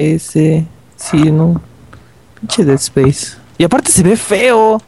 S. 0.00 0.64
Sí, 0.96 1.16
no. 1.30 1.60
Pinche 2.40 2.64
Dead 2.64 2.76
Space. 2.76 3.36
Y 3.58 3.64
aparte 3.64 3.90
se 3.90 4.02
ve 4.02 4.16
feo. 4.16 4.80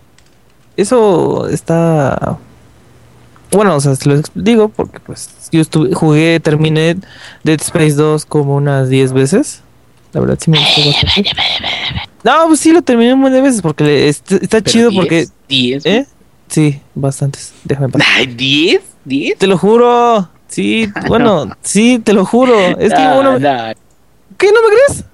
Eso 0.77 1.49
está. 1.49 2.39
Bueno, 3.51 3.77
o 3.77 3.81
sea, 3.81 3.95
se 3.95 4.09
lo 4.09 4.21
digo 4.35 4.69
porque 4.71 4.99
pues 5.01 5.29
yo 5.53 5.61
estuve, 5.61 5.93
jugué, 5.95 6.41
terminé 6.41 6.97
Dead 7.45 7.61
Space 7.61 7.93
2 7.93 8.25
como 8.25 8.57
unas 8.57 8.89
10 8.89 9.13
veces. 9.13 9.61
La 10.15 10.21
verdad 10.21 10.39
sí 10.41 10.51
me 10.51 10.59
gustó 10.59 10.81
bastante. 10.87 11.31
No, 12.25 12.47
pues 12.47 12.61
sí 12.61 12.73
lo 12.73 12.81
terminé 12.83 13.13
un 13.13 13.21
montón 13.21 13.35
de 13.35 13.43
veces 13.43 13.61
porque 13.61 13.85
le- 13.85 14.09
está, 14.09 14.63
chido 14.63 14.91
10, 14.91 15.01
porque... 15.03 15.27
10. 15.49 15.87
¿Eh? 15.87 16.07
Sí, 16.49 16.81
bastantes. 16.95 17.53
Déjame 17.65 17.89
pasar. 17.91 18.07
Ay, 18.17 18.27
10, 18.27 18.81
10. 19.05 19.39
Te 19.39 19.47
lo 19.47 19.59
juro. 19.59 20.29
Sí, 20.49 20.89
bueno, 21.09 21.51
sí, 21.63 21.99
te 21.99 22.13
lo 22.15 22.25
juro. 22.25 22.55
Es 22.79 22.93
que 22.95 23.03
No, 23.03 23.21
uno... 23.21 23.39
no, 23.39 23.73
¿Qué? 24.43 24.49
¿No 24.53 24.61
me 24.61 24.69
crees? 24.75 25.05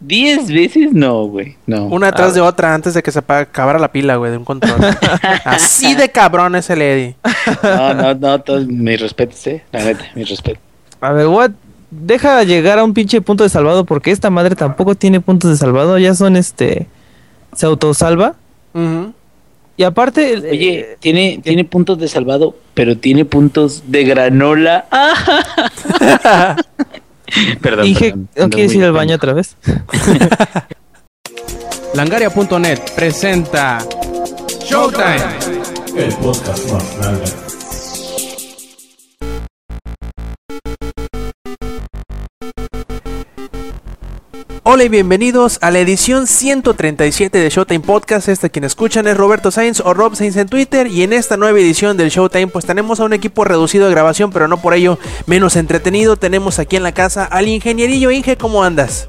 10 0.00 0.48
veces 0.52 0.92
no, 0.92 1.24
güey. 1.24 1.56
No. 1.66 1.86
Una 1.86 2.08
atrás 2.08 2.34
de 2.34 2.40
otra 2.40 2.74
antes 2.74 2.92
de 2.94 3.02
que 3.02 3.10
se 3.10 3.18
acabara 3.18 3.78
la 3.78 3.90
pila, 3.90 4.16
güey, 4.16 4.30
de 4.30 4.36
un 4.36 4.44
control. 4.44 4.78
Así 5.44 5.94
de 5.94 6.10
cabrón 6.10 6.54
es 6.54 6.68
el 6.70 6.82
Eddie. 6.82 7.16
No, 7.62 7.94
no, 7.94 8.14
no, 8.14 8.40
todos 8.42 8.66
mis 8.66 9.00
respetos, 9.00 9.44
eh. 9.46 9.64
La 9.72 9.82
neta, 9.84 10.04
mis 10.14 10.28
respetos. 10.28 10.62
A 11.00 11.12
ver, 11.12 11.26
what? 11.28 11.50
Deja 11.90 12.44
llegar 12.44 12.78
a 12.78 12.84
un 12.84 12.92
pinche 12.92 13.20
punto 13.22 13.42
de 13.44 13.48
salvado 13.50 13.84
porque 13.86 14.10
esta 14.10 14.28
madre 14.28 14.54
tampoco 14.54 14.94
tiene 14.94 15.20
puntos 15.22 15.50
de 15.50 15.56
salvado. 15.56 15.96
Ya 15.98 16.14
son 16.14 16.36
este... 16.36 16.86
Se 17.54 17.64
autosalva. 17.64 18.34
Ujú. 18.74 19.14
Y 19.78 19.82
aparte... 19.84 20.34
el- 20.34 20.44
Oye, 20.44 20.96
tiene, 21.00 21.40
tiene 21.42 21.64
puntos 21.64 21.98
de 21.98 22.06
salvado, 22.08 22.54
pero 22.74 22.98
tiene 22.98 23.24
puntos 23.24 23.84
de 23.86 24.04
granola. 24.04 24.84
perdón, 27.62 27.84
Dije. 27.84 28.14
¿no 28.36 28.50
quieres 28.50 28.74
ir 28.74 28.84
al 28.84 28.92
baño 28.92 29.16
otra 29.16 29.32
vez? 29.32 29.56
Langaria.net 31.94 32.78
presenta 32.94 33.78
Showtime. 34.64 35.22
El 35.96 36.12
podcast 36.14 36.70
más 36.70 36.98
grande. 36.98 37.47
Hola 44.70 44.84
y 44.84 44.90
bienvenidos 44.90 45.58
a 45.62 45.70
la 45.70 45.78
edición 45.78 46.26
137 46.26 47.38
de 47.38 47.48
Showtime 47.48 47.80
Podcast. 47.80 48.28
Este 48.28 48.50
quien 48.50 48.64
escuchan 48.64 49.06
es 49.06 49.16
Roberto 49.16 49.50
Sainz 49.50 49.80
o 49.80 49.94
Rob 49.94 50.14
Sainz 50.14 50.36
en 50.36 50.46
Twitter. 50.46 50.88
Y 50.88 51.04
en 51.04 51.14
esta 51.14 51.38
nueva 51.38 51.58
edición 51.58 51.96
del 51.96 52.10
Showtime, 52.10 52.48
pues 52.48 52.66
tenemos 52.66 53.00
a 53.00 53.04
un 53.04 53.14
equipo 53.14 53.46
reducido 53.46 53.86
de 53.86 53.92
grabación, 53.92 54.30
pero 54.30 54.46
no 54.46 54.60
por 54.60 54.74
ello 54.74 54.98
menos 55.24 55.56
entretenido. 55.56 56.18
Tenemos 56.18 56.58
aquí 56.58 56.76
en 56.76 56.82
la 56.82 56.92
casa 56.92 57.24
al 57.24 57.48
ingenierillo 57.48 58.10
Inge, 58.10 58.36
¿cómo 58.36 58.62
andas? 58.62 59.08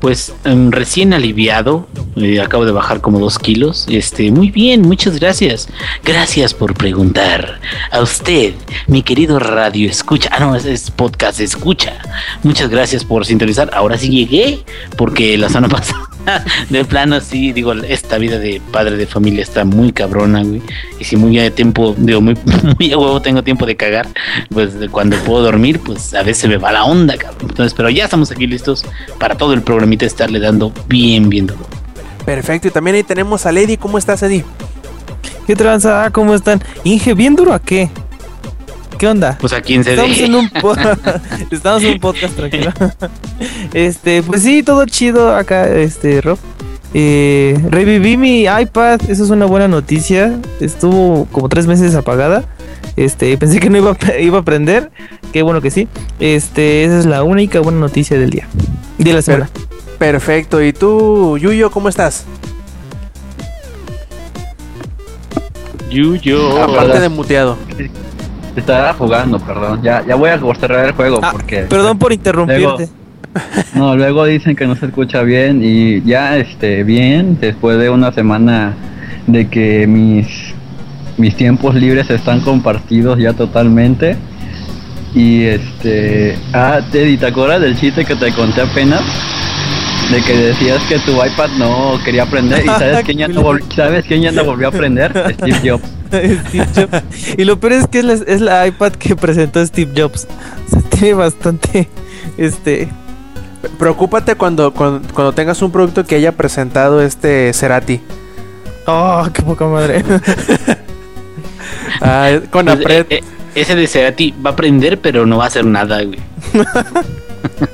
Pues 0.00 0.32
em, 0.44 0.70
recién 0.70 1.12
aliviado, 1.12 1.86
eh, 2.16 2.40
acabo 2.40 2.64
de 2.64 2.72
bajar 2.72 3.00
como 3.00 3.18
dos 3.18 3.38
kilos. 3.38 3.86
Este, 3.88 4.30
muy 4.30 4.50
bien, 4.50 4.82
muchas 4.82 5.18
gracias. 5.18 5.68
Gracias 6.04 6.54
por 6.54 6.74
preguntar. 6.74 7.60
A 7.90 8.00
usted, 8.00 8.54
mi 8.86 9.02
querido 9.02 9.38
radio 9.38 9.88
escucha. 9.88 10.30
Ah, 10.32 10.40
no, 10.40 10.56
es, 10.56 10.64
es 10.64 10.90
podcast 10.90 11.40
escucha. 11.40 11.98
Muchas 12.42 12.70
gracias 12.70 13.04
por 13.04 13.26
sintonizar. 13.26 13.70
Ahora 13.72 13.98
sí 13.98 14.08
llegué, 14.08 14.64
porque 14.96 15.36
la 15.38 15.48
semana 15.48 15.68
pasada, 15.76 16.09
de 16.70 16.84
plano, 16.84 17.20
sí, 17.20 17.52
digo, 17.52 17.72
esta 17.72 18.18
vida 18.18 18.38
de 18.38 18.60
padre 18.72 18.96
de 18.96 19.06
familia 19.06 19.42
está 19.42 19.64
muy 19.64 19.92
cabrona, 19.92 20.42
güey. 20.42 20.62
Y 20.98 21.04
si 21.04 21.16
muy 21.16 21.38
a 21.38 21.54
tiempo, 21.54 21.94
digo, 21.96 22.20
muy, 22.20 22.36
muy 22.78 22.92
a 22.92 22.98
huevo 22.98 23.20
tengo 23.22 23.42
tiempo 23.42 23.66
de 23.66 23.76
cagar, 23.76 24.06
pues 24.50 24.78
de 24.78 24.88
cuando 24.88 25.16
puedo 25.18 25.42
dormir, 25.42 25.80
pues 25.80 26.14
a 26.14 26.22
veces 26.22 26.48
me 26.48 26.56
va 26.56 26.72
la 26.72 26.84
onda, 26.84 27.16
cabrón. 27.16 27.50
Entonces, 27.50 27.74
pero 27.74 27.90
ya 27.90 28.04
estamos 28.04 28.30
aquí 28.30 28.46
listos 28.46 28.84
para 29.18 29.36
todo 29.36 29.52
el 29.52 29.62
programita 29.62 30.06
estarle 30.06 30.40
dando 30.40 30.72
bien, 30.88 31.28
bien 31.28 31.46
duro. 31.46 31.66
Perfecto, 32.24 32.68
y 32.68 32.70
también 32.70 32.96
ahí 32.96 33.02
tenemos 33.02 33.46
a 33.46 33.52
Lady. 33.52 33.76
¿Cómo 33.76 33.98
estás, 33.98 34.22
Eddie? 34.22 34.44
¿Qué 35.46 35.56
tranza? 35.56 36.04
Ah, 36.04 36.10
¿Cómo 36.10 36.34
están? 36.34 36.62
Inge, 36.84 37.14
¿bien 37.14 37.34
duro 37.34 37.54
a 37.54 37.60
qué? 37.60 37.90
¿Qué 39.00 39.08
onda? 39.08 39.38
Pues 39.40 39.54
a 39.54 39.62
quien 39.62 39.82
se 39.82 39.92
Estamos 39.92 40.10
deje. 40.10 40.26
en 40.26 40.34
un 40.34 40.50
Estamos 41.50 41.82
en 41.82 41.92
un 41.94 42.00
podcast 42.00 42.36
tranquilo. 42.36 42.70
Este, 43.72 44.22
pues 44.22 44.42
sí, 44.42 44.62
todo 44.62 44.84
chido 44.84 45.34
acá, 45.34 45.66
este, 45.74 46.20
Rob. 46.20 46.38
Eh, 46.92 47.58
reviví 47.70 48.18
mi 48.18 48.42
iPad, 48.42 49.00
eso 49.08 49.24
es 49.24 49.30
una 49.30 49.46
buena 49.46 49.68
noticia. 49.68 50.38
Estuvo 50.60 51.26
como 51.32 51.48
tres 51.48 51.66
meses 51.66 51.94
apagada. 51.94 52.44
Este, 52.96 53.38
pensé 53.38 53.58
que 53.58 53.70
no 53.70 53.78
iba 53.78 53.92
a, 53.92 54.18
iba 54.18 54.40
a 54.40 54.42
prender. 54.42 54.90
Qué 55.32 55.40
bueno 55.40 55.62
que 55.62 55.70
sí. 55.70 55.88
Este, 56.18 56.84
esa 56.84 56.98
es 56.98 57.06
la 57.06 57.22
única 57.22 57.60
buena 57.60 57.78
noticia 57.78 58.18
del 58.18 58.28
día. 58.28 58.48
De 58.98 59.14
la 59.14 59.22
semana. 59.22 59.48
Perfecto, 59.98 60.62
¿y 60.62 60.74
tú, 60.74 61.38
Yuyo, 61.38 61.70
cómo 61.70 61.88
estás? 61.88 62.26
Yuyo. 65.88 66.62
Aparte 66.62 67.00
de 67.00 67.08
muteado. 67.08 67.56
Estaba 68.56 68.92
jugando, 68.94 69.38
perdón. 69.38 69.80
Ya, 69.82 70.04
ya 70.06 70.14
voy 70.16 70.30
a 70.30 70.38
cerrar 70.54 70.86
el 70.86 70.92
juego 70.92 71.20
Ah, 71.22 71.30
porque. 71.32 71.62
Perdón 71.62 71.98
por 71.98 72.12
interrumpirte. 72.12 72.88
No, 73.74 73.94
luego 73.96 74.24
dicen 74.24 74.56
que 74.56 74.66
no 74.66 74.74
se 74.74 74.86
escucha 74.86 75.22
bien 75.22 75.60
y 75.62 76.02
ya 76.02 76.36
este 76.36 76.82
bien 76.82 77.38
después 77.40 77.78
de 77.78 77.88
una 77.88 78.10
semana 78.12 78.74
de 79.28 79.48
que 79.48 79.86
mis 79.86 80.26
mis 81.16 81.36
tiempos 81.36 81.74
libres 81.74 82.10
están 82.10 82.40
compartidos 82.40 83.18
ya 83.18 83.32
totalmente. 83.34 84.16
Y 85.14 85.42
este, 85.42 86.36
ah, 86.52 86.80
Teddy, 86.90 87.16
¿te 87.18 87.26
acuerdas 87.26 87.60
del 87.60 87.78
chiste 87.78 88.04
que 88.04 88.16
te 88.16 88.32
conté 88.32 88.62
apenas? 88.62 89.02
De 90.10 90.22
que 90.22 90.36
decías 90.36 90.82
que 90.88 90.98
tu 91.00 91.12
iPad 91.12 91.50
no 91.58 91.98
quería 92.04 92.24
aprender 92.24 92.64
y 92.64 92.66
sabes 92.68 93.04
quién 93.04 93.18
ya 93.18 93.28
no, 93.28 93.44
¿sabes 93.76 94.04
quién 94.06 94.22
ya 94.22 94.32
no 94.32 94.44
volvió 94.44 94.68
a 94.68 94.70
aprender? 94.70 95.12
Steve 95.34 95.60
Jobs. 95.70 95.99
Steve 96.48 96.66
Jobs. 96.74 97.02
Y 97.38 97.44
lo 97.44 97.60
peor 97.60 97.72
es 97.74 97.86
que 97.86 98.00
es 98.00 98.04
la, 98.04 98.12
es 98.14 98.40
la 98.40 98.66
iPad 98.66 98.92
que 98.92 99.16
presentó 99.16 99.64
Steve 99.64 99.92
Jobs. 99.96 100.26
O 100.66 100.70
sea, 100.70 100.82
tiene 100.90 101.14
bastante. 101.14 101.88
Este. 102.36 102.88
Preocúpate 103.78 104.36
cuando, 104.36 104.72
cuando, 104.72 105.06
cuando 105.12 105.32
tengas 105.32 105.60
un 105.60 105.70
producto 105.70 106.04
que 106.04 106.14
haya 106.14 106.32
presentado 106.32 107.02
este 107.02 107.52
Cerati. 107.52 108.00
Oh, 108.86 109.28
qué 109.32 109.42
poca 109.42 109.66
madre. 109.66 110.04
Ah, 112.00 112.38
con 112.50 112.66
Pues, 112.66 112.80
eh, 112.88 113.06
eh, 113.10 113.20
ese 113.54 113.74
de 113.74 113.86
Cerati 113.86 114.34
va 114.44 114.50
a 114.50 114.52
aprender, 114.54 115.00
pero 115.00 115.26
no 115.26 115.38
va 115.38 115.44
a 115.44 115.46
hacer 115.48 115.64
nada, 115.64 116.02
güey. 116.02 116.18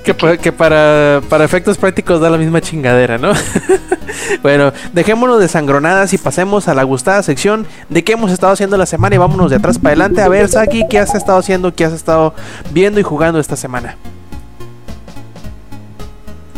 que, 0.05 0.15
pa- 0.15 0.37
que 0.37 0.53
para, 0.53 1.21
para 1.29 1.45
efectos 1.45 1.79
prácticos 1.79 2.21
da 2.21 2.31
la 2.31 2.39
misma 2.39 2.61
chingadera, 2.61 3.19
¿no? 3.19 3.33
bueno, 4.43 4.73
dejémonos 4.93 5.41
de 5.41 5.49
sangronadas 5.49 6.13
y 6.13 6.19
pasemos 6.19 6.69
a 6.69 6.75
la 6.75 6.83
gustada 6.83 7.23
sección 7.23 7.67
de 7.89 8.05
qué 8.05 8.13
hemos 8.13 8.31
estado 8.31 8.53
haciendo 8.53 8.77
la 8.77 8.87
semana 8.87 9.15
y 9.15 9.19
vámonos 9.19 9.51
de 9.51 9.57
atrás 9.57 9.79
para 9.79 9.91
adelante. 9.91 10.23
A 10.23 10.29
ver, 10.29 10.49
Saki, 10.49 10.85
¿qué 10.89 10.99
has 10.99 11.15
estado 11.15 11.39
haciendo? 11.39 11.75
¿Qué 11.75 11.85
has 11.85 11.93
estado 11.93 12.35
viendo 12.73 13.01
y 13.01 13.03
jugando 13.03 13.39
esta 13.41 13.57
semana? 13.57 13.97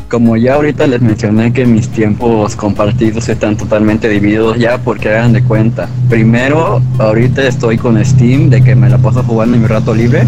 Como 0.08 0.38
ya 0.38 0.54
ahorita 0.54 0.86
les 0.86 1.02
mencioné 1.02 1.52
que 1.52 1.66
mis 1.66 1.90
tiempos 1.90 2.56
compartidos 2.56 3.28
están 3.28 3.58
totalmente 3.58 4.08
divididos 4.08 4.56
ya 4.56 4.78
porque 4.78 5.10
hagan 5.10 5.34
de 5.34 5.44
cuenta. 5.44 5.86
Primero, 6.08 6.80
ahorita 6.98 7.46
estoy 7.46 7.76
con 7.76 8.02
Steam 8.02 8.48
de 8.48 8.62
que 8.62 8.74
me 8.74 8.88
la 8.88 8.96
paso 8.96 9.22
jugando 9.22 9.56
en 9.56 9.62
mi 9.62 9.68
rato 9.68 9.94
libre 9.94 10.22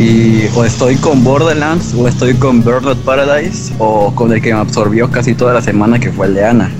y 0.00 0.46
o 0.56 0.64
estoy 0.64 0.96
con 0.96 1.22
Borderlands 1.22 1.94
o 1.94 2.08
estoy 2.08 2.34
con 2.34 2.66
of 2.66 2.98
Paradise 3.04 3.72
o 3.78 4.12
con 4.12 4.32
el 4.32 4.42
que 4.42 4.52
me 4.52 4.58
absorbió 4.58 5.08
casi 5.08 5.34
toda 5.34 5.54
la 5.54 5.62
semana 5.62 6.00
que 6.00 6.10
fue 6.10 6.26
el 6.26 6.34
de 6.34 6.44
Ana. 6.44 6.72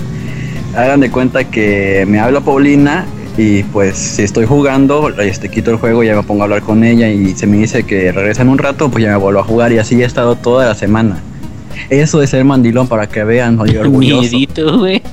Hagan 0.75 0.99
de 0.99 1.09
cuenta 1.09 1.45
que 1.45 2.05
me 2.09 2.19
habla 2.19 2.41
Paulina 2.41 3.05
y 3.37 3.63
pues 3.63 3.95
si 3.95 4.23
estoy 4.23 4.45
jugando, 4.45 5.07
este 5.17 5.47
quito 5.47 5.71
el 5.71 5.77
juego 5.77 6.03
y 6.03 6.07
ya 6.07 6.15
me 6.17 6.23
pongo 6.23 6.41
a 6.41 6.43
hablar 6.43 6.61
con 6.61 6.83
ella 6.83 7.07
y 7.07 7.35
se 7.35 7.47
me 7.47 7.55
dice 7.55 7.83
que 7.83 8.11
regresa 8.11 8.41
en 8.41 8.49
un 8.49 8.57
rato, 8.57 8.89
pues 8.89 9.01
ya 9.05 9.11
me 9.11 9.15
vuelvo 9.15 9.39
a 9.39 9.43
jugar 9.43 9.71
y 9.71 9.77
así 9.77 10.01
he 10.01 10.05
estado 10.05 10.35
toda 10.35 10.65
la 10.65 10.75
semana. 10.75 11.21
Eso 11.89 12.21
es 12.21 12.29
ser 12.29 12.43
mandilón 12.43 12.87
para 12.87 13.07
que 13.07 13.23
vean, 13.23 13.59
oye, 13.59 13.79
orgulloso. 13.79 14.21
Miedito, 14.21 14.79
güey. 14.79 15.01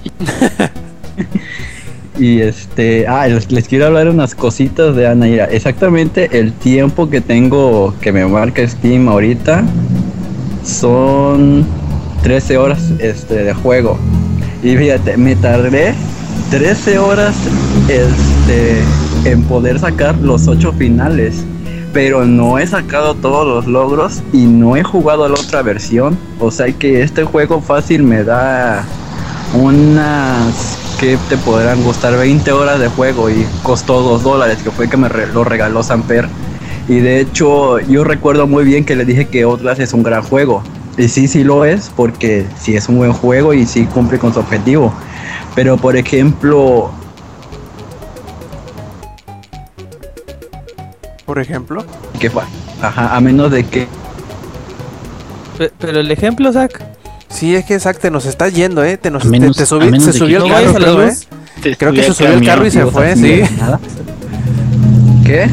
Y 2.18 2.40
este, 2.40 3.08
ah, 3.08 3.26
les, 3.26 3.50
les 3.50 3.66
quiero 3.66 3.86
hablar 3.86 4.08
unas 4.08 4.36
cositas 4.36 4.94
de 4.94 5.08
Ana. 5.08 5.26
Mira, 5.26 5.46
exactamente 5.46 6.28
el 6.38 6.52
tiempo 6.52 7.10
que 7.10 7.20
tengo 7.20 7.92
que 8.00 8.12
me 8.12 8.24
marca 8.26 8.66
Steam 8.66 9.08
ahorita 9.08 9.64
son 10.64 11.66
13 12.22 12.56
horas 12.56 12.92
este, 13.00 13.44
de 13.44 13.52
juego. 13.52 13.98
Y 14.62 14.76
fíjate, 14.76 15.16
me 15.16 15.34
tardé 15.34 15.92
13 16.50 16.98
horas 16.98 17.34
este, 17.88 18.78
en 19.28 19.42
poder 19.42 19.80
sacar 19.80 20.16
los 20.18 20.46
8 20.46 20.72
finales. 20.74 21.44
Pero 21.94 22.26
no 22.26 22.58
he 22.58 22.66
sacado 22.66 23.14
todos 23.14 23.46
los 23.46 23.66
logros 23.66 24.20
y 24.32 24.46
no 24.46 24.76
he 24.76 24.82
jugado 24.82 25.28
la 25.28 25.34
otra 25.34 25.62
versión. 25.62 26.18
O 26.40 26.50
sea 26.50 26.70
que 26.72 27.02
este 27.02 27.24
juego 27.24 27.60
fácil 27.60 28.02
me 28.02 28.24
da 28.24 28.84
unas 29.54 30.76
que 30.98 31.16
te 31.28 31.36
podrán 31.36 31.82
gustar 31.84 32.16
20 32.16 32.50
horas 32.50 32.80
de 32.80 32.88
juego 32.88 33.30
y 33.30 33.46
costó 33.62 34.02
2 34.02 34.24
dólares, 34.24 34.58
que 34.64 34.72
fue 34.72 34.90
que 34.90 34.96
me 34.96 35.08
lo 35.08 35.44
regaló 35.44 35.84
Samper. 35.84 36.28
Y 36.88 36.96
de 36.98 37.20
hecho, 37.20 37.78
yo 37.78 38.02
recuerdo 38.02 38.48
muy 38.48 38.64
bien 38.64 38.84
que 38.84 38.96
le 38.96 39.04
dije 39.04 39.28
que 39.28 39.44
Outlast 39.44 39.80
es 39.80 39.92
un 39.92 40.02
gran 40.02 40.22
juego. 40.22 40.64
Y 40.98 41.08
sí, 41.08 41.28
sí 41.28 41.44
lo 41.44 41.64
es, 41.64 41.92
porque 41.94 42.44
sí 42.58 42.74
es 42.76 42.88
un 42.88 42.98
buen 42.98 43.12
juego 43.12 43.54
y 43.54 43.66
sí 43.66 43.86
cumple 43.86 44.18
con 44.18 44.34
su 44.34 44.40
objetivo. 44.40 44.92
Pero 45.54 45.76
por 45.76 45.96
ejemplo, 45.96 46.90
Por 51.34 51.42
ejemplo. 51.42 51.84
que 52.20 52.30
ajá, 52.80 53.16
a 53.16 53.20
menos 53.20 53.50
de 53.50 53.64
que 53.64 53.88
Pe- 55.58 55.72
Pero 55.80 55.98
el 55.98 56.08
ejemplo, 56.12 56.52
Zach. 56.52 56.70
Sí, 57.28 57.56
es 57.56 57.64
que 57.64 57.80
Zack 57.80 57.98
te 57.98 58.08
nos 58.12 58.24
estás 58.24 58.54
yendo, 58.54 58.84
¿eh? 58.84 58.96
Te, 58.96 59.10
nos, 59.10 59.24
menos- 59.24 59.56
te, 59.56 59.64
subi- 59.64 59.90
menos 59.90 60.04
se 60.04 60.12
subió 60.12 60.44
el 60.44 60.48
carro, 60.52 60.74
creo, 60.74 61.02
¿eh? 61.08 61.16
Creo 61.76 61.92
que 61.92 62.02
se 62.04 62.14
subí 62.14 62.26
subió 62.28 62.38
el 62.38 62.46
carro 62.46 62.66
y 62.66 62.70
se 62.70 62.86
fue, 62.86 63.16
sí. 63.16 63.40
¿Qué? 65.26 65.48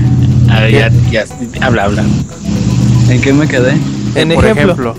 A 0.52 0.60
ver, 0.60 0.72
ya, 0.72 0.90
ya, 1.10 1.66
habla, 1.66 1.86
habla. 1.86 2.04
¿En 3.10 3.20
qué 3.20 3.34
me 3.34 3.48
quedé? 3.48 3.72
En 4.14 4.30
Por 4.36 4.46
ejemplo. 4.46 4.64
ejemplo. 4.74 4.96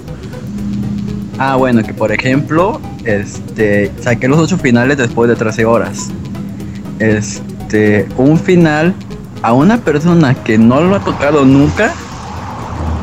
Ah, 1.39 1.55
bueno, 1.55 1.85
que 1.85 1.95
por 1.95 2.11
ejemplo, 2.11 2.81
este, 3.05 3.93
saqué 4.03 4.27
los 4.27 4.41
ocho 4.41 4.59
finales 4.59 4.97
después 4.99 5.29
de 5.31 5.37
13 5.37 5.65
horas. 5.65 6.09
Este, 6.99 8.09
un 8.17 8.37
final 8.37 8.95
a 9.43 9.53
una 9.53 9.79
persona 9.79 10.35
que 10.35 10.57
no 10.57 10.81
lo 10.81 10.95
ha 10.95 11.01
tocado 11.01 11.45
nunca, 11.45 11.93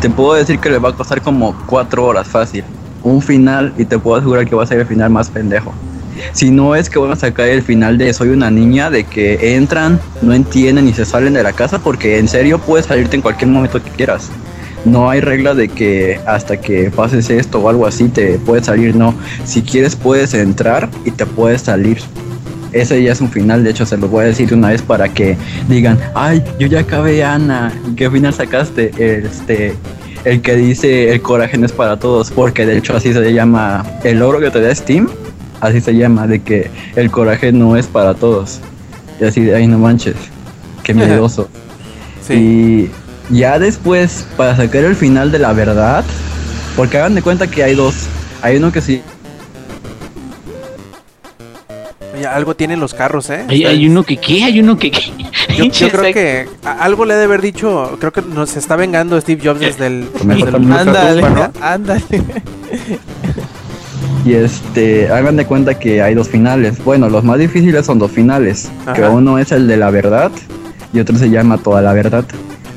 te 0.01 0.09
puedo 0.09 0.33
decir 0.33 0.59
que 0.59 0.69
le 0.69 0.80
va 0.80 0.89
a 0.89 0.94
costar 0.94 1.21
como 1.21 1.56
4 1.68 2.06
horas 2.06 2.27
fácil. 2.27 2.63
Un 3.03 3.21
final 3.21 3.74
y 3.77 3.86
te 3.86 4.00
puedo 4.00 4.18
asegurar 4.18 4.47
que 4.47 4.56
va 4.56 4.63
a 4.63 4.68
ser 4.68 4.80
el 4.80 4.86
final 4.86 5.09
más 5.09 5.30
pendejo. 5.30 5.74
Si 6.33 6.51
no 6.51 6.75
es 6.75 6.89
que 6.89 7.00
van 7.00 7.12
a 7.12 7.15
sacar 7.15 7.47
el 7.47 7.62
final 7.62 7.97
de 7.97 8.13
Soy 8.13 8.30
una 8.30 8.51
niña, 8.51 8.89
de 8.89 9.06
que 9.06 9.56
entran, 9.56 10.00
no 10.21 10.33
entienden 10.33 10.88
y 10.88 10.94
se 10.94 11.06
salen 11.06 11.33
de 11.33 11.44
la 11.44 11.53
casa, 11.53 11.80
porque 11.80 12.19
en 12.19 12.27
serio 12.27 12.59
puedes 12.59 12.88
salirte 12.88 13.15
en 13.15 13.21
cualquier 13.21 13.50
momento 13.50 13.81
que 13.81 13.89
quieras. 13.89 14.30
No 14.86 15.09
hay 15.09 15.19
regla 15.19 15.53
de 15.53 15.68
que 15.68 16.19
hasta 16.25 16.57
que 16.57 16.89
pases 16.89 17.30
esto 17.30 17.59
o 17.59 17.69
algo 17.69 17.86
así 17.86 18.07
te 18.07 18.38
puedes 18.38 18.65
salir, 18.65 18.95
no. 18.95 19.13
Si 19.45 19.62
quieres 19.62 19.95
puedes 19.95 20.33
entrar 20.33 20.89
y 21.06 21.12
te 21.12 21.25
puedes 21.25 21.62
salir. 21.62 22.00
Ese 22.71 23.01
ya 23.01 23.12
es 23.12 23.21
un 23.21 23.30
final, 23.30 23.63
de 23.63 23.71
hecho 23.71 23.86
se 23.86 23.98
los 23.98 24.10
voy 24.10 24.25
a 24.25 24.27
decir 24.27 24.50
de 24.50 24.56
una 24.56 24.69
vez 24.69 24.81
para 24.81 25.10
que 25.10 25.36
digan, 25.68 25.98
ay, 26.13 26.44
yo 26.60 26.68
ya 26.68 26.81
acabé 26.81 27.24
Ana, 27.24 27.74
¿y 27.89 27.95
qué 27.95 28.10
final 28.12 28.33
sacaste? 28.33 28.92
Este, 28.98 29.75
el 30.24 30.42
que 30.42 30.56
dice 30.56 31.12
el 31.12 31.21
coraje 31.21 31.57
no 31.57 31.66
es 31.66 31.71
para 31.71 31.98
todos, 31.98 32.31
porque 32.31 32.66
de 32.66 32.77
hecho 32.77 32.95
así 32.95 33.13
se 33.13 33.33
llama 33.33 33.86
el 34.04 34.19
logro 34.19 34.39
que 34.39 34.51
te 34.51 34.62
da 34.62 34.74
Steam, 34.74 35.10
así 35.62 35.81
se 35.81 35.95
llama, 35.95 36.27
de 36.27 36.42
que 36.42 36.69
el 36.95 37.10
coraje 37.10 37.51
no 37.51 37.75
es 37.75 37.88
para 37.88 38.13
todos. 38.13 38.60
Y 39.19 39.25
así 39.25 39.42
de, 39.42 39.56
ay, 39.56 39.68
no 39.68 39.77
manches, 39.77 40.15
qué 40.83 40.94
miedoso. 40.94 41.50
Sí. 42.25 42.89
Y 43.31 43.36
ya 43.38 43.60
después, 43.60 44.25
para 44.38 44.56
sacar 44.56 44.83
el 44.83 44.95
final 44.95 45.31
de 45.31 45.39
la 45.39 45.54
verdad, 45.54 46.04
porque 46.75 46.98
hagan 46.98 47.15
de 47.15 47.22
cuenta 47.22 47.48
que 47.48 47.63
hay 47.63 47.75
dos. 47.75 48.07
Hay 48.42 48.57
uno 48.57 48.72
que 48.72 48.81
sí. 48.81 49.01
Algo 52.33 52.55
tienen 52.55 52.79
los 52.79 52.93
carros, 52.93 53.29
¿eh? 53.29 53.45
Hay, 53.47 53.65
hay 53.65 53.87
uno 53.87 54.03
que, 54.03 54.17
¿qué? 54.17 54.43
Hay 54.43 54.59
uno 54.59 54.77
que, 54.77 54.91
¿qué? 54.91 55.11
Yo, 55.57 55.65
yo 55.71 55.89
creo 55.89 56.13
que 56.13 56.47
algo 56.63 57.05
le 57.05 57.13
ha 57.13 57.17
de 57.17 57.23
haber 57.25 57.41
dicho, 57.41 57.97
creo 57.99 58.11
que 58.13 58.21
nos 58.21 58.55
está 58.57 58.75
vengando 58.75 59.19
Steve 59.19 59.41
Jobs 59.43 59.59
desde 59.59 59.87
el, 59.87 60.07
Mejor 60.25 60.51
desde 60.51 60.57
el. 60.65 60.71
Ándale, 60.73 61.21
¿no? 61.21 61.51
ándale. 61.61 62.03
Y 64.25 64.33
este, 64.33 65.09
hagan 65.09 65.37
de 65.37 65.45
cuenta 65.45 65.79
que 65.79 66.01
hay 66.01 66.13
dos 66.13 66.27
finales. 66.27 66.83
Bueno, 66.83 67.09
los 67.09 67.23
más 67.23 67.39
difíciles 67.39 67.85
son 67.85 67.99
dos 67.99 68.11
finales. 68.11 68.69
Que 68.93 69.03
uno 69.03 69.39
es 69.39 69.51
el 69.51 69.67
de 69.67 69.77
la 69.77 69.89
verdad 69.89 70.31
y 70.93 70.99
otro 70.99 71.17
se 71.17 71.29
llama 71.29 71.57
toda 71.57 71.81
la 71.81 71.93
verdad. 71.93 72.25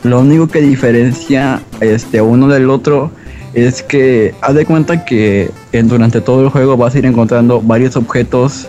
Lo 0.04 0.20
único 0.20 0.48
que 0.48 0.60
diferencia 0.60 1.60
este 1.80 2.20
uno 2.20 2.48
del 2.48 2.70
otro 2.70 3.10
es 3.54 3.82
que 3.82 4.34
haz 4.40 4.54
de 4.54 4.64
cuenta 4.66 5.04
que 5.04 5.50
en- 5.72 5.88
durante 5.88 6.20
todo 6.20 6.42
el 6.42 6.48
juego 6.48 6.76
vas 6.76 6.94
a 6.94 6.98
ir 6.98 7.06
encontrando 7.06 7.60
varios 7.60 7.96
objetos 7.96 8.66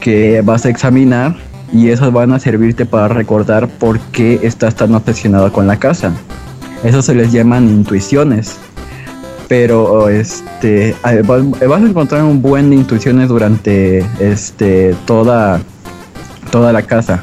que 0.00 0.42
vas 0.42 0.66
a 0.66 0.68
examinar 0.68 1.36
y 1.72 1.88
esos 1.88 2.12
van 2.12 2.32
a 2.32 2.38
servirte 2.38 2.86
para 2.86 3.08
recordar 3.08 3.68
por 3.68 3.98
qué 3.98 4.40
estás 4.42 4.74
tan 4.74 4.94
obsesionado 4.94 5.52
con 5.52 5.66
la 5.66 5.78
casa. 5.78 6.12
Eso 6.84 7.02
se 7.02 7.14
les 7.14 7.32
llaman 7.32 7.68
intuiciones. 7.68 8.56
Pero 9.48 10.08
este 10.08 10.94
vas, 11.24 11.82
a 11.82 11.86
encontrar 11.86 12.24
un 12.24 12.42
buen 12.42 12.70
de 12.70 12.76
intuiciones 12.76 13.28
durante 13.28 14.04
este 14.18 14.94
toda 15.04 15.60
toda 16.50 16.72
la 16.72 16.82
casa. 16.82 17.22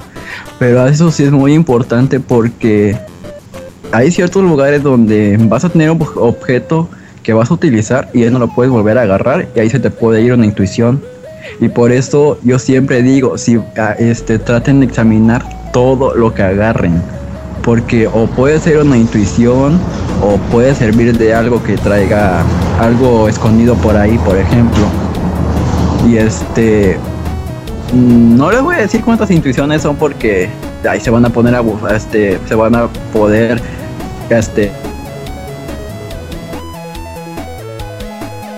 Pero 0.58 0.88
eso 0.88 1.12
sí 1.12 1.24
es 1.24 1.32
muy 1.32 1.54
importante 1.54 2.20
porque 2.22 2.98
hay 3.92 4.12
ciertos 4.12 4.42
lugares 4.44 4.84
donde 4.84 5.38
vas 5.50 5.66
a 5.66 5.70
tener 5.70 5.92
un 5.92 6.00
ob- 6.00 6.14
objeto 6.16 6.90
que 7.24 7.34
vas 7.34 7.52
a 7.52 7.54
utilizar 7.54 8.10
y 8.14 8.22
ya 8.22 8.32
no 8.32 8.40
lo 8.40 8.48
puedes 8.48 8.72
volver 8.72 8.98
a 8.98 9.02
agarrar 9.02 9.50
y 9.56 9.60
ahí 9.60 9.70
se 9.70 9.80
te 9.80 9.90
puede 9.90 10.22
ir 10.22 10.34
una 10.34 10.46
intuición. 10.46 11.02
Y 11.60 11.70
por 11.70 11.92
eso 11.92 12.38
yo 12.44 12.60
siempre 12.60 13.02
digo, 13.02 13.38
si 13.38 13.60
ah, 13.78 13.96
este 13.98 14.40
traten 14.40 14.80
de 14.80 14.86
examinar 14.86 15.44
todo 15.72 16.14
lo 16.16 16.34
que 16.34 16.44
agarren, 16.44 17.02
porque 17.64 18.08
o 18.08 18.28
puede 18.28 18.60
ser 18.60 18.80
una 18.80 18.98
intuición 18.98 19.80
o 20.22 20.38
puede 20.52 20.76
servir 20.76 21.18
de 21.18 21.34
algo 21.34 21.64
que 21.64 21.78
traiga 21.78 22.44
algo 22.80 23.28
escondido 23.28 23.76
por 23.76 23.96
ahí, 23.96 24.18
por 24.20 24.38
ejemplo. 24.38 24.86
Y 26.08 26.18
este 26.18 26.98
mm, 27.94 28.36
no 28.36 28.52
les 28.52 28.62
voy 28.62 28.76
a 28.76 28.80
decir 28.80 29.02
cuántas 29.02 29.32
intuiciones 29.32 29.82
son 29.82 29.96
porque 29.96 30.50
ahí 30.90 31.00
se 31.00 31.10
van 31.10 31.26
a 31.26 31.30
poner 31.30 31.56
a 31.56 31.64
este 31.96 32.40
se 32.48 32.56
van 32.56 32.76
a 32.76 32.88
poder 33.14 33.62
este 34.30 34.72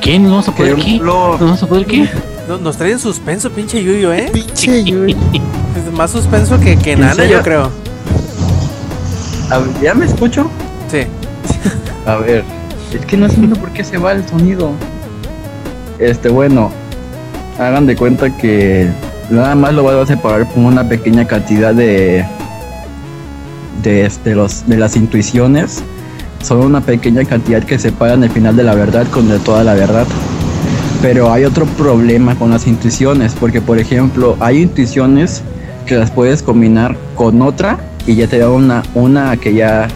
¿Qué? 0.01 0.19
¿Nos 0.19 0.31
vamos 0.31 0.47
a 0.49 0.51
poder 0.51 0.75
qué? 0.75 0.99
¿Nos 0.99 1.39
vamos 1.39 1.63
a 1.63 1.67
poder 1.67 1.85
qué? 1.85 2.07
No- 2.47 2.57
Nos 2.57 2.77
trae 2.77 2.91
en 2.91 2.99
suspenso, 2.99 3.49
pinche 3.51 3.83
Yuyo, 3.83 4.13
¿eh? 4.13 4.29
Pinche 4.31 4.83
Yui. 4.83 5.15
Es 5.75 5.91
más 5.91 6.11
suspenso 6.11 6.57
que, 6.59 6.77
que 6.77 6.93
¿En 6.93 7.01
nada, 7.01 7.25
yo 7.25 7.41
creo. 7.41 7.69
a 9.51 9.57
ver, 9.57 9.67
¿ya 9.81 9.93
me 9.93 10.05
escucho? 10.05 10.49
Sí. 10.89 10.99
A 12.05 12.15
ver, 12.15 12.45
es 12.93 13.05
que 13.05 13.17
no 13.17 13.25
entiendo 13.25 13.57
por 13.57 13.71
qué 13.71 13.83
se 13.83 13.97
va 13.97 14.13
el 14.13 14.25
sonido. 14.27 14.71
Este, 15.99 16.29
bueno, 16.29 16.71
hagan 17.59 17.85
de 17.87 17.95
cuenta 17.97 18.35
que 18.37 18.89
nada 19.29 19.53
más 19.55 19.73
lo 19.73 19.83
vas 19.83 19.95
a 19.95 20.05
separar 20.05 20.47
con 20.49 20.65
una 20.65 20.87
pequeña 20.87 21.25
cantidad 21.27 21.73
de 21.73 22.25
de, 23.83 24.05
este, 24.05 24.33
los, 24.33 24.65
de 24.67 24.77
las 24.77 24.95
intuiciones. 24.95 25.83
Son 26.41 26.59
una 26.61 26.79
pequeña 26.79 27.25
cantidad 27.25 27.61
que 27.63 27.77
separan 27.77 28.23
el 28.23 28.29
final 28.29 28.55
de 28.55 28.63
la 28.63 28.75
verdad 28.75 29.05
con 29.11 29.27
de 29.27 29.39
toda 29.39 29.63
la 29.65 29.73
verdad. 29.73 30.05
Pero 31.05 31.31
hay 31.31 31.45
otro 31.45 31.67
problema 31.67 32.33
con 32.33 32.49
las 32.49 32.65
intuiciones, 32.65 33.35
porque 33.39 33.61
por 33.61 33.77
ejemplo, 33.77 34.35
hay 34.39 34.63
intuiciones 34.63 35.43
que 35.85 35.93
las 35.97 36.09
puedes 36.09 36.41
combinar 36.41 36.97
con 37.13 37.43
otra 37.43 37.77
y 38.07 38.15
ya 38.15 38.25
te 38.25 38.39
da 38.39 38.49
una, 38.49 38.81
una 38.95 39.37
que 39.37 39.53
ya, 39.53 39.87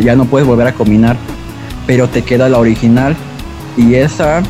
ya 0.00 0.14
no 0.14 0.26
puedes 0.26 0.46
volver 0.46 0.68
a 0.68 0.72
combinar, 0.72 1.16
pero 1.88 2.08
te 2.08 2.22
queda 2.22 2.48
la 2.48 2.60
original 2.60 3.16
y 3.76 3.96
esa 3.96 4.44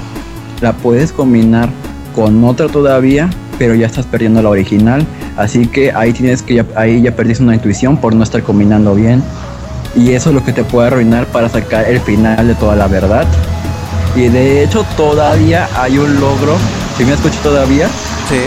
la 0.60 0.74
puedes 0.74 1.10
combinar 1.10 1.70
con 2.14 2.44
otra 2.44 2.68
todavía, 2.68 3.30
pero 3.58 3.74
ya 3.74 3.86
estás 3.86 4.04
perdiendo 4.04 4.42
la 4.42 4.50
original, 4.50 5.06
así 5.38 5.68
que 5.68 5.90
ahí 5.92 6.12
tienes 6.12 6.42
que 6.42 6.56
ya, 6.56 6.66
ahí 6.76 7.00
ya 7.00 7.16
perdiste 7.16 7.42
una 7.42 7.54
intuición 7.54 7.96
por 7.96 8.14
no 8.14 8.24
estar 8.24 8.42
combinando 8.42 8.94
bien 8.94 9.22
y 9.96 10.10
eso 10.10 10.28
es 10.28 10.34
lo 10.34 10.44
que 10.44 10.52
te 10.52 10.64
puede 10.64 10.88
arruinar 10.88 11.24
para 11.28 11.48
sacar 11.48 11.88
el 11.88 11.98
final 11.98 12.46
de 12.46 12.54
toda 12.56 12.76
la 12.76 12.88
verdad. 12.88 13.26
Y 14.16 14.28
de 14.28 14.62
hecho 14.62 14.84
todavía 14.96 15.68
hay 15.76 15.98
un 15.98 16.20
logro, 16.20 16.56
si 16.96 17.04
me 17.04 17.12
escucho 17.14 17.38
todavía, 17.42 17.88
Sí. 18.28 18.40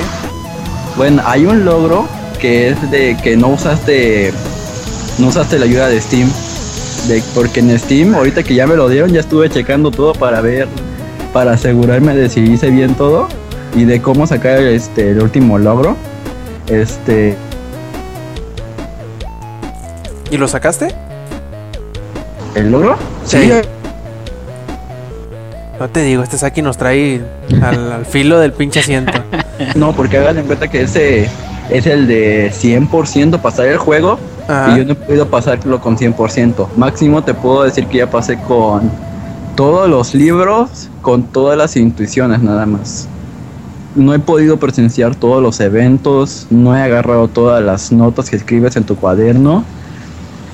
bueno, 0.96 1.22
hay 1.26 1.46
un 1.46 1.66
logro 1.66 2.06
que 2.40 2.70
es 2.70 2.92
de 2.92 3.18
que 3.22 3.36
no 3.36 3.50
usaste 3.50 4.32
no 5.20 5.28
usaste 5.28 5.58
la 5.60 5.66
ayuda 5.66 5.88
de 5.88 6.00
Steam. 6.00 6.30
De, 7.08 7.24
porque 7.34 7.60
en 7.62 7.78
Steam, 7.80 8.14
ahorita 8.16 8.44
que 8.44 8.54
ya 8.54 8.68
me 8.68 8.76
lo 8.76 8.88
dieron, 8.90 9.12
ya 9.12 9.20
estuve 9.22 9.50
checando 9.50 9.92
todo 9.92 10.14
para 10.14 10.42
ver, 10.42 10.68
para 11.34 11.54
asegurarme 11.54 12.16
de 12.16 12.30
si 12.30 12.42
hice 12.42 12.70
bien 12.70 12.96
todo 12.96 13.28
y 13.76 13.86
de 13.86 14.02
cómo 14.02 14.28
sacar 14.28 14.60
este 14.60 15.12
el 15.12 15.22
último 15.22 15.58
logro. 15.58 15.96
Este, 16.68 17.36
¿Y 20.30 20.38
lo 20.38 20.48
sacaste? 20.48 20.94
¿el 22.56 22.72
logro? 22.72 22.98
Sí. 23.26 23.38
No 25.80 25.90
te 25.90 26.02
digo, 26.02 26.24
este 26.24 26.38
Saki 26.38 26.62
nos 26.62 26.78
trae 26.78 27.22
al, 27.62 27.92
al 27.92 28.06
filo 28.06 28.40
del 28.40 28.54
pinche 28.54 28.80
asiento. 28.80 29.14
No, 29.76 29.92
porque 29.92 30.20
hagan 30.20 30.38
en 30.38 30.46
cuenta 30.46 30.68
que 30.68 30.82
ese 30.82 31.28
es 31.72 31.88
el 31.88 32.08
de 32.08 32.52
100% 32.52 33.42
pasar 33.42 33.66
el 33.66 33.78
juego 33.78 34.20
Ajá. 34.48 34.76
y 34.76 34.78
yo 34.78 34.86
no 34.86 34.92
he 34.92 34.96
podido 34.96 35.28
pasarlo 35.28 35.82
con 35.82 35.98
100%. 35.98 36.68
Máximo 36.76 37.24
te 37.24 37.34
puedo 37.34 37.64
decir 37.64 37.88
que 37.88 37.98
ya 37.98 38.10
pasé 38.10 38.38
con 38.48 38.92
todos 39.56 39.90
los 39.90 40.14
libros, 40.14 40.90
con 41.02 41.24
todas 41.24 41.58
las 41.58 41.76
intuiciones 41.76 42.42
nada 42.44 42.68
más. 42.68 43.08
No 43.96 44.14
he 44.14 44.20
podido 44.20 44.58
presenciar 44.58 45.16
todos 45.16 45.42
los 45.42 45.60
eventos, 45.60 46.46
no 46.52 46.78
he 46.78 46.82
agarrado 46.82 47.28
todas 47.28 47.64
las 47.64 47.92
notas 47.92 48.30
que 48.30 48.36
escribes 48.36 48.76
en 48.76 48.84
tu 48.84 48.96
cuaderno. 48.96 49.64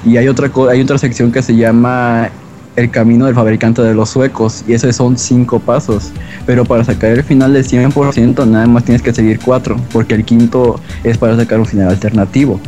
Y 0.05 0.15
hay 0.15 0.29
otra 0.29 0.49
hay 0.71 0.81
otra 0.81 0.97
sección 0.97 1.31
que 1.31 1.41
se 1.41 1.55
llama 1.55 2.29
el 2.75 2.89
camino 2.89 3.25
del 3.25 3.35
fabricante 3.35 3.81
de 3.81 3.93
los 3.93 4.09
suecos 4.09 4.63
y 4.67 4.73
esos 4.73 4.95
son 4.95 5.17
cinco 5.17 5.59
pasos. 5.59 6.11
Pero 6.45 6.65
para 6.65 6.83
sacar 6.83 7.11
el 7.11 7.23
final 7.23 7.53
del 7.53 7.65
100% 7.65 8.47
nada 8.47 8.65
más 8.67 8.83
tienes 8.83 9.01
que 9.01 9.13
seguir 9.13 9.39
cuatro, 9.39 9.77
porque 9.91 10.15
el 10.15 10.25
quinto 10.25 10.79
es 11.03 11.17
para 11.17 11.35
sacar 11.35 11.59
un 11.59 11.65
final 11.65 11.89
alternativo. 11.89 12.59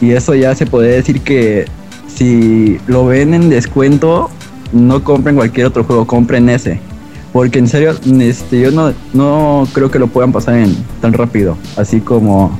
Y 0.00 0.12
eso 0.12 0.34
ya 0.34 0.54
se 0.54 0.66
puede 0.66 0.90
decir 0.90 1.22
que 1.22 1.66
si 2.06 2.78
lo 2.86 3.06
ven 3.06 3.34
en 3.34 3.48
descuento, 3.48 4.30
no 4.72 5.02
compren 5.04 5.36
cualquier 5.36 5.66
otro 5.66 5.84
juego, 5.84 6.06
compren 6.06 6.48
ese. 6.48 6.80
Porque 7.32 7.58
en 7.58 7.68
serio, 7.68 7.94
este, 8.20 8.60
yo 8.60 8.70
no, 8.70 8.94
no 9.12 9.68
creo 9.72 9.90
que 9.90 9.98
lo 9.98 10.06
puedan 10.06 10.32
pasar 10.32 10.56
en 10.56 10.74
tan 11.00 11.12
rápido. 11.12 11.56
Así 11.76 12.00
como, 12.00 12.58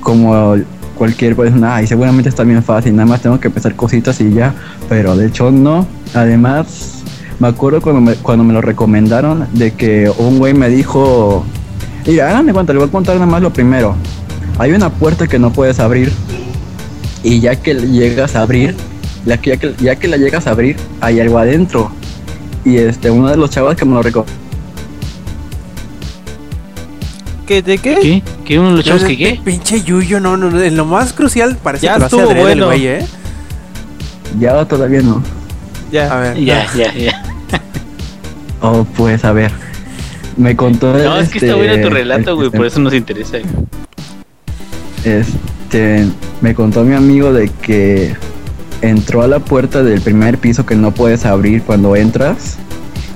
como 0.00 0.56
cualquier 1.00 1.34
persona, 1.34 1.76
ay, 1.76 1.86
seguramente 1.86 2.28
está 2.28 2.44
bien 2.44 2.62
fácil, 2.62 2.94
nada 2.94 3.06
más 3.06 3.22
tengo 3.22 3.40
que 3.40 3.48
empezar 3.48 3.74
cositas 3.74 4.20
y 4.20 4.34
ya. 4.34 4.52
Pero 4.86 5.16
de 5.16 5.28
hecho 5.28 5.50
no. 5.50 5.86
Además, 6.12 7.02
me 7.38 7.48
acuerdo 7.48 7.80
cuando 7.80 8.02
me, 8.02 8.16
cuando 8.16 8.44
me 8.44 8.52
lo 8.52 8.60
recomendaron 8.60 9.46
de 9.54 9.70
que 9.70 10.12
un 10.18 10.38
güey 10.38 10.52
me 10.52 10.68
dijo, 10.68 11.46
mira, 12.06 12.28
háganme 12.28 12.52
cuenta, 12.52 12.74
le 12.74 12.80
voy 12.80 12.88
a 12.88 12.92
contar 12.92 13.14
nada 13.14 13.24
más 13.24 13.40
lo 13.40 13.50
primero. 13.50 13.96
Hay 14.58 14.72
una 14.72 14.90
puerta 14.90 15.26
que 15.26 15.38
no 15.38 15.50
puedes 15.54 15.80
abrir 15.80 16.12
y 17.22 17.40
ya 17.40 17.56
que 17.56 17.72
llegas 17.76 18.36
a 18.36 18.42
abrir, 18.42 18.76
ya 19.24 19.38
que, 19.38 19.52
ya 19.52 19.56
que, 19.56 19.74
ya 19.82 19.96
que 19.96 20.06
la 20.06 20.18
llegas 20.18 20.46
a 20.46 20.50
abrir, 20.50 20.76
hay 21.00 21.18
algo 21.18 21.38
adentro. 21.38 21.90
Y 22.62 22.76
este, 22.76 23.10
uno 23.10 23.30
de 23.30 23.38
los 23.38 23.48
chavos 23.48 23.74
que 23.74 23.86
me 23.86 23.94
lo 23.94 24.02
recomendó 24.02 24.49
¿Qué? 27.50 27.62
¿De 27.62 27.78
qué? 27.78 27.98
¿Qué? 28.00 28.22
¿Qué 28.44 28.60
uno 28.60 28.70
de 28.70 28.76
los 28.76 28.84
chavos 28.84 29.02
que 29.02 29.14
Este 29.14 29.34
qué? 29.34 29.40
Pinche 29.42 29.82
Yuyo, 29.82 30.20
no, 30.20 30.36
no, 30.36 30.52
no, 30.52 30.60
en 30.62 30.76
lo 30.76 30.84
más 30.84 31.12
crucial 31.12 31.56
parece 31.60 31.86
Ya 31.86 31.94
que 31.94 31.98
lo 31.98 32.06
hace 32.06 32.14
estuvo 32.14 32.30
adrede 32.30 32.52
el 32.52 32.60
bueno. 32.60 32.66
güey, 32.66 32.86
¿eh? 32.86 33.06
ya 34.38 34.64
todavía 34.66 35.02
no. 35.02 35.20
Ya. 35.90 36.16
A 36.16 36.20
ver. 36.20 36.44
Ya, 36.44 36.64
ya, 36.76 36.94
ya. 36.94 37.24
Oh, 38.62 38.86
pues 38.96 39.24
a 39.24 39.32
ver. 39.32 39.50
Me 40.36 40.54
contó 40.54 40.92
No, 40.96 41.16
es 41.18 41.28
que 41.30 41.38
está 41.38 41.54
este, 41.54 41.54
bueno 41.54 41.82
tu 41.82 41.90
relato, 41.92 42.30
el- 42.30 42.36
güey, 42.36 42.50
por 42.50 42.66
eso 42.66 42.78
nos 42.78 42.94
interesa. 42.94 43.38
Este, 45.02 46.06
me 46.42 46.54
contó 46.54 46.84
mi 46.84 46.94
amigo 46.94 47.32
de 47.32 47.48
que 47.48 48.14
entró 48.80 49.22
a 49.22 49.26
la 49.26 49.40
puerta 49.40 49.82
del 49.82 50.00
primer 50.00 50.38
piso 50.38 50.64
que 50.64 50.76
no 50.76 50.92
puedes 50.92 51.26
abrir 51.26 51.62
cuando 51.64 51.96
entras 51.96 52.58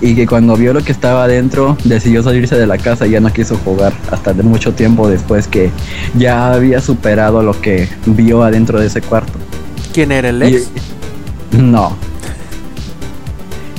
y 0.04 0.14
que 0.14 0.26
cuando 0.26 0.54
vio 0.54 0.74
lo 0.74 0.82
que 0.82 0.92
estaba 0.92 1.24
adentro 1.24 1.78
decidió 1.84 2.22
salirse 2.22 2.56
de 2.56 2.66
la 2.66 2.76
casa 2.76 3.06
y 3.06 3.10
ya 3.12 3.20
no 3.20 3.32
quiso 3.32 3.56
jugar 3.64 3.94
hasta 4.10 4.34
de 4.34 4.42
mucho 4.42 4.74
tiempo 4.74 5.08
después 5.08 5.48
que 5.48 5.70
ya 6.14 6.52
había 6.52 6.82
superado 6.82 7.42
lo 7.42 7.58
que 7.58 7.88
vio 8.04 8.42
adentro 8.42 8.78
de 8.78 8.88
ese 8.88 9.00
cuarto. 9.00 9.32
¿Quién 9.94 10.12
era 10.12 10.28
el 10.28 10.42
ex? 10.42 10.68
Y- 11.52 11.56
no. 11.56 11.96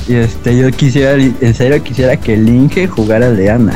Y 0.08 0.16
este, 0.16 0.58
yo 0.58 0.72
quisiera, 0.72 1.14
en 1.14 1.54
serio 1.54 1.84
quisiera 1.84 2.18
que 2.18 2.34
el 2.34 2.50
Inge 2.50 2.88
jugara 2.88 3.28
el 3.28 3.38
de 3.38 3.52
Ana. 3.52 3.74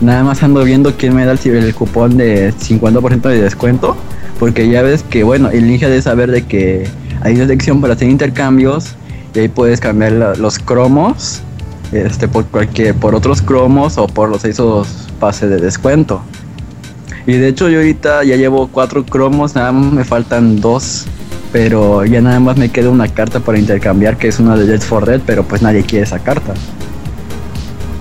Nada 0.00 0.22
más 0.22 0.42
ando 0.44 0.62
viendo 0.62 0.94
quién 0.96 1.14
me 1.14 1.24
da 1.24 1.32
el, 1.32 1.38
el 1.56 1.74
cupón 1.74 2.16
de 2.16 2.52
50% 2.54 3.22
de 3.28 3.40
descuento. 3.42 3.96
Porque 4.38 4.68
ya 4.68 4.82
ves 4.82 5.02
que, 5.02 5.22
bueno, 5.24 5.50
el 5.50 5.68
Inge 5.68 5.88
debe 5.88 6.02
saber 6.02 6.30
de 6.30 6.46
que 6.46 6.88
hay 7.20 7.34
una 7.34 7.46
sección 7.48 7.80
para 7.80 7.94
hacer 7.94 8.08
intercambios. 8.08 8.94
Y 9.34 9.40
ahí 9.40 9.48
puedes 9.48 9.80
cambiar 9.80 10.12
los 10.38 10.58
cromos. 10.58 11.42
Este, 11.92 12.28
por 12.28 12.46
cualquier, 12.46 12.94
por 12.94 13.14
otros 13.14 13.42
cromos 13.42 13.98
o 13.98 14.06
por 14.06 14.28
los 14.28 14.44
esos 14.44 15.08
pases 15.18 15.50
de 15.50 15.56
descuento. 15.56 16.22
Y 17.26 17.32
de 17.32 17.48
hecho 17.48 17.68
yo 17.68 17.78
ahorita 17.78 18.24
ya 18.24 18.36
llevo 18.36 18.68
cuatro 18.68 19.04
cromos, 19.04 19.54
nada 19.54 19.72
más 19.72 19.92
me 19.92 20.04
faltan 20.04 20.60
dos. 20.60 21.06
Pero 21.52 22.04
ya 22.04 22.20
nada 22.20 22.38
más 22.38 22.56
me 22.56 22.68
queda 22.68 22.90
una 22.90 23.08
carta 23.08 23.40
para 23.40 23.58
intercambiar, 23.58 24.16
que 24.16 24.28
es 24.28 24.38
una 24.38 24.56
de 24.56 24.66
Dead 24.66 24.80
for 24.80 25.04
Dead, 25.04 25.20
pero 25.26 25.42
pues 25.42 25.62
nadie 25.62 25.82
quiere 25.82 26.04
esa 26.04 26.20
carta. 26.20 26.54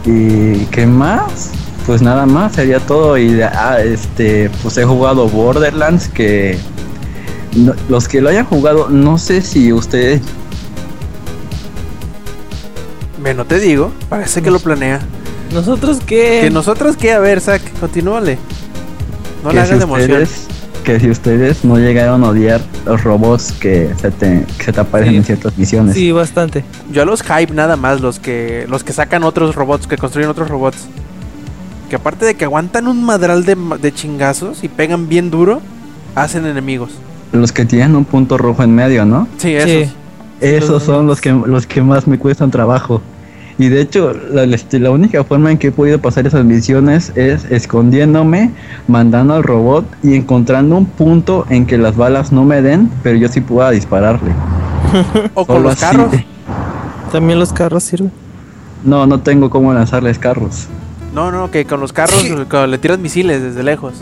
¿Y 0.06 0.66
qué 0.66 0.86
más? 0.86 1.50
Pues 1.88 2.04
nada 2.04 2.28
más, 2.28 2.54
sería 2.54 2.80
todo. 2.80 3.18
Y 3.18 3.42
ah, 3.42 3.82
este, 3.84 4.52
pues 4.62 4.78
he 4.78 4.86
jugado 4.86 5.28
Borderlands, 5.28 6.10
que 6.10 6.60
los 7.90 8.08
que 8.08 8.22
lo 8.22 8.30
hayan 8.30 8.46
jugado, 8.46 8.90
no 8.90 9.18
sé 9.18 9.42
si 9.42 9.74
ustedes 9.74 10.22
Bueno, 13.22 13.46
te 13.46 13.60
digo, 13.60 13.92
parece 14.10 14.42
que 14.42 14.52
lo 14.52 14.60
planea. 14.60 15.00
¿Nosotros 15.54 16.00
qué? 16.06 16.40
Que 16.44 16.50
nosotros 16.50 16.96
qué, 16.96 17.12
a 17.14 17.20
ver, 17.20 17.42
Zack, 17.42 17.62
continúale. 17.80 18.38
No 19.44 19.50
le 19.50 19.56
que 19.56 19.60
hagas 19.62 19.80
si 19.84 19.92
ustedes, 19.92 20.48
que 20.84 21.00
si 21.00 21.10
ustedes 21.10 21.66
no 21.66 21.78
llegaron 21.78 22.24
a 22.24 22.30
odiar 22.30 22.62
los 22.86 23.04
robots 23.04 23.52
que 23.54 23.90
se 24.00 24.12
te, 24.12 24.46
que 24.58 24.64
se 24.64 24.72
te 24.74 24.80
aparecen 24.80 25.14
Sí. 25.14 25.18
en 25.18 25.24
ciertas 25.26 25.58
misiones. 25.58 25.96
Sí, 25.96 26.12
bastante. 26.12 26.64
Yo 26.92 27.02
a 27.02 27.06
los 27.06 27.24
hype 27.24 27.54
nada 27.54 27.76
más, 27.78 28.02
los 28.02 28.20
que 28.20 28.66
los 28.70 28.84
que 28.84 28.94
sacan 28.94 29.24
otros 29.24 29.56
robots, 29.56 29.88
que 29.88 29.98
construyen 29.98 30.30
otros 30.30 30.50
robots. 30.50 30.88
Que 31.90 31.96
aparte 31.96 32.26
de 32.26 32.36
que 32.36 32.46
aguantan 32.46 32.88
un 32.88 33.04
madral 33.04 33.46
de, 33.46 33.58
de 33.82 33.92
chingazos 33.94 34.64
y 34.64 34.68
pegan 34.68 35.10
bien 35.10 35.32
duro, 35.32 35.62
hacen 36.16 36.46
enemigos. 36.46 36.92
Los 37.32 37.52
que 37.52 37.66
tienen 37.66 37.96
un 37.96 38.06
punto 38.06 38.38
rojo 38.38 38.62
en 38.64 38.74
medio, 38.76 39.06
¿no? 39.06 39.28
Sí, 39.38 39.56
Sí. 39.64 39.90
Esos. 40.42 40.84
Son 40.84 41.08
los 41.08 41.22
que, 41.22 41.32
los 41.32 41.66
que 41.68 41.82
más 41.82 42.08
me 42.08 42.18
cuestan 42.18 42.52
trabajo. 42.52 43.02
Y 43.58 43.68
de 43.68 43.82
hecho, 43.82 44.14
la, 44.32 44.44
este, 44.44 44.80
la 44.80 44.90
única 44.90 45.22
forma 45.26 45.52
en 45.52 45.58
que 45.58 45.68
he 45.68 45.72
podido 45.72 46.00
pasar 46.00 46.26
esas 46.26 46.46
misiones 46.46 47.12
es 47.16 47.44
escondiéndome, 47.52 48.52
mandando 48.88 49.34
al 49.34 49.44
robot 49.44 49.86
y 50.02 50.16
encontrando 50.16 50.78
un 50.78 50.86
punto 50.86 51.46
en 51.50 51.66
que 51.66 51.78
las 51.78 51.98
balas 51.98 52.32
no 52.32 52.46
me 52.46 52.62
den, 52.62 52.90
pero 53.04 53.18
yo 53.18 53.28
sí 53.28 53.42
pueda 53.42 53.72
dispararle. 53.72 54.32
O 55.34 55.46
con 55.46 55.58
Solo 55.58 55.70
los 55.70 55.84
así. 55.84 55.98
carros. 55.98 56.14
También 57.12 57.38
los 57.38 57.52
carros 57.52 57.84
sirven. 57.84 58.12
No, 58.84 59.06
no 59.06 59.20
tengo 59.20 59.50
cómo 59.50 59.74
lanzarles 59.74 60.18
carros. 60.18 60.68
No, 61.14 61.32
no, 61.32 61.52
que 61.52 61.66
con 61.66 61.80
los 61.82 61.92
carros 61.92 62.24
cuando 62.50 62.68
le 62.68 62.78
tiras 62.78 62.98
misiles 63.00 63.42
desde 63.42 63.62
lejos. 63.62 63.96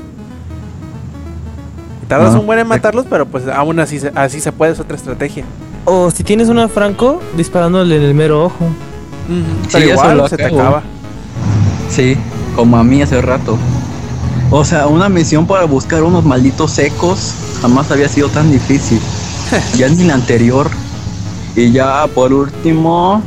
Tardas 2.07 2.35
Ah, 2.35 2.39
un 2.39 2.45
buen 2.45 2.59
en 2.59 2.67
matarlos, 2.67 3.05
pero 3.09 3.25
pues 3.25 3.47
aún 3.47 3.79
así, 3.79 3.99
se- 3.99 4.11
así 4.15 4.39
se 4.39 4.51
puede, 4.51 4.71
es 4.73 4.79
otra 4.79 4.95
estrategia. 4.95 5.43
O 5.85 6.09
si 6.11 6.23
tienes 6.23 6.49
una 6.49 6.67
Franco, 6.67 7.21
disparándole 7.35 7.97
en 7.97 8.03
el 8.03 8.13
mero 8.13 8.45
ojo. 8.45 8.65
Ujú, 8.65 9.63
Sí, 9.63 9.69
Pero 9.73 9.85
eso 9.85 9.93
igual 9.93 10.17
lo 10.17 10.29
se 10.29 10.37
te 10.37 10.45
acaba. 10.45 10.83
Sí, 11.89 12.15
como 12.55 12.77
a 12.77 12.83
mí 12.83 13.01
hace 13.01 13.21
rato. 13.21 13.57
O 14.51 14.63
sea, 14.63 14.87
una 14.87 15.09
misión 15.09 15.45
para 15.45 15.65
buscar 15.65 16.03
unos 16.03 16.23
malditos 16.23 16.71
secos 16.71 17.33
jamás 17.61 17.91
había 17.91 18.07
sido 18.07 18.29
tan 18.29 18.51
difícil. 18.51 18.99
ya 19.77 19.89
ni 19.89 20.03
la 20.05 20.13
anterior. 20.13 20.67
Y 21.55 21.71
ya 21.71 22.05
por 22.13 22.31
último, 22.31 23.21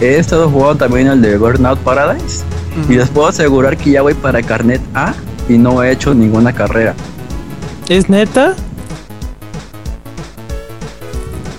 he 0.00 0.16
estado 0.16 0.48
jugando 0.48 0.76
también 0.76 1.06
el 1.08 1.20
de 1.22 1.36
Burnout 1.38 1.78
Paradise. 1.80 2.42
Y 2.88 2.94
les 2.94 3.08
puedo 3.08 3.28
asegurar 3.28 3.76
que 3.76 3.90
ya 3.90 4.02
voy 4.02 4.14
para 4.14 4.42
Carnet 4.42 4.80
A 4.94 5.12
y 5.48 5.58
no 5.58 5.82
he 5.82 5.90
hecho 5.92 6.14
ninguna 6.14 6.52
carrera. 6.52 6.94
¿Es 7.88 8.08
neta? 8.10 8.54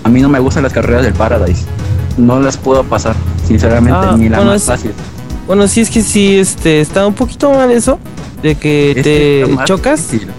A 0.04 0.08
mí 0.08 0.20
no 0.20 0.28
me 0.28 0.38
gustan 0.38 0.62
las 0.62 0.72
carreras 0.72 1.02
del 1.04 1.12
Paradise. 1.14 1.64
No 2.16 2.40
las 2.40 2.56
puedo 2.56 2.84
pasar, 2.84 3.14
sinceramente, 3.46 3.98
Ah, 4.00 4.14
ni 4.18 4.28
la 4.28 4.38
bueno, 4.38 4.52
más 4.52 4.62
es- 4.62 4.66
fácil. 4.68 4.92
Bueno, 5.46 5.66
sí 5.66 5.80
es 5.80 5.90
que 5.90 6.02
sí, 6.02 6.38
este, 6.38 6.80
está 6.80 7.06
un 7.06 7.14
poquito 7.14 7.50
mal 7.52 7.70
eso. 7.70 7.98
De 8.42 8.54
que 8.54 8.90
Este 8.92 9.02
te 9.44 9.64
chocas. 9.64 10.10
difícil. 10.10 10.32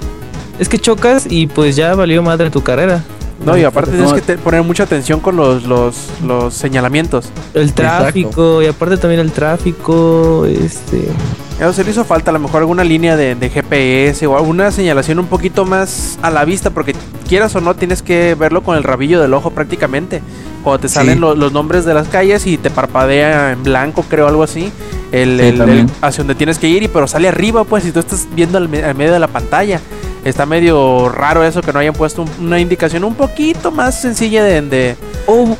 Es 0.57 0.69
que 0.69 0.79
chocas 0.79 1.25
y 1.29 1.47
pues 1.47 1.75
ya 1.75 1.93
valió 1.95 2.23
madre 2.23 2.49
tu 2.49 2.61
carrera. 2.63 3.03
No, 3.45 3.57
y 3.57 3.63
aparte 3.63 3.91
No. 3.91 3.97
tienes 3.97 4.13
que 4.13 4.21
te- 4.21 4.37
poner 4.37 4.61
mucha 4.63 4.83
atención 4.83 5.19
con 5.19 5.35
los, 5.35 5.63
los, 5.63 5.95
los 6.25 6.53
señalamientos. 6.53 7.29
El 7.53 7.73
tráfico, 7.73 8.61
y 8.61 8.67
aparte 8.67 8.97
también 8.97 9.19
el 9.21 9.31
tráfico, 9.31 10.45
este... 10.45 11.07
Eso 11.59 11.73
se 11.73 11.83
le 11.83 11.91
hizo 11.91 12.03
falta 12.05 12.31
a 12.31 12.33
lo 12.33 12.39
mejor 12.39 12.61
alguna 12.61 12.83
línea 12.83 13.15
de, 13.15 13.35
de 13.35 13.49
GPS 13.51 14.25
o 14.25 14.35
alguna 14.35 14.71
señalación 14.71 15.19
un 15.19 15.27
poquito 15.27 15.63
más 15.63 16.17
a 16.23 16.31
la 16.31 16.43
vista, 16.43 16.71
porque 16.71 16.95
quieras 17.27 17.55
o 17.55 17.61
no 17.61 17.75
tienes 17.75 18.01
que 18.01 18.33
verlo 18.33 18.63
con 18.63 18.77
el 18.77 18.83
rabillo 18.83 19.21
del 19.21 19.31
ojo 19.35 19.51
prácticamente. 19.51 20.23
Cuando 20.63 20.79
te 20.79 20.87
Sí. 20.87 20.95
salen 20.95 21.19
lo- 21.19 21.35
los 21.35 21.51
nombres 21.53 21.85
de 21.85 21.93
las 21.93 22.07
calles 22.07 22.47
y 22.47 22.57
te 22.57 22.71
parpadea 22.71 23.51
en 23.51 23.61
blanco, 23.61 24.03
creo, 24.09 24.27
algo 24.27 24.41
así, 24.41 24.71
el, 25.11 25.37
Sí, 25.39 25.45
el- 25.61 25.87
hacia 26.01 26.23
donde 26.23 26.33
tienes 26.33 26.57
que 26.57 26.67
ir, 26.67 26.81
y 26.81 26.87
pero 26.87 27.07
sale 27.07 27.27
arriba, 27.27 27.63
pues, 27.63 27.85
y 27.85 27.91
tú 27.91 27.99
estás 27.99 28.27
viendo 28.33 28.57
al, 28.57 28.67
me- 28.67 28.83
al 28.83 28.95
medio 28.95 29.13
de 29.13 29.19
la 29.19 29.27
pantalla. 29.27 29.79
Está 30.25 30.45
medio 30.45 31.09
raro 31.09 31.43
eso 31.43 31.61
que 31.61 31.73
no 31.73 31.79
hayan 31.79 31.93
puesto 31.93 32.21
un- 32.23 32.45
una 32.47 32.59
indicación 32.59 33.03
un 33.03 33.15
poquito 33.15 33.71
más 33.71 33.99
sencilla 33.99 34.43
de... 34.43 34.61
de, 34.61 34.95
Oh, 35.27 35.55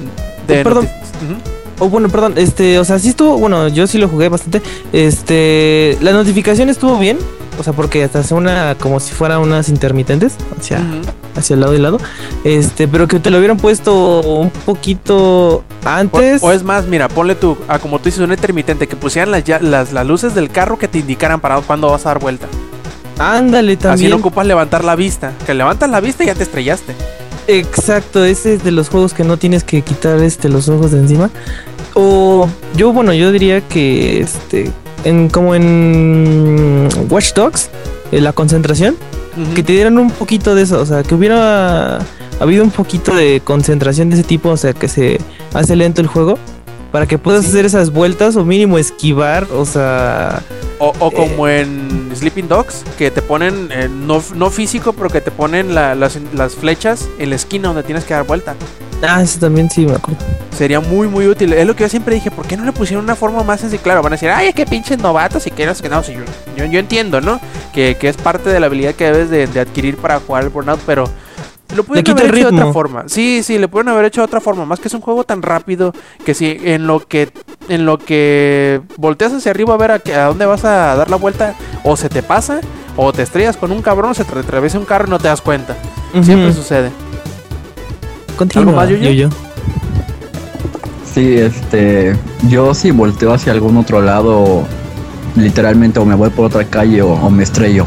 de 0.47 0.61
Oh, 0.61 0.63
perdón. 0.63 0.85
noti- 0.85 1.25
Ujú. 1.25 1.85
oh, 1.85 1.89
bueno, 1.89 2.09
perdón, 2.09 2.33
este, 2.37 2.77
o 2.79 2.83
sea, 2.85 2.99
sí 2.99 3.09
estuvo, 3.09 3.37
bueno, 3.37 3.67
yo 3.69 3.87
sí 3.87 3.97
lo 3.97 4.07
jugué 4.07 4.29
bastante. 4.29 4.61
Este, 4.93 5.97
la 6.01 6.11
notificación 6.13 6.69
estuvo 6.69 6.97
bien. 6.97 7.17
O 7.59 7.63
sea, 7.63 7.73
porque 7.73 8.03
hasta 8.03 8.19
hace 8.19 8.33
una, 8.33 8.75
como 8.75 8.99
si 8.99 9.11
fuera 9.13 9.37
unas 9.37 9.67
intermitentes 9.69 10.35
hacia, 10.57 10.81
hacia 11.35 11.53
el 11.53 11.59
lado 11.59 11.75
y 11.75 11.79
lado. 11.79 11.99
Este, 12.45 12.87
pero 12.87 13.07
que 13.09 13.19
te 13.19 13.29
lo 13.29 13.37
hubieran 13.37 13.57
puesto 13.57 14.21
un 14.21 14.49
poquito 14.49 15.63
antes. 15.85 16.41
o 16.43 16.51
es 16.53 16.63
más, 16.63 16.87
mira, 16.87 17.07
ponle 17.09 17.35
tú, 17.35 17.57
ah, 17.67 17.77
como 17.77 17.99
tú 17.99 18.05
dices, 18.05 18.21
un 18.21 18.31
intermitente, 18.31 18.87
que 18.87 18.95
pusieran 18.95 19.31
las, 19.31 19.43
las, 19.61 19.91
las 19.91 20.07
luces 20.07 20.33
del 20.33 20.49
carro 20.49 20.79
que 20.79 20.87
te 20.87 20.99
indicaran 20.99 21.39
para 21.41 21.59
cuándo 21.61 21.91
vas 21.91 22.05
a 22.05 22.09
dar 22.09 22.19
vuelta. 22.19 22.47
Ándale 23.21 23.73
Así 23.73 23.81
también. 23.81 24.09
no 24.11 24.17
ocupas 24.17 24.45
levantar 24.45 24.83
la 24.83 24.95
vista. 24.95 25.33
Que 25.45 25.53
levantas 25.53 25.89
la 25.89 25.99
vista 25.99 26.23
y 26.23 26.27
ya 26.27 26.35
te 26.35 26.43
estrellaste. 26.43 26.95
Exacto, 27.47 28.23
ese 28.23 28.55
es 28.55 28.63
de 28.63 28.71
los 28.71 28.89
juegos 28.89 29.13
que 29.13 29.23
no 29.23 29.37
tienes 29.37 29.63
que 29.63 29.81
quitar 29.81 30.19
este 30.21 30.49
los 30.49 30.69
ojos 30.69 30.91
de 30.91 30.99
encima. 30.99 31.29
O 31.93 32.47
yo, 32.75 32.93
bueno, 32.93 33.13
yo 33.13 33.31
diría 33.31 33.61
que 33.61 34.21
este 34.21 34.71
en 35.03 35.29
como 35.29 35.55
en 35.55 36.87
Watch 37.09 37.33
Dogs, 37.33 37.69
eh, 38.11 38.21
la 38.21 38.33
concentración, 38.33 38.95
que 39.55 39.63
te 39.63 39.73
dieran 39.73 39.97
un 39.97 40.11
poquito 40.11 40.55
de 40.55 40.63
eso, 40.63 40.79
o 40.79 40.85
sea, 40.85 41.03
que 41.03 41.15
hubiera 41.15 41.99
habido 42.39 42.63
un 42.63 42.71
poquito 42.71 43.15
de 43.15 43.41
concentración 43.43 44.09
de 44.09 44.15
ese 44.15 44.23
tipo, 44.23 44.49
o 44.49 44.57
sea, 44.57 44.73
que 44.73 44.87
se 44.87 45.19
hace 45.53 45.75
lento 45.75 46.01
el 46.01 46.07
juego 46.07 46.37
para 46.91 47.07
que 47.07 47.17
puedas 47.17 47.45
hacer 47.45 47.65
esas 47.65 47.91
vueltas 47.91 48.35
o 48.35 48.45
mínimo 48.45 48.77
esquivar, 48.77 49.47
o 49.53 49.65
sea, 49.65 50.41
O, 50.83 50.93
o 50.97 51.11
como 51.11 51.47
en 51.47 52.09
Sleeping 52.15 52.47
Dogs, 52.47 52.83
que 52.97 53.11
te 53.11 53.21
ponen, 53.21 53.69
eh, 53.71 53.88
no, 53.88 54.19
no 54.35 54.50
físico, 54.50 54.93
pero 54.93 55.09
que 55.11 55.21
te 55.21 55.29
ponen 55.29 55.75
la- 55.75 55.93
las, 55.93 56.17
las 56.33 56.55
flechas 56.55 57.07
en 57.19 57.29
la 57.29 57.35
esquina 57.35 57.67
donde 57.67 57.83
tienes 57.83 58.03
que 58.03 58.15
dar 58.15 58.23
vuelta. 58.25 58.55
ah, 59.03 59.21
eso 59.21 59.39
también 59.39 59.69
sí 59.69 59.85
me 59.85 59.93
acuerdo. 59.93 60.19
Sería 60.57 60.79
muy, 60.79 61.07
muy 61.07 61.27
útil. 61.27 61.53
Es 61.53 61.67
lo 61.67 61.75
que 61.75 61.83
yo 61.83 61.89
siempre 61.89 62.15
dije, 62.15 62.31
¿por 62.31 62.47
qué 62.47 62.57
no 62.57 62.65
le 62.65 62.71
pusieron 62.71 63.03
una 63.05 63.15
forma 63.15 63.43
más 63.43 63.59
sencilla? 63.61 63.83
Claro, 63.83 64.01
van 64.01 64.13
a 64.13 64.15
decir, 64.15 64.29
ay, 64.31 64.47
es 64.47 64.55
que 64.55 64.65
pinches 64.65 64.97
novatos 64.97 65.45
y 65.45 65.51
que 65.51 65.67
no 65.67 65.75
sé. 65.75 65.88
No, 65.88 66.01
sí, 66.03 66.13
yo, 66.13 66.21
yo, 66.57 66.65
yo 66.65 66.79
entiendo, 66.79 67.21
¿no? 67.21 67.39
Que, 67.73 67.95
que 68.00 68.09
es 68.09 68.17
parte 68.17 68.50
de 68.50 68.59
la 68.59 68.65
habilidad 68.65 68.95
que 68.95 69.05
debes 69.05 69.29
de, 69.29 69.45
de 69.47 69.59
adquirir 69.59 69.97
para 69.97 70.19
jugar 70.19 70.43
el 70.43 70.50
Burnout, 70.50 70.79
pero 70.88 71.03
lo 71.75 71.83
pudieron 71.83 72.19
haber 72.19 72.35
hecho 72.35 72.51
de 72.51 72.57
otra 72.57 72.73
forma. 72.73 73.03
Sí, 73.07 73.41
sí, 73.43 73.57
le 73.57 73.67
pudieron 73.67 73.93
haber 73.93 74.05
hecho 74.05 74.21
de 74.21 74.25
otra 74.25 74.41
forma. 74.41 74.65
Más 74.65 74.79
que 74.79 74.87
es 74.87 74.93
un 74.93 75.01
juego 75.01 75.23
tan 75.23 75.41
rápido 75.41 75.93
que 76.25 76.33
si 76.33 76.57
en 76.63 76.87
lo 76.87 76.99
que 76.99 77.29
en 77.69 77.85
lo 77.85 77.97
que 77.97 78.81
volteas 78.97 79.33
hacia 79.33 79.51
arriba 79.51 79.73
a 79.73 79.77
ver 79.77 79.91
a, 79.91 79.95
a 79.95 80.25
dónde 80.27 80.45
vas 80.45 80.65
a 80.65 80.95
dar 80.95 81.09
la 81.09 81.17
vuelta, 81.17 81.55
o 81.83 81.95
se 81.95 82.09
te 82.09 82.23
pasa, 82.23 82.61
o 82.97 83.13
te 83.13 83.21
estrellas 83.21 83.57
con 83.57 83.71
un 83.71 83.81
cabrón, 83.81 84.11
o 84.11 84.13
se 84.13 84.23
te 84.25 84.37
atraviesa 84.37 84.79
un 84.79 84.85
carro 84.85 85.07
y 85.07 85.09
no 85.09 85.19
te 85.19 85.27
das 85.27 85.41
cuenta. 85.41 85.75
Siempre 86.21 86.53
sucede. 86.53 86.91
Continúa, 88.37 88.73
más, 88.73 88.89
Yuyo? 88.89 89.09
Yuyo? 89.09 89.29
Sí, 91.13 91.37
este, 91.37 92.15
yo 92.49 92.73
si 92.73 92.91
volteo 92.91 93.33
hacia 93.33 93.51
algún 93.51 93.77
otro 93.77 94.01
lado, 94.01 94.63
literalmente 95.35 95.99
o 95.99 96.05
me 96.05 96.15
voy 96.15 96.29
por 96.29 96.45
otra 96.45 96.65
calle 96.65 97.01
o, 97.01 97.11
o 97.11 97.29
me 97.29 97.43
estrello. 97.43 97.85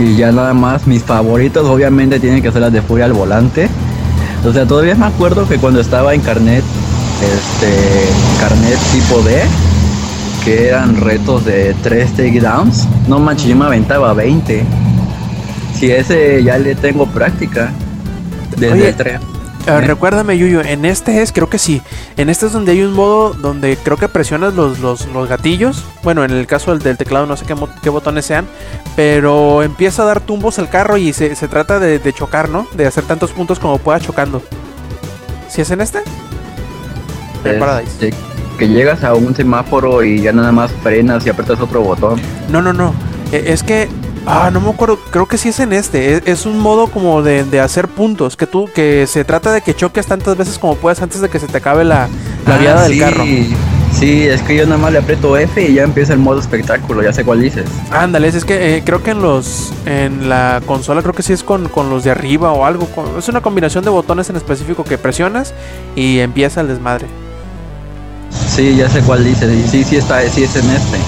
Y 0.00 0.16
ya 0.16 0.32
nada 0.32 0.54
más, 0.54 0.86
mis 0.86 1.02
favoritos 1.02 1.66
obviamente 1.66 2.18
tienen 2.18 2.42
que 2.42 2.50
ser 2.50 2.62
las 2.62 2.72
de 2.72 2.80
furia 2.80 3.04
al 3.04 3.12
volante. 3.12 3.68
O 4.46 4.52
sea, 4.52 4.66
todavía 4.66 4.94
me 4.94 5.04
acuerdo 5.04 5.46
que 5.46 5.58
cuando 5.58 5.80
estaba 5.80 6.14
en 6.14 6.22
carnet, 6.22 6.64
este, 7.22 8.08
carnet 8.40 8.78
tipo 8.92 9.20
D, 9.22 9.42
que 10.42 10.68
eran 10.68 10.98
retos 10.98 11.44
de 11.44 11.74
3 11.82 12.12
takedowns, 12.12 12.88
no 13.08 13.18
manches, 13.18 13.48
yo 13.48 13.56
me 13.56 13.66
aventaba 13.66 14.14
20. 14.14 14.64
Si 15.78 15.90
ese 15.90 16.42
ya 16.42 16.56
le 16.56 16.74
tengo 16.74 17.06
práctica, 17.06 17.70
desde 18.56 18.72
Oye, 18.72 18.88
el 18.88 18.96
3. 18.96 19.20
¿Eh? 19.66 19.80
recuérdame, 19.82 20.38
Yuyo, 20.38 20.62
en 20.62 20.84
este 20.84 21.22
es, 21.22 21.32
creo 21.32 21.48
que 21.50 21.58
sí. 21.58 21.82
En 22.16 22.30
este 22.30 22.46
es 22.46 22.52
donde 22.52 22.72
hay 22.72 22.82
un 22.82 22.92
modo 22.92 23.34
donde 23.34 23.76
creo 23.76 23.96
que 23.96 24.08
presionas 24.08 24.54
los, 24.54 24.78
los, 24.80 25.06
los 25.08 25.28
gatillos. 25.28 25.84
Bueno, 26.02 26.24
en 26.24 26.30
el 26.30 26.46
caso 26.46 26.70
del, 26.72 26.80
del 26.80 26.96
teclado 26.96 27.26
no 27.26 27.36
sé 27.36 27.44
qué, 27.44 27.54
mo- 27.54 27.68
qué 27.82 27.90
botones 27.90 28.24
sean. 28.26 28.46
Pero 28.96 29.62
empieza 29.62 30.02
a 30.02 30.06
dar 30.06 30.20
tumbos 30.20 30.58
al 30.58 30.68
carro 30.70 30.96
y 30.96 31.12
se, 31.12 31.34
se 31.36 31.46
trata 31.48 31.78
de, 31.78 31.98
de 31.98 32.12
chocar, 32.12 32.48
¿no? 32.48 32.66
De 32.74 32.86
hacer 32.86 33.04
tantos 33.04 33.32
puntos 33.32 33.58
como 33.58 33.78
pueda 33.78 34.00
chocando. 34.00 34.42
¿Si 35.48 35.60
es 35.60 35.70
en 35.70 35.80
este? 35.82 35.98
En 37.44 37.58
Paradise. 37.58 37.90
Este, 38.06 38.14
que 38.58 38.68
llegas 38.68 39.04
a 39.04 39.14
un 39.14 39.34
semáforo 39.34 40.02
y 40.04 40.20
ya 40.20 40.32
nada 40.32 40.52
más 40.52 40.70
frenas 40.82 41.24
y 41.26 41.30
apretas 41.30 41.60
otro 41.60 41.80
botón. 41.82 42.20
No, 42.50 42.60
no, 42.62 42.72
no. 42.72 42.94
E- 43.32 43.44
Es 43.52 43.62
que. 43.62 43.88
Ah, 44.26 44.50
no 44.52 44.60
me 44.60 44.70
acuerdo. 44.70 44.98
Creo 45.10 45.26
que 45.26 45.38
sí 45.38 45.48
es 45.48 45.60
en 45.60 45.72
este. 45.72 46.14
Es, 46.16 46.22
es 46.26 46.46
un 46.46 46.58
modo 46.58 46.88
como 46.88 47.22
de, 47.22 47.44
de 47.44 47.60
hacer 47.60 47.88
puntos. 47.88 48.36
Que 48.36 48.46
tú. 48.46 48.68
Que 48.74 49.06
se 49.06 49.24
trata 49.24 49.52
de 49.52 49.60
que 49.62 49.74
choques 49.74 50.06
tantas 50.06 50.36
veces 50.36 50.58
como 50.58 50.74
puedas 50.76 51.00
antes 51.02 51.20
de 51.20 51.28
que 51.28 51.38
se 51.38 51.46
te 51.46 51.58
acabe 51.58 51.84
la, 51.84 52.08
la 52.46 52.54
Ah, 52.54 52.58
viada 52.58 52.82
del 52.88 52.98
carro. 52.98 53.24
Sí, 53.92 54.26
es 54.26 54.40
que 54.42 54.54
yo 54.56 54.64
nada 54.66 54.78
más 54.78 54.92
le 54.92 54.98
aprieto 55.00 55.36
F 55.36 55.60
y 55.68 55.74
ya 55.74 55.82
empieza 55.82 56.12
el 56.12 56.20
modo 56.20 56.38
espectáculo, 56.38 57.02
ya 57.02 57.12
sé 57.12 57.24
cuál 57.24 57.40
dices. 57.40 57.64
Ándale, 57.90 58.28
es 58.28 58.44
que 58.44 58.76
eh, 58.76 58.82
creo 58.84 59.02
que 59.02 59.10
en 59.10 59.20
los 59.20 59.72
en 59.84 60.28
la 60.28 60.62
consola 60.64 61.02
creo 61.02 61.12
que 61.12 61.24
sí 61.24 61.32
es 61.32 61.42
con, 61.42 61.68
con 61.68 61.90
los 61.90 62.04
de 62.04 62.12
arriba 62.12 62.52
o 62.52 62.64
algo. 62.64 62.86
con- 62.86 63.18
es 63.18 63.28
una 63.28 63.40
combinación 63.40 63.82
de 63.82 63.90
botones 63.90 64.30
en 64.30 64.36
específico 64.36 64.84
que 64.84 64.96
presionas 64.96 65.52
y 65.96 66.20
empieza 66.20 66.60
el 66.60 66.68
desmadre. 66.68 67.06
Sí, 68.48 68.76
ya 68.76 68.88
sé 68.88 69.00
cuál 69.00 69.24
dices. 69.24 69.52
Y 69.52 69.68
sí, 69.68 69.82
sí 69.84 69.96
está, 69.96 70.20
sí 70.28 70.44
es 70.44 70.54
en 70.54 70.70
este. 70.70 70.98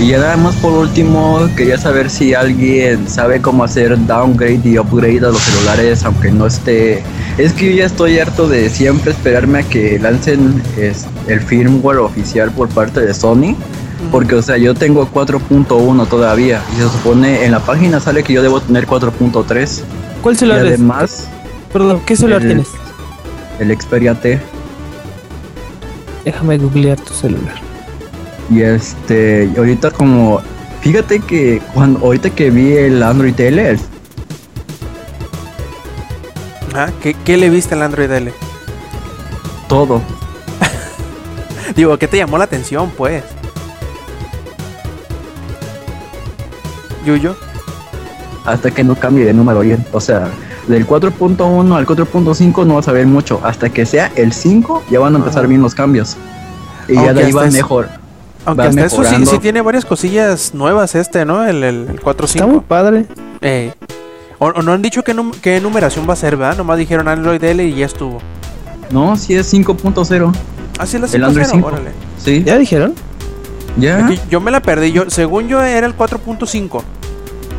Y 0.00 0.06
ya 0.08 0.18
nada 0.18 0.36
más 0.38 0.54
por 0.56 0.72
último, 0.72 1.46
quería 1.56 1.76
saber 1.76 2.08
si 2.08 2.32
alguien 2.32 3.06
sabe 3.06 3.42
cómo 3.42 3.64
hacer 3.64 3.98
downgrade 4.06 4.60
y 4.64 4.78
upgrade 4.78 5.18
a 5.18 5.28
los 5.30 5.38
celulares, 5.42 6.04
aunque 6.04 6.30
no 6.32 6.46
esté. 6.46 7.02
Es 7.36 7.52
que 7.52 7.66
yo 7.70 7.76
ya 7.80 7.84
estoy 7.86 8.18
harto 8.18 8.48
de 8.48 8.70
siempre 8.70 9.12
esperarme 9.12 9.58
a 9.58 9.62
que 9.62 9.98
lancen 9.98 10.62
es, 10.78 11.06
el 11.26 11.40
firmware 11.40 11.98
oficial 11.98 12.50
por 12.50 12.68
parte 12.70 13.00
de 13.00 13.12
Sony. 13.12 13.54
Porque, 14.10 14.34
o 14.36 14.40
sea, 14.42 14.56
yo 14.56 14.74
tengo 14.74 15.06
4.1 15.12 16.08
todavía. 16.08 16.62
Y 16.72 16.76
se 16.76 16.84
supone 16.88 17.44
en 17.44 17.52
la 17.52 17.60
página 17.60 18.00
sale 18.00 18.22
que 18.22 18.32
yo 18.32 18.40
debo 18.42 18.58
tener 18.62 18.86
4.3. 18.86 19.82
¿Cuál 20.22 20.34
Y 20.34 20.38
celular 20.38 20.60
es? 20.64 20.68
además, 20.68 21.28
Perdón, 21.70 22.00
¿qué 22.06 22.16
celular 22.16 22.40
el- 22.40 22.46
tienes? 22.48 22.68
el 23.58 23.78
Xperia 23.78 24.14
T. 24.14 24.40
Déjame 26.24 26.56
googlear 26.56 26.98
tu 26.98 27.12
celular. 27.12 27.54
Y 28.50 28.62
este, 28.62 29.48
ahorita 29.56 29.90
como, 29.92 30.40
fíjate 30.80 31.20
que 31.20 31.62
cuando 31.72 32.00
ahorita 32.00 32.30
que 32.30 32.50
vi 32.50 32.72
el 32.72 33.02
Android 33.02 33.38
L, 33.38 33.78
Ajá, 36.72 36.92
¿Qué, 37.02 37.14
qué 37.14 37.36
le 37.36 37.50
viste 37.50 37.74
al 37.74 37.82
Android 37.82 38.10
L? 38.10 38.32
todo, 39.68 40.02
Digo, 41.76 41.96
¿qué 41.98 42.08
te 42.08 42.16
llamó 42.16 42.38
la 42.38 42.44
atención, 42.44 42.90
pues? 42.96 43.22
Yuyo. 47.04 47.36
hasta 48.44 48.70
que 48.70 48.82
no 48.84 48.94
cambie 48.96 49.24
de 49.24 49.32
número 49.32 49.60
bien. 49.60 49.84
O 49.92 50.00
sea, 50.00 50.28
del 50.68 50.86
4.1 50.86 51.76
al 51.76 51.86
4.5 51.86 52.66
no 52.66 52.74
vas 52.74 52.88
a 52.88 52.92
ver 52.92 53.06
mucho. 53.06 53.40
Hasta 53.44 53.70
que 53.70 53.86
sea 53.86 54.12
el 54.16 54.32
5 54.32 54.84
ya 54.90 54.98
van 55.00 55.14
a 55.14 55.18
empezar 55.18 55.40
Ajá. 55.40 55.48
bien 55.48 55.62
los 55.62 55.74
cambios. 55.74 56.16
Y 56.88 56.94
ya 56.94 57.14
de 57.14 57.24
ahí 57.24 57.32
va 57.32 57.46
mejor. 57.46 57.88
Aunque 58.46 58.62
hasta 58.68 58.86
eso 58.86 59.04
sí, 59.04 59.38
tiene 59.38 59.60
varias 59.60 59.84
cosillas 59.84 60.54
nuevas 60.54 60.94
este, 60.94 61.24
¿no? 61.24 61.44
El, 61.44 61.62
el, 61.62 61.86
el 61.90 62.00
4.5. 62.00 62.24
Está 62.24 62.46
muy 62.46 62.60
padre. 62.60 63.06
Eh, 63.42 63.72
o, 64.38 64.46
o 64.46 64.62
no 64.62 64.72
han 64.72 64.80
dicho 64.82 65.02
qué, 65.04 65.14
num- 65.14 65.34
qué 65.42 65.60
numeración 65.60 66.08
va 66.08 66.14
a 66.14 66.16
ser, 66.16 66.36
¿verdad? 66.36 66.56
Nomás 66.56 66.78
dijeron 66.78 67.06
Android 67.08 67.42
L 67.44 67.62
y 67.64 67.74
ya 67.74 67.86
estuvo. 67.86 68.18
No, 68.90 69.16
sí 69.16 69.34
es 69.34 69.52
5.0 69.52 70.34
Ah, 70.78 70.86
sí, 70.86 70.98
la 70.98 71.06
El 71.06 71.24
Android 71.24 71.44
5.0, 71.46 71.50
5. 71.52 71.66
órale. 71.66 71.90
Sí, 72.18 72.42
¿Ya 72.44 72.56
dijeron? 72.58 72.94
ya. 73.76 74.06
Aquí 74.06 74.18
yo 74.30 74.40
me 74.40 74.50
la 74.50 74.60
perdí. 74.60 74.92
Yo, 74.92 75.08
según 75.10 75.46
yo 75.48 75.62
era 75.62 75.86
el 75.86 75.94
4.5. 75.96 76.82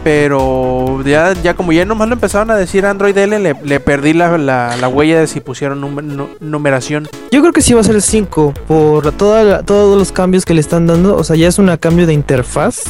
Pero 0.03 1.03
ya, 1.05 1.33
ya 1.43 1.53
como 1.53 1.71
ya 1.73 1.85
nomás 1.85 2.07
lo 2.07 2.15
empezaron 2.15 2.49
a 2.49 2.55
decir 2.55 2.87
Android 2.87 3.15
L, 3.15 3.37
le, 3.39 3.55
le 3.63 3.79
perdí 3.79 4.13
la, 4.13 4.35
la, 4.39 4.75
la 4.77 4.87
huella 4.87 5.19
de 5.19 5.27
si 5.27 5.41
pusieron 5.41 5.79
num- 5.79 6.01
nu- 6.01 6.29
numeración. 6.39 7.07
Yo 7.31 7.41
creo 7.41 7.53
que 7.53 7.61
sí 7.61 7.73
va 7.75 7.81
a 7.81 7.83
ser 7.83 7.93
el 7.95 8.01
5 8.01 8.51
por 8.67 9.11
toda 9.11 9.43
la- 9.43 9.61
todos 9.63 9.95
los 9.99 10.11
cambios 10.11 10.43
que 10.43 10.55
le 10.55 10.59
están 10.61 10.87
dando. 10.87 11.15
O 11.15 11.23
sea, 11.23 11.35
ya 11.35 11.47
es 11.47 11.59
un 11.59 11.67
cambio 11.77 12.07
de 12.07 12.13
interfaz. 12.13 12.81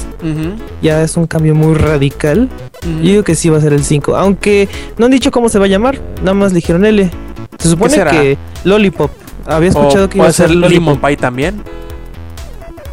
Ya 0.81 1.03
es 1.03 1.17
un 1.17 1.27
cambio 1.27 1.53
muy 1.53 1.75
radical. 1.75 2.47
Yo 2.83 3.01
digo 3.01 3.23
que 3.23 3.35
sí 3.35 3.49
va 3.49 3.57
a 3.57 3.61
ser 3.61 3.73
el 3.73 3.83
5. 3.83 4.15
Aunque 4.15 4.69
no 4.97 5.05
han 5.05 5.11
dicho 5.11 5.31
cómo 5.31 5.49
se 5.49 5.59
va 5.59 5.65
a 5.65 5.67
llamar. 5.67 5.99
Nada 6.21 6.33
más 6.33 6.53
le 6.53 6.57
dijeron 6.57 6.85
L. 6.85 7.11
Se 7.59 7.67
supone 7.69 7.93
será? 7.93 8.11
que 8.11 8.37
Lollipop. 8.63 9.11
Había 9.45 9.69
O 9.71 9.71
escuchado 9.71 10.09
que 10.09 10.17
iba 10.17 10.27
a 10.27 10.31
ser 10.31 10.47
ser 10.47 10.55
Lollipop. 10.55 11.05
Pie 11.05 11.17
también. 11.17 11.61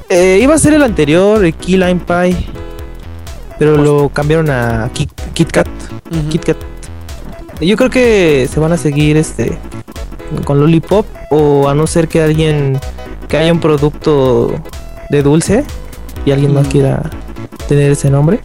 Eh, 0.08 0.40
iba 0.42 0.54
a 0.54 0.58
ser 0.58 0.72
el 0.74 0.82
anterior, 0.82 1.44
el 1.44 1.54
Key 1.54 1.76
Lime 1.76 2.00
Pie. 2.06 2.36
Pero 3.58 3.76
lo 3.76 4.08
cambiaron 4.10 4.50
a 4.50 4.88
Kit, 4.92 5.10
Kit 5.34 5.50
Kat. 5.50 5.68
Ujú. 6.10 6.28
Kit 6.28 6.44
Kat. 6.44 6.56
Yo 7.60 7.76
creo 7.76 7.90
que 7.90 8.48
se 8.52 8.60
van 8.60 8.72
a 8.72 8.76
seguir 8.76 9.16
este 9.16 9.58
con 10.44 10.60
Lollipop 10.60 11.06
o 11.30 11.68
a 11.68 11.74
no 11.74 11.86
ser 11.86 12.06
que 12.08 12.22
alguien 12.22 12.78
que 13.28 13.36
haya 13.36 13.52
un 13.52 13.60
producto 13.60 14.52
de 15.10 15.22
dulce 15.22 15.64
y 16.24 16.30
alguien 16.30 16.54
más 16.54 16.66
Mm. 16.66 16.70
quiera 16.70 17.10
tener 17.66 17.90
ese 17.92 18.10
nombre. 18.10 18.40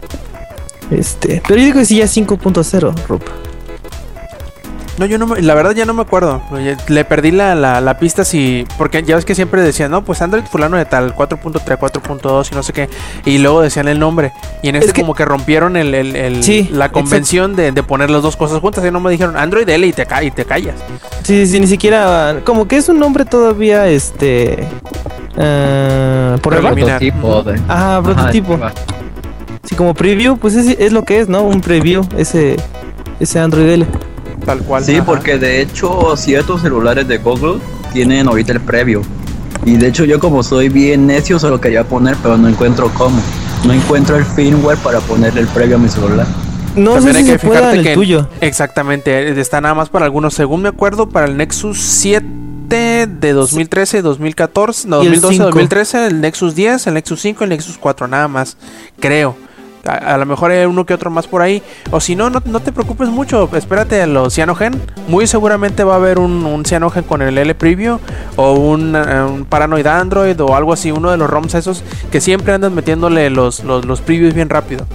Este, 0.91 1.41
pero 1.47 1.59
yo 1.59 1.65
digo 1.65 1.79
que 1.79 1.85
sí 1.85 1.97
ya 1.97 2.05
es 2.05 2.11
5.0, 2.11 2.93
Rob. 3.07 3.21
No, 4.99 5.05
yo 5.07 5.17
no 5.17 5.25
me- 5.25 5.41
la 5.41 5.55
verdad 5.55 5.71
ya 5.71 5.85
no 5.85 5.93
me 5.95 6.03
acuerdo. 6.03 6.41
Oye, 6.51 6.77
Le 6.87 7.03
perdí 7.03 7.31
la, 7.31 7.55
la, 7.55 7.81
la 7.81 7.97
pista 7.97 8.23
si. 8.23 8.67
Porque 8.77 9.01
ya 9.01 9.15
ves 9.15 9.25
que 9.25 9.33
siempre 9.33 9.61
decían, 9.63 9.89
no, 9.89 10.03
pues 10.03 10.21
Android 10.21 10.43
fulano 10.43 10.77
de 10.77 10.85
tal, 10.85 11.15
4.3, 11.15 11.77
4.2 11.79 12.51
y 12.51 12.55
no 12.55 12.61
sé 12.61 12.73
qué. 12.73 12.89
Y 13.25 13.39
luego 13.39 13.61
decían 13.61 13.87
el 13.87 13.97
nombre. 13.99 14.33
Y 14.61 14.69
en 14.69 14.75
Es 14.75 14.81
este 14.83 14.93
que- 14.93 15.01
como 15.01 15.15
que 15.15 15.25
rompieron 15.25 15.77
el, 15.77 15.95
el- 15.95 16.15
el- 16.15 16.43
Sí, 16.43 16.69
la 16.71 16.91
convención 16.91 17.55
de, 17.55 17.71
de 17.71 17.83
poner 17.83 18.11
las 18.11 18.21
dos 18.21 18.35
cosas 18.37 18.59
juntas. 18.59 18.85
Y 18.85 18.91
no 18.91 18.99
me 18.99 19.09
dijeron 19.09 19.35
Android 19.35 19.67
L 19.67 19.87
y 19.87 19.93
te, 19.93 20.05
ca- 20.05 20.23
y 20.23 20.29
te 20.29 20.45
callas. 20.45 20.75
Sí, 21.23 21.47
sí, 21.47 21.59
ni 21.59 21.67
siquiera 21.67 22.37
como 22.43 22.67
que 22.67 22.77
es 22.77 22.87
un 22.87 22.99
nombre 22.99 23.25
todavía 23.25 23.87
este 23.87 24.67
eh, 25.37 26.37
por. 26.41 26.53
Prototipo 26.59 27.43
de- 27.43 27.59
Ah, 27.67 27.97
Ajá, 27.97 28.01
prototipo. 28.03 28.59
Sí, 29.63 29.75
como 29.75 29.93
preview, 29.93 30.37
pues 30.37 30.55
es, 30.55 30.77
es 30.79 30.91
lo 30.91 31.03
que 31.03 31.19
es, 31.19 31.29
¿no? 31.29 31.41
Un 31.43 31.61
preview, 31.61 32.03
ese 32.17 32.57
ese 33.19 33.39
Android 33.39 33.69
L. 33.69 33.87
Tal 34.45 34.59
cual. 34.59 34.83
Sí, 34.83 34.95
ajá. 34.97 35.05
porque 35.05 35.37
de 35.37 35.61
hecho 35.61 36.15
ciertos 36.17 36.61
celulares 36.61 37.07
de 37.07 37.17
Google 37.17 37.59
tienen 37.93 38.27
ahorita 38.27 38.53
el 38.53 38.61
previo. 38.61 39.01
Y 39.65 39.77
de 39.77 39.87
hecho 39.87 40.03
yo 40.03 40.19
como 40.19 40.43
soy 40.43 40.69
bien 40.69 41.07
necio 41.07 41.39
se 41.39 41.49
lo 41.49 41.61
quería 41.61 41.83
poner, 41.85 42.17
pero 42.21 42.37
no 42.37 42.47
encuentro 42.49 42.91
cómo. 42.93 43.21
No 43.65 43.71
encuentro 43.73 44.17
el 44.17 44.25
firmware 44.25 44.77
para 44.79 44.99
ponerle 44.99 45.41
el 45.41 45.47
previo 45.47 45.77
a 45.77 45.79
mi 45.79 45.87
celular. 45.87 46.27
No 46.75 46.95
También 46.95 47.13
sé 47.13 47.19
hay 47.19 47.25
si 47.25 47.31
que 47.31 47.39
se 47.39 47.47
pueda 47.47 47.59
fijarte 47.59 47.77
en 47.77 47.83
que 47.83 47.89
el 47.91 47.95
tuyo. 47.95 48.27
exactamente 48.41 49.39
está 49.39 49.61
nada 49.61 49.75
más 49.75 49.89
para 49.89 50.05
algunos. 50.05 50.33
Según 50.33 50.63
me 50.63 50.69
acuerdo, 50.69 51.07
para 51.07 51.27
el 51.27 51.37
Nexus 51.37 51.79
7 51.79 53.07
de 53.07 53.33
2013, 53.33 54.01
2014, 54.01 54.87
no, 54.87 55.03
Y 55.03 55.07
el 55.07 55.21
2012, 55.21 55.33
5. 55.35 55.45
2013, 55.45 56.07
el 56.07 56.21
Nexus 56.21 56.55
10, 56.55 56.87
el 56.87 56.93
Nexus 56.95 57.21
5 57.21 57.41
y 57.41 57.45
el 57.45 57.49
Nexus 57.51 57.77
4, 57.77 58.07
nada 58.07 58.27
más. 58.27 58.57
Creo. 58.99 59.37
A, 59.85 60.17
lo 60.17 60.25
mejor 60.25 60.51
hay 60.51 60.65
uno 60.65 60.85
que 60.85 60.93
otro 60.93 61.11
más 61.11 61.27
por 61.27 61.41
ahí. 61.41 61.61
O 61.91 61.99
si 61.99 62.15
no, 62.15 62.29
no, 62.29 62.41
no 62.45 62.61
te 62.61 62.71
preocupes 62.71 63.09
mucho. 63.09 63.49
Espérate 63.53 64.01
a 64.01 64.07
los 64.07 64.33
Cyanogen. 64.33 64.81
Muy 65.07 65.27
seguramente 65.27 65.83
va 65.83 65.93
a 65.93 65.97
haber 65.97 66.19
un, 66.19 66.45
un 66.45 66.63
Cyanogen 66.63 67.03
con 67.03 67.21
el 67.21 67.37
L 67.37 67.53
Preview. 67.55 67.99
O 68.37 68.53
un, 68.53 68.95
eh, 68.95 69.23
un 69.23 69.45
Paranoid 69.45 69.85
Android. 69.87 70.39
O 70.39 70.55
algo 70.55 70.71
así. 70.71 70.91
Uno 70.91 71.11
de 71.11 71.17
los 71.17 71.29
ROMs 71.29 71.55
esos. 71.55 71.83
Que 72.11 72.21
siempre 72.21 72.53
andan 72.53 72.73
metiéndole 72.73 73.29
los, 73.29 73.63
los, 73.65 73.85
los 73.85 73.99
previews 73.99 74.33
bien 74.33 74.49
rápido. 74.49 74.85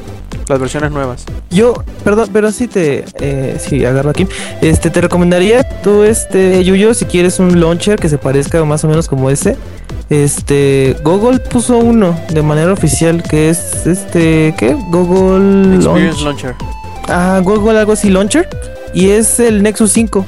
Las 0.49 0.59
versiones 0.59 0.91
nuevas. 0.91 1.27
Yo, 1.51 1.75
perdón, 2.05 2.31
pero 2.33 2.51
sí 2.51 2.69
te, 2.69 3.05
eh, 3.21 3.59
sí, 3.61 3.85
agarro 3.85 4.11
aquí. 4.11 4.27
Este, 4.63 4.89
te 4.89 5.01
recomendaría 5.01 5.63
tú, 5.83 6.05
este, 6.05 6.65
Yuyo, 6.65 6.95
si 6.95 7.05
quieres 7.05 7.39
un 7.39 7.61
launcher 7.61 7.99
que 7.99 8.09
se 8.09 8.17
parezca 8.17 8.65
más 8.65 8.83
o 8.85 8.89
menos 8.89 9.09
como 9.09 9.29
ese. 9.29 9.57
Este, 10.09 10.97
Google 11.05 11.39
puso 11.39 11.77
uno 11.77 12.19
de 12.31 12.41
manera 12.41 12.73
oficial 12.73 13.23
que 13.23 13.51
es, 13.51 13.87
este, 13.87 14.55
¿qué? 14.57 14.75
Google 14.91 15.77
Experience 15.77 16.25
Launcher. 16.25 16.55
Ah, 17.09 17.41
Google 17.45 17.79
algo 17.79 17.93
así 17.93 18.09
Launcher. 18.09 18.49
Y 18.95 19.11
es 19.11 19.39
el 19.41 19.63
Nexus 19.63 19.93
5. 19.93 20.25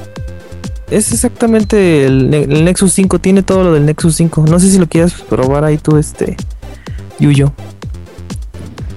Es 0.91 1.11
exactamente 1.13 2.05
el 2.05 2.29
Nexus 2.63 2.93
5. 2.93 3.17
Tiene 3.19 3.41
todo 3.41 3.63
lo 3.63 3.73
del 3.73 3.85
Nexus 3.85 4.15
5. 4.17 4.45
No 4.47 4.59
sé 4.59 4.69
si 4.69 4.77
lo 4.77 4.87
quieras 4.87 5.13
probar 5.13 5.63
ahí 5.63 5.79
tú, 5.79 5.97
este, 5.97 6.37
Yuyo. 7.19 7.53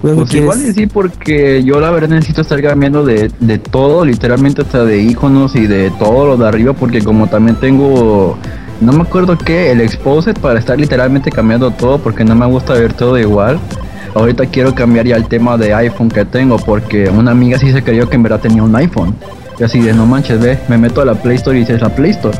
Pues 0.01 0.33
igual 0.35 0.61
y 0.61 0.73
sí, 0.73 0.87
porque 0.87 1.63
yo 1.63 1.79
la 1.79 1.89
verdad 1.89 2.09
necesito 2.09 2.41
estar 2.41 2.61
cambiando 2.61 3.03
de, 3.03 3.31
de 3.39 3.57
todo, 3.57 4.05
literalmente 4.05 4.61
hasta 4.61 4.83
de 4.83 5.01
iconos 5.01 5.55
y 5.55 5.67
de 5.67 5.89
todo 5.91 6.27
lo 6.27 6.37
de 6.37 6.47
arriba, 6.47 6.73
porque 6.73 7.01
como 7.01 7.27
también 7.27 7.55
tengo, 7.55 8.37
no 8.81 8.91
me 8.91 9.01
acuerdo 9.03 9.37
qué, 9.37 9.71
el 9.71 9.81
Exposed 9.81 10.35
para 10.39 10.59
estar 10.59 10.79
literalmente 10.79 11.31
cambiando 11.31 11.71
todo, 11.71 11.97
porque 11.99 12.23
no 12.23 12.35
me 12.35 12.45
gusta 12.45 12.73
ver 12.73 12.93
todo 12.93 13.17
igual. 13.17 13.59
Ahorita 14.13 14.45
quiero 14.45 14.73
cambiar 14.73 15.07
ya 15.07 15.15
el 15.17 15.27
tema 15.27 15.57
de 15.57 15.73
iPhone 15.73 16.09
que 16.09 16.23
tengo, 16.23 16.57
porque 16.57 17.09
una 17.09 17.31
amiga 17.31 17.57
sí 17.57 17.71
se 17.71 17.83
creyó 17.83 18.09
que 18.09 18.15
en 18.15 18.23
verdad 18.23 18.39
tenía 18.39 18.63
un 18.63 18.75
iPhone. 18.75 19.15
Y 19.59 19.63
así 19.63 19.79
de, 19.79 19.93
no 19.93 20.05
manches, 20.05 20.39
ve, 20.39 20.57
me 20.67 20.77
meto 20.77 21.01
a 21.01 21.05
la 21.05 21.15
Play 21.15 21.37
Store 21.37 21.57
y 21.57 21.61
dice, 21.61 21.75
es 21.75 21.81
la 21.81 21.89
Play 21.89 22.11
Store. 22.11 22.37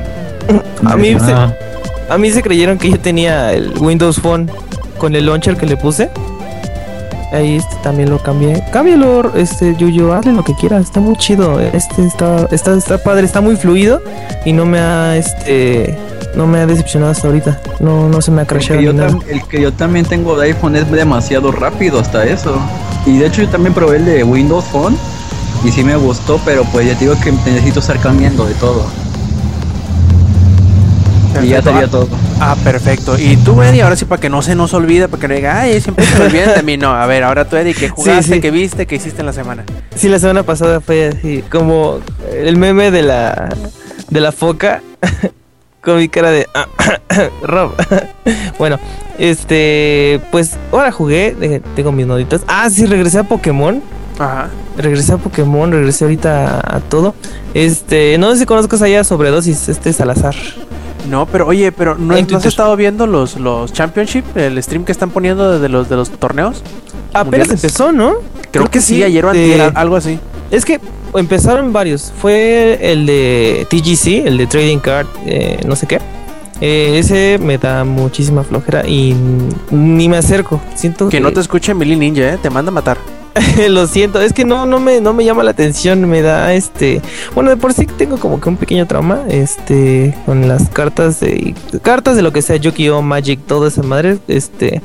A 0.86 0.96
mí, 0.96 1.18
se, 1.20 1.34
a 1.34 2.18
mí 2.18 2.32
se 2.32 2.42
creyeron 2.42 2.78
que 2.78 2.92
yo 2.92 3.00
tenía 3.00 3.52
el 3.54 3.74
Windows 3.80 4.20
Phone 4.20 4.50
con 4.98 5.16
el 5.16 5.26
launcher 5.26 5.58
que 5.58 5.66
le 5.66 5.76
puse. 5.76 6.10
Ahí 7.32 7.58
este, 7.58 7.76
también 7.78 8.10
lo 8.10 8.20
cambié. 8.20 8.64
Cámbialo, 8.72 9.34
este 9.36 9.76
Yuyo, 9.76 10.14
hazle 10.14 10.34
lo 10.34 10.44
que 10.44 10.54
quieras, 10.54 10.84
está 10.84 11.00
muy 11.00 11.16
chido. 11.16 11.60
Este 11.60 12.06
está, 12.06 12.48
está, 12.52 12.74
está 12.74 12.98
padre, 12.98 13.26
está 13.26 13.42
muy 13.42 13.56
fluido 13.56 14.02
y 14.46 14.54
no 14.54 14.66
me 14.66 14.80
ha 14.80 15.18
este 15.18 15.98
no 16.36 16.48
me 16.48 16.60
ha 16.60 16.66
decepcionado 16.66 17.12
hasta 17.12 17.28
ahorita. 17.28 17.62
No, 17.80 18.10
no 18.10 18.22
se 18.22 18.32
me 18.32 18.40
ha 18.40 18.42
El 18.42 18.48
crashado 18.48 18.80
que, 18.80 18.86
yo 18.86 18.94
nada. 18.94 19.18
el 19.28 19.44
que 19.44 19.62
yo 19.62 19.74
también 19.74 20.06
tengo 20.06 20.38
de 20.38 20.48
iPhone 20.48 20.76
es 20.76 20.90
demasiado 20.92 21.52
rápido 21.52 22.00
hasta 22.00 22.26
eso. 22.26 22.58
Y 23.06 23.18
de 23.18 23.28
hecho 23.28 23.42
yo 23.42 23.50
también 23.50 23.74
probé 23.74 23.98
el 23.98 24.06
de 24.06 24.24
Windows 24.24 24.66
Phone 24.66 24.98
y 25.64 25.72
sí 25.72 25.84
me 25.84 25.96
gustó, 25.96 26.40
pero 26.46 26.64
pues 26.66 26.88
ya 26.88 26.94
te 26.94 27.06
digo 27.06 27.16
que 27.24 27.32
necesito 27.32 27.80
estar 27.80 28.00
cambiando 28.00 28.46
de 28.46 28.54
todo. 28.56 28.86
Y 31.44 31.50
ya 31.50 31.62
sería 31.62 31.82
Ah, 31.82 31.88
todo. 31.88 32.08
Ah, 32.40 32.56
perfecto. 32.64 33.18
Y 33.18 33.38
tú, 33.38 33.62
Eddie, 33.62 33.82
ahora 33.82 33.96
sí 33.96 34.06
para 34.06 34.22
que 34.22 34.30
no 34.30 34.42
se 34.42 34.56
nos 34.56 34.74
olvide, 34.74 35.08
para 35.08 35.22
que 35.22 35.28
no 35.28 35.36
diga, 35.36 35.60
ay, 35.62 35.82
siempre 35.82 36.06
se 36.06 36.18
me 36.20 36.26
olvida 36.26 36.54
de 36.54 36.64
mí. 36.64 36.78
No, 36.78 36.94
a 36.94 37.06
ver, 37.06 37.24
ahora 37.24 37.46
tú, 37.46 37.56
Eddie, 37.58 37.74
¿qué 37.74 37.90
jugaste, 37.90 38.36
sí. 38.36 38.42
qué 38.42 38.52
viste, 38.52 38.86
qué 38.86 38.96
hiciste 38.96 39.22
en 39.22 39.26
la 39.28 39.34
semana? 39.34 39.64
Sí, 39.96 40.08
la 40.10 40.20
semana 40.20 40.44
pasada 40.44 40.82
fue 40.82 41.08
así, 41.08 41.44
como 41.52 42.00
el 42.34 42.58
meme 42.58 42.92
de 42.92 43.02
la 43.02 43.50
de 44.10 44.20
la 44.22 44.32
foca 44.32 44.82
con 45.82 45.98
mi 45.98 46.10
cara 46.10 46.32
de 46.32 46.48
Rob. 47.44 47.72
bueno, 48.60 48.80
este, 49.18 50.22
pues 50.32 50.58
ahora 50.72 50.92
jugué, 50.92 51.62
tengo 51.76 51.92
mis 51.92 52.06
noditas. 52.08 52.42
Ah, 52.48 52.70
sí, 52.70 52.86
regresé 52.86 53.20
a 53.20 53.24
Pokémon. 53.24 53.82
Ajá. 54.20 54.50
Regresé 54.78 55.14
a 55.14 55.18
Pokémon, 55.18 55.72
regresé 55.72 56.06
ahorita 56.06 56.60
a, 56.60 56.78
a 56.78 56.80
todo. 56.82 57.16
Este, 57.54 58.18
no 58.18 58.32
sé 58.32 58.40
si 58.40 58.46
conozcas 58.46 58.82
allá 58.82 59.04
sobredosis, 59.04 59.70
este 59.70 59.92
Salazar. 59.94 60.36
No, 61.10 61.26
pero 61.26 61.48
oye, 61.48 61.72
pero 61.72 61.96
¿no, 61.96 62.16
¿no 62.20 62.38
has 62.38 62.46
estado 62.46 62.76
viendo 62.76 63.06
los, 63.08 63.38
los 63.38 63.72
Championship, 63.74 64.24
el 64.36 64.62
stream 64.62 64.84
que 64.86 64.92
están 64.92 65.10
poniendo 65.12 65.60
de 65.60 65.70
los, 65.70 65.88
de 65.90 65.96
los 65.96 66.10
torneos? 66.10 66.62
Apenas 67.14 67.50
empezó, 67.50 67.92
¿no? 67.92 68.16
Creo, 68.52 68.70
que, 68.70 68.82
sí, 68.82 69.04
ayer 69.04 69.26
o 69.26 69.32
de- 69.34 69.72
algo 69.76 69.96
así. 69.96 70.20
Es 70.52 70.66
que 70.66 70.80
empezaron 71.14 71.72
varios. 71.74 72.12
Fue 72.20 72.78
el 72.82 73.06
de 73.06 73.68
TGC, 73.70 74.28
el 74.28 74.38
de 74.38 74.48
Trading 74.48 74.80
Card, 74.80 75.08
eh, 75.26 75.60
no 75.66 75.76
sé 75.76 75.88
qué. 75.88 76.00
Eh, 76.62 76.98
ese 77.00 77.38
me 77.42 77.58
da 77.58 77.84
muchísima 77.84 78.44
flojera 78.44 78.88
y 78.88 79.14
ni 79.72 80.08
me 80.08 80.18
acerco. 80.18 80.62
Siento 80.76 81.10
Que 81.10 81.20
no 81.20 81.34
te 81.34 81.42
escuche 81.42 81.74
Millie 81.74 81.98
Ninja, 81.98 82.34
¿eh? 82.34 82.38
Te 82.42 82.50
manda 82.50 82.70
a 82.70 82.74
matar. 82.74 82.98
lo 83.70 83.88
siento, 83.88 84.22
es 84.22 84.34
que 84.34 84.46
no, 84.46 84.66
no 84.66 84.80
me, 84.80 85.02
no 85.02 85.14
me 85.14 85.26
llama 85.26 85.44
la 85.44 85.52
atención, 85.52 86.08
me 86.10 86.22
da 86.22 86.54
este, 86.54 87.02
bueno 87.34 87.50
de 87.50 87.58
por 87.58 87.74
sí 87.74 87.86
tengo 87.86 88.18
como 88.18 88.40
que 88.40 88.48
un 88.48 88.58
pequeño 88.58 88.88
trauma, 88.88 89.24
este, 89.30 90.16
con 90.26 90.48
las 90.48 90.70
cartas 90.70 91.20
de, 91.20 91.54
cartas 91.82 92.16
de 92.16 92.22
lo 92.22 92.32
que 92.32 92.42
sea, 92.42 92.56
Yu-Gi-Oh, 92.56 93.02
Magic, 93.02 93.42
toda 93.46 93.68
esa 93.68 93.84
madre, 93.84 94.18
este, 94.30 94.82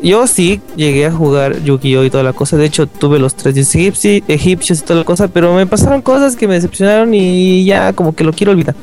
yo 0.00 0.26
sí 0.28 0.60
llegué 0.76 1.06
a 1.06 1.12
jugar 1.12 1.60
Yu-Gi-Oh 1.62 2.04
y 2.04 2.10
toda 2.10 2.22
la 2.22 2.32
cosa, 2.32 2.56
de 2.56 2.66
hecho 2.66 2.86
tuve 2.86 3.18
los 3.18 3.34
tres 3.34 3.54
dioses 3.56 3.74
egipci- 3.74 4.22
egipcios 4.28 4.80
y 4.80 4.82
toda 4.82 5.00
la 5.00 5.04
cosa, 5.04 5.26
pero 5.26 5.52
me 5.54 5.66
pasaron 5.66 6.02
cosas 6.02 6.36
que 6.36 6.46
me 6.46 6.54
decepcionaron 6.54 7.14
y 7.14 7.64
ya 7.64 7.92
como 7.94 8.14
que 8.14 8.22
lo 8.22 8.32
quiero 8.32 8.52
olvidar, 8.52 8.76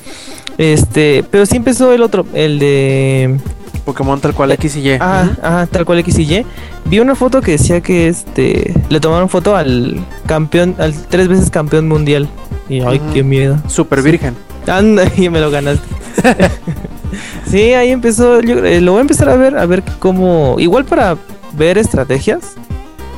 este, 0.57 1.23
pero 1.31 1.45
sí 1.45 1.55
empezó 1.55 1.93
el 1.93 2.01
otro, 2.01 2.25
el 2.33 2.59
de 2.59 3.39
Pokémon 3.85 4.19
tal 4.19 4.33
cual 4.33 4.51
X 4.53 4.75
y 4.77 4.81
Y. 4.89 4.91
Ajá, 4.93 5.31
ajá, 5.41 5.65
tal 5.67 5.85
cual 5.85 5.99
X 5.99 6.17
y 6.19 6.23
Y. 6.35 6.45
Vi 6.85 6.99
una 6.99 7.15
foto 7.15 7.41
que 7.41 7.51
decía 7.51 7.81
que 7.81 8.07
este 8.07 8.73
le 8.89 8.99
tomaron 8.99 9.29
foto 9.29 9.55
al 9.55 10.03
campeón, 10.25 10.75
al 10.79 10.93
tres 11.07 11.27
veces 11.27 11.49
campeón 11.49 11.87
mundial. 11.87 12.27
Y 12.69 12.79
ay, 12.81 13.01
qué 13.13 13.23
miedo. 13.23 13.57
Super 13.67 14.01
virgen. 14.01 14.35
Anda, 14.67 15.03
y 15.17 15.29
me 15.29 15.39
lo 15.41 15.51
ganaste. 15.51 15.85
sí, 17.49 17.73
ahí 17.73 17.89
empezó. 17.91 18.41
Yo 18.41 18.63
eh, 18.63 18.81
lo 18.81 18.93
voy 18.93 18.99
a 18.99 19.01
empezar 19.01 19.29
a 19.29 19.35
ver, 19.35 19.57
a 19.57 19.65
ver 19.65 19.83
cómo. 19.99 20.55
Igual 20.59 20.85
para 20.85 21.17
ver 21.53 21.77
estrategias. 21.77 22.53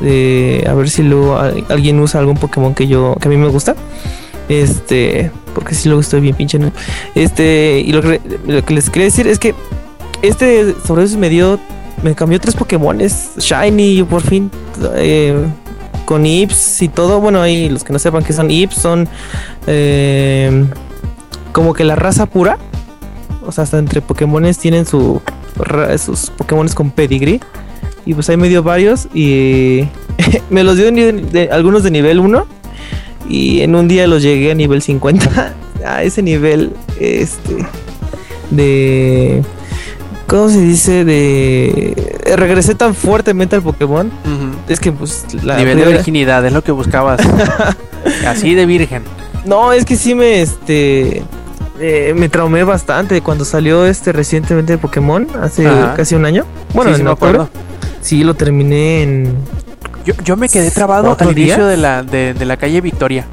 eh, 0.02 0.66
a 0.68 0.74
ver 0.74 0.90
si 0.90 1.04
luego 1.04 1.38
al- 1.38 1.64
alguien 1.70 2.00
usa 2.00 2.20
algún 2.20 2.38
Pokémon 2.38 2.74
que 2.76 2.88
yo, 2.88 3.16
que 3.20 3.28
a 3.28 3.32
mí 3.32 3.38
me 3.38 3.48
gusta. 3.48 3.76
Este, 4.50 5.32
porque 5.54 5.74
si 5.74 5.88
luego 5.90 6.02
estoy 6.02 6.22
bien 6.22 6.36
pinche. 6.36 6.60
¿no? 6.60 6.72
Este, 7.16 7.82
y 7.86 7.92
lo 7.92 8.02
que, 8.02 8.20
lo 8.48 8.64
que 8.66 8.74
les 8.74 8.90
quería 8.90 9.06
decir 9.06 9.28
es 9.28 9.40
que 9.40 9.56
este 10.28 10.76
sobre 10.86 11.04
eso 11.04 11.18
me 11.18 11.30
dio, 11.30 11.60
me 12.04 12.16
cambió 12.16 12.40
tres 12.40 12.56
Pokémones 12.56 13.32
Shiny 13.38 14.04
por 14.04 14.22
fin. 14.22 14.52
eh, 14.96 15.46
con 16.06 16.26
Ips 16.26 16.82
y 16.84 16.88
todo. 16.88 17.20
Bueno, 17.20 17.42
ahí 17.42 17.70
los 17.70 17.84
que 17.84 17.92
no 17.92 18.00
sepan 18.00 18.24
que 18.24 18.34
son 18.34 18.50
Ips 18.52 18.76
son 18.76 19.08
eh, 19.68 20.66
como 21.52 21.74
que 21.74 21.84
la 21.84 21.96
raza 21.96 22.26
pura. 22.26 22.58
O 23.46 23.52
sea, 23.52 23.64
hasta 23.64 23.78
entre 23.78 24.02
Pokémones 24.02 24.58
tienen 24.58 24.86
su 24.86 25.22
sus 25.98 26.30
Pokémones 26.32 26.76
con 26.76 26.92
pedigree. 26.92 27.40
Y 28.06 28.14
pues 28.14 28.30
ahí 28.30 28.38
me 28.38 28.50
dio 28.50 28.62
varios 28.62 29.08
y 29.14 29.88
me 30.50 30.64
los 30.64 30.78
dio 30.78 30.90
algunos 31.52 31.84
de 31.84 31.92
nivel 31.92 32.20
1 32.20 32.46
y 33.28 33.62
en 33.62 33.76
un 33.76 33.88
día 33.88 34.06
los 34.06 34.22
llegué 34.22 34.52
a 34.52 34.56
nivel 34.56 34.82
50. 34.82 35.56
a 35.86 36.04
ese 36.04 36.22
nivel 36.22 36.74
este 37.00 37.66
de 38.52 39.44
¿cómo 40.28 40.50
se 40.50 40.62
dice? 40.62 41.06
de 41.06 42.16
regresé 42.36 42.76
tan 42.76 42.96
fuertemente 42.96 43.56
al 43.56 43.62
Pokémon. 43.62 44.12
Es 44.68 44.80
que 44.80 44.92
pues 44.92 45.26
la 45.44 45.58
Nivel 45.58 45.80
de 45.80 45.86
virginidad, 45.86 46.46
es 46.46 46.54
lo 46.54 46.64
que 46.64 46.72
buscabas. 46.72 47.22
Así 48.28 48.54
de 48.54 48.66
virgen. 48.66 49.04
No, 49.46 49.74
es 49.74 49.86
que 49.86 49.96
sí 49.96 50.16
me 50.16 50.42
este 50.42 51.24
eh, 51.80 52.14
me 52.16 52.30
traumé 52.30 52.64
bastante 52.64 53.22
cuando 53.22 53.46
salió 53.46 53.86
este 53.86 54.12
recientemente 54.12 54.78
Pokémon 54.78 55.28
hace 55.42 55.68
Ajá. 55.68 55.94
casi 55.96 56.16
un 56.16 56.26
año. 56.26 56.46
Bueno, 56.74 56.92
Sí, 56.92 56.96
sí 56.98 57.02
en 57.02 57.08
octubre. 57.08 57.40
Sí, 58.02 58.24
lo 58.24 58.34
terminé 58.36 59.04
en 59.04 59.36
Yo, 60.06 60.14
yo 60.24 60.38
me 60.38 60.48
quedé 60.50 60.72
trabado 60.72 61.06
¿Cuatro 61.08 61.30
al 61.30 61.38
inicio 61.38 61.66
de 61.66 61.78
la, 61.78 62.04
de, 62.04 62.34
de 62.34 62.46
la 62.46 62.58
calle 62.58 62.82
Victoria. 62.82 63.26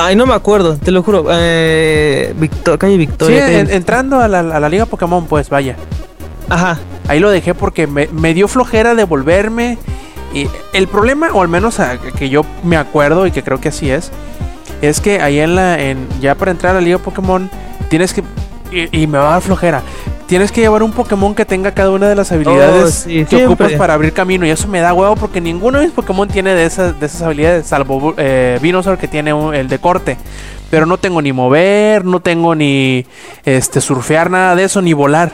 Ay, 0.00 0.14
no 0.14 0.26
me 0.26 0.34
acuerdo, 0.34 0.76
te 0.76 0.92
lo 0.92 1.02
juro. 1.02 1.26
Eh, 1.30 2.32
Victor- 2.38 2.78
calle 2.78 2.92
Sí, 2.92 2.98
Victoria. 2.98 3.40
calle- 3.46 3.58
en- 3.60 3.70
entrando 3.70 4.20
a 4.20 4.28
la, 4.28 4.40
a 4.40 4.60
la 4.60 4.68
Liga 4.68 4.86
Pokémon, 4.86 5.26
pues 5.26 5.48
vaya. 5.50 5.74
Ajá. 6.48 6.78
Ahí 7.08 7.18
lo 7.18 7.30
dejé 7.30 7.52
porque 7.54 7.86
me, 7.88 8.06
me 8.12 8.32
dio 8.32 8.46
flojera 8.46 8.94
devolverme. 8.94 9.76
Y 10.32 10.46
el 10.72 10.86
problema, 10.86 11.30
o 11.32 11.42
al 11.42 11.48
menos 11.48 11.80
a- 11.80 11.98
que 11.98 12.28
yo 12.28 12.42
me 12.62 12.76
acuerdo 12.76 13.26
y 13.26 13.32
que 13.32 13.42
creo 13.42 13.60
que 13.60 13.70
así 13.70 13.90
es, 13.90 14.12
es 14.82 15.00
que 15.00 15.20
ahí 15.20 15.40
en 15.40 15.56
la, 15.56 15.80
en, 15.80 16.06
ya 16.20 16.36
para 16.36 16.52
entrar 16.52 16.72
a 16.76 16.80
la 16.80 16.84
Liga 16.84 16.98
Pokémon, 16.98 17.50
tienes 17.90 18.12
que, 18.14 18.22
y, 18.72 19.02
y 19.02 19.06
me 19.06 19.18
va 19.18 19.28
a 19.28 19.32
dar 19.32 19.42
flojera, 19.42 19.82
tienes 20.26 20.52
que 20.52 20.60
llevar 20.60 20.82
un 20.82 20.92
Pokémon 20.92 21.34
que 21.34 21.44
tenga 21.44 21.72
cada 21.72 21.90
una 21.90 22.08
de 22.08 22.14
las 22.14 22.30
habilidades 22.32 22.84
Oh, 22.84 22.88
sí, 23.08 23.08
que 23.20 23.26
siempre. 23.26 23.46
ocupas 23.46 23.72
para 23.72 23.94
abrir 23.94 24.12
camino. 24.12 24.46
Y 24.46 24.50
eso 24.50 24.68
me 24.68 24.80
da 24.80 24.92
huevo 24.92 25.16
porque 25.16 25.40
ninguno 25.40 25.78
de 25.78 25.86
mis 25.86 25.94
Pokémon 25.94 26.28
tiene 26.28 26.54
de 26.54 26.64
esas, 26.66 26.98
de 27.00 27.06
esas 27.06 27.22
habilidades, 27.22 27.66
salvo 27.66 28.14
eh, 28.18 28.58
Venusaur 28.62 28.98
que 28.98 29.08
tiene 29.08 29.32
un- 29.32 29.54
el 29.54 29.68
de 29.68 29.78
corte. 29.78 30.16
Pero 30.70 30.84
no 30.84 30.98
tengo 30.98 31.22
ni 31.22 31.32
mover, 31.32 32.04
no 32.04 32.20
tengo 32.20 32.54
ni 32.54 33.06
este 33.46 33.80
surfear, 33.80 34.30
nada 34.30 34.54
de 34.54 34.64
eso, 34.64 34.82
ni 34.82 34.92
volar. 34.92 35.32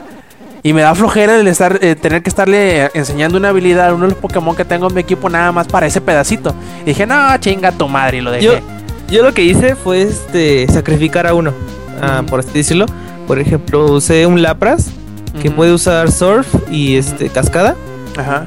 Y 0.63 0.71
me 0.73 0.81
da 0.81 0.95
flojera 0.95 1.35
el 1.39 1.47
estar, 1.47 1.77
eh, 1.81 1.95
tener 1.95 2.23
que 2.23 2.29
estarle 2.29 2.85
eh, 2.85 2.89
enseñando 2.93 3.37
una 3.37 3.49
habilidad 3.49 3.89
a 3.89 3.93
uno 3.93 4.05
de 4.05 4.11
los 4.13 4.17
Pokémon 4.19 4.55
que 4.55 4.63
tengo 4.65 4.87
en 4.87 4.93
mi 4.95 5.01
equipo 5.01 5.29
nada 5.29 5.51
más 5.51 5.67
para 5.67 5.85
ese 5.87 5.99
pedacito. 6.01 6.55
Y 6.83 6.85
dije, 6.85 7.05
no, 7.05 7.37
chinga 7.37 7.71
tu 7.73 7.87
madre, 7.89 8.17
y 8.17 8.21
lo 8.21 8.31
dejé. 8.31 8.45
Yo, 8.45 8.53
yo 9.09 9.23
lo 9.23 9.33
que 9.33 9.43
hice 9.43 9.75
fue 9.75 10.03
este 10.03 10.65
sacrificar 10.71 11.27
a 11.27 11.33
uno, 11.35 11.53
ah, 12.01 12.23
por 12.27 12.39
así 12.39 12.49
decirlo. 12.53 12.85
Por 13.27 13.39
ejemplo, 13.39 13.85
usé 13.91 14.25
un 14.25 14.41
Lapras 14.41 14.87
que 15.41 15.51
puede 15.51 15.73
usar 15.73 16.11
Surf 16.11 16.47
y 16.71 16.95
este 16.95 17.29
cascada. 17.29 17.75
Ajá. 18.17 18.43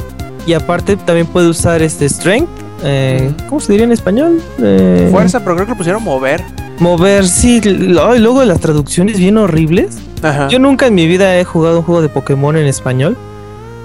Y 0.47 0.55
aparte 0.55 0.97
también 0.97 1.27
puede 1.27 1.49
usar 1.49 1.83
este 1.83 2.09
Strength. 2.09 2.49
eh. 2.85 3.31
¿Cómo 3.49 3.61
se 3.61 3.73
diría 3.73 3.85
en 3.85 3.93
español? 3.93 4.41
Eh, 4.63 5.09
Fuerza, 5.11 5.41
pero 5.41 5.57
creo 5.57 5.67
que 5.67 5.73
lo 5.73 5.77
pusieron 5.77 6.03
mover. 6.03 6.43
Mover, 6.79 7.27
sí. 7.27 7.61
lo- 7.61 8.15
y 8.15 8.21
luego 8.21 8.43
las 8.45 8.61
traducciones 8.61 9.19
bien 9.19 9.37
horribles. 9.37 9.99
Ajá. 10.23 10.49
Yo 10.49 10.59
nunca 10.59 10.87
en 10.87 10.95
mi 10.95 11.07
vida 11.07 11.37
he 11.39 11.45
jugado 11.45 11.79
un 11.79 11.85
juego 11.85 12.01
de 12.03 12.09
Pokémon 12.09 12.57
en 12.57 12.67
español. 12.67 13.17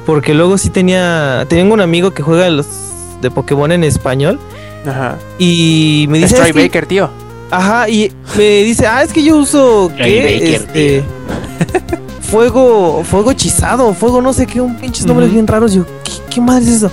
Porque 0.06 0.34
luego 0.34 0.58
sí 0.58 0.69
tenía. 0.69 1.45
Tengo 1.49 1.73
un 1.73 1.82
amigo 1.82 2.12
que 2.12 2.21
juega 2.23 2.49
los 2.49 2.67
de 3.21 3.32
Pokémon 3.32 3.71
en 3.71 3.84
español. 3.84 4.39
Ajá. 4.88 5.15
Y 5.39 6.06
me 6.10 6.17
dice. 6.19 6.36
"Es 6.41 6.51
que- 6.53 6.62
Baker, 6.63 6.86
tío. 6.86 7.10
Ajá, 7.51 7.88
y 7.88 8.12
me 8.36 8.63
dice, 8.63 8.88
ah, 8.88 9.03
es 9.03 9.13
que 9.13 9.23
yo 9.23 9.38
uso 9.38 9.91
¿qué? 9.95 10.56
Este, 10.56 11.03
fuego, 12.21 13.03
fuego 13.03 13.32
hechizado, 13.32 13.93
fuego 13.93 14.21
no 14.21 14.34
sé 14.34 14.47
qué, 14.47 14.60
un 14.60 14.75
pinches 14.75 15.06
nombres 15.06 15.32
bien 15.32 15.45
raros. 15.45 15.73
Yo, 15.73 15.86
¿qué, 16.03 16.12
qué 16.29 16.41
madre 16.41 16.63
es 16.63 16.69
eso? 16.77 16.91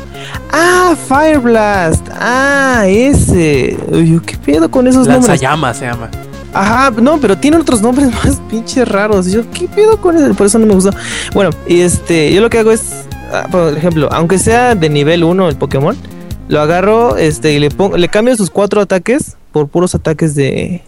Ah, 0.52 0.94
Fire 1.08 1.38
Blast. 1.38 2.06
Ah, 2.12 2.84
ese. 2.86 3.76
Yo, 3.90 4.20
¿qué 4.22 4.36
pedo 4.36 4.70
con 4.70 4.86
esos 4.86 5.06
nombres? 5.06 5.28
Lanzallamas 5.28 5.78
se 5.78 5.86
llama. 5.86 6.10
Ajá, 6.52 6.90
no, 7.00 7.18
pero 7.18 7.38
tiene 7.38 7.56
otros 7.56 7.80
nombres 7.80 8.10
más 8.24 8.36
pinches 8.50 8.86
raros. 8.86 9.30
Yo, 9.30 9.48
¿qué 9.50 9.68
pedo 9.68 10.00
con 10.00 10.16
eso? 10.16 10.34
Por 10.34 10.46
eso 10.46 10.58
no 10.58 10.66
me 10.66 10.74
gustó. 10.74 10.90
Bueno, 11.32 11.50
y 11.66 11.80
este, 11.80 12.32
yo 12.32 12.40
lo 12.40 12.50
que 12.50 12.58
hago 12.58 12.72
es, 12.72 13.04
ah, 13.32 13.46
por 13.50 13.76
ejemplo, 13.76 14.08
aunque 14.12 14.38
sea 14.38 14.74
de 14.74 14.88
nivel 14.90 15.24
1 15.24 15.48
el 15.48 15.56
Pokémon, 15.56 15.96
lo 16.50 16.60
agarro, 16.60 17.16
este, 17.16 17.52
y 17.52 17.58
le 17.58 17.70
pongo, 17.70 17.96
le 17.96 18.08
cambio 18.08 18.36
sus 18.36 18.50
cuatro 18.50 18.80
ataques 18.80 19.36
por 19.52 19.68
puros 19.68 19.94
ataques 19.94 20.34
de, 20.34 20.82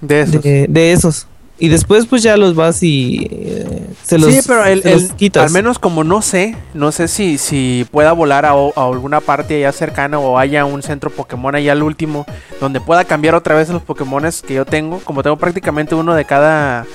De 0.00 0.20
esos. 0.20 0.42
de, 0.42 0.66
de 0.68 0.92
esos. 0.92 1.26
Y 1.62 1.68
después 1.68 2.06
pues 2.06 2.22
ya 2.22 2.38
los 2.38 2.54
vas 2.54 2.82
y 2.82 3.28
eh, 3.30 3.66
se 4.02 4.16
los, 4.18 4.32
sí, 4.32 4.40
pero 4.46 4.64
el, 4.64 4.80
el- 4.86 5.10
quitas. 5.16 5.44
al 5.44 5.50
menos 5.50 5.78
como 5.78 6.04
no 6.04 6.22
sé, 6.22 6.56
no 6.72 6.90
sé 6.90 7.06
si, 7.06 7.36
si 7.36 7.86
pueda 7.90 8.12
volar 8.12 8.46
a, 8.46 8.52
a 8.52 8.86
alguna 8.86 9.20
parte 9.20 9.56
allá 9.56 9.70
cercana 9.72 10.18
o 10.18 10.38
haya 10.38 10.64
un 10.64 10.82
centro 10.82 11.10
Pokémon 11.10 11.54
allá 11.54 11.72
al 11.72 11.82
último 11.82 12.24
donde 12.62 12.80
pueda 12.80 13.04
cambiar 13.04 13.34
otra 13.34 13.56
vez 13.56 13.68
los 13.68 13.82
Pokémones 13.82 14.40
que 14.40 14.54
yo 14.54 14.64
tengo. 14.64 15.00
Como 15.00 15.22
tengo 15.22 15.36
prácticamente 15.36 15.94
uno 15.94 16.14
de 16.14 16.24
cada 16.24 16.86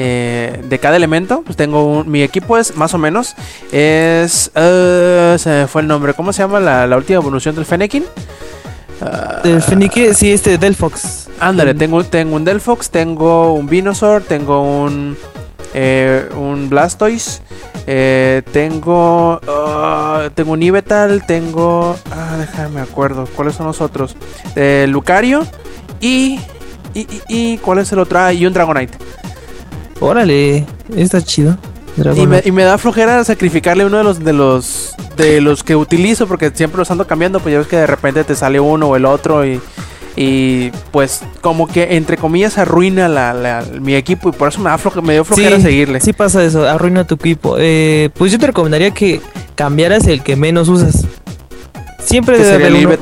eh, 0.00 0.62
de 0.62 0.78
cada 0.78 0.96
elemento, 0.96 1.42
pues 1.44 1.56
tengo 1.56 1.84
un- 1.84 2.08
mi 2.08 2.22
equipo 2.22 2.56
es 2.56 2.76
más 2.76 2.94
o 2.94 2.98
menos 2.98 3.34
es 3.72 4.50
eh, 4.54 5.34
se 5.38 5.48
me 5.50 5.66
fue 5.66 5.82
el 5.82 5.88
nombre. 5.88 6.14
¿Cómo 6.14 6.32
se 6.32 6.42
llama 6.42 6.60
la, 6.60 6.86
la 6.86 6.96
última 6.96 7.16
evolución 7.18 7.56
del 7.56 7.64
Fennekin? 7.64 8.04
Ah, 9.00 9.40
Del 9.42 9.60
Fenique, 9.62 10.14
sí, 10.14 10.32
este 10.32 10.56
Delphox. 10.58 11.28
Ándale, 11.40 11.74
tengo, 11.74 12.02
tengo 12.04 12.36
un 12.36 12.44
Delphox, 12.44 12.90
tengo 12.90 13.54
un 13.54 13.66
Venusaur, 13.68 14.22
tengo 14.22 14.62
un, 14.84 15.16
eh, 15.74 16.28
un 16.36 16.68
Blastoise, 16.68 17.40
eh, 17.86 18.42
tengo, 18.52 19.40
ah, 19.48 20.30
tengo 20.34 20.52
un 20.52 20.62
Ibetal, 20.62 21.24
tengo, 21.26 21.96
ah, 22.10 22.36
déjame 22.38 22.70
me 22.76 22.80
acuerdo, 22.80 23.26
¿cuáles 23.36 23.54
son 23.54 23.66
los 23.66 23.80
otros? 23.80 24.16
Eh, 24.56 24.86
Lucario 24.88 25.46
y, 26.00 26.40
y, 26.94 27.00
y, 27.00 27.22
y, 27.28 27.58
¿cuál 27.58 27.78
es 27.78 27.92
el 27.92 28.00
otro? 28.00 28.18
Ah, 28.18 28.32
y 28.32 28.46
un 28.46 28.52
Dragonite. 28.52 28.98
Órale, 30.00 30.64
está 30.96 31.20
chido. 31.22 31.56
Y 32.22 32.26
me, 32.28 32.42
y 32.44 32.52
me 32.52 32.62
da 32.62 32.78
flojera 32.78 33.24
sacrificarle 33.24 33.84
uno 33.84 33.98
de 33.98 34.04
los 34.04 34.20
de 34.24 34.32
los 34.32 34.94
de 35.16 35.40
los 35.40 35.64
que 35.64 35.74
utilizo 35.74 36.28
porque 36.28 36.50
siempre 36.54 36.78
los 36.78 36.90
ando 36.92 37.06
cambiando, 37.08 37.40
pues 37.40 37.52
ya 37.52 37.58
ves 37.58 37.66
que 37.66 37.76
de 37.76 37.86
repente 37.88 38.22
te 38.22 38.36
sale 38.36 38.60
uno 38.60 38.86
o 38.86 38.94
el 38.94 39.04
otro 39.04 39.44
y, 39.44 39.60
y 40.14 40.70
pues 40.92 41.22
como 41.40 41.66
que 41.66 41.96
entre 41.96 42.16
comillas 42.16 42.56
arruina 42.56 43.08
la, 43.08 43.34
la- 43.34 43.64
mi 43.80 43.96
equipo 43.96 44.28
y 44.28 44.32
por 44.32 44.48
eso 44.48 44.60
me, 44.60 44.70
da 44.70 44.78
floje- 44.78 45.02
me 45.02 45.14
dio 45.14 45.24
flojera 45.24 45.56
Sí, 45.56 45.62
seguirle. 45.62 45.98
Sí 46.00 46.12
pasa 46.12 46.44
eso, 46.44 46.68
arruina 46.68 47.04
tu 47.04 47.16
equipo. 47.16 47.56
Eh, 47.58 48.10
pues 48.14 48.30
yo 48.30 48.38
te 48.38 48.46
recomendaría 48.46 48.92
que 48.92 49.20
cambiaras 49.56 50.06
el 50.06 50.22
que 50.22 50.36
menos 50.36 50.68
usas. 50.68 51.04
Siempre 51.98 52.38
debe 52.38 52.48
sería 52.48 52.66
haber 52.68 52.78
el 52.78 52.86
uno- 52.86 52.94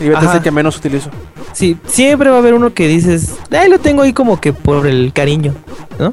Ibetal. 0.00 0.06
Ibetal 0.06 0.28
es 0.28 0.34
el 0.36 0.42
que 0.42 0.50
menos 0.50 0.76
utilizo. 0.76 1.10
Sí, 1.52 1.76
siempre 1.86 2.30
va 2.30 2.36
a 2.36 2.38
haber 2.38 2.54
uno 2.54 2.72
que 2.74 2.86
dices, 2.88 3.36
ay, 3.50 3.68
lo 3.68 3.78
tengo 3.78 4.02
ahí 4.02 4.12
como 4.12 4.40
que 4.40 4.52
por 4.52 4.86
el 4.86 5.12
cariño, 5.14 5.54
¿no? 5.98 6.12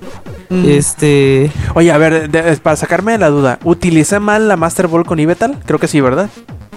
Este, 0.49 1.51
Oye, 1.73 1.91
a 1.91 1.97
ver, 1.97 2.29
de- 2.29 2.57
para 2.57 2.75
sacarme 2.75 3.13
de 3.13 3.17
la 3.17 3.29
duda, 3.29 3.59
¿utilicé 3.63 4.19
mal 4.19 4.47
la 4.47 4.55
Master 4.57 4.87
Ball 4.87 5.05
con 5.05 5.19
Ibetal? 5.19 5.57
Creo 5.65 5.79
que 5.79 5.87
sí, 5.87 5.99
¿verdad? 6.01 6.29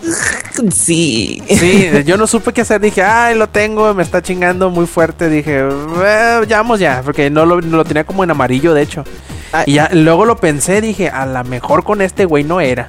sí. 0.73 1.43
Sí, 1.49 1.89
yo 2.05 2.17
no 2.17 2.27
supe 2.27 2.53
qué 2.53 2.63
hacer. 2.63 2.81
Dije, 2.81 3.03
ay, 3.03 3.37
lo 3.37 3.49
tengo, 3.49 3.93
me 3.95 4.03
está 4.03 4.23
chingando 4.23 4.71
muy 4.71 4.87
fuerte. 4.87 5.29
Dije, 5.29 5.61
"Eh, 5.61 6.41
ya 6.49 6.59
vamos 6.59 6.81
ya, 6.81 7.03
porque 7.05 7.31
no 7.31 7.45
lo, 7.47 7.61
lo 7.61 7.85
tenía 7.85 8.05
como 8.05 8.25
en 8.25 8.31
amarillo, 8.31 8.75
de 8.75 8.83
hecho. 8.83 9.05
Ay. 9.53 9.65
Y 9.67 9.73
ya 9.75 9.89
luego 9.93 10.25
lo 10.25 10.37
pensé, 10.37 10.81
dije, 10.81 11.09
a 11.09 11.27
lo 11.27 11.43
mejor 11.45 11.85
con 11.85 12.01
este 12.03 12.25
güey 12.25 12.45
no 12.45 12.61
era. 12.61 12.87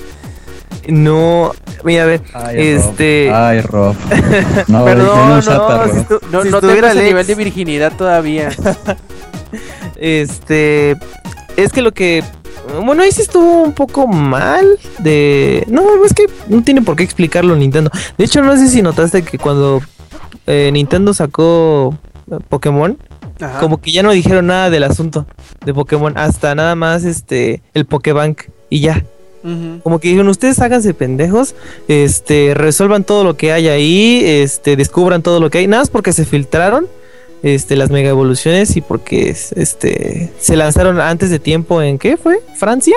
No, 0.88 1.52
mira, 1.84 2.04
a 2.04 2.06
ver, 2.06 2.22
Ay, 2.34 2.56
este, 2.60 3.28
Rob. 3.30 3.36
Ay, 3.36 3.62
Rob. 3.62 3.96
No, 4.68 4.86
Perdón, 4.86 5.30
no, 5.30 5.42
si 5.42 5.50
No, 5.50 5.88
si 5.88 6.00
no 6.32 6.32
tengo 6.32 6.58
estuviera 6.58 6.90
ese 6.90 7.00
Alex, 7.00 7.08
nivel 7.08 7.28
de 7.28 7.36
virginidad 7.36 7.94
todavía. 7.96 8.50
este, 9.98 10.96
es 11.58 11.72
que 11.72 11.82
lo 11.82 11.92
que, 11.92 12.24
bueno, 12.84 13.04
ahí 13.04 13.12
sí 13.12 13.22
estuvo 13.22 13.64
un 13.64 13.74
poco 13.74 14.08
mal 14.08 14.66
de, 15.00 15.64
no, 15.68 16.04
es 16.06 16.14
que 16.14 16.26
no 16.48 16.64
tiene 16.64 16.82
por 16.82 16.96
qué 16.96 17.04
explicarlo 17.04 17.56
Nintendo. 17.56 17.92
De 18.18 18.26
hecho, 18.26 18.42
no 18.42 18.56
sé 18.56 18.68
si 18.68 18.82
notaste 18.82 19.24
que 19.24 19.38
cuando 19.38 19.82
eh, 20.48 20.70
Nintendo 20.72 21.14
sacó 21.14 21.98
Pokémon, 22.50 22.98
Ajá. 23.42 23.60
como 23.60 23.80
que 23.80 23.92
ya 23.92 24.04
no 24.04 24.12
dijeron 24.12 24.48
nada 24.48 24.70
del 24.70 24.84
asunto 24.84 25.26
de 25.66 25.74
Pokémon, 25.74 26.18
hasta 26.18 26.56
nada 26.56 26.76
más 26.76 27.04
este, 27.04 27.62
el 27.74 27.86
Pokébank 27.86 28.44
y 28.70 28.82
ya. 28.82 29.04
Como 29.84 30.00
que 30.00 30.10
dijeron, 30.10 30.28
ustedes 30.28 30.60
háganse 30.60 30.94
pendejos, 30.94 31.56
este, 31.88 32.54
resuelvan 32.54 33.04
todo 33.06 33.24
lo 33.24 33.38
que 33.38 33.52
hay 33.54 33.68
ahí, 33.70 34.22
este, 34.26 34.76
descubran 34.76 35.22
todo 35.22 35.40
lo 35.40 35.50
que 35.50 35.60
hay, 35.60 35.68
nada 35.68 35.82
más 35.84 35.90
porque 35.90 36.12
se 36.12 36.26
filtraron, 36.26 36.88
este, 37.42 37.78
las 37.78 37.90
mega 37.90 38.10
evoluciones 38.10 38.76
y 38.76 38.82
porque, 38.82 39.30
este, 39.56 40.32
se 40.40 40.56
lanzaron 40.58 41.00
antes 41.00 41.30
de 41.30 41.40
tiempo 41.40 41.82
en, 41.82 41.98
¿qué 41.98 42.18
fue? 42.18 42.42
¿Francia? 42.58 42.96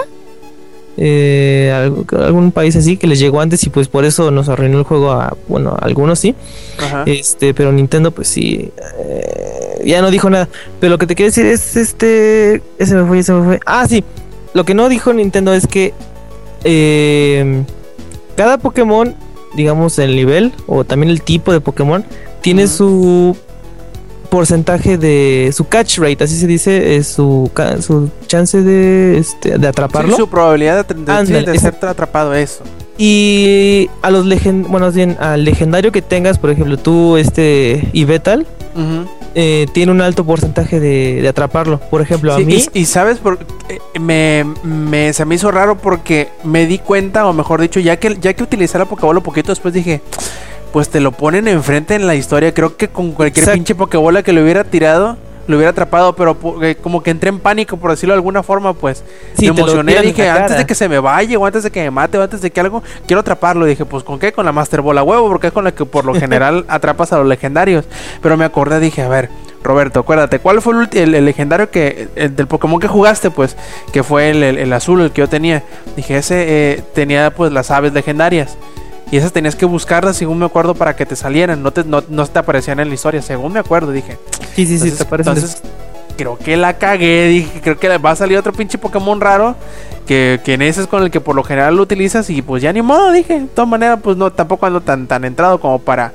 Eh, 0.98 1.72
algo- 1.74 2.04
algún 2.22 2.52
país 2.52 2.76
así 2.76 2.98
que 2.98 3.06
les 3.06 3.18
llegó 3.18 3.40
antes 3.40 3.64
y 3.64 3.70
pues 3.70 3.88
por 3.88 4.04
eso 4.04 4.30
nos 4.30 4.50
arruinó 4.50 4.76
el 4.78 4.84
juego 4.84 5.10
a, 5.12 5.34
bueno, 5.48 5.70
a 5.70 5.86
algunos 5.86 6.18
sí, 6.18 6.34
Ajá. 6.78 7.04
este, 7.06 7.54
pero 7.54 7.72
Nintendo 7.72 8.10
pues 8.10 8.28
sí, 8.28 8.70
eh, 8.98 9.82
ya 9.86 10.02
no 10.02 10.10
dijo 10.10 10.28
nada, 10.28 10.50
pero 10.80 10.90
lo 10.90 10.98
que 10.98 11.06
te 11.06 11.14
quiero 11.14 11.28
decir 11.30 11.46
es, 11.46 11.76
este, 11.76 12.60
ese 12.78 12.94
me 12.94 13.06
fue, 13.06 13.20
ese 13.20 13.32
me 13.32 13.42
fue, 13.44 13.60
ah, 13.64 13.86
sí, 13.88 14.04
lo 14.52 14.64
que 14.66 14.74
no 14.74 14.90
dijo 14.90 15.14
Nintendo 15.14 15.54
es 15.54 15.66
que 15.66 15.94
eh, 16.64 17.62
cada 18.36 18.58
Pokémon, 18.58 19.14
digamos 19.54 19.98
el 19.98 20.16
nivel 20.16 20.52
o 20.66 20.84
también 20.84 21.10
el 21.10 21.22
tipo 21.22 21.52
de 21.52 21.60
Pokémon, 21.60 22.04
tiene 22.40 22.66
su 22.66 23.36
porcentaje 24.30 24.96
de 24.96 25.50
su 25.54 25.68
catch 25.68 25.98
rate, 25.98 26.24
así 26.24 26.38
se 26.38 26.46
dice, 26.46 26.96
es 26.96 27.06
su, 27.06 27.50
su 27.80 28.08
chance 28.26 28.62
de, 28.62 29.18
este, 29.18 29.58
de 29.58 29.68
atraparlo. 29.68 30.10
Sí, 30.10 30.16
su 30.16 30.28
probabilidad 30.28 30.86
de, 30.86 30.94
de- 30.94 31.42
de 31.42 31.58
ser 31.58 31.76
atrapado, 31.82 32.34
eso. 32.34 32.64
Y 32.96 33.90
a 34.00 34.10
los 34.10 34.24
legend 34.26 34.68
bueno, 34.68 34.90
bien 34.92 35.16
al 35.20 35.44
legendario 35.44 35.92
que 35.92 36.00
tengas, 36.02 36.38
por 36.38 36.50
ejemplo, 36.50 36.76
tú, 36.78 37.16
este 37.18 37.88
Ibetal, 37.92 38.46
Ujú. 38.74 39.06
Eh, 39.34 39.66
tiene 39.72 39.92
un 39.92 40.00
alto 40.00 40.24
porcentaje 40.24 40.80
de, 40.80 41.20
de 41.22 41.28
atraparlo. 41.28 41.78
Por 41.78 42.00
ejemplo, 42.00 42.32
a 42.34 42.38
mí. 42.38 42.64
y, 42.74 42.80
y 42.80 42.84
sabes, 42.86 43.18
por, 43.18 43.38
eh, 43.68 43.78
me, 44.00 44.44
me- 44.62 45.12
se 45.12 45.24
me 45.24 45.34
hizo 45.34 45.50
raro 45.50 45.76
porque 45.78 46.28
me 46.44 46.66
di 46.66 46.78
cuenta, 46.78 47.26
o 47.26 47.32
mejor 47.32 47.60
dicho, 47.60 47.80
ya 47.80 47.96
que, 47.98 48.16
ya 48.20 48.34
que 48.34 48.42
utilicé 48.42 48.78
la 48.78 48.84
Pokébola 48.84 49.20
poquito 49.20 49.52
después 49.52 49.72
dije, 49.74 50.00
pues 50.72 50.88
te 50.88 51.00
lo 51.00 51.12
ponen 51.12 51.48
enfrente 51.48 51.94
en 51.94 52.06
la 52.06 52.14
historia. 52.14 52.52
Creo 52.54 52.76
que 52.76 52.88
con 52.88 53.12
cualquier 53.12 53.42
Exacto. 53.44 53.56
pinche 53.56 53.74
Pokébola 53.74 54.22
que 54.22 54.32
le 54.32 54.42
hubiera 54.42 54.64
tirado, 54.64 55.16
lo 55.46 55.56
hubiera 55.56 55.70
atrapado, 55.70 56.14
pero 56.14 56.36
eh, 56.62 56.76
como 56.80 57.02
que 57.02 57.10
entré 57.10 57.28
en 57.28 57.38
pánico, 57.40 57.76
por 57.76 57.90
decirlo 57.90 58.12
de 58.14 58.18
alguna 58.18 58.42
forma, 58.42 58.74
pues. 58.74 59.02
Sí, 59.34 59.46
me 59.50 59.54
emocioné, 59.62 59.92
dije, 60.02 60.22
antes 60.30 60.56
de 60.58 60.66
que 60.66 60.74
se 60.74 60.88
me 60.88 60.98
vaya, 60.98 61.38
o 61.38 61.44
antes 61.46 61.62
de 61.62 61.70
que 61.70 61.82
me 61.82 61.90
mate, 61.90 62.18
o 62.18 62.22
antes 62.22 62.40
de 62.40 62.50
que 62.50 62.60
algo, 62.60 62.82
quiero 63.06 63.20
atraparlo. 63.20 63.64
Dije, 63.66 63.84
pues, 63.84 64.04
¿con 64.04 64.18
qué? 64.18 64.32
Con 64.32 64.46
la 64.46 64.52
Master 64.52 64.80
Ball 64.82 64.98
a 64.98 65.02
huevo, 65.02 65.28
porque 65.28 65.48
es 65.48 65.52
con 65.52 65.64
la 65.64 65.72
que 65.72 65.84
por 65.84 66.04
lo 66.04 66.14
general 66.18 66.64
atrapas 66.68 67.12
a 67.12 67.18
los 67.18 67.26
legendarios. 67.26 67.84
Pero 68.22 68.36
me 68.36 68.44
acordé, 68.44 68.78
dije, 68.80 69.02
a 69.02 69.08
ver, 69.08 69.30
Roberto, 69.62 70.00
acuérdate, 70.00 70.38
¿cuál 70.40 70.60
fue 70.62 70.74
el, 70.74 70.88
el- 70.98 71.14
el 71.14 71.24
legendario 71.24 71.70
que, 71.70 72.08
el 72.16 72.34
del 72.34 72.46
Pokémon 72.46 72.80
que 72.80 72.88
jugaste, 72.88 73.30
pues? 73.30 73.56
Que 73.92 74.02
fue 74.02 74.30
el, 74.30 74.42
el- 74.42 74.58
el 74.58 74.72
azul, 74.72 75.00
el 75.00 75.10
que 75.12 75.20
yo 75.22 75.28
tenía. 75.28 75.62
Dije, 75.96 76.16
ese 76.16 76.44
eh, 76.74 76.82
tenía, 76.94 77.30
pues, 77.34 77.52
las 77.52 77.70
aves 77.70 77.92
legendarias. 77.92 78.56
Y 79.12 79.18
esas 79.18 79.30
tenías 79.32 79.54
que 79.54 79.66
buscarlas, 79.66 80.16
según 80.16 80.38
me 80.38 80.46
acuerdo, 80.46 80.74
para 80.74 80.96
que 80.96 81.06
te 81.06 81.14
salieran. 81.16 81.62
No 81.62 81.70
te, 81.70 81.84
no, 81.84 82.02
no 82.08 82.26
te 82.26 82.38
aparecían 82.38 82.80
en 82.80 82.88
la 82.88 82.94
historia, 82.94 83.20
según 83.22 83.52
me 83.52 83.60
acuerdo. 83.60 83.92
Dije, 83.92 84.16
Sí, 84.56 84.66
sí, 84.66 84.78
sí, 84.78 84.90
te 84.90 85.04
parece. 85.04 85.28
entonces, 85.28 85.60
creo 86.16 86.38
que 86.38 86.56
la 86.56 86.78
cagué. 86.78 87.28
Dije, 87.28 87.60
creo 87.62 87.78
que 87.78 87.98
va 87.98 88.12
a 88.12 88.16
salir 88.16 88.38
otro 88.38 88.54
pinche 88.54 88.78
Pokémon 88.78 89.20
raro. 89.20 89.54
Que, 90.06 90.40
que 90.42 90.54
en 90.54 90.62
ese 90.62 90.80
es 90.80 90.86
con 90.86 91.02
el 91.02 91.10
que 91.10 91.20
por 91.20 91.36
lo 91.36 91.44
general 91.44 91.76
lo 91.76 91.82
utilizas. 91.82 92.28
Y 92.30 92.40
pues 92.42 92.62
ya 92.62 92.72
ni 92.72 92.80
modo, 92.80 93.12
dije. 93.12 93.38
De 93.40 93.46
todas 93.46 93.68
maneras, 93.68 93.98
pues 94.02 94.16
no, 94.16 94.32
tampoco 94.32 94.64
ando 94.64 94.80
tan, 94.80 95.06
tan 95.06 95.24
entrado 95.26 95.60
como 95.60 95.78
para 95.78 96.12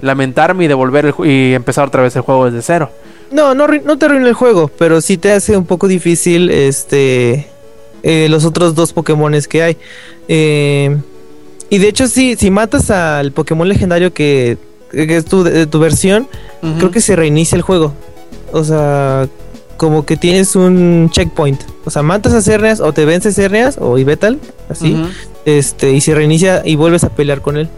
lamentarme 0.00 0.64
y 0.64 0.68
devolver 0.68 1.04
el, 1.04 1.14
y 1.30 1.52
empezar 1.54 1.86
otra 1.88 2.02
vez 2.02 2.16
el 2.16 2.22
juego 2.22 2.46
desde 2.46 2.62
cero. 2.62 2.90
No, 3.30 3.54
no, 3.54 3.66
no 3.68 3.98
te 3.98 4.06
arruina 4.06 4.26
el 4.26 4.32
juego, 4.32 4.70
pero 4.78 5.02
sí 5.02 5.18
te 5.18 5.32
hace 5.32 5.54
un 5.54 5.66
poco 5.66 5.86
difícil 5.86 6.48
este 6.48 7.46
eh, 8.02 8.26
los 8.30 8.46
otros 8.46 8.74
dos 8.74 8.94
Pokémones 8.94 9.46
que 9.48 9.62
hay. 9.62 9.76
Eh, 10.28 10.96
y 11.70 11.78
de 11.78 11.88
hecho, 11.88 12.08
sí, 12.08 12.36
si 12.38 12.50
matas 12.50 12.90
al 12.90 13.32
Pokémon 13.32 13.68
legendario 13.68 14.12
que, 14.12 14.58
que 14.90 15.16
es 15.16 15.24
tu, 15.24 15.42
de 15.42 15.66
tu 15.66 15.78
versión, 15.78 16.28
creo 16.78 16.90
que 16.90 17.00
se 17.00 17.16
reinicia 17.16 17.56
el 17.56 17.62
juego. 17.62 17.92
O 18.52 18.64
sea, 18.64 19.28
como 19.76 20.04
que 20.04 20.16
tienes 20.16 20.56
un 20.56 21.08
checkpoint. 21.10 21.62
O 21.84 21.90
sea, 21.90 22.02
matas 22.02 22.32
a 22.34 22.42
Cerneas 22.42 22.80
o 22.80 22.92
te 22.92 23.04
vences 23.04 23.34
Cerneas 23.34 23.76
o 23.78 23.98
Ibetal, 23.98 24.38
así. 24.68 24.96
Este, 25.44 25.92
y 25.92 26.00
se 26.00 26.14
reinicia 26.14 26.62
y 26.64 26.76
vuelves 26.76 27.04
a 27.04 27.10
pelear 27.10 27.40
con 27.40 27.56
él. 27.56 27.68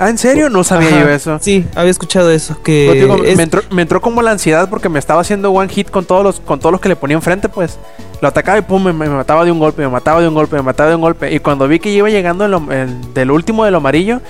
Ah, 0.00 0.08
¿en 0.10 0.16
serio? 0.18 0.48
No 0.48 0.62
sabía 0.62 0.88
Ajá, 0.90 1.00
yo 1.00 1.08
eso. 1.08 1.38
Sí, 1.40 1.66
había 1.74 1.90
escuchado 1.90 2.30
eso. 2.30 2.62
Que 2.62 2.92
digo, 2.94 3.16
es- 3.24 3.36
me, 3.36 3.42
entró, 3.42 3.62
me 3.72 3.82
entró 3.82 4.00
como 4.00 4.22
la 4.22 4.30
ansiedad 4.30 4.70
porque 4.70 4.88
me 4.88 5.00
estaba 5.00 5.20
haciendo 5.20 5.50
one 5.50 5.68
hit 5.68 5.90
con 5.90 6.04
todos 6.04 6.22
los, 6.22 6.38
con 6.40 6.60
todos 6.60 6.70
los 6.72 6.80
que 6.80 6.88
le 6.88 6.94
ponía 6.96 7.16
enfrente, 7.16 7.48
pues. 7.48 7.78
Lo 8.20 8.28
atacaba 8.28 8.58
y 8.58 8.62
pum, 8.62 8.82
me, 8.84 8.92
me 8.92 9.08
mataba 9.08 9.44
de 9.44 9.50
un 9.52 9.58
golpe, 9.60 9.82
me 9.82 9.88
mataba 9.88 10.20
de 10.20 10.26
un 10.28 10.34
golpe, 10.34 10.56
me 10.56 10.62
mataba 10.62 10.88
de 10.88 10.94
un 10.96 11.00
golpe. 11.02 11.32
Y 11.32 11.40
cuando 11.40 11.66
vi 11.68 11.78
que 11.80 11.90
iba 11.90 12.08
llegando 12.08 12.44
en 12.44 12.50
lo- 12.52 12.72
en- 12.72 13.12
del 13.14 13.30
último 13.32 13.64
de 13.64 13.70
lo 13.72 13.78
amarillo, 13.78 14.20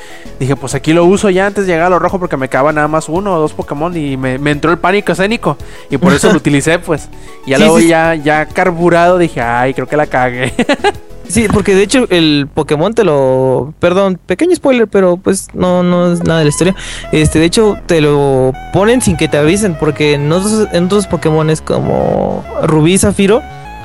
dije, 0.40 0.56
pues 0.56 0.74
aquí 0.74 0.92
lo 0.94 1.04
uso 1.04 1.28
ya 1.30 1.46
antes 1.46 1.66
de 1.66 1.72
llegar 1.72 1.86
a 1.86 1.90
lo 1.90 1.98
rojo 1.98 2.18
porque 2.18 2.36
me 2.38 2.48
quedaba 2.48 2.72
nada 2.72 2.88
más 2.88 3.08
uno 3.10 3.34
o 3.34 3.38
dos 3.38 3.52
Pokémon 3.52 3.94
y 3.96 4.16
me, 4.16 4.38
me 4.38 4.50
entró 4.52 4.70
el 4.72 4.78
pánico 4.78 5.12
escénico. 5.12 5.56
Y 5.90 5.98
por 5.98 6.12
eso 6.14 6.30
lo 6.30 6.36
utilicé, 6.38 6.78
pues. 6.78 7.08
Y 7.46 7.50
ya 7.50 7.56
Sí, 7.58 7.62
luego 7.62 7.78
sí. 7.78 7.88
ya, 7.88 8.14
ya 8.14 8.46
carburado 8.46 9.18
dije, 9.18 9.40
ay, 9.42 9.74
creo 9.74 9.86
que 9.86 9.96
la 9.98 10.06
cagué. 10.06 10.52
Sí, 11.28 11.46
porque 11.52 11.74
de 11.74 11.82
hecho 11.82 12.06
el 12.10 12.48
Pokémon 12.52 12.94
te 12.94 13.04
lo... 13.04 13.74
Perdón, 13.78 14.18
pequeño 14.24 14.56
spoiler, 14.56 14.88
pero 14.88 15.18
pues 15.18 15.48
no, 15.52 15.82
no 15.82 16.12
es 16.12 16.24
nada 16.24 16.38
de 16.38 16.46
la 16.46 16.48
historia. 16.48 16.74
Este, 17.12 17.38
de 17.38 17.44
hecho, 17.44 17.76
te 17.86 18.00
lo 18.00 18.52
ponen 18.72 19.02
sin 19.02 19.16
que 19.16 19.28
te 19.28 19.36
avisen, 19.36 19.76
porque 19.78 20.14
en 20.14 20.32
otros, 20.32 20.68
en 20.72 20.86
otros 20.86 21.06
Pokémones 21.06 21.60
como 21.60 22.44
Rubí 22.62 22.94
y 22.94 22.98
Zafiro, 22.98 23.42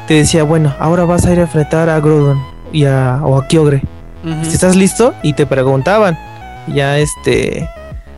te 0.08 0.15
decía, 0.15 0.43
bueno, 0.43 0.73
ahora 0.79 1.03
vas 1.03 1.25
a 1.25 1.34
ir 1.34 1.39
a 1.39 1.43
enfrentar 1.43 1.89
a 1.89 1.99
Groudon 1.99 2.41
y 2.71 2.86
a, 2.86 3.19
o 3.23 3.38
a 3.38 3.47
Kyogre. 3.47 3.84
Estás 4.43 4.77
listo, 4.77 5.13
y 5.21 5.34
te 5.34 5.45
preguntaban. 5.45 6.17
Ya 6.73 6.97
este... 6.97 7.69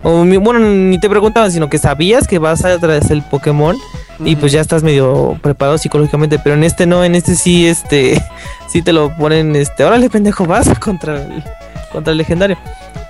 O, 0.03 0.23
bueno, 0.23 0.59
ni 0.59 0.99
te 0.99 1.09
preguntaban, 1.09 1.51
sino 1.51 1.67
que 1.67 1.79
sabías 1.79 2.27
que 2.27 2.38
vas 2.38 2.63
a 2.63 2.77
través 2.77 3.09
del 3.09 3.23
Pokémon 3.23 3.75
y 4.19 4.36
pues 4.36 4.51
ya 4.51 4.62
estás 4.62 4.84
medio 4.84 5.38
preparado 5.41 5.78
psicológicamente, 5.78 6.39
pero 6.39 6.56
en 6.56 6.63
este 6.63 6.86
no, 6.86 7.04
en 7.04 7.15
este 7.15 7.36
sí, 7.36 7.67
este, 7.67 8.21
sí 8.67 8.82
te 8.82 8.93
lo 8.93 9.15
ponen, 9.15 9.56
este, 9.56 9.84
órale 9.84 10.10
pendejo, 10.10 10.45
vas 10.45 10.69
contra 10.80 11.21
el, 11.21 11.43
contra 11.91 12.12
el 12.12 12.17
legendario. 12.17 12.58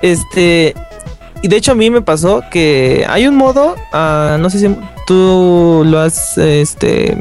Este, 0.02 0.74
y 1.42 1.48
de 1.48 1.56
hecho 1.56 1.74
a 1.74 1.76
mí 1.76 1.90
me 1.90 2.02
pasó 2.02 2.42
que 2.50 3.06
hay 3.08 3.28
un 3.28 3.36
modo, 3.36 3.76
ah, 3.94 4.38
no 4.40 4.50
sé 4.50 4.60
si 4.60 4.76
tú 5.06 5.84
lo 5.86 6.00
has, 6.00 6.38
este, 6.38 7.18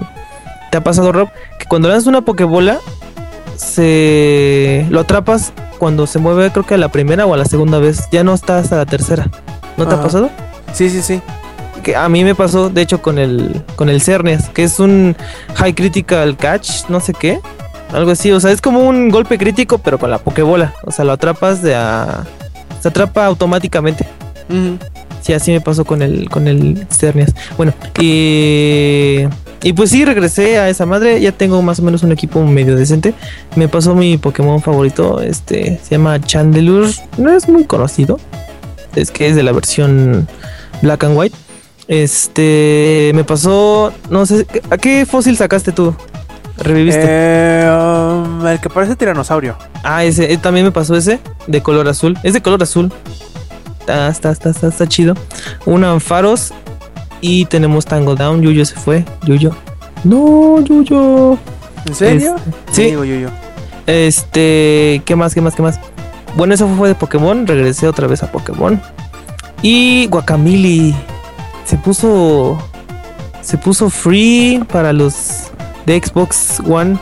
te 0.71 0.79
ha 0.79 0.85
pasado 0.85 1.13
Rob, 1.13 1.29
que 1.59 1.67
cuando 1.67 1.89
lanzas 1.89 2.07
una 2.07 2.23
pokebola, 2.23 2.79
se, 3.57 4.87
lo 4.91 5.01
atrapas 5.01 5.53
cuando 5.79 6.07
se 6.07 6.19
mueve 6.19 6.51
creo 6.51 6.65
que 6.65 6.75
a 6.75 6.79
la 6.79 6.89
primera 6.89 7.27
o 7.27 7.35
a 7.35 7.37
la 7.37 7.45
segunda 7.45 7.79
vez, 7.79 8.09
ya 8.11 8.25
no 8.25 8.35
está 8.35 8.59
hasta 8.59 8.77
la 8.77 8.87
tercera. 8.87 9.29
¿No 9.77 9.87
te 9.87 9.95
Ajá. 9.95 10.01
ha 10.01 10.05
pasado? 10.05 10.31
Sí, 10.73 10.89
sí, 10.89 11.03
sí. 11.03 11.21
Que 11.85 11.95
a 11.95 12.09
mí 12.09 12.25
me 12.25 12.35
pasó, 12.35 12.69
de 12.69 12.83
hecho, 12.83 13.01
con 13.01 13.19
el 13.21 13.63
con 13.77 13.89
el 13.89 14.01
Cernias, 14.01 14.49
que 14.49 14.65
es 14.65 14.81
un 14.81 15.15
High 15.55 15.75
Critical 15.75 16.37
Catch, 16.37 16.89
no 16.89 16.99
sé 16.99 17.13
qué, 17.13 17.39
algo 17.93 18.11
así, 18.11 18.33
o 18.33 18.41
sea, 18.41 18.51
es 18.51 18.61
como 18.61 18.81
un 18.81 19.11
golpe 19.11 19.39
crítico, 19.39 19.79
pero 19.79 19.99
con 19.99 20.11
la 20.11 20.19
Pokébola, 20.19 20.75
o 20.83 20.91
sea, 20.91 21.05
lo 21.05 21.13
atrapas 21.13 21.63
de 21.63 21.77
a 21.77 22.25
se 22.81 22.89
atrapa 22.89 23.25
automáticamente. 23.25 24.05
Sí, 25.23 25.33
así 25.33 25.53
me 25.53 25.61
pasó 25.61 25.85
con 25.85 26.03
el 26.03 26.29
con 26.29 26.49
el 26.49 26.87
Cernias. 26.91 27.33
Bueno, 27.57 27.73
y 28.01 29.25
y 29.63 29.73
pues 29.73 29.91
sí 29.91 30.05
regresé 30.05 30.59
a 30.59 30.69
esa 30.69 30.85
madre, 30.85 31.19
ya 31.21 31.33
tengo 31.33 31.63
más 31.63 31.79
o 31.79 31.83
menos 31.83 32.03
un 32.03 32.13
equipo 32.13 32.45
medio 32.45 32.77
decente. 32.77 33.15
Me 33.57 33.69
pasó 33.69 33.95
mi 33.95 34.19
Pokémon 34.19 34.61
favorito, 34.61 35.23
este 35.23 35.81
se 35.83 35.93
llama 35.93 36.21
Chandelure, 36.21 36.93
no 37.17 37.31
es 37.31 37.49
muy 37.49 37.65
conocido. 37.65 38.19
Es 38.95 39.11
que 39.11 39.29
es 39.29 39.37
de 39.37 39.43
la 39.43 39.53
versión 39.53 40.29
Black 40.83 41.05
and 41.05 41.17
White. 41.17 41.44
Este 41.87 43.13
me 43.15 43.25
pasó, 43.25 43.93
no 44.09 44.25
sé, 44.25 44.47
¿a 44.71 44.79
qué 44.79 45.05
fósil 45.05 45.37
sacaste 45.37 45.73
tú? 45.73 45.95
¿Reviviste? 46.57 47.03
Eh, 47.05 47.69
um, 47.69 48.47
el 48.47 48.61
que 48.61 48.71
parece 48.71 48.97
tiranosaurio. 48.97 49.57
Ah, 49.83 50.05
ese, 50.05 50.33
eh, 50.33 50.39
también 50.39 50.65
me 50.65 50.73
pasó 50.73 50.95
ese, 50.97 51.19
de 51.47 51.63
color 51.63 51.89
azul. 51.89 52.17
Es 52.23 52.33
de 52.33 52.43
color 52.43 52.63
azul. 52.63 52.93
Está, 53.81 54.09
está, 54.09 54.31
está, 54.31 54.51
está, 54.51 54.69
está 54.69 54.89
chido. 54.89 55.15
Un 55.67 55.85
Ampharos. 55.85 56.53
Y 57.21 57.47
tenemos 57.47 57.87
Tango 57.87 58.15
Down. 58.15 58.43
Yuyo 58.43 58.65
se 58.65 58.77
fue. 58.77 59.05
Yuyo. 59.25 59.51
No, 60.05 60.61
Yuyo. 60.61 61.39
¿En 61.87 61.95
serio? 61.95 62.37
sí. 62.71 62.85
Digo 62.85 63.05
yo, 63.05 63.17
yo. 63.17 63.29
Este, 63.87 65.03
¿qué 65.05 65.17
más? 65.17 65.35
¿Qué 65.35 65.41
más? 65.41 65.55
¿Qué 65.55 65.63
más? 65.63 65.81
Bueno, 66.37 66.55
eso 66.55 66.69
fue 66.69 66.89
de 66.89 66.95
Pokémon. 66.95 67.47
Regresé 67.47 67.89
otra 67.89 68.07
vez 68.07 68.23
a 68.23 68.31
Pokémon. 68.31 68.81
Y 69.61 70.07
Guacamili 70.07 70.95
se 71.65 71.77
puso. 71.77 72.59
Se 73.43 73.59
puso 73.59 73.91
free 73.91 74.65
para 74.73 74.93
los 74.93 75.51
de 75.85 76.01
Xbox 76.03 76.61
One. 76.67 76.99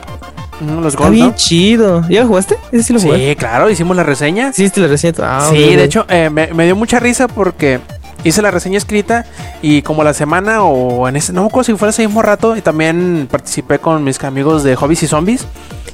Los 0.80 0.94
Está 0.94 1.04
Gold, 1.04 1.14
bien 1.14 1.26
¿no? 1.28 1.34
chido. 1.36 2.08
¿Ya 2.08 2.22
lo 2.22 2.28
jugaste? 2.28 2.56
¿Ese 2.70 2.82
sí 2.84 2.92
lo 2.92 3.00
jugaste? 3.00 3.30
Sí, 3.30 3.36
claro, 3.36 3.70
hicimos 3.70 3.96
la 3.96 4.02
reseña. 4.02 4.52
Sí, 4.52 4.68
te 4.70 4.80
lo 4.80 4.88
recién. 4.88 5.14
Ah, 5.20 5.48
sí, 5.50 5.56
de 5.56 5.84
hecho, 5.84 6.04
eh, 6.08 6.30
me, 6.30 6.52
me 6.52 6.64
dio 6.64 6.76
mucha 6.76 6.98
risa 7.00 7.28
porque 7.28 7.80
hice 8.24 8.42
la 8.42 8.50
reseña 8.50 8.78
escrita 8.78 9.24
y 9.60 9.82
como 9.82 10.04
la 10.04 10.14
semana 10.14 10.62
o 10.62 11.08
en 11.08 11.16
ese, 11.16 11.32
no 11.32 11.42
me 11.42 11.48
acuerdo 11.48 11.64
si 11.64 11.74
fue 11.74 11.88
ese 11.88 12.06
mismo 12.06 12.22
rato, 12.22 12.56
y 12.56 12.60
también 12.60 13.28
participé 13.30 13.78
con 13.78 14.04
mis 14.04 14.22
amigos 14.22 14.62
de 14.62 14.76
Hobbies 14.76 15.02
y 15.02 15.08
Zombies 15.08 15.46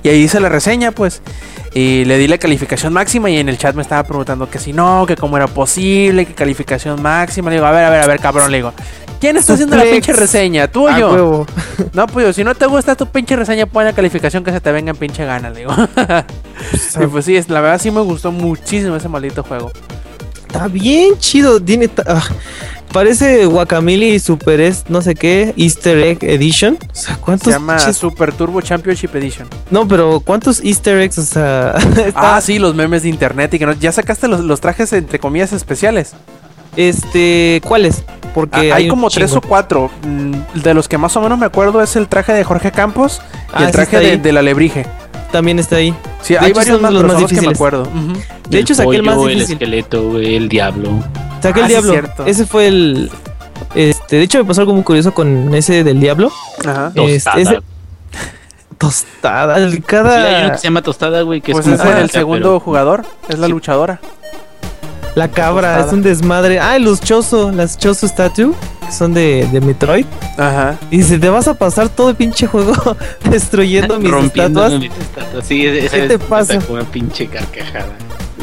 y 0.03 0.09
ahí 0.09 0.23
hice 0.23 0.41
la 0.41 0.49
reseña, 0.49 0.93
pues, 0.93 1.23
y 1.75 2.05
le 2.05 2.19
di 2.19 2.29
la 2.29 2.39
calificación 2.39 2.93
máxima 2.93 3.31
y 3.31 3.39
en 3.39 3.49
el 3.49 3.59
chat 3.59 3.75
me 3.75 3.83
estaba 3.83 4.03
preguntando 4.05 4.49
que 4.51 4.59
si 4.59 4.73
no, 4.73 5.05
que 5.07 5.17
cómo 5.17 5.37
era 5.37 5.47
posible, 5.47 6.25
que 6.27 6.35
calificación 6.35 7.03
máxima. 7.03 7.51
Le 7.51 7.57
digo, 7.57 7.67
a 7.67 7.71
ver, 7.73 7.85
a 7.85 7.91
ver, 7.91 8.03
a 8.03 8.07
ver, 8.07 8.21
cabrón, 8.21 8.51
le 8.51 8.59
digo. 8.59 8.73
¿Quién 9.21 9.37
está 9.37 9.55
haciendo 9.55 9.77
la 9.77 9.83
pinche 9.83 10.13
reseña? 10.13 10.69
¿Tú 10.69 10.85
o 10.87 10.89
Ah, 10.89 10.99
yo? 10.99 11.13
huevo. 11.13 11.47
No, 11.93 12.07
pues 12.07 12.27
yo, 12.27 12.33
si 12.33 12.45
no 12.45 12.55
te 12.55 12.67
gusta 12.67 12.95
tu 12.95 13.07
pinche 13.07 13.35
reseña, 13.35 13.67
pon 13.67 13.85
la 13.85 13.93
calificación 13.93 14.45
que 14.45 14.53
se 14.53 14.61
te 14.61 14.71
venga 14.71 14.91
en 14.91 14.97
pinche 14.97 15.25
gana, 15.25 15.51
le 15.51 15.61
digo. 15.61 15.75
y 17.03 17.07
pues 17.07 17.25
sí, 17.25 17.41
la 17.49 17.61
verdad 17.61 17.81
sí 17.81 17.91
me 17.91 18.01
gustó 18.01 18.31
muchísimo 18.31 18.95
ese 18.97 19.09
maldito 19.09 19.43
juego. 19.43 19.73
Está 20.49 20.67
bien 20.69 21.17
chido. 21.19 21.61
Tiene 21.63 21.89
ah, 22.07 22.23
parece 22.93 23.45
Guacamili 23.47 24.19
Super 24.19 24.61
es 24.61 24.85
no 24.89 25.03
sé 25.03 25.15
qué 25.15 25.55
Easter 25.57 25.99
Egg 25.99 26.19
Edition. 26.25 26.79
O 26.83 26.95
sea, 26.95 27.15
Se 27.15 27.21
¿cuántos 27.21 27.53
llama 27.53 27.77
pinches- 27.77 27.93
Super 27.93 28.33
Turbo 28.33 28.61
Championship 28.61 29.15
Edition. 29.15 29.47
No, 29.71 29.87
pero 29.87 30.21
¿cuántos 30.21 30.61
Easter 30.65 30.99
eggs? 30.99 31.19
O 31.19 31.23
sea, 31.23 31.73
está- 32.07 32.37
Ah, 32.37 32.41
sí, 32.41 32.59
los 32.59 32.75
memes 32.75 33.03
de 33.03 33.11
internet 33.11 33.53
y 33.55 33.59
que 33.59 33.67
no, 33.67 33.73
ya 33.75 33.93
sacaste 33.93 34.27
los, 34.27 34.41
los 34.41 34.61
trajes 34.61 34.93
entre 34.95 35.19
comillas 35.19 35.53
especiales. 35.53 36.13
este, 36.77 37.61
¿cuáles? 37.67 38.03
Porque 38.35 38.73
Ah, 38.73 38.77
hay 38.77 38.89
como 38.89 39.11
tres 39.11 39.33
o 39.35 39.41
cuatro. 39.41 39.91
Mm, 40.07 40.61
De 40.63 40.75
los 40.75 40.87
que 40.89 40.97
más 40.99 41.17
o 41.17 41.21
menos 41.21 41.39
me 41.39 41.47
acuerdo 41.47 41.83
es 41.83 41.97
el 41.97 42.09
traje 42.09 42.33
de 42.33 42.45
Jorge 42.45 42.73
Campos 42.73 43.21
y 43.51 43.63
Ah, 43.63 43.65
el 43.67 43.71
traje 43.73 43.99
de, 43.99 44.11
ahí. 44.13 44.17
de 44.19 44.33
la 44.33 44.43
Lebrige. 44.43 44.87
También 45.33 45.59
está 45.59 45.77
ahí. 45.77 45.95
Sí, 46.23 46.35
De 46.35 46.41
hay 46.41 46.47
hecho, 46.51 46.57
varios 46.57 46.81
más, 46.81 46.93
los 46.93 47.03
más 47.05 47.13
los 47.13 47.19
que 47.21 47.35
me 47.35 47.41
difíciles. 47.41 47.57
acuerdo. 47.57 47.89
De 48.49 48.59
hecho, 48.59 48.75
saqué 48.75 48.97
el 48.97 49.03
más 49.03 49.15
pollo, 49.17 49.29
el 49.29 49.35
difícil. 49.35 49.55
esqueleto, 49.55 50.19
el 50.19 50.49
diablo. 50.49 50.91
Saqué 51.43 51.61
Ah, 51.61 51.67
el 51.67 51.73
sí, 51.83 51.89
diablo. 51.91 52.25
Ese 52.27 52.47
fue 52.47 52.67
el. 52.69 53.11
Este, 53.75 54.17
de 54.17 54.23
hecho, 54.23 54.39
me 54.39 54.45
pasó 54.47 54.63
algo 54.63 54.73
muy 54.73 54.83
curioso 54.85 55.13
con 55.13 55.55
ese 55.55 55.85
del 55.85 56.01
diablo. 56.01 56.33
Ajá. 56.65 56.93
Tostada. 56.95 57.41
Este, 57.41 57.55
ese- 57.55 57.63
tostada. 58.79 59.57
el- 59.59 59.73
Sí, 59.73 59.81
Cada. 59.83 60.25
hay 60.39 60.45
uno 60.45 60.53
que 60.53 60.59
se 60.59 60.65
llama 60.65 60.83
tostada, 60.83 61.23
güey, 61.23 61.41
que 61.41 61.53
Pues 61.53 61.67
es 61.67 61.81
el 61.81 62.11
segundo 62.11 62.49
pero- 62.51 62.61
jugador, 62.61 63.05
es 63.29 63.39
la 63.39 63.47
Sí. 63.47 63.53
luchadora. 63.53 64.01
La 65.15 65.29
cabra, 65.29 65.69
Tostada. 65.73 65.87
es 65.87 65.93
un 65.93 66.03
desmadre. 66.03 66.61
Ah, 66.61 66.79
los 66.79 67.01
chozo, 67.01 67.51
las 67.51 67.77
chozo 67.77 68.07
statue. 68.07 68.53
Que 68.89 68.93
son 68.95 69.15
de, 69.15 69.49
de 69.53 69.61
Metroid. 69.61 70.05
Ajá. 70.37 70.79
Y 70.91 70.99
dice, 70.99 71.19
te 71.19 71.29
vas 71.29 71.47
a 71.49 71.55
pasar 71.55 71.89
todo 71.89 72.11
el 72.11 72.17
pinche 72.17 72.47
juego 72.47 72.73
destruyendo 73.31 73.99
mis 74.01 74.11
Rompiendo 74.11 74.61
estatuas. 74.67 74.81
mis 74.81 74.93
estatuas. 74.99 75.47
Sí, 75.47 75.67
esa 75.67 75.91
¿Qué 75.97 76.01
vez 76.01 76.09
te 76.09 76.19
pasa? 76.19 76.59
una 76.69 76.85
pinche 76.85 77.27
carcajada. 77.27 77.93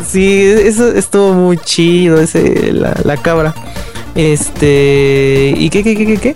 Sí, 0.08 0.42
eso 0.44 0.92
estuvo 0.92 1.34
muy 1.34 1.58
chido, 1.58 2.20
ese, 2.22 2.72
la, 2.74 2.96
la 3.04 3.18
cabra. 3.18 3.54
Este. 4.14 5.54
¿Y 5.58 5.70
qué, 5.70 5.84
qué, 5.84 5.96
qué, 5.96 6.06
qué, 6.06 6.18
qué? 6.18 6.34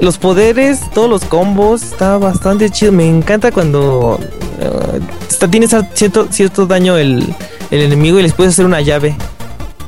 Los 0.00 0.18
poderes, 0.18 0.80
todos 0.94 1.08
los 1.08 1.24
combos, 1.24 1.82
está 1.82 2.18
bastante 2.18 2.70
chido. 2.70 2.92
Me 2.92 3.08
encanta 3.08 3.52
cuando 3.52 4.18
eh, 4.60 5.00
está, 5.28 5.48
tienes 5.48 5.74
a- 5.74 5.88
cierto, 5.94 6.26
cierto 6.30 6.66
daño 6.66 6.96
el, 6.96 7.34
el 7.70 7.80
enemigo 7.82 8.18
y 8.18 8.22
les 8.22 8.32
puedes 8.32 8.54
hacer 8.54 8.64
una 8.64 8.80
llave. 8.80 9.16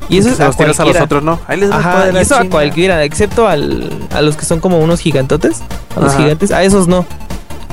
Y 0.09 0.19
eso 0.19 0.29
es 0.29 0.41
a 0.41 0.47
los 0.47 0.57
tiras 0.57 0.79
a 0.81 0.85
los 0.85 1.01
otros, 1.01 1.23
¿no? 1.23 1.41
Ahí 1.47 1.59
les 1.59 1.71
Ajá, 1.71 2.11
y 2.13 2.17
a 2.17 2.21
eso 2.21 2.37
a 2.37 2.45
cualquiera, 2.45 3.03
excepto 3.05 3.49
al, 3.49 3.91
a 4.13 4.21
los 4.21 4.37
que 4.37 4.45
son 4.45 4.61
como 4.61 4.79
unos 4.79 5.01
gigantotes. 5.01 5.63
A 5.97 6.01
los 6.01 6.13
Ajá. 6.13 6.23
gigantes, 6.23 6.51
a 6.51 6.63
esos 6.63 6.87
no. 6.89 7.07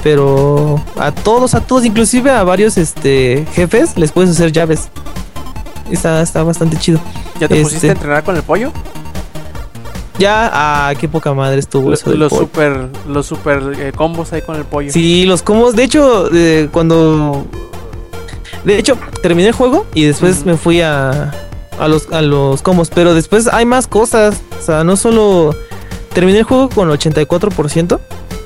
Pero 0.04 0.82
a 0.98 1.12
todos, 1.12 1.54
a 1.54 1.62
todos, 1.62 1.86
inclusive 1.86 2.32
a 2.32 2.44
varios 2.44 2.78
este 2.78 3.46
jefes, 3.54 3.98
les 3.98 4.12
puedes 4.12 4.32
hacer 4.32 4.52
llaves. 4.52 4.90
Está, 5.92 6.22
está 6.22 6.42
bastante 6.44 6.78
chido. 6.78 7.00
¿Ya 7.40 7.48
te 7.48 7.56
pusiste 7.62 7.76
este- 7.76 7.90
a 7.90 7.92
entrenar 7.92 8.24
con 8.24 8.36
el 8.36 8.44
pollo? 8.44 8.72
Ya, 10.18 10.50
ah, 10.54 10.94
qué 11.00 11.08
poca 11.08 11.34
madre 11.34 11.60
estuvo 11.60 11.90
Lo- 11.90 11.94
eso 11.96 12.10
del 12.12 12.20
los 12.20 12.30
pollo. 12.30 12.42
super, 12.42 12.88
los 13.08 13.26
super 13.26 13.62
eh, 13.80 13.92
combos 13.96 14.32
ahí 14.34 14.42
con 14.42 14.56
el 14.56 14.64
pollo. 14.66 14.92
Sí, 14.92 15.26
los 15.26 15.42
combos. 15.42 15.76
De 15.76 15.84
hecho, 15.84 16.30
eh, 16.34 16.70
cuando. 16.72 17.46
De 18.64 18.78
hecho, 18.78 18.98
terminé 19.24 19.48
el 19.50 19.54
juego 19.56 19.86
y 19.96 20.06
después 20.06 20.46
me 20.46 20.56
fui 20.58 20.82
a, 20.82 21.32
a, 21.82 21.88
los, 21.88 22.08
a 22.12 22.22
los 22.22 22.62
combos. 22.62 22.90
Pero 22.94 23.14
después 23.14 23.48
hay 23.48 23.66
más 23.66 23.88
cosas. 23.88 24.42
O 24.60 24.64
sea, 24.64 24.84
no 24.84 24.96
solo. 24.96 25.56
Terminé 26.14 26.40
el 26.40 26.44
juego 26.44 26.70
con 26.70 26.90
84%. 26.90 28.00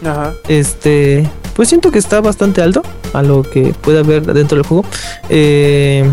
Ajá. 0.04 0.34
Este. 0.48 1.30
Pues 1.56 1.70
siento 1.70 1.92
que 1.92 2.00
está 2.00 2.20
bastante 2.20 2.62
alto 2.62 2.82
a 3.14 3.22
lo 3.22 3.44
que 3.44 3.74
puede 3.82 4.00
haber 4.00 4.26
dentro 4.34 4.58
del 4.58 4.66
juego. 4.66 4.86
Eh, 5.30 6.10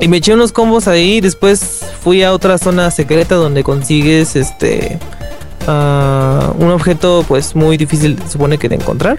y 0.00 0.08
me 0.08 0.18
eché 0.18 0.34
unos 0.34 0.52
combos 0.52 0.88
ahí. 0.88 1.20
Después 1.20 1.84
fui 2.02 2.22
a 2.22 2.32
otra 2.32 2.58
zona 2.58 2.90
secreta 2.90 3.36
donde 3.36 3.62
consigues 3.62 4.36
este. 4.36 4.98
ah, 5.66 6.52
un 6.58 6.70
objeto 6.70 7.24
pues 7.26 7.54
muy 7.54 7.76
difícil 7.76 8.18
supone 8.28 8.58
que 8.58 8.68
de 8.68 8.76
encontrar. 8.76 9.18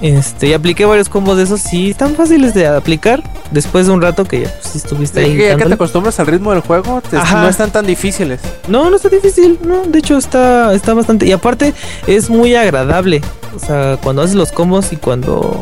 Este, 0.00 0.48
y 0.48 0.52
apliqué 0.54 0.86
varios 0.86 1.10
combos 1.10 1.36
de 1.36 1.42
esos, 1.42 1.60
sí, 1.60 1.90
están 1.90 2.14
fáciles 2.14 2.54
de 2.54 2.66
aplicar. 2.66 3.22
Después 3.50 3.86
de 3.86 3.92
un 3.92 4.00
rato 4.00 4.24
que 4.24 4.42
ya 4.42 4.54
pues, 4.62 4.76
estuviste 4.76 5.20
ahí. 5.20 5.36
ya 5.36 5.56
que 5.56 5.64
te 5.66 5.74
acostumbras 5.74 6.18
al 6.20 6.26
ritmo 6.28 6.52
del 6.52 6.60
juego, 6.60 7.02
te- 7.02 7.16
no 7.16 7.48
están 7.48 7.70
tan 7.70 7.84
difíciles. 7.86 8.40
No, 8.68 8.88
no 8.88 8.96
está 8.96 9.08
difícil, 9.10 9.58
no, 9.62 9.82
de 9.84 9.98
hecho 9.98 10.16
está, 10.16 10.72
está 10.72 10.94
bastante. 10.94 11.26
Y 11.26 11.32
aparte 11.32 11.74
es 12.06 12.30
muy 12.30 12.54
agradable. 12.54 13.20
O 13.54 13.58
sea, 13.58 13.98
cuando 14.02 14.22
haces 14.22 14.36
los 14.36 14.52
combos 14.52 14.92
y 14.92 14.96
cuando, 14.96 15.60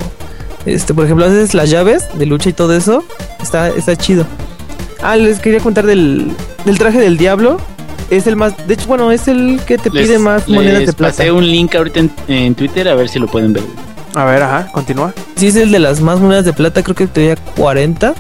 este, 0.67 0.95
por 0.95 1.05
ejemplo, 1.07 1.25
haces 1.27 1.55
las 1.55 1.71
llaves 1.71 2.05
de 2.15 2.27
lucha 2.27 2.51
y 2.51 2.53
todo 2.53 2.77
eso, 2.77 3.03
está, 3.43 3.69
está 3.71 3.97
chido. 3.97 4.25
Ah, 5.03 5.17
les 5.17 5.41
quería 5.41 5.61
contar 5.61 5.87
del, 5.87 6.31
del 6.65 6.79
traje 6.79 7.01
del 7.01 7.17
diablo. 7.17 7.59
Es 8.11 8.27
el 8.27 8.37
más, 8.37 8.55
de 8.69 8.75
hecho, 8.75 8.87
bueno, 8.87 9.11
es 9.11 9.27
el 9.29 9.61
que 9.67 9.79
te 9.79 9.91
Les- 9.91 10.07
pide 10.07 10.19
más 10.19 10.47
monedas 10.49 10.79
les 10.81 10.87
de 10.89 10.93
plata. 10.93 11.13
pasé 11.17 11.33
un 11.33 11.45
link 11.47 11.75
ahorita 11.75 12.01
en, 12.01 12.11
en 12.29 12.55
Twitter 12.55 12.89
a 12.89 12.95
ver 12.95 13.09
si 13.09 13.19
lo 13.19 13.27
pueden 13.27 13.53
ver. 13.53 13.65
A 14.19 14.25
ver, 14.25 14.43
ajá, 14.43 14.67
continúa. 14.73 15.15
Sí, 15.37 15.47
es 15.47 15.55
el 15.57 15.71
de 15.71 15.79
las 15.79 16.01
más 16.01 16.19
monedas 16.19 16.45
de 16.45 16.53
plata, 16.53 16.83
creo 16.83 16.97
que 16.97 17.07
te 17.07 17.37
40. 17.57 18.15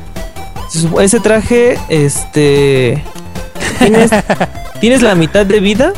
Se 0.71 0.79
supo- 0.81 1.01
Ese 1.01 1.19
traje, 1.19 1.77
este. 1.89 3.03
Tienes, 3.81 4.11
tienes 4.81 5.03
la 5.03 5.17
mitad 5.17 5.45
de 5.45 5.59
vida, 5.59 5.93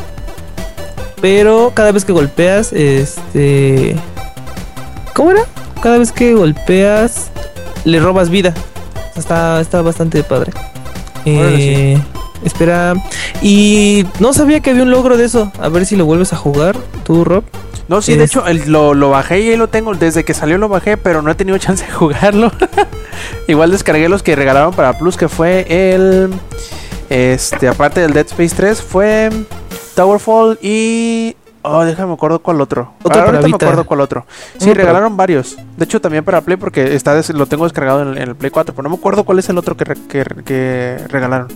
pero 1.21 1.71
cada 1.75 1.91
vez 1.91 2.03
que 2.03 2.13
golpeas, 2.13 2.73
este. 2.73 3.95
¿Cómo 5.13 5.31
era? 5.31 5.41
Cada 5.83 5.99
vez 5.99 6.11
que 6.11 6.33
golpeas, 6.33 7.29
le 7.83 7.99
robas 7.99 8.29
vida. 8.31 8.53
Está, 9.15 9.61
está 9.61 9.83
bastante 9.83 10.23
padre. 10.23 10.51
Eh, 11.25 12.01
espera. 12.43 12.93
Y 13.41 14.05
no 14.19 14.33
sabía 14.33 14.59
que 14.59 14.71
había 14.71 14.83
un 14.83 14.91
logro 14.91 15.17
de 15.17 15.25
eso. 15.25 15.51
A 15.59 15.69
ver 15.69 15.85
si 15.85 15.95
lo 15.95 16.05
vuelves 16.05 16.33
a 16.33 16.37
jugar, 16.37 16.75
tú, 17.03 17.23
Rob. 17.23 17.43
No, 17.87 18.01
sí, 18.01 18.15
de 18.15 18.23
hecho 18.23 18.47
el- 18.47 18.71
lo, 18.71 18.93
lo 18.93 19.09
bajé 19.09 19.41
y 19.41 19.49
ahí 19.49 19.57
lo 19.57 19.67
tengo. 19.67 19.93
Desde 19.95 20.23
que 20.23 20.33
salió 20.33 20.57
lo 20.57 20.69
bajé, 20.69 20.95
pero 20.97 21.21
no 21.21 21.29
he 21.31 21.35
tenido 21.35 21.57
chance 21.59 21.85
de 21.85 21.91
jugarlo. 21.91 22.51
Igual 23.47 23.71
descargué 23.71 24.07
los 24.09 24.23
que 24.23 24.35
regalaron 24.35 24.73
para 24.73 24.97
Plus, 24.97 25.17
que 25.17 25.27
fue 25.27 25.65
el. 25.69 26.29
Este, 27.09 27.67
aparte 27.67 27.99
del 27.99 28.13
Dead 28.13 28.25
Space 28.27 28.55
3, 28.55 28.81
fue 28.81 29.29
Towerfall 29.95 30.57
y. 30.61 31.35
Oh, 31.63 31.83
déjame 31.83 32.07
me 32.07 32.13
acuerdo 32.15 32.39
cuál 32.39 32.59
otro. 32.61 32.93
Otro 33.03 33.21
Ahorita 33.21 33.47
me 33.47 33.53
acuerdo 33.53 33.83
cuál 33.85 33.99
otro. 34.01 34.25
Sí, 34.57 34.63
Uno 34.65 34.71
para- 34.73 34.81
regalaron 34.85 35.15
varios. 35.17 35.57
De 35.77 35.85
hecho, 35.85 36.01
también 36.01 36.23
para 36.23 36.41
Play, 36.41 36.57
porque 36.57 36.95
está 36.95 37.13
des- 37.13 37.29
lo 37.29 37.45
tengo 37.45 37.65
descargado 37.65 38.01
en, 38.01 38.17
en 38.17 38.29
el 38.29 38.35
Play 38.35 38.49
4. 38.49 38.73
Pero 38.73 38.83
no 38.83 38.89
me 38.89 38.95
acuerdo 38.95 39.25
cuál 39.25 39.37
es 39.37 39.47
el 39.49 39.57
otro 39.59 39.77
que, 39.77 39.83
re- 39.83 39.97
que, 40.09 40.23
que 40.45 40.97
regalaron. 41.09 41.49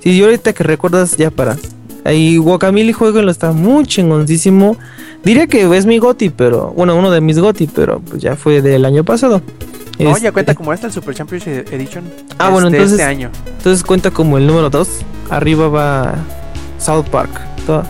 Sí, 0.00 0.16
yo 0.16 0.26
ahorita 0.26 0.52
que 0.52 0.64
recuerdas 0.64 1.16
ya 1.16 1.30
para. 1.30 1.56
Ahí 2.04 2.36
Guacamole 2.36 2.92
Juego 2.92 3.20
está 3.30 3.52
muy 3.52 3.86
chingoncísimo. 3.86 4.76
Diría 5.24 5.46
que 5.46 5.62
es 5.76 5.86
mi 5.86 5.98
Goti, 5.98 6.28
pero. 6.30 6.72
Bueno, 6.76 6.96
uno 6.96 7.10
de 7.10 7.20
mis 7.20 7.38
Goti, 7.38 7.66
pero 7.66 8.00
pues 8.00 8.20
ya 8.22 8.36
fue 8.36 8.60
del 8.60 8.84
año 8.84 9.04
pasado. 9.04 9.40
No, 9.98 10.10
Este, 10.10 10.22
ya 10.24 10.32
cuenta 10.32 10.54
como 10.54 10.72
este, 10.72 10.86
el 10.86 10.92
Super 10.92 11.14
Champions 11.14 11.46
Edition. 11.46 12.04
Ah, 12.38 12.50
bueno, 12.50 12.66
este, 12.66 12.76
entonces- 12.78 12.98
Este 13.00 13.10
año. 13.10 13.30
Entonces 13.58 13.82
cuenta 13.84 14.10
como 14.10 14.36
el 14.38 14.46
número 14.46 14.68
2. 14.68 14.88
Arriba 15.30 15.68
va 15.68 16.14
South 16.78 17.06
Park. 17.10 17.30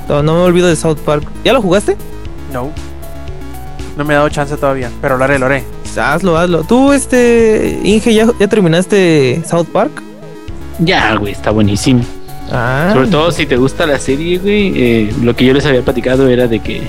No 0.09 0.23
me 0.23 0.31
olvido 0.31 0.69
de 0.69 0.77
South 0.77 0.99
Park. 1.05 1.25
¿Ya 1.45 1.53
lo 1.53 1.61
jugaste? 1.61 1.97
No. 2.53 2.71
No 3.97 4.05
me 4.05 4.13
he 4.15 4.17
dado 4.17 4.29
chance 4.29 4.57
todavía, 4.57 4.91
pero 5.01 5.17
lo 5.17 5.25
haré, 5.25 5.39
lo 5.39 5.47
haré. 5.47 5.65
Hazlo, 5.97 6.37
hazlo. 6.37 6.63
Tú, 6.65 6.93
este. 6.93 7.81
Inge, 7.85 8.13
¿ya, 8.15 8.27
ya 8.39 8.49
terminaste 8.49 9.43
South 9.49 9.67
Park? 9.73 10.03
Ya, 10.79 11.15
güey, 11.17 11.33
está 11.33 11.51
buenísimo. 11.51 12.03
Ah, 12.51 12.91
Sobre 12.93 13.09
todo 13.09 13.31
si 13.33 13.47
te 13.47 13.57
gusta 13.57 13.87
la 13.87 13.99
serie, 13.99 14.39
güey. 14.39 14.73
eh, 14.77 15.15
lo 15.23 15.35
que 15.35 15.45
yo 15.47 15.55
les 15.55 15.65
había 15.67 15.83
platicado 15.83 16.29
era 16.29 16.47
de 16.47 16.59
que 16.61 16.83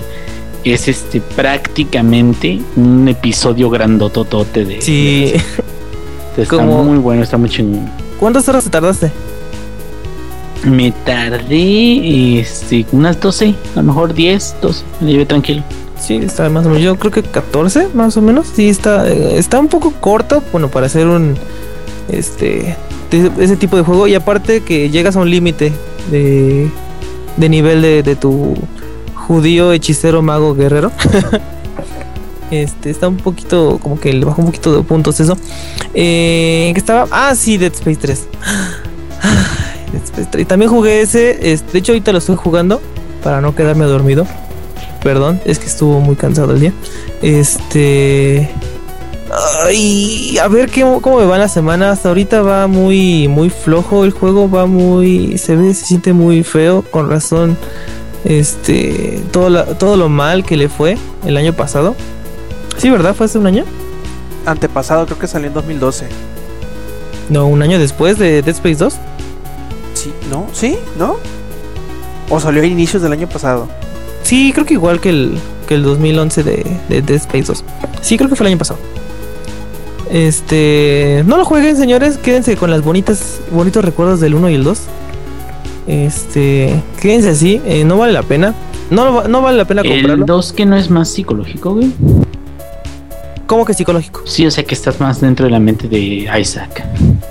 es 0.63 0.88
este 0.88 1.21
prácticamente 1.21 2.59
un 2.75 3.07
episodio 3.07 3.69
grandototote 3.69 4.65
de. 4.65 4.81
Sí. 4.81 5.33
de- 6.36 6.43
está 6.43 6.57
como- 6.57 6.83
muy 6.83 6.97
bueno, 6.97 7.23
está 7.23 7.38
muy 7.38 7.49
chingón. 7.49 7.89
¿Cuántas 8.19 8.47
horas 8.49 8.63
te 8.63 8.69
tardaste? 8.69 9.11
Me 10.65 10.91
tardé 10.91 12.39
este, 12.39 12.86
unas 12.91 13.19
12, 13.19 13.53
a 13.73 13.77
lo 13.77 13.83
mejor 13.83 14.13
10, 14.13 14.55
12. 14.61 14.83
Me 15.01 15.11
llevé 15.11 15.25
tranquilo. 15.25 15.61
Sí, 15.99 16.15
está 16.15 16.49
más 16.49 16.65
o 16.65 16.69
menos. 16.69 16.83
Yo 16.83 16.95
creo 16.97 17.11
que 17.11 17.21
14, 17.23 17.88
más 17.93 18.17
o 18.17 18.21
menos. 18.21 18.47
Sí, 18.53 18.67
está, 18.69 19.07
eh, 19.09 19.38
está 19.38 19.59
un 19.59 19.67
poco 19.67 19.91
corto, 19.99 20.41
bueno, 20.51 20.69
para 20.69 20.88
hacer 20.88 21.07
un. 21.07 21.36
Este. 22.09 22.75
Ese 23.12 23.56
tipo 23.56 23.78
de 23.78 23.84
juego. 23.84 24.08
Y 24.08 24.16
aparte 24.16 24.62
que 24.62 24.89
llegas 24.89 25.16
a 25.16 25.20
un 25.20 25.30
límite 25.30 25.74
de. 26.12 26.70
de 27.38 27.49
nivel 27.49 27.82
de, 27.82 28.03
de 28.03 28.16
tu 28.16 28.56
judío, 29.14 29.72
hechicero, 29.72 30.22
mago, 30.22 30.56
guerrero. 30.56 30.91
este, 32.51 32.89
está 32.89 33.08
un 33.08 33.18
poquito. 33.18 33.80
como 33.82 33.99
que 33.99 34.14
le 34.14 34.26
bajó 34.26 34.41
un 34.41 34.47
poquito 34.47 34.76
de 34.76 34.84
puntos 34.84 35.20
eso. 35.20 35.38
Eh, 35.93 36.72
¿Qué 36.74 36.80
estaba? 36.80 37.08
Ah, 37.12 37.36
sí, 37.36 37.58
Dead 37.58 37.74
Space 37.74 37.97
3. 37.97 38.28
Ay, 39.22 39.91
Dead 39.91 40.03
Space 40.03 40.28
3. 40.32 40.41
Y 40.43 40.45
también 40.45 40.72
jugué 40.72 41.01
ese. 41.01 41.51
este, 41.51 41.72
de 41.74 41.80
hecho, 41.80 41.91
ahorita 41.91 42.12
lo 42.12 42.20
estoy 42.20 42.36
jugando. 42.36 42.82
Para 43.24 43.41
no 43.41 43.56
quedarme 43.56 43.86
dormido. 43.86 44.28
Perdón, 45.01 45.41
es 45.45 45.58
que 45.60 45.66
estuvo 45.66 45.99
muy 45.99 46.16
cansado 46.16 46.53
el 46.53 46.60
día. 46.60 46.74
Este. 47.22 48.49
Ay, 49.65 50.38
a 50.38 50.47
ver 50.47 50.69
qué, 50.69 50.81
cómo 51.01 51.17
me 51.19 51.25
va 51.25 51.38
la 51.38 51.47
semana. 51.47 51.91
Hasta 51.91 52.09
ahorita 52.09 52.41
va 52.41 52.67
muy, 52.67 53.27
muy 53.27 53.49
flojo 53.49 54.03
el 54.05 54.11
juego. 54.11 54.49
Va 54.49 54.65
muy. 54.65 55.38
Se 55.38 55.55
ve, 55.55 55.73
se 55.73 55.86
siente 55.86 56.13
muy 56.13 56.43
feo. 56.43 56.83
Con 56.89 57.09
razón. 57.09 57.57
Este. 58.23 59.21
Todo, 59.31 59.49
la- 59.49 59.65
todo 59.65 59.97
lo 59.97 60.09
mal 60.09 60.43
que 60.45 60.57
le 60.57 60.69
fue 60.69 60.97
el 61.25 61.38
año 61.38 61.53
pasado. 61.53 61.95
Sí, 62.77 62.89
¿verdad? 62.89 63.13
¿Fue 63.15 63.25
hace 63.25 63.38
un 63.38 63.47
año? 63.47 63.63
Antepasado, 64.45 65.05
creo 65.05 65.17
que 65.19 65.27
salió 65.27 65.47
en 65.47 65.53
2012. 65.53 66.07
No, 67.29 67.47
un 67.47 67.61
año 67.61 67.79
después 67.79 68.17
de 68.19 68.41
Dead 68.41 68.49
Space 68.55 68.75
2. 68.75 68.95
Sí, 69.93 70.13
¿no? 70.29 70.47
¿Sí? 70.53 70.77
¿No? 70.99 71.17
¿O 72.29 72.39
salió 72.39 72.61
a 72.61 72.65
inicios 72.65 73.01
del 73.01 73.11
año 73.13 73.27
pasado? 73.27 73.67
Sí, 74.23 74.51
creo 74.53 74.65
que 74.65 74.73
igual 74.75 74.99
que 74.99 75.09
el, 75.09 75.39
que 75.67 75.75
el 75.75 75.83
2011 75.83 76.43
de, 76.43 76.77
de 76.89 77.01
Dead 77.01 77.17
Space 77.17 77.43
2. 77.45 77.63
Sí, 78.01 78.17
creo 78.17 78.29
que 78.29 78.36
fue 78.36 78.45
el 78.45 78.51
año 78.53 78.59
pasado. 78.59 78.79
Este, 80.12 81.24
no 81.26 81.38
lo 81.38 81.45
jueguen, 81.45 81.76
señores. 81.78 82.18
Quédense 82.18 82.56
con 82.58 82.70
las 82.72 82.84
bonitas, 82.84 83.39
bonitos 83.51 83.84
recuerdos 83.84 84.20
del 84.20 84.36
1 84.36 84.49
y 84.49 84.56
el 84.56 84.64
2. 84.64 84.80
Este, 85.88 86.82
quédense 87.01 87.30
así. 87.30 87.62
eh, 87.66 87.84
no 87.86 87.97
vale 87.97 88.14
la 88.14 88.24
pena. 88.24 88.53
No, 88.89 89.28
no 89.28 89.41
vale 89.41 89.58
la 89.58 89.66
pena 89.66 89.82
El 89.82 89.91
comprarlo. 90.01 90.26
2 90.26 90.53
que 90.53 90.66
no 90.66 90.76
es 90.76 90.89
más 90.89 91.10
psicológico, 91.10 91.74
güey. 91.74 91.91
¿Cómo 93.47 93.64
que 93.66 93.74
psicológico? 93.76 94.22
Sí, 94.26 94.45
o 94.47 94.51
sea 94.51 94.64
que 94.64 94.74
estás 94.74 94.99
más 94.99 95.22
dentro 95.22 95.45
de 95.45 95.51
la 95.51 95.60
mente 95.60 95.88
de 95.88 96.28
Isaac. 96.39 96.84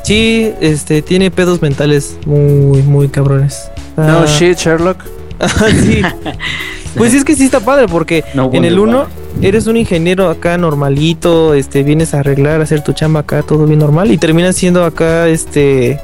Sí, 0.04 0.52
este, 0.60 1.02
tiene 1.02 1.30
pedos 1.32 1.60
mentales 1.60 2.16
muy, 2.26 2.82
muy 2.82 3.08
cabrones. 3.08 3.68
No 3.96 4.20
Ah, 4.20 4.26
shit, 4.26 4.58
Sherlock. 4.58 4.98
Ah, 5.40 5.48
sí. 5.68 6.00
Pues 6.96 7.10
sí, 7.10 7.16
es 7.18 7.24
que 7.24 7.34
sí 7.34 7.44
está 7.44 7.58
padre 7.58 7.88
porque 7.88 8.22
No 8.34 8.50
en 8.52 8.64
el 8.64 8.78
Wonder 8.78 9.00
1 9.00 9.06
eres 9.42 9.66
un 9.66 9.76
ingeniero 9.76 10.28
acá 10.30 10.56
normalito, 10.58 11.54
este 11.54 11.82
vienes 11.82 12.14
a 12.14 12.20
arreglar, 12.20 12.60
a 12.60 12.64
hacer 12.64 12.82
tu 12.82 12.92
chamba 12.92 13.20
acá, 13.20 13.42
todo 13.42 13.66
bien 13.66 13.80
normal 13.80 14.10
y 14.10 14.18
terminas 14.18 14.56
siendo 14.56 14.84
acá 14.84 15.28
este 15.28 16.00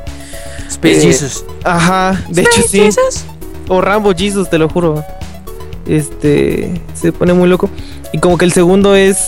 Space 0.69 0.99
Eh, 0.99 1.03
Jesus. 1.03 1.45
ajá, 1.65 2.23
de 2.29 2.43
hecho 2.43 2.63
sí. 2.69 2.89
O 3.69 3.81
Rambo 3.81 4.13
Jesus, 4.15 4.51
te 4.51 4.59
lo 4.59 4.69
juro. 4.69 5.05
Este 5.87 6.81
se 6.95 7.13
pone 7.13 7.33
muy 7.33 7.49
loco 7.49 7.71
y 8.13 8.19
como 8.19 8.37
que 8.39 8.45
el 8.45 8.53
segundo 8.53 8.95
es 8.95 9.19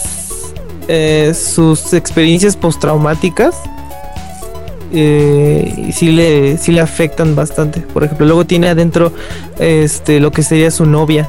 eh, 0.88 1.32
sus 1.34 1.92
experiencias 1.94 2.56
postraumáticas 2.56 3.54
eh, 4.92 5.84
y 5.88 5.92
sí 5.92 6.10
le, 6.12 6.58
sí 6.58 6.72
le 6.72 6.80
afectan 6.80 7.34
bastante. 7.34 7.80
Por 7.80 8.04
ejemplo, 8.04 8.26
luego 8.26 8.44
tiene 8.44 8.68
adentro 8.68 9.12
este 9.58 10.20
lo 10.20 10.30
que 10.30 10.42
sería 10.42 10.70
su 10.70 10.84
novia. 10.84 11.28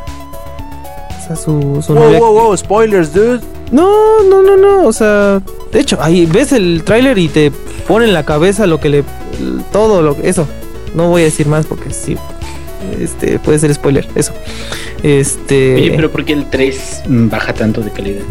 Sea, 1.28 1.36
su, 1.36 1.82
su 1.86 1.94
Wow, 1.94 2.04
novia. 2.06 2.20
wow, 2.20 2.34
wow, 2.34 2.58
spoilers, 2.58 3.14
dude. 3.14 3.40
No, 3.72 4.24
no, 4.30 4.42
no, 4.44 4.58
no. 4.58 4.88
O 4.88 4.94
sea, 4.94 5.42
de 5.72 5.80
hecho, 5.80 5.98
ahí 6.02 6.26
ves 6.26 6.52
el 6.52 6.84
tráiler 6.84 7.18
y 7.18 7.28
te 7.30 7.52
pone 7.88 8.06
en 8.06 8.14
la 8.14 8.24
cabeza 8.24 8.68
lo 8.68 8.80
que 8.80 8.90
le. 8.90 9.04
Todo 9.72 10.02
lo 10.02 10.18
eso. 10.22 10.48
No 10.94 11.10
voy 11.10 11.22
a 11.22 11.26
decir 11.26 11.48
más 11.48 11.66
porque 11.66 11.92
sí. 11.92 12.18
Este 13.00 13.40
puede 13.40 13.58
ser 13.60 13.74
spoiler, 13.74 14.08
eso. 14.16 14.34
Este. 15.02 15.76
Oye, 15.76 15.94
pero 15.96 16.12
¿por 16.12 16.26
qué 16.26 16.34
el 16.34 16.50
3 16.50 17.04
baja 17.08 17.54
tanto 17.54 17.82
de 17.82 17.92
calidad? 17.92 18.24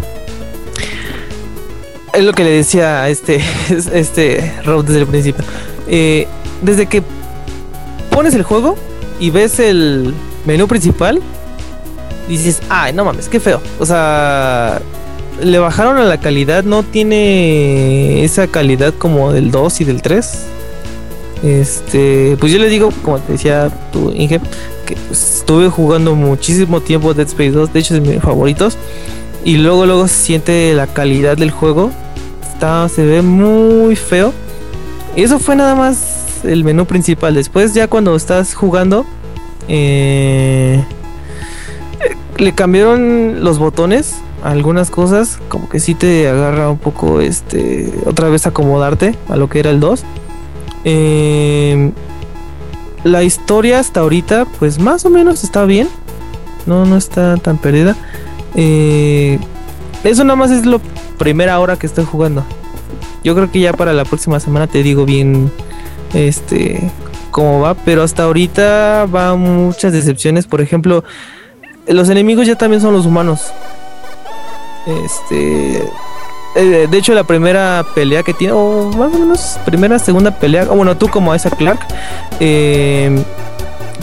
Es 2.12 2.22
lo 2.24 2.32
que 2.34 2.44
le 2.44 2.50
decía 2.50 3.02
a 3.02 3.08
este, 3.08 3.40
este 3.94 4.52
Rob 4.64 4.84
desde 4.84 5.00
el 5.00 5.06
principio. 5.06 5.44
Eh, 5.88 6.26
desde 6.60 6.86
que 6.86 7.02
pones 8.10 8.34
el 8.34 8.42
juego 8.42 8.76
y 9.18 9.30
ves 9.30 9.58
el 9.58 10.12
menú 10.44 10.68
principal, 10.68 11.20
dices, 12.36 12.62
ay, 12.68 12.92
no 12.92 13.04
mames, 13.04 13.28
qué 13.28 13.40
feo. 13.40 13.60
O 13.78 13.86
sea, 13.86 14.80
le 15.40 15.58
bajaron 15.58 15.98
a 15.98 16.04
la 16.04 16.18
calidad, 16.18 16.64
no 16.64 16.82
tiene 16.82 18.24
esa 18.24 18.46
calidad 18.46 18.94
como 18.94 19.32
del 19.32 19.50
2 19.50 19.80
y 19.80 19.84
del 19.84 20.02
3. 20.02 20.46
Este, 21.42 22.36
pues 22.38 22.52
yo 22.52 22.58
le 22.58 22.68
digo, 22.68 22.90
como 23.02 23.18
te 23.18 23.32
decía 23.32 23.70
tú, 23.92 24.12
Inge, 24.14 24.40
que 24.86 24.96
estuve 25.10 25.68
jugando 25.68 26.14
muchísimo 26.14 26.80
tiempo 26.80 27.14
Dead 27.14 27.26
Space 27.26 27.50
2, 27.50 27.72
de 27.72 27.80
hecho 27.80 27.94
es 27.94 28.02
de 28.02 28.08
mis 28.08 28.22
favoritos. 28.22 28.78
Y 29.44 29.56
luego, 29.56 29.86
luego 29.86 30.06
se 30.06 30.14
siente 30.14 30.72
la 30.74 30.86
calidad 30.86 31.36
del 31.36 31.50
juego. 31.50 31.90
Está, 32.52 32.88
se 32.88 33.04
ve 33.04 33.22
muy 33.22 33.96
feo. 33.96 34.32
Y 35.16 35.22
eso 35.24 35.38
fue 35.40 35.56
nada 35.56 35.74
más 35.74 36.44
el 36.44 36.62
menú 36.62 36.86
principal. 36.86 37.34
Después, 37.34 37.74
ya 37.74 37.88
cuando 37.88 38.14
estás 38.14 38.54
jugando, 38.54 39.04
eh, 39.66 40.84
le 42.38 42.54
cambiaron 42.54 43.44
los 43.44 43.58
botones 43.58 44.16
algunas 44.42 44.90
cosas. 44.90 45.38
Como 45.48 45.68
que 45.68 45.80
sí 45.80 45.94
te 45.94 46.28
agarra 46.28 46.70
un 46.70 46.78
poco, 46.78 47.20
este, 47.20 47.92
otra 48.06 48.28
vez 48.28 48.46
acomodarte 48.46 49.16
a 49.28 49.36
lo 49.36 49.48
que 49.48 49.60
era 49.60 49.70
el 49.70 49.80
2. 49.80 50.04
Eh, 50.84 51.92
la 53.04 53.22
historia 53.22 53.78
hasta 53.78 54.00
ahorita, 54.00 54.46
pues 54.58 54.78
más 54.78 55.04
o 55.04 55.10
menos 55.10 55.44
está 55.44 55.64
bien. 55.64 55.88
No, 56.66 56.84
no 56.84 56.96
está 56.96 57.36
tan 57.36 57.58
perdida. 57.58 57.96
Eh, 58.54 59.38
eso 60.04 60.24
nada 60.24 60.36
más 60.36 60.50
es 60.50 60.66
lo 60.66 60.80
primera 61.18 61.58
hora 61.60 61.76
que 61.76 61.86
estoy 61.86 62.04
jugando. 62.04 62.44
Yo 63.24 63.34
creo 63.34 63.50
que 63.50 63.60
ya 63.60 63.72
para 63.72 63.92
la 63.92 64.04
próxima 64.04 64.40
semana 64.40 64.66
te 64.66 64.82
digo 64.82 65.04
bien 65.04 65.50
este 66.12 66.90
cómo 67.30 67.60
va, 67.60 67.74
pero 67.74 68.02
hasta 68.02 68.24
ahorita 68.24 69.06
va 69.06 69.36
muchas 69.36 69.92
decepciones. 69.92 70.46
Por 70.46 70.60
ejemplo, 70.60 71.04
los 71.86 72.08
enemigos 72.08 72.46
ya 72.46 72.56
también 72.56 72.80
son 72.80 72.92
los 72.92 73.06
humanos. 73.06 73.52
Este 74.86 75.82
eh, 76.54 76.86
de 76.90 76.98
hecho 76.98 77.14
la 77.14 77.24
primera 77.24 77.84
pelea 77.94 78.22
que 78.22 78.34
tiene, 78.34 78.52
o 78.52 78.90
más 78.90 79.12
o 79.14 79.18
menos 79.18 79.58
primera, 79.64 79.98
segunda 79.98 80.32
pelea, 80.32 80.64
bueno, 80.64 80.96
tú 80.96 81.08
como 81.08 81.34
Isaac 81.34 81.56
Clark, 81.56 81.80
eh, 82.40 83.22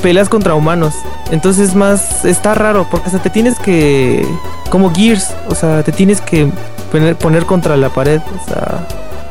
peleas 0.02 0.30
contra 0.30 0.56
humanos. 0.56 0.96
Entonces 1.32 1.76
más 1.76 2.26
está 2.26 2.56
raro 2.56 2.88
porque 2.90 3.08
hasta 3.08 3.20
te 3.20 3.30
tienes 3.30 3.60
que 3.60 4.26
como 4.72 4.94
Gears, 4.94 5.34
o 5.48 5.56
sea, 5.56 5.84
te 5.84 5.92
tienes 5.92 6.22
que 6.22 6.52
poner, 6.92 7.16
poner 7.16 7.46
contra 7.46 7.78
la 7.78 7.90
pared, 7.90 8.20
o 8.20 8.48
sea, 8.48 8.88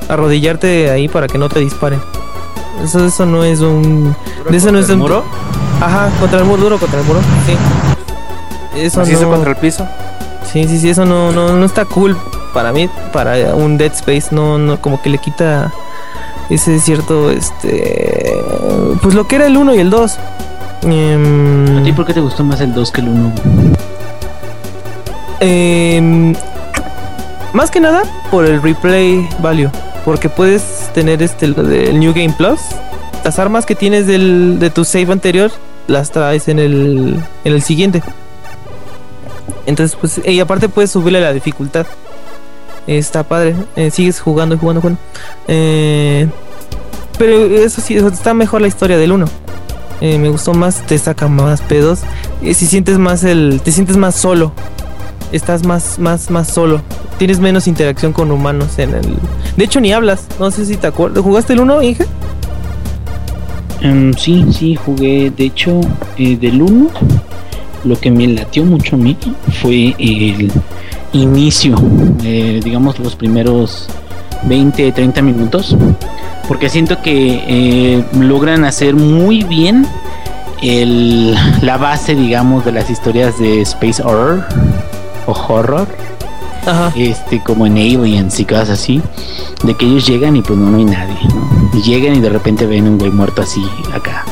arrodillarte 0.08 0.90
ahí 0.90 1.08
para 1.08 1.26
que 1.26 1.38
no 1.38 1.48
te 1.48 1.60
disparen. 1.60 2.00
Eso 2.84 3.04
eso 3.04 3.26
no 3.26 3.42
es 3.42 3.60
un 3.60 4.14
de 4.48 4.56
eso 4.56 4.70
no 4.70 4.78
es 4.78 4.88
¿El 4.88 4.94
un 4.94 5.00
muro? 5.00 5.24
Ajá, 5.80 6.10
contra 6.20 6.38
el 6.38 6.44
muro, 6.44 6.62
duro 6.62 6.78
contra 6.78 7.00
el 7.00 7.06
muro, 7.06 7.20
sí. 7.46 7.96
Eso 8.84 9.00
¿Así 9.00 9.14
se 9.14 9.22
no, 9.22 9.30
contra 9.30 9.50
el 9.50 9.56
piso? 9.56 9.86
Sí, 10.50 10.64
sí, 10.66 10.78
sí, 10.78 10.88
eso 10.88 11.04
no, 11.04 11.30
no, 11.32 11.56
no 11.56 11.66
está 11.66 11.84
cool 11.84 12.16
para 12.54 12.72
mí, 12.72 12.88
para 13.12 13.54
un 13.54 13.76
Dead 13.76 13.92
Space, 13.92 14.28
no, 14.30 14.58
no, 14.58 14.80
como 14.80 15.00
que 15.02 15.10
le 15.10 15.18
quita 15.18 15.72
ese 16.48 16.80
cierto, 16.80 17.30
este, 17.30 18.34
pues 19.02 19.14
lo 19.14 19.26
que 19.26 19.36
era 19.36 19.46
el 19.46 19.56
1 19.56 19.74
y 19.74 19.78
el 19.78 19.90
2. 19.90 20.18
Em, 20.84 21.78
¿A 21.78 21.82
ti 21.82 21.92
por 21.92 22.06
qué 22.06 22.14
te 22.14 22.20
gustó 22.20 22.44
más 22.44 22.60
el 22.60 22.72
2 22.72 22.90
que 22.90 23.00
el 23.00 23.08
1? 23.08 23.32
em, 25.40 26.34
más 27.52 27.70
que 27.70 27.80
nada 27.80 28.02
por 28.30 28.44
el 28.44 28.62
replay 28.62 29.28
value, 29.40 29.70
porque 30.04 30.28
puedes 30.28 30.90
tener 30.94 31.22
este 31.22 31.48
lo 31.48 31.62
del 31.62 32.00
New 32.00 32.12
Game 32.14 32.34
Plus, 32.36 32.60
las 33.24 33.38
armas 33.38 33.66
que 33.66 33.74
tienes 33.74 34.06
del, 34.06 34.58
de 34.58 34.70
tu 34.70 34.84
save 34.84 35.12
anterior 35.12 35.50
las 35.88 36.10
traes 36.10 36.48
en 36.48 36.58
el, 36.58 37.20
en 37.44 37.52
el 37.52 37.62
siguiente. 37.62 38.02
Entonces, 39.66 39.96
pues, 40.00 40.20
y 40.24 40.40
aparte 40.40 40.68
puedes 40.68 40.90
subirle 40.90 41.20
la 41.20 41.32
dificultad. 41.32 41.86
Está 42.86 43.22
padre. 43.22 43.54
eh, 43.76 43.90
sigues 43.90 44.20
jugando 44.20 44.54
y 44.54 44.58
jugando, 44.58 44.80
jugando. 44.80 45.00
Eh, 45.46 46.28
pero 47.18 47.36
eso 47.36 47.80
sí, 47.80 47.96
está 47.96 48.32
mejor 48.32 48.60
la 48.60 48.68
historia 48.68 48.96
del 48.96 49.12
1. 49.12 49.26
Eh, 50.00 50.18
me 50.18 50.28
gustó 50.28 50.54
más, 50.54 50.86
te 50.86 50.96
saca 50.98 51.28
más 51.28 51.60
pedos. 51.60 52.00
Si 52.42 52.54
sientes 52.54 52.98
más 52.98 53.24
el. 53.24 53.60
Te 53.62 53.72
sientes 53.72 53.96
más 53.96 54.14
solo. 54.14 54.52
Estás 55.32 55.66
más, 55.66 55.98
más, 55.98 56.30
más 56.30 56.48
solo. 56.48 56.80
Tienes 57.18 57.40
menos 57.40 57.66
interacción 57.66 58.12
con 58.12 58.30
humanos 58.30 58.78
en 58.78 58.94
el. 58.94 59.16
De 59.56 59.64
hecho, 59.64 59.80
ni 59.80 59.92
hablas. 59.92 60.26
No 60.38 60.50
sé 60.50 60.64
si 60.64 60.76
te 60.76 60.86
acuerdas. 60.86 61.22
¿Jugaste 61.22 61.52
el 61.52 61.60
1, 61.60 61.82
Inge? 61.82 62.06
Em, 63.80 64.14
sí, 64.14 64.46
sí, 64.52 64.76
jugué. 64.76 65.30
De 65.36 65.44
hecho, 65.44 65.80
eh, 66.16 66.36
del 66.36 66.62
1, 66.62 66.90
lo 67.88 67.98
que 67.98 68.10
me 68.10 68.26
latió 68.28 68.64
mucho 68.64 68.96
a 68.96 68.98
mí 68.98 69.16
fue 69.62 69.94
el 69.98 70.52
inicio, 71.12 71.74
eh, 72.22 72.60
digamos, 72.62 72.98
los 72.98 73.16
primeros 73.16 73.88
20, 74.44 74.92
30 74.92 75.22
minutos. 75.22 75.76
Porque 76.46 76.68
siento 76.68 77.00
que 77.02 77.42
eh, 77.46 78.04
logran 78.18 78.64
hacer 78.64 78.94
muy 78.94 79.42
bien 79.44 79.86
el, 80.62 81.34
la 81.62 81.76
base, 81.78 82.14
digamos, 82.14 82.64
de 82.64 82.72
las 82.72 82.90
historias 82.90 83.38
de 83.38 83.62
Space 83.62 84.02
Horror 84.02 84.44
o 85.26 85.32
Horror. 85.32 85.88
Ajá. 86.66 86.92
este 86.96 87.42
como 87.42 87.64
en 87.64 87.78
Aliens 87.78 88.38
y 88.40 88.44
cosas 88.44 88.68
así, 88.68 89.00
de 89.64 89.74
que 89.74 89.86
ellos 89.86 90.06
llegan 90.06 90.36
y 90.36 90.42
pues 90.42 90.58
no, 90.58 90.70
no 90.70 90.76
hay 90.76 90.84
nadie, 90.84 91.16
¿no? 91.34 91.70
Y 91.78 91.82
llegan 91.82 92.14
y 92.16 92.20
de 92.20 92.28
repente 92.28 92.66
ven 92.66 92.86
un 92.86 92.98
güey 92.98 93.10
muerto 93.10 93.40
así 93.40 93.62
acá. 93.94 94.26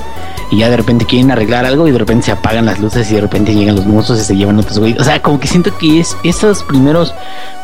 Y 0.51 0.59
ya 0.59 0.71
de 0.71 0.77
repente 0.77 1.05
quieren 1.07 1.31
arreglar 1.33 1.65
algo 1.67 1.89
y 1.89 1.91
de 1.91 1.99
repente 1.99 2.27
se 2.27 2.33
apagan 2.33 2.67
las 2.67 2.79
luces 2.79 3.11
y 3.11 3.15
de 3.17 3.21
repente 3.21 3.53
llegan 3.55 3.75
los 3.77 3.85
monstruos 3.87 4.21
y 4.21 4.25
se 4.25 4.37
llevan 4.37 4.59
otros 4.59 4.79
güeyes. 4.79 5.01
O 5.01 5.05
sea, 5.05 5.21
como 5.21 5.41
que 5.41 5.49
siento 5.49 5.77
que 5.77 5.99
es 6.01 6.17
esos 6.23 6.63
primeros 6.63 7.13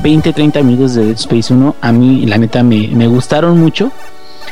20, 0.01 0.33
30 0.33 0.63
minutos 0.63 0.95
de 0.95 1.05
Dead 1.07 1.15
Space 1.17 1.55
1 1.55 1.77
a 1.81 1.93
mí 1.93 2.27
la 2.27 2.39
neta 2.39 2.63
me, 2.63 2.89
me 2.89 3.07
gustaron 3.07 3.61
mucho 3.61 3.93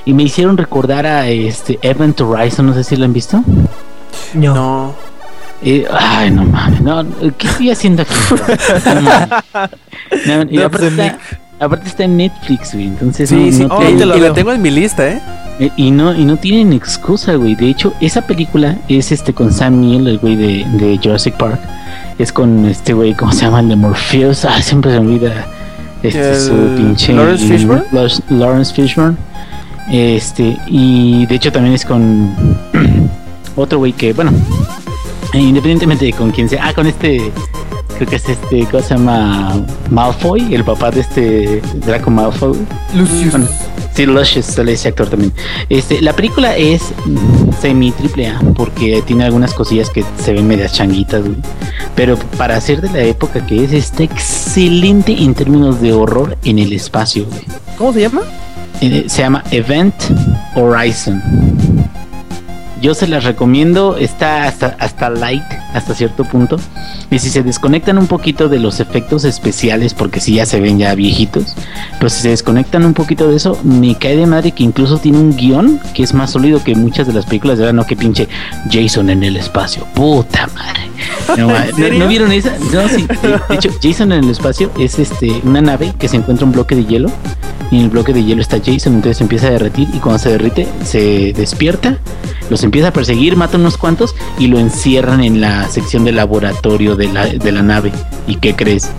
y 0.04 0.14
me 0.14 0.22
hicieron 0.22 0.56
recordar 0.56 1.06
a 1.06 1.28
este 1.28 1.78
Event 1.82 2.20
Horizon, 2.20 2.66
no 2.66 2.74
sé 2.74 2.84
si 2.84 2.96
lo 2.96 3.04
han 3.04 3.12
visto. 3.12 3.42
No. 4.34 4.54
No. 4.54 4.94
Eh, 5.62 5.86
ay, 5.92 6.30
no 6.30 6.44
mames, 6.44 6.80
no, 6.80 7.04
¿qué 7.36 7.46
estoy 7.48 7.70
haciendo 7.70 8.02
aquí? 8.02 8.14
No, 8.94 9.00
mames. 9.02 10.26
No, 10.26 10.42
y 10.50 10.56
No, 10.56 10.64
aparte, 10.66 10.90
pues, 10.90 10.98
está, 10.98 11.18
aparte 11.58 11.88
está 11.88 12.04
en 12.04 12.16
Netflix, 12.16 12.72
güey, 12.72 12.86
entonces 12.86 13.28
Sí, 13.28 13.34
no, 13.36 13.52
sí. 13.52 13.64
no 13.64 13.74
Oh, 13.76 13.80
te 13.80 14.06
lo 14.06 14.32
tengo 14.32 14.52
en 14.52 14.62
mi 14.62 14.70
lista, 14.70 15.06
¿eh? 15.06 15.20
Eh, 15.60 15.70
y 15.76 15.90
no 15.92 16.14
y 16.14 16.24
no 16.24 16.36
tienen 16.36 16.72
excusa, 16.72 17.34
güey. 17.34 17.54
De 17.54 17.68
hecho, 17.68 17.92
esa 18.00 18.22
película 18.22 18.78
es 18.88 19.12
este 19.12 19.32
con 19.32 19.52
Sam 19.52 19.80
Neill, 19.80 20.08
el 20.08 20.18
güey 20.18 20.34
de, 20.36 20.64
de 20.78 20.98
Jurassic 21.02 21.36
Park. 21.36 21.60
Es 22.18 22.32
con 22.32 22.66
este 22.66 22.92
güey, 22.92 23.14
¿cómo 23.14 23.32
se 23.32 23.42
llama? 23.46 23.60
El 23.60 23.68
de 23.68 23.76
Morpheus. 23.76 24.44
Ah, 24.44 24.60
siempre 24.60 24.90
se 24.92 24.98
olvida. 24.98 25.46
Este 26.02 26.30
El 26.32 26.36
su 26.40 26.52
pinche 26.76 27.12
Lawrence 27.12 27.46
Fishburne. 27.46 27.84
Lawrence- 28.30 28.72
Fishburne. 28.74 29.16
Este, 29.90 30.56
y 30.66 31.26
de 31.26 31.34
hecho 31.34 31.50
también 31.52 31.74
es 31.74 31.84
con 31.84 32.30
otro 33.56 33.78
güey 33.78 33.92
que, 33.92 34.12
bueno, 34.12 34.30
independientemente 35.34 36.04
de 36.06 36.12
con 36.12 36.30
quién 36.30 36.48
sea, 36.48 36.66
ah, 36.68 36.72
con 36.74 36.86
este, 36.86 37.32
creo 37.96 38.08
que 38.08 38.16
es 38.16 38.28
este, 38.28 38.64
¿cómo 38.70 38.82
se 38.82 38.94
llama? 38.94 39.60
Malfoy, 39.90 40.54
el 40.54 40.64
papá 40.64 40.90
de 40.90 41.00
este 41.00 41.62
Draco 41.86 42.10
Malfoy. 42.10 42.56
Lucius. 42.94 43.30
Bueno, 43.32 43.46
Sí, 43.94 44.06
Luscious 44.06 44.46
sale 44.46 44.72
ese 44.72 44.88
actor 44.88 45.08
también. 45.08 45.32
Este, 45.68 46.00
la 46.00 46.12
película 46.14 46.56
es 46.56 46.82
semi 47.60 47.90
triple 47.92 48.28
A 48.28 48.40
porque 48.54 49.02
tiene 49.06 49.24
algunas 49.24 49.52
cosillas 49.52 49.90
que 49.90 50.04
se 50.22 50.32
ven 50.32 50.46
medias 50.46 50.72
changuitas, 50.72 51.22
güey. 51.22 51.36
Pero 51.96 52.16
para 52.38 52.60
ser 52.60 52.80
de 52.80 52.90
la 52.90 53.02
época 53.02 53.44
que 53.46 53.64
es, 53.64 53.72
está 53.72 54.04
excelente 54.04 55.12
en 55.12 55.34
términos 55.34 55.80
de 55.80 55.92
horror 55.92 56.36
en 56.44 56.58
el 56.58 56.72
espacio, 56.72 57.26
güey. 57.26 57.42
¿Cómo 57.76 57.92
se 57.92 58.02
llama? 58.02 58.22
Eh, 58.80 59.04
se 59.08 59.22
llama 59.22 59.44
Event 59.50 59.94
Horizon. 60.54 61.20
Yo 62.80 62.94
se 62.94 63.06
las 63.06 63.24
recomiendo, 63.24 63.96
está 63.98 64.44
hasta, 64.44 64.74
hasta 64.78 65.10
light, 65.10 65.42
hasta 65.74 65.94
cierto 65.94 66.24
punto. 66.24 66.56
Y 67.10 67.18
si 67.18 67.28
se 67.28 67.42
desconectan 67.42 67.98
un 67.98 68.06
poquito 68.06 68.48
de 68.48 68.58
los 68.58 68.80
efectos 68.80 69.24
especiales, 69.24 69.92
porque 69.92 70.20
si 70.20 70.34
ya 70.34 70.46
se 70.46 70.60
ven 70.60 70.78
ya 70.78 70.94
viejitos, 70.94 71.54
pero 71.98 72.08
si 72.08 72.22
se 72.22 72.30
desconectan 72.30 72.84
un 72.86 72.94
poquito 72.94 73.28
de 73.28 73.36
eso, 73.36 73.58
me 73.64 73.94
cae 73.96 74.16
de 74.16 74.26
madre 74.26 74.52
que 74.52 74.62
incluso 74.62 74.98
tiene 74.98 75.18
un 75.18 75.36
guion 75.36 75.78
que 75.94 76.02
es 76.02 76.14
más 76.14 76.30
sólido 76.30 76.64
que 76.64 76.74
muchas 76.74 77.06
de 77.06 77.12
las 77.12 77.26
películas 77.26 77.58
de 77.58 77.64
ahora, 77.64 77.72
no 77.74 77.84
que 77.84 77.96
pinche 77.96 78.28
Jason 78.70 79.10
en 79.10 79.24
el 79.24 79.36
espacio. 79.36 79.84
Puta 79.94 80.48
madre. 80.54 80.80
No, 81.36 81.48
¿no- 81.48 81.98
¿no 81.98 82.08
vieron 82.08 82.32
esa? 82.32 82.52
No, 82.72 82.88
sí. 82.88 83.06
De, 83.22 83.28
de 83.48 83.54
hecho, 83.54 83.70
Jason 83.82 84.12
en 84.12 84.24
el 84.24 84.30
espacio 84.30 84.70
es 84.78 84.98
este 84.98 85.40
una 85.44 85.60
nave 85.60 85.92
que 85.98 86.08
se 86.08 86.16
encuentra 86.16 86.46
un 86.46 86.52
bloque 86.52 86.74
de 86.76 86.84
hielo 86.86 87.10
y 87.70 87.76
en 87.76 87.82
el 87.82 87.90
bloque 87.90 88.12
de 88.12 88.24
hielo 88.24 88.42
está 88.42 88.58
Jason, 88.58 88.94
entonces 88.94 89.18
se 89.18 89.24
empieza 89.24 89.46
a 89.48 89.50
derretir 89.50 89.88
y 89.92 89.98
cuando 89.98 90.18
se 90.18 90.30
derrite 90.30 90.66
se 90.84 91.32
despierta, 91.32 91.98
los 92.48 92.62
empieza 92.64 92.88
a 92.88 92.92
perseguir, 92.92 93.36
mata 93.36 93.58
unos 93.58 93.76
cuantos 93.76 94.14
y 94.38 94.48
lo 94.48 94.58
encierran 94.58 95.22
en 95.22 95.40
la 95.40 95.68
sección 95.68 96.04
de 96.04 96.12
laboratorio 96.12 96.96
de 96.96 97.08
la, 97.12 97.26
de 97.26 97.52
la 97.52 97.62
nave. 97.62 97.92
¿Y 98.26 98.36
qué 98.36 98.54
crees? 98.54 98.90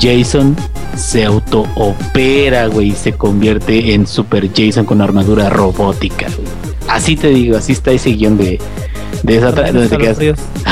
Jason 0.00 0.56
se 0.96 1.24
autoopera, 1.24 2.66
güey, 2.66 2.88
y 2.88 2.92
se 2.92 3.12
convierte 3.12 3.94
en 3.94 4.06
Super 4.06 4.50
Jason 4.54 4.84
con 4.84 5.00
armadura 5.00 5.48
robótica. 5.48 6.26
Así 6.88 7.16
te 7.16 7.28
digo, 7.28 7.56
así 7.56 7.72
está 7.72 7.92
ese 7.92 8.10
guion 8.10 8.36
de, 8.36 8.60
de 9.22 9.36
esa 9.36 9.50
donde 9.52 9.88
te 9.88 9.98
quedas. 9.98 10.18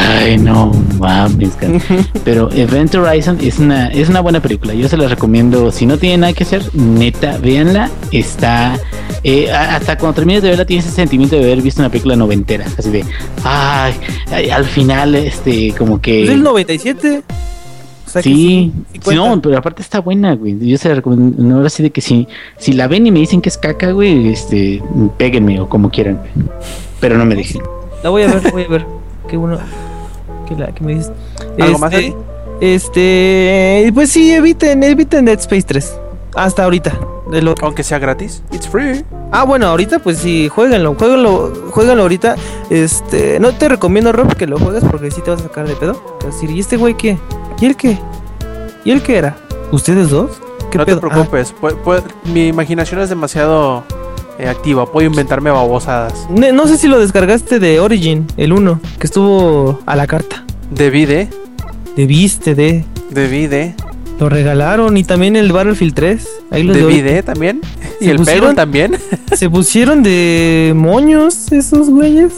Ay, 0.01 0.39
no 0.39 0.71
mames. 0.99 1.51
Pero 2.25 2.51
Event 2.53 2.95
Horizon 2.95 3.39
es 3.43 3.59
una, 3.59 3.89
es 3.89 4.09
una 4.09 4.21
buena 4.21 4.41
película. 4.41 4.75
Yo 4.75 4.89
se 4.89 4.97
la 4.97 5.09
recomiendo. 5.09 5.73
Si 5.73 5.87
no 5.87 5.99
tiene 5.99 6.19
nada 6.19 6.33
que 6.33 6.45
hacer, 6.45 6.63
neta, 6.75 7.39
véanla. 7.39 7.91
Está. 8.13 8.79
eh, 9.25 9.51
hasta 9.51 9.99
cuando 9.99 10.15
termines 10.17 10.43
de 10.43 10.51
verla, 10.51 10.65
tienes 10.65 10.87
ese 10.87 10.95
sentimiento 10.97 11.37
de 11.37 11.43
haber 11.45 11.63
visto 11.63 11.81
una 11.83 11.91
película 11.91 12.17
noventera. 12.17 12.67
Así 12.79 12.91
de. 12.91 13.05
Ay, 13.45 13.95
ay, 14.31 14.51
al 14.51 14.65
final, 14.65 15.15
este, 15.15 15.75
como 15.77 16.01
que. 16.01 16.23
¿Es 16.23 16.29
del 16.29 16.43
97? 16.43 17.23
O 18.07 18.11
sea 18.11 18.23
Sí, 18.23 18.33
sí 18.33 18.73
sí, 18.93 18.99
cuenta. 19.01 19.29
no, 19.29 19.43
pero 19.43 19.59
aparte 19.59 19.83
está 19.83 20.01
buena, 20.01 20.35
güey. 20.35 20.57
Yo 20.61 20.79
se 20.79 20.89
la 20.89 20.95
recomiendo. 20.95 21.43
no, 21.43 21.57
Ahora 21.57 21.69
sí 21.71 21.83
de 21.83 21.91
que 21.91 22.01
si, 22.01 22.27
si 22.57 22.73
la 22.73 22.87
ven 22.89 23.07
y 23.07 23.11
me 23.11 23.19
dicen 23.19 23.41
que 23.41 23.49
es 23.49 23.59
caca, 23.59 23.91
güey, 23.91 24.29
este, 24.29 24.83
péguenme 25.19 25.61
o 25.61 25.69
como 25.69 25.91
quieran. 25.91 26.21
Pero 27.01 27.19
no 27.19 27.25
me 27.27 27.35
dejen. 27.35 27.61
La 28.03 28.11
voy 28.11 28.23
a 28.23 28.29
ver, 28.29 28.51
voy 28.53 28.63
a 28.65 28.69
ver. 28.69 28.87
Qué 29.29 29.37
bueno 29.37 29.59
que, 30.49 30.55
la, 30.57 30.73
que 30.73 30.83
me 30.85 30.95
dices. 30.95 31.13
¿Algo 31.61 31.79
más, 31.79 31.93
Este, 31.93 32.07
Eddie? 32.07 32.17
este, 32.61 33.91
pues 33.95 34.11
sí, 34.11 34.33
eviten, 34.33 34.83
eviten 34.83 35.25
Dead 35.25 35.39
Space 35.39 35.63
3. 35.63 35.99
Hasta 36.35 36.65
ahorita. 36.65 36.99
De 37.31 37.43
lo, 37.43 37.55
Aunque 37.63 37.83
sea 37.83 37.99
gratis, 37.99 38.43
it's 38.53 38.67
free. 38.67 39.05
ah, 39.33 39.45
bueno, 39.45 39.67
ahorita 39.67 39.99
pues 39.99 40.17
sí, 40.19 40.49
jueguenlo, 40.49 40.95
jueguenlo, 40.99 41.53
jueguenlo 41.71 42.03
ahorita. 42.03 42.37
Este, 42.71 43.39
no 43.39 43.53
te 43.53 43.69
recomiendo, 43.69 44.13
Rob, 44.13 44.35
que 44.35 44.47
lo 44.47 44.59
juegues 44.59 44.83
porque 44.91 45.11
sí 45.11 45.21
te 45.21 45.31
vas 45.31 45.41
a 45.41 45.45
sacar 45.45 45.69
de 45.69 45.75
pedo. 45.77 45.93
Te 46.21 46.27
vas 46.27 46.37
a 46.37 46.39
decir, 46.41 46.51
¿y 46.57 46.61
este 46.61 46.77
güey 46.79 46.95
qué? 46.95 47.19
¿Y 47.61 47.67
él 47.67 47.77
qué? 47.77 47.99
¿Y 48.85 48.93
él 48.93 49.03
qué 49.03 49.19
era? 49.19 49.37
¿Ustedes 49.73 50.09
dos? 50.09 50.41
¿Qué 50.71 50.79
No 50.79 50.87
pedo? 50.87 51.01
te 51.01 51.07
Ah, 51.07 51.11
preocupes, 51.11 51.55
pu- 51.61 52.03
mi 52.33 52.47
imaginación 52.47 53.01
es 53.01 53.11
demasiado 53.11 53.85
eh, 54.39 54.49
activa. 54.49 54.91
Puedo 54.91 55.07
inventarme 55.07 55.51
babosadas. 55.51 56.27
ne- 56.31 56.53
no 56.53 56.67
sé 56.67 56.79
si 56.79 56.87
lo 56.89 56.99
descargaste 56.99 57.59
de 57.59 57.81
Origin, 57.81 58.27
el 58.37 58.53
1, 58.53 58.81
que 58.99 59.07
estuvo 59.07 59.81
a 59.87 59.97
la 59.97 60.07
carta. 60.07 60.45
Debí 60.71 61.07
de, 61.07 61.29
Debiste 61.97 62.55
de. 62.55 62.85
debí 63.11 63.47
de, 63.47 63.75
Lo 64.21 64.29
regalaron 64.29 64.97
y 64.97 65.05
también 65.05 65.35
el 65.37 65.53
Battlefield 65.53 65.95
3. 65.95 66.29
Ahí 66.51 66.67
de 66.67 66.73
debí 66.75 67.01
de 67.01 67.23
también. 67.23 67.61
Y 68.01 68.05
¿Se 68.05 68.11
el 68.13 68.17
pusieron? 68.19 68.41
Payroll 68.41 68.55
también. 68.57 68.99
Se 69.33 69.49
pusieron 69.51 70.03
de 70.03 70.73
moños 70.77 71.51
esos 71.53 71.91
güeyes. 71.91 72.33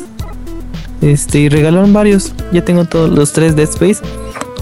Este, 1.02 1.40
y 1.40 1.48
regalaron 1.48 1.92
varios. 1.92 2.32
Ya 2.52 2.64
tengo 2.64 2.84
todos 2.84 3.10
los 3.10 3.32
tres 3.32 3.56
Dead 3.56 3.68
Space. 3.68 4.00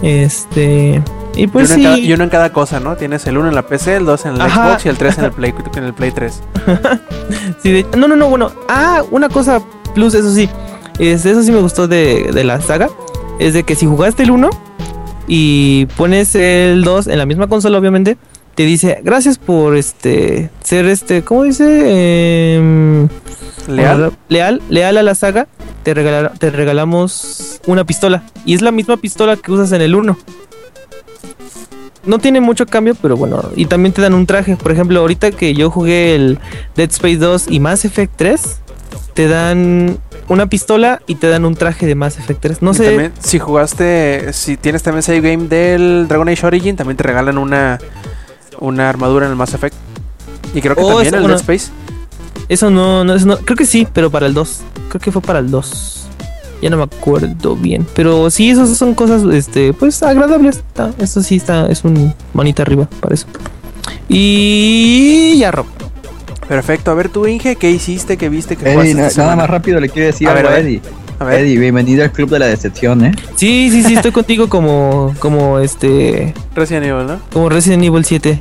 Este. 0.03 1.03
Y 1.39 1.47
pues 1.47 1.71
y, 1.71 1.75
uno 1.75 1.75
sí. 1.75 1.81
en 1.81 1.85
cada, 1.93 1.99
y 1.99 2.13
uno 2.13 2.25
en 2.25 2.31
cada 2.31 2.53
cosa, 2.53 2.81
¿no? 2.81 2.97
Tienes 2.97 3.27
el 3.27 3.39
1 3.39 3.49
en 3.49 3.55
la 3.55 3.63
PC, 3.63 3.97
el 3.97 4.05
2 4.05 4.27
en 4.27 4.35
el 4.35 4.41
Ajá. 4.43 4.71
Xbox 4.73 4.85
y 4.87 4.89
el 4.91 4.97
3 4.99 5.19
en 5.19 5.25
el 5.25 5.33
Play, 5.39 5.55
en 5.77 5.85
el 5.85 5.95
Play 5.95 6.11
3. 6.11 6.43
sí, 7.63 7.71
de- 7.71 7.87
no, 7.97 8.09
no, 8.09 8.17
no, 8.17 8.29
bueno. 8.29 8.53
Ah, 8.69 9.03
una 9.11 9.29
cosa 9.29 9.63
plus, 9.95 10.15
eso 10.15 10.33
sí. 10.33 10.49
Es, 10.99 11.25
eso 11.25 11.43
sí 11.43 11.53
me 11.53 11.61
gustó 11.61 11.87
de, 11.89 12.31
de 12.33 12.45
la 12.45 12.61
saga. 12.61 12.89
Es 13.39 13.55
de 13.55 13.63
que 13.63 13.75
si 13.77 13.87
jugaste 13.87 14.25
el 14.25 14.33
1 14.33 14.51
y 15.29 15.87
pones 15.97 16.35
el 16.35 16.83
2 16.83 17.07
en 17.07 17.19
la 17.19 17.25
misma 17.27 17.47
consola, 17.47 17.79
obviamente, 17.79 18.17
te 18.57 18.65
dice, 18.65 19.01
gracias 19.05 19.39
por 19.39 19.77
este 19.77 20.51
ser 20.65 20.87
este, 20.87 21.23
¿cómo 21.23 21.45
dice? 21.45 22.57
Em, 22.57 23.09
Leal. 23.69 24.13
leal, 24.29 24.61
leal 24.71 24.97
a 24.97 25.03
la 25.05 25.15
saga, 25.15 25.47
te, 25.85 25.95
regalar- 25.95 26.33
te 26.39 26.51
regalamos 26.51 27.61
una 27.67 27.85
pistola. 27.85 28.25
Y 28.45 28.55
es 28.55 28.63
la 28.63 28.73
misma 28.73 28.97
pistola 28.97 29.37
que 29.37 29.53
usas 29.53 29.71
en 29.73 29.83
el 29.83 29.95
1. 29.95 30.19
No 32.05 32.19
tiene 32.19 32.41
mucho 32.41 32.65
cambio, 32.67 32.95
pero 32.95 33.17
bueno. 33.17 33.43
Y 33.57 33.67
también 33.67 33.93
te 33.93 34.01
dan 34.01 34.15
un 34.15 34.25
traje. 34.27 34.57
Por 34.57 34.73
ejemplo, 34.73 35.01
ahorita 35.01 35.31
que 35.33 35.53
yo 35.55 35.71
jugué 35.71 36.15
el 36.15 36.39
Dead 36.77 36.89
Space 36.91 37.17
2 37.19 37.47
y 37.51 37.61
Mass 37.61 37.85
Effect 37.85 38.13
3, 38.17 38.41
te 39.15 39.29
dan 39.29 39.99
una 40.29 40.47
pistola 40.49 41.03
y 41.07 41.17
te 41.17 41.29
dan 41.29 41.45
un 41.45 41.55
traje 41.55 41.87
de 41.87 41.95
Mass 41.95 42.19
Effect 42.19 42.41
3. 42.41 42.63
No 42.63 42.71
Y 42.71 42.75
sé. 42.75 42.85
también, 42.87 43.13
si 43.21 43.39
jugaste, 43.39 44.33
si 44.33 44.57
tienes 44.57 44.83
también 44.83 45.03
save 45.03 45.21
game 45.21 45.49
del 45.49 46.07
Dragon 46.09 46.29
Age 46.29 46.47
Origin, 46.47 46.77
también 46.77 46.97
te 46.97 47.03
regalan 47.03 47.37
una, 47.37 47.79
una 48.61 48.89
armadura 48.89 49.27
en 49.27 49.33
el 49.33 49.37
Mass 49.37 49.55
Effect. 49.55 49.75
Y 50.55 50.63
creo 50.63 50.77
que 50.77 50.83
Oh, 50.83 50.89
también 50.89 51.09
en 51.09 51.15
el 51.15 51.21
bueno. 51.21 51.37
Dead 51.37 51.41
Space. 51.57 51.71
Eso 52.49 52.71
no, 52.71 53.05
no, 53.05 53.15
eso 53.15 53.27
no- 53.27 53.37
Creo 53.39 53.57
que 53.57 53.67
sí, 53.67 53.87
pero 53.93 54.11
para 54.11 54.27
el 54.27 54.33
2. 54.35 54.61
Creo 54.89 55.01
que 55.01 55.13
fue 55.13 55.21
para 55.21 55.41
el 55.41 55.51
2. 55.51 56.08
Ya 56.61 56.71
no 56.71 56.77
me 56.77 56.83
acuerdo 56.85 57.55
bien. 57.57 57.87
Pero 57.95 58.31
sí, 58.31 58.51
esas 58.51 58.77
son 58.77 58.95
cosas, 58.95 59.23
este, 59.33 59.73
pues 59.73 60.03
agradables. 60.03 60.57
Está- 60.57 60.93
Eso 60.99 61.23
sí 61.23 61.37
está, 61.37 61.67
es 61.69 61.85
un 61.85 62.13
manita 62.35 62.63
arriba 62.63 62.89
para 63.01 63.15
eso. 63.15 63.27
Y 64.09 65.39
ya, 65.39 65.51
Rob. 65.51 65.67
Perfecto. 66.49 66.91
A 66.91 66.95
ver, 66.95 67.09
tú, 67.11 67.27
Inge, 67.27 67.57
¿qué 67.57 67.71
hiciste? 67.71 68.17
¿Qué 68.17 68.29
viste? 68.29 68.57
¿Qué 68.57 68.73
Eddie, 68.73 68.95
na- 68.95 69.01
nada 69.03 69.11
semana? 69.11 69.37
más 69.37 69.51
rápido 69.51 69.81
le 69.81 69.89
quiero 69.89 70.07
decir 70.07 70.29
A 70.29 70.35
ver, 70.35 70.47
algo 70.47 70.57
a. 70.57 70.61
Eddie. 70.61 70.81
A 71.21 71.25
ver, 71.25 71.41
Eddie, 71.41 71.59
bienvenido 71.59 72.03
al 72.05 72.13
club 72.13 72.31
de 72.31 72.39
la 72.39 72.47
decepción, 72.47 73.05
¿eh? 73.05 73.13
Sí, 73.37 73.69
sí, 73.71 73.83
sí, 73.83 73.95
estoy 73.95 74.13
contigo 74.13 74.49
como, 74.49 75.15
como 75.19 75.59
este, 75.59 76.33
Resident 76.55 76.87
Evil, 76.87 77.07
¿no? 77.07 77.21
como 77.33 77.49
Resident 77.49 77.83
Evil 77.85 78.05
7. 78.05 78.41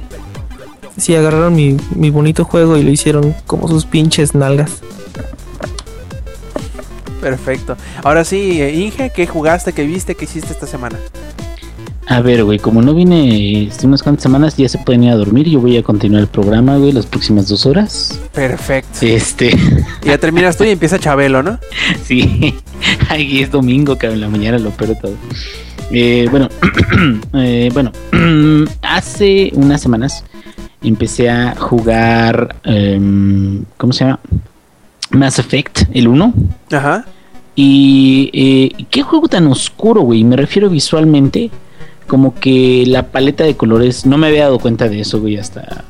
Sí, 0.96 1.16
agarraron 1.16 1.56
mi, 1.56 1.78
mi 1.96 2.10
bonito 2.10 2.44
juego 2.46 2.78
y 2.78 2.84
lo 2.84 2.90
hicieron 2.92 3.36
como 3.46 3.68
sus 3.68 3.86
pinches 3.86 4.34
nalgas. 4.36 4.72
Perfecto. 7.22 7.78
Ahora 8.04 8.24
sí, 8.24 8.62
Inge, 8.62 9.12
¿qué 9.14 9.28
jugaste? 9.28 9.74
¿Qué 9.74 9.84
viste? 9.86 10.16
¿Qué 10.16 10.26
hiciste 10.26 10.54
esta 10.54 10.68
semana? 10.68 10.98
A 12.10 12.22
ver, 12.22 12.46
güey, 12.46 12.58
como 12.58 12.82
no 12.82 12.94
vine 12.94 13.64
este, 13.68 13.86
unas 13.86 14.02
cuantas 14.02 14.24
semanas, 14.24 14.56
ya 14.56 14.70
se 14.70 14.78
pueden 14.78 15.04
ir 15.04 15.12
a 15.12 15.16
dormir. 15.16 15.50
Yo 15.50 15.60
voy 15.60 15.76
a 15.76 15.84
continuar 15.84 16.22
el 16.22 16.30
programa, 16.30 16.78
güey, 16.78 16.94
las 16.94 17.06
próximas 17.06 17.50
dos 17.50 17.66
horas. 17.66 18.18
Perfecto. 18.34 19.00
Este, 19.02 19.54
ya 20.04 20.18
terminas 20.18 20.56
tú 20.56 20.64
y 20.64 20.70
empieza 20.70 21.00
Chabelo, 21.00 21.44
¿no? 21.44 21.60
sí, 22.04 22.56
Ay, 23.10 23.42
es 23.42 23.52
domingo, 23.52 23.98
cabrón, 23.98 24.16
en 24.16 24.22
la 24.22 24.30
mañana 24.30 24.58
lo 24.58 24.72
peor 24.72 24.92
de 24.92 24.96
todo. 24.96 25.14
Eh, 25.92 26.28
bueno, 26.32 26.48
eh, 27.34 27.70
bueno, 27.74 27.92
hace 28.82 29.52
unas 29.54 29.82
semanas 29.82 30.24
empecé 30.82 31.30
a 31.30 31.56
jugar, 31.56 32.56
em, 32.64 33.66
¿cómo 33.76 33.92
se 33.92 34.06
llama? 34.06 34.20
Mass 35.12 35.40
Effect, 35.40 35.84
el 35.94 36.08
1. 36.08 36.34
Ajá. 36.72 37.06
Y 37.56 38.30
eh, 38.34 38.86
qué 38.92 39.02
juego 39.02 39.28
tan 39.28 39.48
oscuro, 39.48 40.02
güey. 40.02 40.24
Me 40.24 40.36
refiero 40.36 40.70
visualmente, 40.70 41.50
como 42.08 42.36
que 42.36 42.84
la 42.88 43.04
paleta 43.08 43.44
de 43.44 43.56
colores, 43.56 44.06
no 44.06 44.18
me 44.18 44.28
había 44.28 44.44
dado 44.44 44.60
cuenta 44.60 44.88
de 44.88 45.00
eso, 45.00 45.20
güey, 45.20 45.38
hasta 45.38 45.84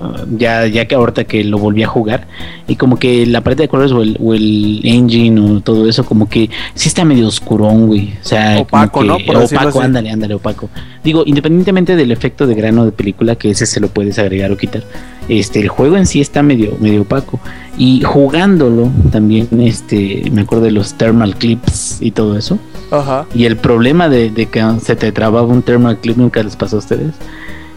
ah, 0.00 0.24
ya, 0.38 0.66
ya 0.66 0.86
que 0.88 0.94
ahorita 0.94 1.24
que 1.24 1.44
lo 1.44 1.58
volví 1.58 1.82
a 1.82 1.88
jugar. 1.88 2.26
Y 2.68 2.76
como 2.76 2.98
que 2.98 3.26
la 3.26 3.42
paleta 3.42 3.62
de 3.62 3.68
colores 3.68 3.92
o 3.92 4.00
el, 4.02 4.16
o 4.18 4.32
el 4.32 4.80
engine 4.82 5.38
o 5.40 5.60
todo 5.60 5.86
eso, 5.88 6.04
como 6.06 6.26
que 6.26 6.48
sí 6.74 6.88
está 6.88 7.04
medio 7.04 7.26
oscurón, 7.28 7.86
güey. 7.88 8.14
O 8.22 8.24
sea, 8.24 8.52
como 8.52 8.62
Opaco, 8.62 9.00
que- 9.00 9.06
¿no? 9.06 9.18
Por 9.18 9.36
opaco, 9.36 9.80
ándale, 9.82 10.10
ándale, 10.10 10.34
opaco. 10.34 10.70
Digo, 11.04 11.24
independientemente 11.26 11.96
del 11.96 12.12
efecto 12.12 12.46
de 12.46 12.54
grano 12.54 12.86
de 12.86 12.92
película, 12.92 13.36
que 13.36 13.50
ese 13.50 13.66
se 13.66 13.78
lo 13.78 13.88
puedes 13.88 14.18
agregar 14.18 14.50
o 14.52 14.56
quitar. 14.56 14.84
Este, 15.30 15.60
el 15.60 15.68
juego 15.68 15.96
en 15.96 16.06
sí 16.06 16.20
está 16.20 16.42
medio, 16.42 16.76
medio 16.80 17.02
opaco. 17.02 17.38
Y 17.78 18.02
jugándolo 18.02 18.90
también, 19.12 19.48
este, 19.60 20.24
me 20.32 20.42
acuerdo 20.42 20.64
de 20.64 20.72
los 20.72 20.94
thermal 20.94 21.36
clips 21.36 21.98
y 22.02 22.10
todo 22.10 22.36
eso. 22.36 22.58
Ajá. 22.90 23.26
Y 23.34 23.44
el 23.44 23.56
problema 23.56 24.08
de, 24.08 24.30
de 24.30 24.46
que 24.46 24.62
se 24.82 24.96
te 24.96 25.12
trababa 25.12 25.46
un 25.46 25.62
thermal 25.62 25.98
clip 25.98 26.16
nunca 26.16 26.42
les 26.42 26.56
pasó 26.56 26.76
a 26.76 26.78
ustedes. 26.80 27.14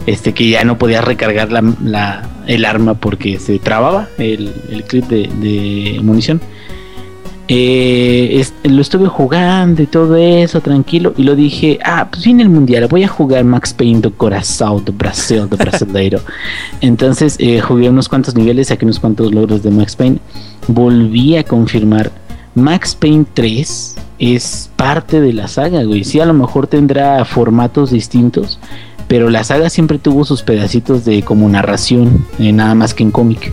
este 0.06 0.34
que 0.34 0.48
ya 0.50 0.64
no 0.64 0.76
podías 0.76 1.02
recargar 1.04 1.50
la, 1.52 1.62
la- 1.82 2.28
el 2.46 2.66
arma 2.66 2.92
porque 2.94 3.38
se 3.38 3.58
trababa 3.58 4.08
el, 4.18 4.52
el 4.70 4.82
clip 4.84 5.04
de, 5.06 5.30
de 5.40 6.00
munición. 6.02 6.40
Eh, 7.46 8.40
es- 8.40 8.54
lo 8.64 8.80
estuve 8.80 9.06
jugando 9.06 9.82
y 9.82 9.86
todo 9.86 10.16
eso 10.16 10.62
tranquilo 10.62 11.12
y 11.16 11.24
lo 11.24 11.36
dije, 11.36 11.78
ah, 11.84 12.08
pues 12.10 12.24
viene 12.24 12.42
el 12.42 12.48
mundial, 12.48 12.86
voy 12.88 13.02
a 13.04 13.08
jugar 13.08 13.44
Max 13.44 13.74
Payne 13.74 14.00
do 14.00 14.10
Coração 14.10 14.80
do 14.82 14.92
Brasil, 14.92 15.46
do 15.46 15.56
brasileiro. 15.58 16.20
Entonces 16.80 17.36
eh, 17.38 17.60
jugué 17.60 17.90
unos 17.90 18.08
cuantos 18.08 18.34
niveles, 18.34 18.68
saqué 18.68 18.86
unos 18.86 18.98
cuantos 18.98 19.30
logros 19.34 19.62
de 19.62 19.70
Max 19.70 19.94
Payne, 19.94 20.18
volví 20.68 21.36
a 21.36 21.44
confirmar, 21.44 22.10
Max 22.54 22.94
Payne 22.94 23.26
3 23.34 23.96
es 24.18 24.70
parte 24.76 25.20
de 25.20 25.32
la 25.34 25.46
saga, 25.46 25.82
güey, 25.84 26.04
sí 26.04 26.20
a 26.20 26.26
lo 26.26 26.32
mejor 26.32 26.66
tendrá 26.66 27.24
formatos 27.26 27.90
distintos, 27.90 28.58
pero 29.06 29.28
la 29.28 29.44
saga 29.44 29.68
siempre 29.68 29.98
tuvo 29.98 30.24
sus 30.24 30.42
pedacitos 30.42 31.04
de 31.04 31.22
como 31.22 31.46
narración, 31.50 32.24
eh, 32.38 32.52
nada 32.52 32.74
más 32.74 32.94
que 32.94 33.02
en 33.02 33.10
cómic. 33.10 33.52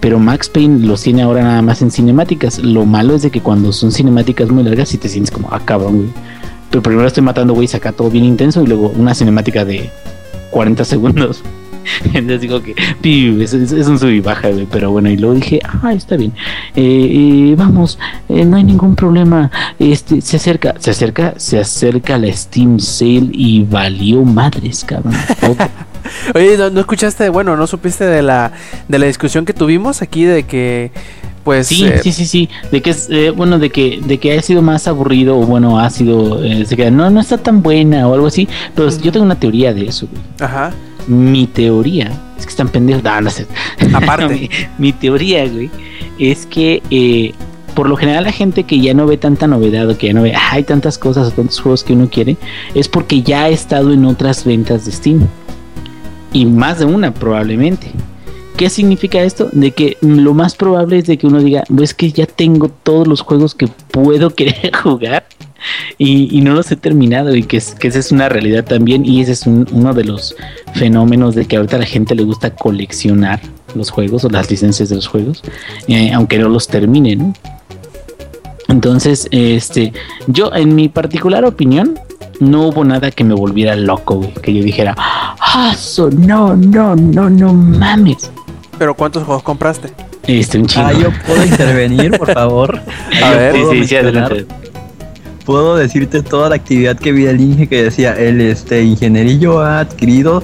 Pero 0.00 0.18
Max 0.18 0.48
Payne 0.48 0.86
los 0.86 1.02
tiene 1.02 1.22
ahora 1.22 1.42
nada 1.42 1.62
más 1.62 1.82
en 1.82 1.90
cinemáticas. 1.90 2.60
Lo 2.60 2.86
malo 2.86 3.14
es 3.14 3.22
de 3.22 3.30
que 3.30 3.40
cuando 3.40 3.72
son 3.72 3.90
cinemáticas 3.90 4.48
muy 4.48 4.62
largas, 4.62 4.90
si 4.90 4.98
te 4.98 5.08
sientes 5.08 5.30
como, 5.30 5.48
ah, 5.50 5.60
cabrón, 5.64 5.96
güey. 5.96 6.08
Pero 6.70 6.82
primero 6.82 7.08
estoy 7.08 7.22
matando, 7.22 7.54
güey, 7.54 7.66
saca 7.66 7.92
todo 7.92 8.10
bien 8.10 8.24
intenso 8.24 8.62
y 8.62 8.66
luego 8.66 8.90
una 8.90 9.14
cinemática 9.14 9.64
de 9.64 9.90
40 10.50 10.84
segundos. 10.84 11.42
Entonces 12.04 12.40
digo 12.40 12.62
que 12.62 12.74
es, 13.42 13.52
es- 13.54 13.72
es 13.72 13.86
un 13.88 13.98
sub 13.98 14.08
y 14.10 14.20
baja, 14.20 14.48
güey. 14.50 14.66
Pero 14.70 14.90
bueno, 14.90 15.10
y 15.10 15.16
luego 15.16 15.34
dije, 15.34 15.60
ah, 15.82 15.92
está 15.92 16.16
bien. 16.16 16.32
Eh, 16.74 17.50
eh, 17.52 17.54
vamos, 17.56 17.98
eh, 18.28 18.44
no 18.44 18.56
hay 18.56 18.64
ningún 18.64 18.94
problema. 18.96 19.50
Este, 19.78 20.20
se 20.20 20.36
acerca, 20.36 20.74
se 20.78 20.90
acerca, 20.90 21.34
se 21.36 21.58
acerca 21.58 22.18
la 22.18 22.32
Steam 22.32 22.78
Sale 22.80 23.28
y 23.32 23.62
valió 23.64 24.22
madres, 24.24 24.84
cabrón. 24.84 25.14
Oye, 26.34 26.56
¿no, 26.56 26.70
no 26.70 26.80
escuchaste, 26.80 27.28
bueno, 27.28 27.56
no 27.56 27.66
supiste 27.66 28.04
de 28.04 28.22
la, 28.22 28.52
de 28.88 28.98
la 28.98 29.06
discusión 29.06 29.44
que 29.44 29.52
tuvimos 29.52 30.00
aquí 30.00 30.24
de 30.24 30.44
que, 30.44 30.90
pues... 31.44 31.66
Sí, 31.68 31.84
eh, 31.84 32.00
sí, 32.02 32.12
sí, 32.12 32.26
sí. 32.26 32.48
De 32.70 32.82
que 32.82 32.90
es, 32.90 33.08
eh, 33.10 33.30
bueno, 33.30 33.58
de 33.58 33.70
que, 33.70 34.00
de 34.04 34.18
que 34.18 34.36
ha 34.36 34.42
sido 34.42 34.62
más 34.62 34.86
aburrido 34.88 35.38
o 35.38 35.46
bueno, 35.46 35.78
ha 35.78 35.90
sido, 35.90 36.42
eh, 36.44 36.64
no, 36.90 37.10
no 37.10 37.20
está 37.20 37.38
tan 37.38 37.62
buena 37.62 38.06
o 38.08 38.14
algo 38.14 38.26
así. 38.26 38.48
Pero 38.74 38.90
yo 38.98 39.12
tengo 39.12 39.24
una 39.24 39.38
teoría 39.38 39.72
de 39.74 39.86
eso, 39.86 40.06
güey. 40.10 40.22
Ajá. 40.40 40.72
Mi 41.06 41.46
teoría 41.46 42.12
es 42.38 42.44
que 42.44 42.50
están 42.50 42.68
pendejos. 42.68 43.02
No, 43.02 43.20
no 43.20 43.30
sé. 43.30 43.46
Aparte. 43.94 44.28
mi, 44.28 44.50
mi 44.78 44.92
teoría, 44.92 45.46
güey, 45.48 45.70
es 46.18 46.44
que 46.46 46.82
eh, 46.90 47.32
por 47.74 47.88
lo 47.88 47.96
general 47.96 48.24
la 48.24 48.32
gente 48.32 48.64
que 48.64 48.80
ya 48.80 48.92
no 48.92 49.06
ve 49.06 49.16
tanta 49.16 49.46
novedad 49.46 49.88
o 49.88 49.96
que 49.96 50.08
ya 50.08 50.12
no 50.12 50.22
ve, 50.22 50.34
"Ah, 50.34 50.50
hay 50.52 50.64
tantas 50.64 50.98
cosas 50.98 51.28
o 51.28 51.30
tantos 51.30 51.60
juegos 51.60 51.84
que 51.84 51.92
uno 51.92 52.08
quiere, 52.10 52.36
es 52.74 52.88
porque 52.88 53.22
ya 53.22 53.44
ha 53.44 53.48
estado 53.48 53.92
en 53.92 54.04
otras 54.04 54.44
ventas 54.44 54.84
de 54.84 54.92
Steam. 54.92 55.20
Y 56.32 56.44
más 56.44 56.78
de 56.80 56.84
una 56.84 57.14
probablemente. 57.14 57.90
¿Qué 58.58 58.68
significa 58.70 59.22
esto? 59.22 59.48
De 59.52 59.70
que 59.70 59.96
lo 60.00 60.34
más 60.34 60.56
probable 60.56 60.98
es 60.98 61.06
de 61.06 61.16
que 61.16 61.28
uno 61.28 61.40
diga, 61.40 61.62
pues 61.74 61.94
que 61.94 62.10
ya 62.10 62.26
tengo 62.26 62.68
todos 62.68 63.06
los 63.06 63.20
juegos 63.20 63.54
que 63.54 63.68
puedo 63.68 64.30
querer 64.34 64.74
jugar 64.74 65.26
y, 65.96 66.40
no 66.40 66.54
los 66.54 66.70
he 66.72 66.74
terminado 66.76 67.36
y 67.36 67.44
que, 67.44 67.58
es, 67.58 67.76
esa 67.80 67.98
es 68.00 68.10
una 68.10 68.28
realidad 68.28 68.64
también 68.64 69.06
y 69.06 69.20
ese 69.20 69.30
es 69.30 69.46
un- 69.46 69.68
uno 69.70 69.94
de 69.94 70.02
los 70.02 70.34
fenómenos 70.74 71.36
de 71.36 71.46
que 71.46 71.56
ahorita 71.56 71.76
a 71.76 71.78
la 71.78 71.86
gente 71.86 72.16
le 72.16 72.24
gusta 72.24 72.50
coleccionar 72.50 73.40
los 73.76 73.90
juegos 73.90 74.24
o 74.24 74.28
las 74.28 74.50
licencias 74.50 74.88
de 74.88 74.96
los 74.96 75.06
juegos, 75.06 75.44
eh, 75.86 76.10
aunque 76.12 76.40
no 76.40 76.48
los 76.48 76.66
termine, 76.66 77.14
¿no? 77.14 77.34
Entonces, 78.66 79.28
este, 79.30 79.92
yo 80.26 80.52
en 80.52 80.74
mi 80.74 80.88
particular 80.88 81.44
opinión, 81.44 81.96
no 82.40 82.68
hubo 82.68 82.84
nada 82.84 83.12
que 83.12 83.22
me 83.22 83.34
volviera 83.34 83.76
loco, 83.76 84.16
güey, 84.16 84.32
que 84.34 84.52
yo 84.52 84.64
dijera, 84.64 84.94
ah, 84.98 85.74
so, 85.76 86.10
no, 86.10 86.56
no, 86.56 86.96
no, 86.96 87.30
no 87.30 87.52
mames. 87.52 88.30
Pero 88.78 88.94
¿cuántos 88.94 89.24
juegos 89.24 89.42
compraste? 89.42 89.92
Este, 90.26 90.58
un 90.58 90.66
chingo. 90.66 90.86
Ah, 90.86 90.92
yo 90.92 91.08
puedo 91.26 91.44
intervenir, 91.44 92.16
por 92.18 92.32
favor. 92.32 92.78
A 93.22 93.32
Yo 93.32 93.38
ver. 93.38 93.52
sí, 93.54 93.60
puedo 93.60 93.72
sí, 93.74 93.84
sí, 93.86 93.96
adelante. 93.96 94.46
Puedo 95.44 95.76
decirte 95.76 96.22
toda 96.22 96.50
la 96.50 96.56
actividad 96.56 96.96
que 96.98 97.10
vi 97.12 97.24
del 97.24 97.40
Inge 97.40 97.66
que 97.68 97.84
decía, 97.84 98.12
el 98.12 98.40
este 98.42 98.82
ingenierillo 98.82 99.60
ha 99.60 99.80
adquirido, 99.80 100.42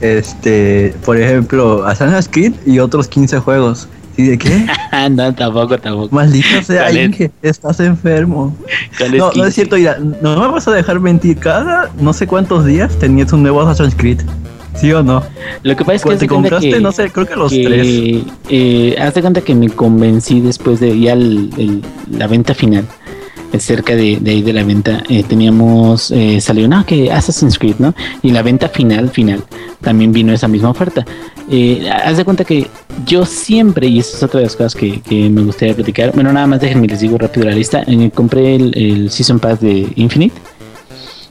este, 0.00 0.94
por 1.04 1.18
ejemplo, 1.20 1.84
Assassin's 1.86 2.28
Creed 2.30 2.54
y 2.64 2.78
otros 2.78 3.08
15 3.08 3.38
juegos. 3.40 3.88
¿Y 4.16 4.24
de 4.24 4.38
qué? 4.38 4.66
No, 5.10 5.32
tampoco, 5.34 5.78
tampoco. 5.78 6.14
Maldito 6.16 6.60
sea. 6.64 6.90
Inge, 6.90 7.30
estás 7.42 7.78
enfermo. 7.78 8.56
¿Cuál 8.98 9.14
es 9.14 9.18
No, 9.20 9.26
no 9.26 9.32
15? 9.32 9.48
es 9.48 9.54
cierto, 9.54 9.76
mira, 9.76 9.98
no 9.98 10.40
me 10.40 10.48
vas 10.48 10.66
a 10.66 10.72
dejar 10.72 10.98
mentir. 10.98 11.36
Cada 11.38 11.90
no 12.00 12.12
sé 12.12 12.26
cuántos 12.26 12.64
días 12.64 12.98
tenías 12.98 13.32
un 13.32 13.42
nuevo 13.42 13.60
Assassin's 13.60 13.94
Creed. 13.94 14.22
¿Sí 14.80 14.92
o 14.92 15.02
no? 15.02 15.22
Lo 15.62 15.76
que 15.76 15.84
pasa 15.84 15.94
es 15.96 16.02
que 16.04 16.16
te 16.16 16.26
compraste, 16.28 16.70
que, 16.70 16.80
no 16.80 16.92
sé, 16.92 17.10
creo 17.10 17.26
que 17.26 17.34
los 17.36 17.50
que, 17.50 17.64
tres. 17.64 18.34
eh, 18.48 18.96
haz 19.00 19.14
de 19.14 19.20
cuenta 19.22 19.40
que 19.40 19.54
me 19.54 19.68
convencí 19.70 20.40
después 20.40 20.78
de 20.80 20.98
ya 20.98 21.14
el- 21.14 21.50
el- 21.58 21.82
la 22.16 22.26
venta 22.28 22.54
final. 22.54 22.84
Cerca 23.58 23.96
de, 23.96 24.18
de 24.20 24.30
ahí 24.30 24.42
de 24.42 24.52
la 24.52 24.62
venta 24.62 25.02
eh, 25.08 25.24
teníamos, 25.26 26.10
eh, 26.10 26.38
salió, 26.40 26.68
no, 26.68 26.84
que 26.84 27.10
Assassin's 27.10 27.58
Creed, 27.58 27.76
¿no? 27.78 27.94
Y 28.22 28.30
la 28.30 28.42
venta 28.42 28.68
final, 28.68 29.08
final, 29.08 29.42
también 29.80 30.12
vino 30.12 30.34
esa 30.34 30.46
misma 30.48 30.68
oferta. 30.68 31.04
Eh, 31.50 31.88
haz 31.90 32.18
de 32.18 32.24
cuenta 32.26 32.44
que 32.44 32.66
yo 33.06 33.24
siempre, 33.24 33.86
y 33.88 34.00
esa 34.00 34.18
es 34.18 34.22
otra 34.22 34.40
de 34.40 34.44
las 34.46 34.54
cosas 34.54 34.74
que, 34.74 35.00
que 35.00 35.30
me 35.30 35.40
gustaría 35.42 35.74
platicar, 35.74 36.12
bueno, 36.14 36.30
nada 36.30 36.46
más 36.46 36.60
déjenme 36.60 36.88
les 36.88 37.00
digo 37.00 37.16
rápido 37.16 37.46
la 37.46 37.54
lista, 37.54 37.82
eh, 37.86 38.10
compré 38.14 38.54
el, 38.54 38.76
el 38.76 39.10
Season 39.10 39.38
Pass 39.40 39.60
de 39.62 39.88
Infinite, 39.96 40.34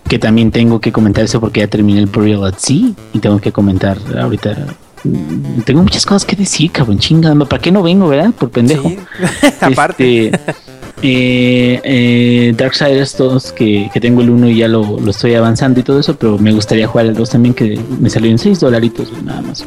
que 0.08 0.20
también 0.20 0.52
tengo 0.52 0.80
que 0.80 0.92
comentar 0.92 1.24
eso 1.24 1.40
porque 1.40 1.62
ya 1.62 1.68
terminé 1.68 2.00
el 2.00 2.08
Burial 2.08 2.46
at 2.46 2.56
Sea 2.58 2.92
y 3.14 3.20
tengo 3.20 3.40
que 3.40 3.52
comentar 3.52 3.98
ahorita. 4.20 4.56
mm, 5.04 5.62
Tengo 5.66 5.84
muchas 5.84 6.06
cosas 6.06 6.26
que 6.26 6.36
decir, 6.36 6.72
cabrón, 6.72 7.00
chingada, 7.00 7.36
¿para 7.46 7.62
qué 7.62 7.72
no 7.72 7.84
vengo, 7.84 8.08
verdad? 8.08 8.32
Por 8.32 8.50
pendejo. 8.50 8.90
Sí. 8.90 8.98
Aparte. 9.62 10.28
Este, 10.28 10.58
eh, 11.04 11.80
eh, 11.84 12.54
Darksiders 12.58 13.18
2, 13.18 13.52
que, 13.52 13.90
que 13.94 14.00
tengo 14.00 14.22
el 14.22 14.32
1 14.32 14.50
y 14.50 14.58
ya 14.58 14.68
lo, 14.68 15.00
lo 15.00 15.12
estoy 15.12 15.36
avanzando 15.36 15.80
y 15.80 15.84
todo 15.84 16.00
eso, 16.00 16.16
pero 16.16 16.40
me 16.40 16.52
gustaría 16.52 16.88
jugar 16.88 17.06
el 17.06 17.14
2 17.14 17.30
también, 17.30 17.54
que 17.54 17.80
me 18.00 18.10
salió 18.10 18.32
en 18.32 18.40
6 18.40 18.60
dolaritos, 18.60 19.12
nada 19.24 19.42
más. 19.42 19.64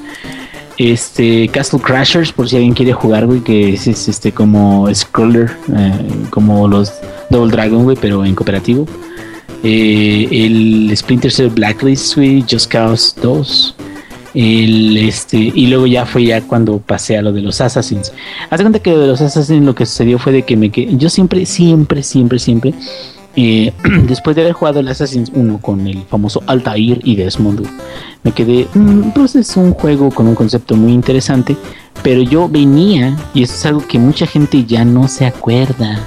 Este, 0.76 1.46
Castle 1.48 1.78
Crashers, 1.80 2.32
por 2.32 2.48
si 2.48 2.56
alguien 2.56 2.72
quiere 2.74 2.92
jugar, 2.94 3.26
güey, 3.26 3.40
que 3.40 3.74
es, 3.74 3.86
es, 3.86 4.08
este 4.08 4.32
como 4.32 4.92
Scroller, 4.92 5.50
eh, 5.76 5.92
como 6.30 6.66
los 6.66 6.92
Double 7.28 7.52
Dragon, 7.52 7.84
güey, 7.84 7.96
pero 8.00 8.24
en 8.24 8.34
cooperativo. 8.34 8.86
Eh, 9.62 10.28
el 10.30 10.96
Splinter 10.96 11.30
Cell 11.30 11.48
Blacklist, 11.48 12.16
güey, 12.16 12.44
Just 12.48 12.70
Cause 12.70 13.14
2. 13.20 13.74
El, 14.32 14.96
este, 14.96 15.36
y 15.36 15.66
luego 15.66 15.86
ya 15.86 16.06
fue 16.06 16.24
ya 16.24 16.40
cuando 16.42 16.78
pasé 16.78 17.16
a 17.16 17.22
lo 17.22 17.32
de 17.32 17.42
los 17.42 17.60
Assassins. 17.60 18.12
Haz 18.48 18.60
cuenta 18.60 18.78
que 18.78 18.92
lo 18.92 19.00
de 19.00 19.08
los 19.08 19.20
Assassins 19.20 19.64
lo 19.64 19.74
que 19.74 19.86
sucedió 19.86 20.18
fue 20.18 20.32
de 20.32 20.42
que 20.42 20.56
me 20.56 20.70
que 20.70 20.96
yo 20.96 21.10
siempre, 21.10 21.44
siempre, 21.46 22.02
siempre, 22.02 22.38
siempre, 22.38 22.74
eh, 23.36 23.72
después 24.06 24.34
de 24.36 24.42
haber 24.42 24.54
jugado 24.54 24.80
el 24.80 24.88
Assassin's 24.88 25.30
1 25.34 25.58
con 25.58 25.86
el 25.86 26.02
famoso 26.04 26.42
Altair 26.46 27.00
y 27.04 27.16
Desmond, 27.16 27.66
me 28.22 28.32
quedé, 28.32 28.66
mm, 28.74 29.10
pues 29.14 29.36
es 29.36 29.56
un 29.56 29.72
juego 29.72 30.10
con 30.10 30.26
un 30.26 30.34
concepto 30.34 30.76
muy 30.76 30.92
interesante, 30.92 31.56
pero 32.02 32.22
yo 32.22 32.48
venía, 32.48 33.16
y 33.34 33.42
eso 33.42 33.54
es 33.54 33.66
algo 33.66 33.86
que 33.86 33.98
mucha 33.98 34.26
gente 34.26 34.64
ya 34.64 34.84
no 34.84 35.06
se 35.06 35.26
acuerda, 35.26 36.00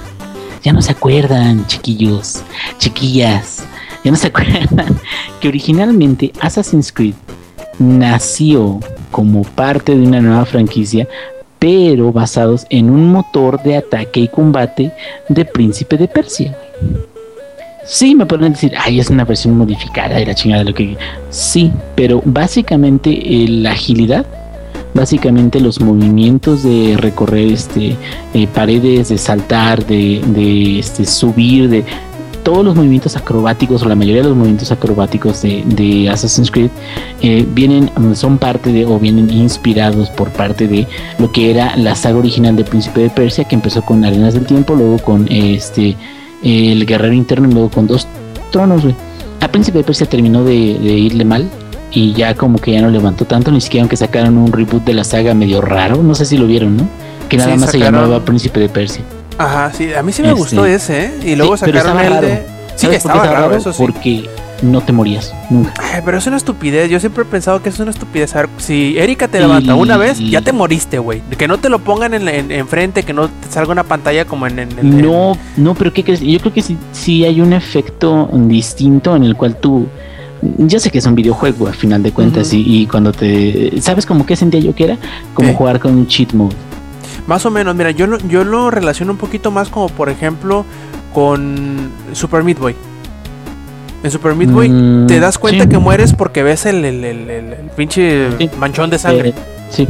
ya 0.64 0.72
no 0.72 0.80
se 0.80 0.92
acuerdan, 0.92 1.66
chiquillos, 1.66 2.42
chiquillas, 2.78 3.64
ya 4.02 4.10
no 4.10 4.16
se 4.16 4.28
acuerdan 4.28 4.98
que 5.40 5.48
originalmente 5.48 6.32
Assassin's 6.40 6.90
Creed 6.90 7.14
nació 7.78 8.80
como 9.10 9.42
parte 9.42 9.94
de 9.94 10.06
una 10.06 10.20
nueva 10.20 10.46
franquicia, 10.46 11.06
pero 11.58 12.12
basados 12.12 12.66
en 12.70 12.88
un 12.90 13.12
motor 13.12 13.62
de 13.62 13.76
ataque 13.76 14.20
y 14.20 14.28
combate 14.28 14.90
de 15.28 15.44
Príncipe 15.44 15.98
de 15.98 16.08
Persia. 16.08 16.56
Sí, 17.86 18.14
me 18.14 18.24
pueden 18.24 18.52
decir, 18.52 18.72
ay, 18.78 18.98
es 18.98 19.10
una 19.10 19.26
versión 19.26 19.58
modificada 19.58 20.16
de 20.16 20.24
la 20.24 20.34
chingada 20.34 20.64
de 20.64 20.70
lo 20.70 20.74
que. 20.74 20.96
Sí, 21.28 21.70
pero 21.94 22.22
básicamente 22.24 23.10
eh, 23.10 23.46
la 23.48 23.72
agilidad, 23.72 24.24
básicamente 24.94 25.60
los 25.60 25.80
movimientos 25.80 26.62
de 26.62 26.96
recorrer 26.96 27.52
este 27.52 27.96
eh, 28.32 28.46
paredes, 28.46 29.08
de 29.08 29.18
saltar, 29.18 29.84
de, 29.84 30.78
este, 30.78 31.04
subir, 31.04 31.68
de 31.68 31.84
todos 32.44 32.64
los 32.64 32.76
movimientos 32.76 33.16
acrobáticos 33.16 33.82
o 33.82 33.88
la 33.88 33.94
mayoría 33.94 34.22
de 34.22 34.28
los 34.28 34.36
movimientos 34.36 34.70
acrobáticos 34.70 35.42
de, 35.42 36.08
Assassin's 36.10 36.50
Creed 36.50 36.70
eh, 37.22 37.44
vienen, 37.52 37.90
son 38.14 38.38
parte 38.38 38.70
de 38.70 38.84
o 38.84 38.98
vienen 38.98 39.30
inspirados 39.30 40.10
por 40.10 40.30
parte 40.30 40.68
de 40.68 40.86
lo 41.18 41.32
que 41.32 41.50
era 41.50 41.74
la 41.76 41.94
saga 41.94 42.18
original 42.18 42.54
de 42.54 42.64
Príncipe 42.64 43.00
de 43.00 43.10
Persia 43.10 43.44
que 43.44 43.54
empezó 43.54 43.82
con 43.82 44.04
Arenas 44.04 44.34
del 44.34 44.46
Tiempo, 44.46 44.74
luego 44.74 44.98
con 44.98 45.26
este 45.30 45.96
el 46.42 46.84
Guerrero 46.84 47.14
Interno 47.14 47.48
y 47.48 47.52
luego 47.52 47.70
con 47.70 47.86
dos 47.86 48.06
tronos. 48.52 48.82
A 49.40 49.48
Príncipe 49.48 49.78
de 49.78 49.84
Persia 49.84 50.06
terminó 50.06 50.44
de 50.44 50.52
irle 50.52 51.24
mal 51.24 51.48
y 51.94 52.12
ya 52.12 52.34
como 52.34 52.58
que 52.58 52.72
ya 52.72 52.82
no 52.82 52.90
levantó 52.90 53.24
tanto, 53.24 53.50
ni 53.50 53.60
siquiera 53.60 53.82
aunque 53.84 53.96
sacaron 53.96 54.36
un 54.36 54.52
reboot 54.52 54.84
de 54.84 54.94
la 54.94 55.04
saga 55.04 55.32
medio 55.34 55.60
raro, 55.60 56.02
no 56.02 56.14
sé 56.14 56.24
si 56.26 56.36
lo 56.36 56.46
vieron, 56.46 56.76
¿no? 56.76 56.88
Que 57.28 57.36
nada 57.36 57.52
Sí, 57.54 57.58
más 57.60 57.70
se 57.70 57.78
llamaba 57.78 58.20
Príncipe 58.24 58.60
de 58.60 58.68
Persia. 58.68 59.02
Ajá, 59.38 59.72
sí, 59.72 59.92
a 59.94 60.02
mí 60.02 60.12
sí 60.12 60.22
me 60.22 60.28
Este, 60.28 60.38
gustó 60.40 60.66
ese, 60.66 61.04
¿eh? 61.06 61.10
Y 61.24 61.36
luego 61.36 61.56
Sí, 61.56 61.64
sacaron 61.66 61.98
el 62.00 62.20
de... 62.20 62.46
Sí, 62.76 62.86
que 62.88 62.98
¿Sabes 62.98 63.02
por 63.02 63.12
qué 63.12 63.18
estaba 63.18 63.40
raro, 63.40 63.56
eso 63.56 63.72
sí. 63.72 63.78
Porque 63.78 64.28
no 64.62 64.80
te 64.80 64.92
morías, 64.92 65.32
nunca. 65.50 65.72
Ay, 65.78 66.02
pero 66.04 66.18
es 66.18 66.26
una 66.26 66.36
estupidez. 66.36 66.90
Yo 66.90 66.98
siempre 66.98 67.22
he 67.22 67.26
pensado 67.26 67.62
que 67.62 67.68
es 67.68 67.78
una 67.78 67.90
estupidez. 67.92 68.34
A 68.34 68.38
ver, 68.40 68.48
si 68.58 68.96
Erika 68.98 69.28
te 69.28 69.38
levanta 69.40 69.72
Y- 69.74 69.78
una 69.78 69.96
vez, 69.96 70.18
ya 70.18 70.40
te 70.40 70.52
moriste, 70.52 70.98
güey. 70.98 71.20
Que 71.38 71.46
no 71.46 71.58
te 71.58 71.68
lo 71.68 71.78
pongan 71.80 72.14
en, 72.14 72.26
en, 72.28 72.50
enfrente, 72.50 73.02
que 73.04 73.12
no 73.12 73.28
te 73.28 73.50
salga 73.50 73.70
una 73.72 73.84
pantalla 73.84 74.24
como 74.24 74.46
en. 74.48 74.58
en- 74.58 74.78
en- 74.78 75.02
No, 75.02 75.36
no, 75.56 75.74
pero 75.74 75.92
¿qué 75.92 76.02
crees? 76.02 76.20
Yo 76.20 76.38
creo 76.40 76.52
que 76.52 76.62
sí, 76.62 76.76
sí 76.92 77.24
hay 77.24 77.40
un 77.40 77.52
efecto 77.52 78.28
distinto 78.32 79.14
en 79.16 79.24
el 79.24 79.36
cual 79.36 79.56
tú. 79.56 79.86
Yo 80.58 80.78
sé 80.80 80.90
que 80.90 80.98
es 80.98 81.06
un 81.06 81.14
videojuego 81.14 81.68
a 81.68 81.72
final 81.72 82.02
de 82.02 82.12
cuentas 82.12 82.52
y, 82.52 82.62
y 82.66 82.86
cuando 82.86 83.12
te. 83.12 83.80
¿Sabes 83.80 84.04
cómo 84.06 84.26
qué 84.26 84.36
sentía 84.36 84.60
yo 84.60 84.74
que 84.74 84.84
era? 84.84 84.98
Como 85.34 85.54
jugar 85.54 85.80
con 85.80 85.94
un 85.96 86.06
cheat 86.06 86.32
mode. 86.32 86.54
Más 87.26 87.46
o 87.46 87.50
menos, 87.50 87.74
mira, 87.74 87.90
yo 87.90 88.06
lo, 88.06 88.18
yo 88.18 88.44
lo 88.44 88.70
relaciono 88.70 89.12
un 89.12 89.18
poquito 89.18 89.50
más 89.50 89.68
como, 89.70 89.88
por 89.88 90.10
ejemplo, 90.10 90.64
con 91.14 91.88
Super 92.12 92.44
Meat 92.44 92.58
Boy. 92.58 92.74
En 94.02 94.10
Super 94.10 94.34
Meat 94.34 94.50
Boy 94.50 94.68
Mm, 94.68 95.06
te 95.06 95.18
das 95.20 95.38
cuenta 95.38 95.64
sí. 95.64 95.70
que 95.70 95.78
mueres 95.78 96.12
porque 96.12 96.42
ves 96.42 96.66
el, 96.66 96.84
el, 96.84 97.02
el- 97.04 97.30
el- 97.30 97.52
el 97.54 97.66
pinche 97.74 98.28
Sí. 98.38 98.50
manchón 98.58 98.90
de 98.90 98.98
sangre. 98.98 99.28
Eh, 99.30 99.34
sí, 99.70 99.88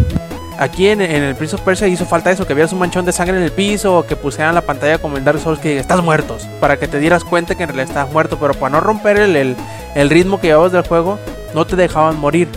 Aquí 0.59 0.87
en, 0.89 1.01
en 1.01 1.23
el 1.25 1.35
Prince 1.35 1.57
of 1.57 1.63
Persia 1.63 1.89
hizo 1.89 2.05
falta 2.07 2.31
eso, 2.31 2.47
que 2.47 2.55
vieras 2.55 2.73
un 2.73 2.79
manchón 2.79 3.05
de 3.05 3.13
sangre 3.13 3.37
en 3.37 3.43
el 3.43 3.51
piso 3.53 3.99
o 3.99 4.07
que 4.07 4.15
pusieran 4.15 4.55
la 4.55 4.61
pantalla 4.63 4.99
como 4.99 5.17
en 5.17 5.25
Dark 5.25 5.41
Souls 5.41 5.59
que 5.59 5.71
diga, 5.71 5.81
estás 5.81 6.03
muertos, 6.03 6.47
para 6.61 6.77
que 6.77 6.87
te 6.87 7.01
dieras 7.01 7.25
cuenta 7.25 7.55
que 7.57 7.65
en 7.65 7.71
realidad 7.71 7.89
estás 7.89 8.13
muerto, 8.13 8.39
pero 8.41 8.55
para 8.55 8.71
no 8.71 8.81
romper 8.81 9.17
el, 9.19 9.35
el, 9.37 9.57
el 9.97 10.11
ritmo 10.11 10.41
que 10.41 10.49
llevabas 10.49 10.71
del 10.73 10.83
juego, 10.87 11.19
no 11.55 11.67
te 11.67 11.75
dejaban 11.77 12.19
morir. 12.21 12.49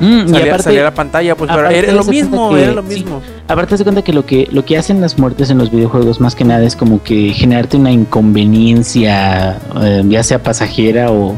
Mm, 0.00 0.04
y 0.04 0.28
Salía, 0.28 0.44
aparte, 0.44 0.62
salía 0.62 0.82
la 0.84 0.94
pantalla, 0.94 1.34
pues 1.34 1.50
pero 1.52 1.68
era 1.68 1.92
lo 1.92 2.04
mismo, 2.04 2.50
que- 2.54 2.62
era 2.62 2.72
lo 2.72 2.82
sí. 2.82 2.88
mismo. 2.88 3.20
aparte 3.48 3.70
te 3.70 3.74
das 3.74 3.82
cuenta 3.82 4.02
que 4.02 4.12
lo 4.12 4.24
que 4.24 4.46
lo 4.52 4.64
que 4.64 4.78
hacen 4.78 5.00
las 5.00 5.18
muertes 5.18 5.50
en 5.50 5.58
los 5.58 5.72
videojuegos 5.72 6.20
más 6.20 6.36
que 6.36 6.44
nada 6.44 6.62
es 6.64 6.76
como 6.76 7.02
que 7.02 7.32
generarte 7.34 7.76
una 7.76 7.90
inconveniencia, 7.90 9.58
eh, 9.82 10.02
ya 10.08 10.22
sea 10.22 10.38
pasajera 10.42 11.10
o, 11.10 11.34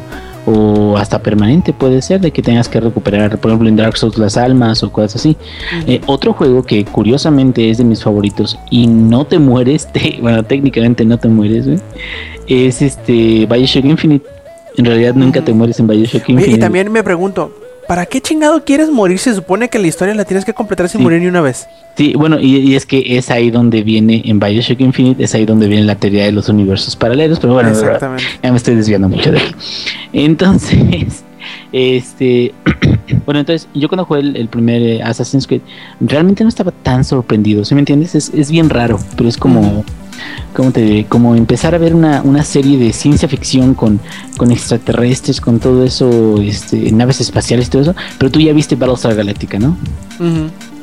o 0.51 0.97
hasta 0.97 1.23
permanente 1.23 1.73
puede 1.73 2.03
ser, 2.03 2.21
de 2.21 2.31
que 2.31 2.43
tengas 2.43 2.69
que 2.69 2.81
recuperar, 2.81 3.39
por 3.39 3.51
ejemplo 3.51 3.69
en 3.69 3.77
Dark 3.77 3.97
Souls 3.97 4.19
las 4.19 4.37
almas 4.37 4.83
o 4.83 4.91
cosas 4.91 5.17
así. 5.17 5.37
Eh, 5.87 6.01
otro 6.07 6.33
juego 6.33 6.63
que 6.63 6.85
curiosamente 6.85 7.71
es 7.71 7.79
de 7.79 7.85
mis 7.85 8.03
favoritos 8.03 8.59
y 8.71 8.87
no 8.87 9.25
te 9.25 9.39
mueres, 9.39 9.87
te- 9.93 10.19
bueno, 10.21 10.43
técnicamente 10.43 11.05
no 11.05 11.19
te 11.19 11.29
mueres, 11.29 11.67
güey, 11.67 11.79
es 12.49 12.83
este 12.83 13.47
Bioshock 13.47 13.85
Infinite. 13.85 14.27
En 14.77 14.85
realidad 14.85 15.15
nunca 15.15 15.43
te 15.43 15.53
mueres 15.53 15.79
en 15.81 15.87
Bioshock 15.89 16.23
Oye, 16.25 16.33
Infinite. 16.33 16.57
y 16.57 16.61
también 16.61 16.91
me 16.93 17.03
pregunto, 17.03 17.53
¿para 17.91 18.07
qué 18.07 18.21
chingado 18.21 18.65
quieres 18.65 18.89
morir? 18.89 19.19
Se 19.19 19.35
supone 19.35 19.69
que 19.69 19.77
la 19.81 19.89
historia 19.89 20.15
la 20.15 20.25
tienes 20.25 20.45
que 20.45 20.55
completar 20.55 20.89
sin 20.89 21.01
Sí. 21.01 21.03
morir 21.03 21.21
ni 21.23 21.27
una 21.27 21.41
vez. 21.41 21.67
Sí, 21.97 22.13
bueno, 22.17 22.39
y, 22.39 22.59
y 22.59 22.77
es 22.77 22.87
que 22.87 23.19
es 23.19 23.33
ahí 23.33 23.51
donde 23.51 23.83
viene, 23.83 24.23
en 24.27 24.39
Bioshock 24.39 24.81
Infinite, 24.81 25.25
es 25.25 25.35
ahí 25.35 25.45
donde 25.45 25.67
viene 25.67 25.83
la 25.85 25.97
teoría 25.97 26.23
de 26.25 26.31
los 26.31 26.49
universos 26.49 26.95
paralelos, 26.95 27.41
pero 27.41 27.55
bueno, 27.55 27.71
Exactamente. 27.71 28.23
ya 28.41 28.53
me 28.53 28.59
estoy 28.59 28.77
desviando 28.77 29.09
mucho 29.09 29.33
de 29.33 29.39
aquí. 29.41 29.55
Entonces, 30.13 31.25
este, 31.73 32.55
bueno, 33.27 33.41
entonces 33.41 33.67
yo 33.75 33.89
cuando 33.89 34.05
jugué 34.05 34.21
el, 34.21 34.37
el 34.37 34.47
primer 34.47 34.81
eh, 34.83 35.03
Assassin's 35.03 35.49
Creed, 35.49 35.63
realmente 36.01 36.45
no 36.45 36.49
estaba 36.49 36.71
tan 36.71 37.03
sorprendido, 37.03 37.65
¿sí 37.65 37.75
me 37.75 37.81
entiendes? 37.81 38.15
Es, 38.15 38.31
es 38.33 38.53
bien 38.53 38.71
raro, 38.71 39.01
pero 39.17 39.29
es 39.29 39.37
como, 39.37 39.85
¿cómo 40.55 40.71
te? 40.71 41.07
Como 41.07 41.35
empezar 41.37 41.75
a 41.75 41.79
ver 41.79 41.95
una, 41.95 42.23
una 42.23 42.45
serie 42.45 42.79
de 42.79 42.93
ciencia 42.93 43.29
ficción 43.29 43.75
con, 43.75 44.01
con 44.37 44.51
extraterrestres, 44.51 45.41
con 45.41 45.61
todo 45.61 45.85
eso, 45.85 46.41
este, 46.41 46.91
naves 46.93 47.21
espaciales 47.21 47.69
y 47.69 47.71
todo 47.71 47.83
eso, 47.83 47.95
pero 48.19 48.31
tú 48.31 48.41
ya 48.41 48.53
viste 48.53 48.77
Battlestar 48.77 49.15
Galactica, 49.15 49.59
¿no? 49.59 49.77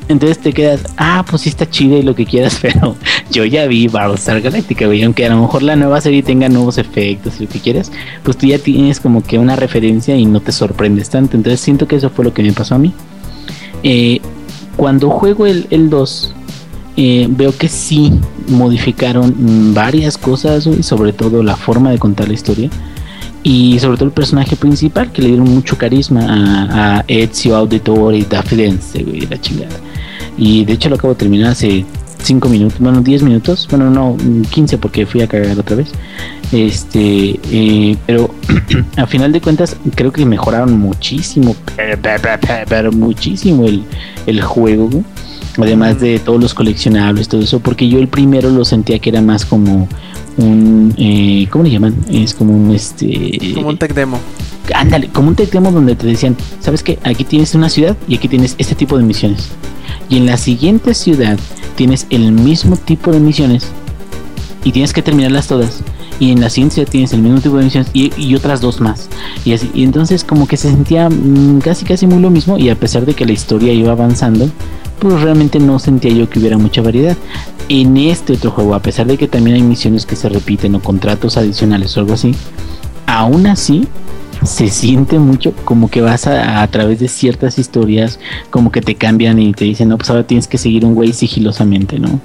Entonces 0.10 0.40
te 0.40 0.54
quedas, 0.54 0.84
ah, 0.96 1.26
pues 1.30 1.42
sí 1.42 1.50
está 1.50 1.70
chida 1.70 1.98
y 1.98 2.02
lo 2.02 2.16
que 2.16 2.26
quieras, 2.26 2.60
pero 2.62 2.96
yo 3.30 3.46
ya 3.46 3.68
vi 3.68 3.88
Battlestar 3.88 4.42
Galactica, 4.42 4.86
güey. 4.86 5.04
Aunque 5.04 5.26
a 5.26 5.30
lo 5.30 5.42
mejor 5.42 5.64
la 5.64 5.76
nueva 5.76 6.00
serie 6.00 6.24
tenga 6.24 6.48
nuevos 6.50 6.78
efectos 6.78 7.36
y 7.40 7.44
lo 7.44 7.50
que 7.50 7.60
quieras, 7.60 7.92
pues 8.24 8.38
tú 8.38 8.48
ya 8.48 8.58
tienes 8.58 9.00
como 9.00 9.22
que 9.22 9.38
una 9.38 9.56
referencia 9.56 10.16
y 10.16 10.26
no 10.26 10.40
te 10.40 10.52
sorprendes 10.52 11.10
tanto. 11.10 11.36
Entonces 11.36 11.60
siento 11.60 11.88
que 11.88 11.98
eso 11.98 12.10
fue 12.10 12.24
lo 12.24 12.34
que 12.34 12.44
me 12.44 12.54
pasó 12.54 12.76
a 12.76 12.78
mí. 12.78 12.94
Eh, 13.84 14.22
cuando 14.78 15.10
juego 15.10 15.46
el, 15.46 15.68
el 15.72 15.90
2, 15.90 16.34
eh, 16.98 17.28
veo 17.30 17.56
que 17.56 17.70
sí 17.70 18.12
modificaron 18.50 19.74
varias 19.74 20.18
cosas, 20.18 20.68
güey, 20.68 20.84
sobre 20.84 21.14
todo 21.14 21.44
la 21.44 21.56
forma 21.56 21.92
de 21.92 21.98
contar 22.00 22.28
la 22.28 22.34
historia. 22.34 22.70
Y 23.44 23.80
sobre 23.80 23.96
todo 23.98 24.06
el 24.08 24.12
personaje 24.14 24.56
principal, 24.58 25.12
que 25.12 25.22
le 25.22 25.30
dieron 25.30 25.50
mucho 25.50 25.78
carisma 25.78 26.22
a, 26.28 26.98
a 27.00 27.06
Ezio 27.08 27.56
Auditore 27.56 28.26
da 28.30 28.44
Firenze, 28.44 29.04
güey, 29.04 29.22
la 29.22 29.40
chingada. 29.40 29.76
Y 30.38 30.66
de 30.66 30.74
hecho 30.74 30.90
lo 30.90 30.96
acabo 30.96 31.14
de 31.14 31.20
terminar 31.20 31.52
hace 31.52 31.86
5 32.24 32.50
minutos, 32.50 32.80
bueno, 32.80 33.02
10 33.02 33.24
minutos, 33.24 33.68
bueno, 33.70 33.90
no, 33.90 34.18
15 34.50 34.78
porque 34.80 35.06
fui 35.06 35.22
a 35.22 35.28
cagar 35.28 35.58
otra 35.58 35.78
vez. 35.78 35.90
Este, 36.52 37.40
eh, 37.52 37.96
pero 38.06 38.34
a 38.98 39.06
final 39.06 39.32
de 39.32 39.40
cuentas 39.40 39.78
creo 39.96 40.12
que 40.12 40.26
mejoraron 40.26 40.78
muchísimo, 40.80 41.56
pero- 41.76 41.98
pero 42.68 42.92
muchísimo 42.92 43.66
el, 43.66 43.84
el 44.26 44.42
juego, 44.42 44.90
güey. 44.90 45.04
Además 45.58 46.00
de 46.00 46.20
todos 46.20 46.40
los 46.40 46.54
coleccionables, 46.54 47.28
todo 47.28 47.42
eso, 47.42 47.60
porque 47.60 47.90
yo 47.90 48.00
el 48.00 48.08
primero 48.08 48.50
lo 48.50 48.64
sentía 48.64 49.00
que 49.00 49.10
era 49.10 49.22
más 49.22 49.46
como 49.46 49.88
un, 50.38 50.94
eh, 50.98 51.48
¿cómo 51.50 51.64
le 51.64 51.72
llaman? 51.72 51.96
Es 52.10 52.34
como 52.34 52.54
un, 52.54 52.74
este... 52.74 53.40
Como 53.56 53.70
un 53.70 53.78
tech 53.78 53.94
demo. 53.94 54.20
Ándale, 54.74 55.08
como 55.08 55.30
un 55.30 55.36
tech 55.36 55.52
demo 55.52 55.72
donde 55.72 55.96
te 55.96 56.06
decían, 56.06 56.36
¿sabes 56.60 56.84
qué? 56.84 57.00
Aquí 57.04 57.24
tienes 57.24 57.56
una 57.56 57.70
ciudad 57.70 57.98
y 58.08 58.16
aquí 58.16 58.28
tienes 58.28 58.56
este 58.58 58.76
tipo 58.76 58.98
de 58.98 59.04
misiones. 59.04 59.50
Y 60.10 60.18
en 60.18 60.26
la 60.26 60.38
siguiente 60.38 60.94
ciudad 60.94 61.40
tienes 61.76 62.06
el 62.10 62.32
mismo 62.32 62.78
tipo 62.78 63.12
de 63.12 63.20
misiones 63.20 63.68
y 64.64 64.72
tienes 64.72 64.94
que 64.94 65.02
terminarlas 65.02 65.48
todas. 65.48 65.82
Y 66.20 66.32
en 66.32 66.42
la 66.42 66.50
siguiente 66.50 66.76
ciudad 66.76 66.90
tienes 66.90 67.14
el 67.14 67.22
mismo 67.22 67.40
tipo 67.40 67.58
de 67.58 67.66
misiones 67.66 67.90
y, 67.94 68.12
y 68.18 68.36
otras 68.36 68.62
dos 68.62 68.80
más. 68.80 69.10
Y 69.44 69.54
así, 69.54 69.72
y 69.74 69.84
entonces 69.84 70.24
como 70.24 70.48
que 70.48 70.58
se 70.58 70.70
sentía 70.70 71.10
mm, 71.10 71.60
casi 71.60 71.86
casi 71.86 72.06
muy 72.06 72.22
lo 72.22 72.30
mismo 72.30 72.58
y 72.58 72.70
a 72.70 72.76
pesar 72.76 73.06
de 73.06 73.14
que 73.14 73.26
la 73.26 73.32
historia 73.32 73.74
iba 73.74 73.92
avanzando, 73.92 74.50
pues 75.00 75.22
realmente 75.22 75.60
no 75.60 75.80
sentía 75.80 76.12
yo 76.12 76.30
que 76.30 76.40
hubiera 76.40 76.58
mucha 76.58 76.82
variedad. 76.82 77.18
En 77.70 77.98
este 77.98 78.34
otro 78.34 78.52
juego, 78.52 78.76
a 78.76 78.82
pesar 78.82 79.08
de 79.08 79.18
que 79.18 79.28
también 79.28 79.58
hay 79.58 79.64
misiones 79.64 80.06
que 80.06 80.16
se 80.16 80.30
repiten 80.30 80.76
o 80.76 80.82
contratos 80.82 81.38
adicionales 81.38 81.96
o 81.98 82.00
algo 82.00 82.14
así, 82.14 82.36
aún 83.06 83.48
así 83.48 83.88
se 84.44 84.70
siente 84.70 85.20
mucho 85.20 85.54
como 85.66 85.90
que 85.90 86.02
vas 86.02 86.28
a, 86.28 86.62
a 86.62 86.68
través 86.68 87.00
de 87.00 87.08
ciertas 87.08 87.58
historias, 87.60 88.20
como 88.50 88.72
que 88.72 88.82
te 88.82 88.96
cambian 88.96 89.40
y 89.40 89.54
te 89.54 89.66
dicen, 89.66 89.90
no, 89.90 89.98
pues 89.98 90.10
ahora 90.10 90.26
tienes 90.26 90.48
que 90.48 90.58
seguir 90.58 90.86
un 90.86 90.96
güey 90.96 91.14
sigilosamente, 91.14 92.00
¿no? 92.00 92.20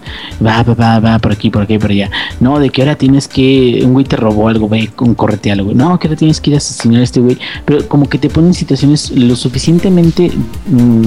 Va, 0.45 0.63
va, 0.63 0.75
va, 0.75 1.01
va, 1.01 1.19
por 1.19 1.33
aquí, 1.33 1.51
por 1.51 1.63
aquí, 1.63 1.79
por 1.79 1.91
allá. 1.91 2.11
No, 2.41 2.59
de 2.59 2.71
que 2.71 2.83
ahora 2.83 2.97
tienes 2.97 3.29
que, 3.29 3.83
un 3.85 3.93
güey 3.93 4.05
te 4.05 4.17
robó 4.17 4.49
algo, 4.49 4.69
ve, 4.69 4.91
con 4.95 5.15
corretealo, 5.15 5.65
güey. 5.65 5.77
No, 5.77 5.99
que 5.99 6.09
ahora 6.09 6.19
tienes 6.19 6.41
que 6.41 6.51
ir 6.51 6.55
a 6.55 6.59
asesinar 6.59 7.01
a 7.01 7.05
este 7.05 7.21
güey. 7.21 7.39
Pero 7.65 7.87
como 7.89 8.09
que 8.09 8.19
te 8.19 8.29
ponen 8.29 8.55
situaciones 8.55 9.11
lo 9.11 9.37
suficientemente 9.37 10.31
mm, 10.69 11.03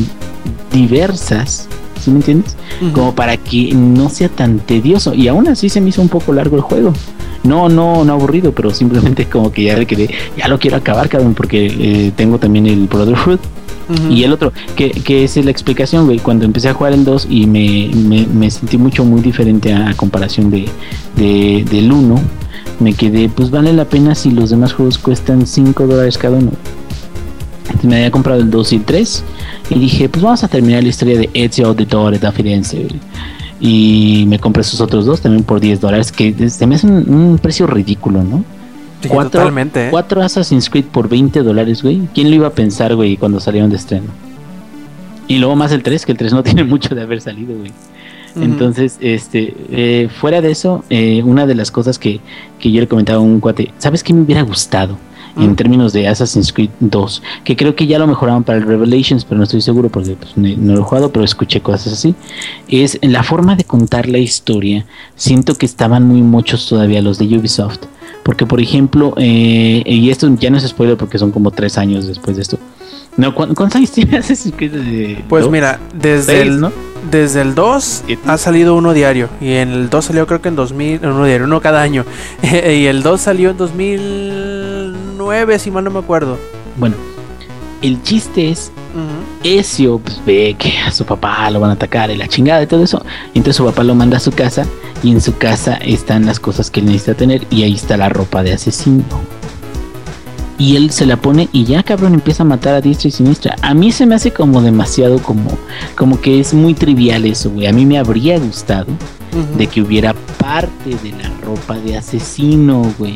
diversas, 0.71 1.67
¿sí 2.01 2.11
me 2.11 2.17
entiendes? 2.17 2.55
como 2.93 3.15
para 3.15 3.37
que 3.37 3.73
no 3.73 4.09
sea 4.09 4.29
tan 4.29 4.59
tedioso. 4.59 5.13
Y 5.13 5.27
aún 5.27 5.47
así 5.47 5.69
se 5.69 5.81
me 5.81 5.89
hizo 5.89 6.01
un 6.01 6.09
poco 6.09 6.33
largo 6.33 6.55
el 6.55 6.61
juego. 6.61 6.93
No, 7.45 7.69
no, 7.69 8.03
no 8.03 8.13
aburrido, 8.13 8.51
pero 8.51 8.71
simplemente 8.71 9.25
como 9.25 9.51
que 9.51 9.63
ya 9.63 9.77
le 9.77 9.85
quedé, 9.85 10.09
ya 10.37 10.47
lo 10.47 10.57
quiero 10.59 10.77
acabar, 10.77 11.07
cabrón, 11.09 11.33
porque 11.35 11.67
eh, 11.67 12.11
tengo 12.15 12.39
también 12.39 12.65
el 12.67 12.87
Brotherhood 12.87 13.39
y 14.09 14.23
el 14.23 14.33
otro, 14.33 14.51
que, 14.75 14.89
que 14.89 15.23
es 15.25 15.35
la 15.45 15.51
explicación, 15.51 16.05
güey, 16.05 16.17
cuando 16.17 16.43
empecé 16.43 16.69
a 16.69 16.73
jugar 16.73 16.93
el 16.93 17.05
2 17.05 17.27
y 17.29 17.45
me, 17.45 17.91
me, 17.95 18.25
me 18.25 18.49
sentí 18.49 18.79
mucho, 18.79 19.05
muy 19.05 19.21
diferente 19.21 19.73
a, 19.73 19.89
a 19.89 19.93
comparación 19.93 20.49
de, 20.49 20.65
de- 21.15 21.63
del 21.69 21.91
1, 21.91 22.19
me 22.79 22.93
quedé, 22.93 23.29
pues 23.29 23.51
vale 23.51 23.73
la 23.73 23.85
pena 23.85 24.15
si 24.15 24.31
los 24.31 24.49
demás 24.49 24.73
juegos 24.73 24.97
cuestan 24.97 25.45
5 25.45 25.85
dólares 25.85 26.17
cada 26.17 26.37
uno. 26.37 26.51
Entonces 27.65 27.85
me 27.89 27.95
había 27.97 28.09
comprado 28.11 28.41
el 28.41 28.49
2 28.49 28.73
y 28.73 28.75
el 28.77 28.83
3 28.85 29.23
y 29.69 29.79
dije, 29.79 30.09
pues 30.09 30.23
vamos 30.23 30.43
a 30.43 30.47
terminar 30.47 30.81
la 30.81 30.89
historia 30.89 31.17
de 31.19 31.29
Ezio 31.35 31.67
Auditore 31.67 32.17
da 32.17 32.31
Firenze. 32.31 32.77
güey. 32.77 32.99
Y 33.59 34.25
me 34.27 34.37
compré 34.39 34.61
esos 34.61 34.81
otros 34.81 35.05
dos 35.05 35.21
también 35.21 35.43
por 35.43 35.59
10 35.59 35.79
dólares, 35.81 36.11
que 36.11 36.49
se 36.49 36.67
me 36.67 36.75
hace 36.75 36.87
un, 36.87 37.09
un 37.09 37.37
precio 37.37 37.65
ridículo, 37.67 38.21
¿no? 38.23 38.43
Sí, 39.01 39.07
cuatro- 39.07 39.39
totalmente, 39.39 39.87
¿eh? 39.87 39.91
Cuatro 39.91 40.21
Assassin's 40.21 40.69
Creed 40.69 40.85
por 40.85 41.07
20 41.07 41.41
dólares, 41.41 41.81
güey. 41.83 42.01
¿Quién 42.13 42.29
lo 42.29 42.35
iba 42.35 42.47
a 42.47 42.51
pensar, 42.53 42.95
güey, 42.95 43.17
cuando 43.17 43.39
salieron 43.39 43.69
de 43.69 43.77
estreno? 43.77 44.07
Y 45.27 45.37
luego 45.37 45.55
más 45.55 45.71
el 45.71 45.83
3, 45.83 46.05
que 46.05 46.11
el 46.11 46.17
3 46.17 46.33
no 46.33 46.43
tiene 46.43 46.63
mucho 46.63 46.93
de 46.95 47.01
haber 47.01 47.21
salido, 47.21 47.55
güey. 47.57 47.71
Entonces, 48.37 48.97
este, 48.99 49.55
eh, 49.71 50.09
fuera 50.09 50.41
de 50.41 50.51
eso, 50.51 50.83
eh, 50.89 51.23
una 51.23 51.45
de 51.47 51.55
las 51.55 51.71
cosas 51.71 51.97
que, 51.97 52.19
que 52.59 52.69
yo 52.69 52.81
le 52.81 52.87
comentaba 52.89 53.19
a 53.19 53.21
un 53.21 53.39
cuate, 53.39 53.71
¿sabes 53.77 54.03
qué 54.03 54.13
me 54.13 54.21
hubiera 54.23 54.41
gustado? 54.41 54.97
En 55.37 55.51
Mm. 55.51 55.55
términos 55.55 55.91
de 55.93 56.07
Assassin's 56.07 56.53
Creed 56.53 56.69
2, 56.79 57.21
que 57.43 57.55
creo 57.55 57.75
que 57.75 57.87
ya 57.87 57.99
lo 57.99 58.07
mejoraron 58.07 58.43
para 58.43 58.57
el 58.57 58.63
Revelations, 58.65 59.25
pero 59.25 59.37
no 59.37 59.43
estoy 59.43 59.61
seguro 59.61 59.89
porque 59.89 60.15
pues, 60.15 60.37
no, 60.37 60.73
lo 60.73 60.79
he 60.79 60.83
jugado, 60.83 61.11
pero 61.11 61.25
escuché 61.25 61.59
cosas 61.61 61.91
así. 61.93 62.15
Es 62.69 62.97
en 63.01 63.11
la 63.11 63.23
forma 63.23 63.55
de 63.55 63.63
contar 63.65 64.07
la 64.07 64.17
historia. 64.17 64.85
Siento 65.15 65.55
que 65.55 65.65
estaban 65.65 66.03
muy 66.03 66.21
muchos 66.21 66.67
todavía 66.67 67.01
los 67.01 67.17
de 67.17 67.25
Ubisoft. 67.37 67.79
Porque, 68.23 68.45
por 68.47 68.59
ejemplo, 68.59 69.13
eh, 69.17 69.83
y 69.85 70.09
esto 70.09 70.33
ya 70.39 70.49
no 70.49 70.57
es 70.57 70.63
spoiler 70.67 70.97
porque 70.97 71.19
son 71.19 71.31
como 71.31 71.51
tres 71.51 71.77
años 71.77 72.07
después 72.07 72.35
de 72.37 72.41
esto. 72.41 72.57
No, 73.17 73.35
¿cu- 73.35 73.53
¿Cuántos 73.53 73.75
años 73.75 73.91
tiene 73.93 74.17
Assassin's 74.17 74.55
Creed? 74.57 74.71
de- 74.71 75.23
Pues 75.29 75.47
mira, 75.47 75.79
desde 75.93 76.23
Seis, 76.33 76.41
el, 76.47 76.59
¿no? 76.59 76.71
desde 77.11 77.41
el 77.41 77.53
2 77.53 78.03
Siete. 78.07 78.21
ha 78.25 78.37
salido 78.39 78.75
uno 78.75 78.93
diario. 78.93 79.29
Y 79.39 79.51
en 79.53 79.69
el 79.69 79.89
2 79.91 80.05
salió 80.05 80.25
creo 80.25 80.41
que 80.41 80.49
en 80.49 80.55
2000, 80.55 81.01
uno 81.05 81.23
diario, 81.25 81.45
uno 81.45 81.61
cada 81.61 81.81
año. 81.83 82.03
y 82.41 82.85
el 82.87 83.03
2 83.03 83.21
salió 83.21 83.51
en 83.51 83.57
2009, 83.57 84.54
9, 85.25 85.59
si 85.59 85.71
mal 85.71 85.83
no 85.83 85.89
me 85.91 85.99
acuerdo. 85.99 86.37
Bueno, 86.77 86.95
el 87.81 88.01
chiste 88.03 88.51
es 88.51 88.71
Ujú. 88.93 89.57
Ezio 89.57 89.99
pues, 89.99 90.21
ve 90.25 90.55
que 90.57 90.77
a 90.79 90.91
su 90.91 91.03
papá 91.03 91.49
lo 91.49 91.59
van 91.59 91.71
a 91.71 91.73
atacar 91.73 92.09
y 92.11 92.15
la 92.15 92.27
chingada 92.27 92.63
y 92.63 92.67
todo 92.67 92.83
eso. 92.83 93.03
Y 93.33 93.39
entonces 93.39 93.57
su 93.57 93.65
papá 93.65 93.83
lo 93.83 93.95
manda 93.95 94.17
a 94.17 94.19
su 94.21 94.31
casa 94.31 94.65
y 95.03 95.11
en 95.11 95.19
su 95.19 95.37
casa 95.37 95.75
están 95.75 96.25
las 96.25 96.39
cosas 96.39 96.69
que 96.69 96.79
él 96.79 96.85
necesita 96.85 97.15
tener 97.15 97.45
y 97.49 97.63
ahí 97.63 97.73
está 97.73 97.97
la 97.97 98.09
ropa 98.09 98.43
de 98.43 98.53
asesino. 98.53 99.03
Y 100.57 100.77
él 100.77 100.91
se 100.91 101.05
la 101.05 101.17
pone 101.17 101.49
y 101.51 101.65
ya 101.65 101.83
cabrón 101.83 102.13
empieza 102.13 102.43
a 102.43 102.45
matar 102.45 102.75
a 102.75 102.81
diestra 102.81 103.09
y 103.09 103.11
siniestra. 103.11 103.55
A 103.61 103.73
mí 103.73 103.91
se 103.91 104.05
me 104.05 104.15
hace 104.15 104.31
como 104.31 104.61
demasiado 104.61 105.19
como, 105.21 105.57
como 105.97 106.21
que 106.21 106.39
es 106.39 106.53
muy 106.53 106.73
trivial 106.73 107.25
eso, 107.25 107.49
güey. 107.49 107.67
A 107.67 107.73
mí 107.73 107.85
me 107.85 107.97
habría 107.97 108.39
gustado 108.39 108.87
de 109.57 109.67
que 109.67 109.81
hubiera 109.81 110.13
parte 110.37 110.95
de 111.03 111.11
la 111.11 111.29
ropa 111.43 111.77
de 111.79 111.97
asesino, 111.97 112.93
güey, 112.97 113.15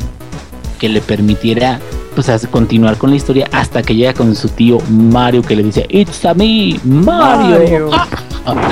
que 0.80 0.88
le 0.88 1.00
permitiera 1.00 1.78
pues 2.14 2.28
continuar 2.50 2.96
con 2.96 3.10
la 3.10 3.16
historia 3.16 3.48
hasta 3.52 3.82
que 3.82 3.94
llega 3.94 4.14
con 4.14 4.34
su 4.34 4.48
tío 4.48 4.78
Mario 4.88 5.42
que 5.42 5.54
le 5.54 5.62
dice 5.62 5.86
It's 5.88 6.24
a 6.24 6.34
me, 6.34 6.80
Mario. 6.82 7.58
Mario. 7.58 7.90
Ah, 7.92 8.08
ah. 8.46 8.70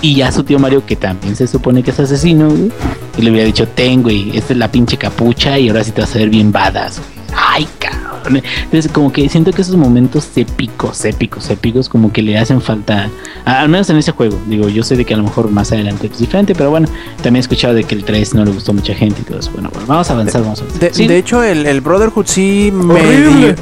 Y 0.00 0.14
ya 0.14 0.30
su 0.30 0.44
tío 0.44 0.60
Mario, 0.60 0.86
que 0.86 0.94
también 0.94 1.34
se 1.34 1.48
supone 1.48 1.82
que 1.82 1.90
es 1.90 1.98
asesino, 1.98 2.48
güey, 2.48 2.70
y 3.16 3.22
le 3.22 3.30
hubiera 3.32 3.46
dicho, 3.46 3.66
ten, 3.66 4.02
güey, 4.02 4.36
esta 4.36 4.52
es 4.52 4.58
la 4.58 4.70
pinche 4.70 4.96
capucha 4.96 5.58
y 5.58 5.68
ahora 5.68 5.82
sí 5.82 5.90
te 5.90 6.02
vas 6.02 6.14
a 6.14 6.18
ver 6.18 6.28
bien 6.28 6.52
badass, 6.52 6.98
güey. 6.98 7.10
Ay, 7.36 7.68
cabrón. 7.80 7.97
Entonces, 8.26 8.90
como 8.92 9.12
que 9.12 9.28
siento 9.28 9.52
que 9.52 9.62
esos 9.62 9.76
momentos 9.76 10.28
épicos, 10.36 11.04
épicos, 11.04 11.48
épicos, 11.50 11.88
como 11.88 12.12
que 12.12 12.22
le 12.22 12.36
hacen 12.38 12.60
falta, 12.60 13.10
a- 13.44 13.60
al 13.60 13.68
menos 13.68 13.88
en 13.90 13.96
ese 13.96 14.12
juego. 14.12 14.38
Digo, 14.46 14.68
yo 14.68 14.82
sé 14.82 14.96
de 14.96 15.04
que 15.04 15.14
a 15.14 15.16
lo 15.16 15.22
mejor 15.24 15.50
más 15.50 15.72
adelante 15.72 16.08
es 16.12 16.18
diferente, 16.18 16.54
pero 16.54 16.70
bueno, 16.70 16.88
también 17.16 17.36
he 17.36 17.40
escuchado 17.40 17.74
de 17.74 17.84
que 17.84 17.94
el 17.94 18.04
3 18.04 18.34
no 18.34 18.44
le 18.44 18.50
gustó 18.52 18.72
a 18.72 18.74
mucha 18.74 18.94
gente 18.94 19.20
y 19.22 19.24
todo 19.24 19.38
eso. 19.38 19.50
Bueno, 19.52 19.70
bueno, 19.72 19.86
vamos 19.86 20.10
a 20.10 20.12
avanzar, 20.12 20.42
vamos 20.42 20.60
a 20.60 20.62
avanzar. 20.64 20.80
De, 20.80 20.94
Sí, 20.94 21.06
de 21.06 21.18
hecho, 21.18 21.42
el, 21.42 21.66
el 21.66 21.80
Brotherhood 21.80 22.26
sí 22.26 22.70
me. 22.72 23.54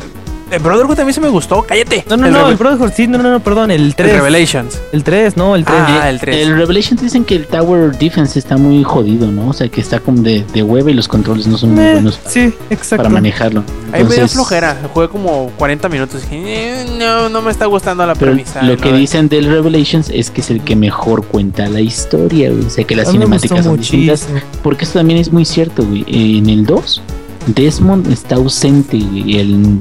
El 0.50 0.60
Brotherhood 0.60 1.00
mí 1.04 1.12
sí 1.12 1.20
me 1.20 1.28
gustó, 1.28 1.62
cállate. 1.62 2.04
No, 2.08 2.16
no, 2.16 2.26
el 2.26 2.32
no, 2.32 2.38
Reve- 2.44 2.50
el 2.52 2.56
Brotherhood, 2.56 2.92
sí, 2.94 3.06
no, 3.08 3.18
no, 3.18 3.30
no, 3.32 3.40
perdón, 3.40 3.70
el 3.72 3.82
el 3.82 3.94
3. 3.96 4.12
Revelations. 4.12 4.80
El 4.92 5.02
3, 5.02 5.36
no, 5.36 5.56
el 5.56 5.64
3. 5.64 5.76
Ah, 5.80 6.08
el 6.08 6.20
3. 6.20 6.36
El 6.46 6.56
Revelations 6.56 7.02
dicen 7.02 7.24
que 7.24 7.34
el 7.34 7.46
Tower 7.46 7.98
Defense 7.98 8.38
está 8.38 8.56
muy 8.56 8.84
jodido, 8.84 9.30
¿no? 9.32 9.48
O 9.48 9.52
sea, 9.52 9.68
que 9.68 9.80
está 9.80 9.98
como 9.98 10.22
de, 10.22 10.44
de 10.52 10.62
hueva 10.62 10.88
y 10.90 10.94
los 10.94 11.08
controles 11.08 11.48
no 11.48 11.58
son 11.58 11.74
muy 11.74 11.84
Eh, 11.84 11.92
buenos 11.94 12.20
sí, 12.26 12.54
exacto. 12.70 12.98
para 12.98 13.08
manejarlo. 13.08 13.64
Ahí 13.92 14.04
me 14.04 14.14
dio 14.14 14.28
flojera. 14.28 14.76
Jugué 14.94 15.08
como 15.08 15.50
40 15.58 15.88
minutos. 15.88 16.22
y 16.30 16.36
dije, 16.36 16.82
"Eh, 16.82 16.86
no, 16.98 17.28
no 17.28 17.42
me 17.42 17.50
está 17.50 17.66
gustando 17.66 18.06
la 18.06 18.14
Pero 18.14 18.32
premisa. 18.32 18.62
lo 18.62 18.76
¿no? 18.76 18.80
que 18.80 18.92
dicen 18.92 19.28
del 19.28 19.46
Revelations 19.46 20.10
es 20.10 20.30
que 20.30 20.40
es 20.42 20.50
el 20.50 20.60
que 20.62 20.76
mejor 20.76 21.24
cuenta 21.26 21.68
la 21.68 21.80
historia, 21.80 22.50
güey. 22.50 22.64
O 22.66 22.70
sea, 22.70 22.84
que 22.84 22.94
las 22.94 23.10
cinemáticas 23.10 23.64
son 23.64 23.76
distintas. 23.78 24.28
muchísimo. 24.28 24.50
Porque 24.62 24.84
esto 24.84 25.00
también 25.00 25.18
es 25.18 25.32
muy 25.32 25.44
cierto, 25.44 25.84
güey. 25.84 26.04
En 26.08 26.48
el 26.48 26.64
2, 26.66 27.02
Desmond 27.48 28.10
está 28.12 28.36
ausente, 28.36 28.98
güey, 28.98 29.38
el 29.40 29.78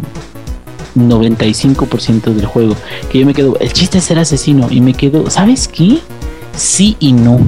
95% 0.96 2.34
del 2.34 2.46
juego. 2.46 2.76
Que 3.12 3.20
yo 3.20 3.26
me 3.26 3.34
quedo, 3.34 3.58
el 3.60 3.72
chiste 3.74 4.00
es 4.00 4.06
ser 4.06 4.20
asesino. 4.20 4.68
Y 4.70 4.82
me 4.82 4.93
quedo, 4.93 5.30
¿sabes 5.30 5.68
qué? 5.68 6.00
Sí 6.56 6.96
y 7.00 7.14
no. 7.14 7.39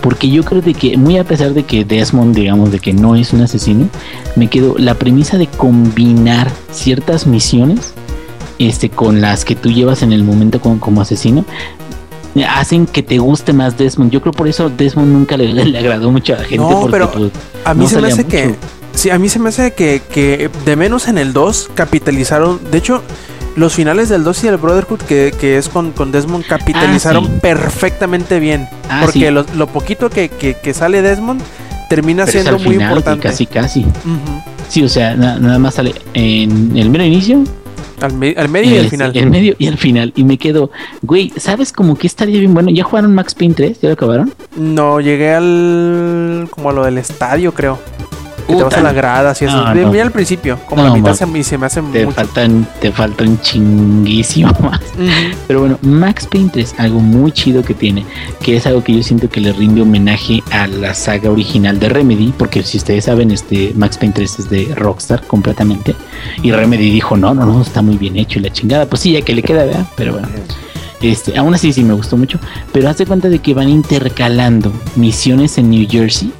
Porque 0.00 0.30
yo 0.30 0.44
creo 0.44 0.62
de 0.62 0.74
que, 0.74 0.96
muy 0.96 1.18
a 1.18 1.24
pesar 1.24 1.52
de 1.52 1.64
que 1.64 1.84
Desmond, 1.84 2.34
digamos, 2.34 2.72
de 2.72 2.78
que 2.78 2.92
no 2.92 3.16
es 3.16 3.32
un 3.32 3.42
asesino, 3.42 3.88
me 4.36 4.48
quedo 4.48 4.74
la 4.78 4.94
premisa 4.94 5.36
de 5.36 5.46
combinar 5.46 6.50
ciertas 6.72 7.26
misiones 7.26 7.92
este, 8.58 8.88
con 8.88 9.20
las 9.20 9.44
que 9.44 9.56
tú 9.56 9.70
llevas 9.70 10.02
en 10.02 10.12
el 10.12 10.24
momento 10.24 10.60
como, 10.60 10.80
como 10.80 11.00
asesino, 11.00 11.44
hacen 12.48 12.86
que 12.86 13.02
te 13.02 13.18
guste 13.18 13.52
más 13.52 13.76
Desmond. 13.76 14.10
Yo 14.10 14.20
creo 14.20 14.32
por 14.32 14.48
eso 14.48 14.70
Desmond 14.70 15.12
nunca 15.12 15.36
le, 15.36 15.52
le 15.64 15.78
agradó 15.78 16.10
mucho 16.10 16.34
a 16.34 16.38
la 16.38 16.44
gente. 16.44 16.58
No, 16.58 16.80
porque, 16.80 16.92
pero 16.92 17.10
pues, 17.10 17.32
A 17.64 17.74
mí 17.74 17.84
no 17.84 17.88
se 17.88 18.00
me 18.00 18.08
hace 18.08 18.24
que. 18.24 18.54
Sí, 18.94 19.10
a 19.10 19.18
mí 19.18 19.28
se 19.28 19.38
me 19.38 19.48
hace 19.48 19.72
que, 19.72 20.02
que 20.12 20.50
de 20.64 20.76
menos 20.76 21.08
en 21.08 21.18
el 21.18 21.32
2 21.32 21.70
capitalizaron. 21.74 22.60
De 22.70 22.78
hecho, 22.78 23.02
los 23.56 23.74
finales 23.74 24.08
del 24.08 24.24
2 24.24 24.44
y 24.44 24.46
del 24.48 24.56
Brotherhood, 24.58 25.00
que, 25.00 25.32
que 25.38 25.56
es 25.58 25.68
con, 25.68 25.92
con 25.92 26.12
Desmond, 26.12 26.44
capitalizaron 26.46 27.24
Ah, 27.24 27.28
sí. 27.32 27.38
perfectamente 27.40 28.38
bien. 28.40 28.68
Ah, 28.88 29.00
porque 29.02 29.26
sí. 29.26 29.30
lo, 29.30 29.44
lo 29.56 29.66
poquito 29.68 30.10
que, 30.10 30.28
que, 30.28 30.54
que 30.54 30.74
sale 30.74 31.02
Desmond 31.02 31.40
termina 31.88 32.24
Pero 32.24 32.38
es 32.38 32.42
siendo 32.44 32.58
al 32.58 32.64
muy 32.64 32.74
final, 32.74 32.88
importante. 32.90 33.28
Casi, 33.28 33.46
casi. 33.46 33.80
Ujú. 33.80 34.42
Sí, 34.68 34.82
o 34.82 34.88
sea, 34.88 35.14
na- 35.16 35.38
nada 35.38 35.58
más 35.58 35.74
sale 35.74 35.94
en 36.14 36.76
el 36.76 36.90
mero 36.90 37.04
inicio, 37.04 37.42
al, 38.00 38.12
me- 38.14 38.34
al 38.36 38.48
medio 38.48 38.70
y 38.70 38.78
al 38.78 38.84
este, 38.84 38.90
final. 38.96 39.12
el 39.16 39.30
medio 39.30 39.56
y 39.58 39.66
al 39.66 39.78
final. 39.78 40.12
Y 40.14 40.24
me 40.24 40.38
quedo, 40.38 40.70
güey, 41.02 41.32
¿sabes 41.36 41.72
como 41.72 41.96
que 41.96 42.06
estaría 42.06 42.38
bien 42.38 42.54
bueno? 42.54 42.70
¿Ya 42.70 42.84
jugaron 42.84 43.14
Max 43.14 43.34
Payne 43.34 43.54
3? 43.54 43.80
¿Ya 43.80 43.88
lo 43.88 43.94
acabaron? 43.94 44.32
No, 44.56 45.00
llegué 45.00 45.32
al. 45.34 46.48
como 46.50 46.70
a 46.70 46.72
lo 46.72 46.84
del 46.84 46.98
estadio, 46.98 47.52
creo. 47.54 47.78
Que 48.50 48.56
te 48.56 48.62
vas 48.64 48.72
a 48.72 48.76
Puta. 48.76 48.82
las 48.82 48.94
gradas 48.94 49.42
y 49.42 49.44
eso. 49.46 49.56
No, 49.56 49.74
no. 49.74 49.90
bien 49.90 50.04
al 50.06 50.12
principio. 50.12 50.58
Como 50.66 50.82
No, 50.82 50.88
la 50.88 50.94
mitad 50.94 51.14
se, 51.14 51.26
me- 51.26 51.42
se 51.44 51.56
me 51.58 51.66
hace 51.66 51.80
Te 51.82 52.04
mucho. 52.04 52.14
faltan, 52.16 52.66
te 52.80 52.92
faltan 52.92 53.40
chinguísimo 53.40 54.50
más. 54.62 54.80
Pero 55.46 55.60
bueno, 55.60 55.78
Max 55.82 56.26
Payne 56.30 56.50
3, 56.52 56.74
algo 56.78 57.00
muy 57.00 57.32
chido 57.32 57.62
que 57.62 57.74
tiene, 57.74 58.04
que 58.42 58.56
es 58.56 58.66
algo 58.66 58.82
que 58.84 58.94
yo 58.94 59.02
siento 59.02 59.28
que 59.28 59.40
le 59.40 59.52
rinde 59.52 59.82
homenaje 59.82 60.42
a 60.50 60.66
la 60.66 60.94
saga 60.94 61.30
original 61.30 61.78
de 61.78 61.88
Remedy, 61.88 62.32
porque 62.36 62.62
si 62.62 62.78
ustedes 62.78 63.04
saben, 63.04 63.30
este 63.30 63.72
Max 63.76 63.98
Payne 63.98 64.14
3 64.14 64.38
es 64.40 64.50
de 64.50 64.72
Rockstar 64.74 65.26
completamente, 65.26 65.94
y 66.42 66.52
Remedy 66.52 66.90
dijo, 66.90 67.16
no, 67.16 67.34
no, 67.34 67.46
no, 67.46 67.62
está 67.62 67.82
muy 67.82 67.96
bien 67.96 68.16
hecho 68.16 68.38
y 68.38 68.42
la 68.42 68.50
chingada, 68.52 68.86
pues 68.86 69.02
sí, 69.02 69.12
ya 69.12 69.22
que 69.22 69.34
le 69.34 69.42
queda, 69.42 69.64
¿verdad? 69.64 69.86
Pero 69.96 70.12
bueno. 70.14 70.28
Este, 71.02 71.38
aún 71.38 71.54
así 71.54 71.72
sí 71.72 71.82
me 71.82 71.94
gustó 71.94 72.18
mucho, 72.18 72.38
pero 72.72 72.90
haz 72.90 72.98
de 72.98 73.06
cuenta 73.06 73.30
de 73.30 73.38
que 73.38 73.54
van 73.54 73.70
intercalando 73.70 74.70
misiones 74.96 75.56
en 75.56 75.70
New 75.70 75.86
Jersey 75.88 76.30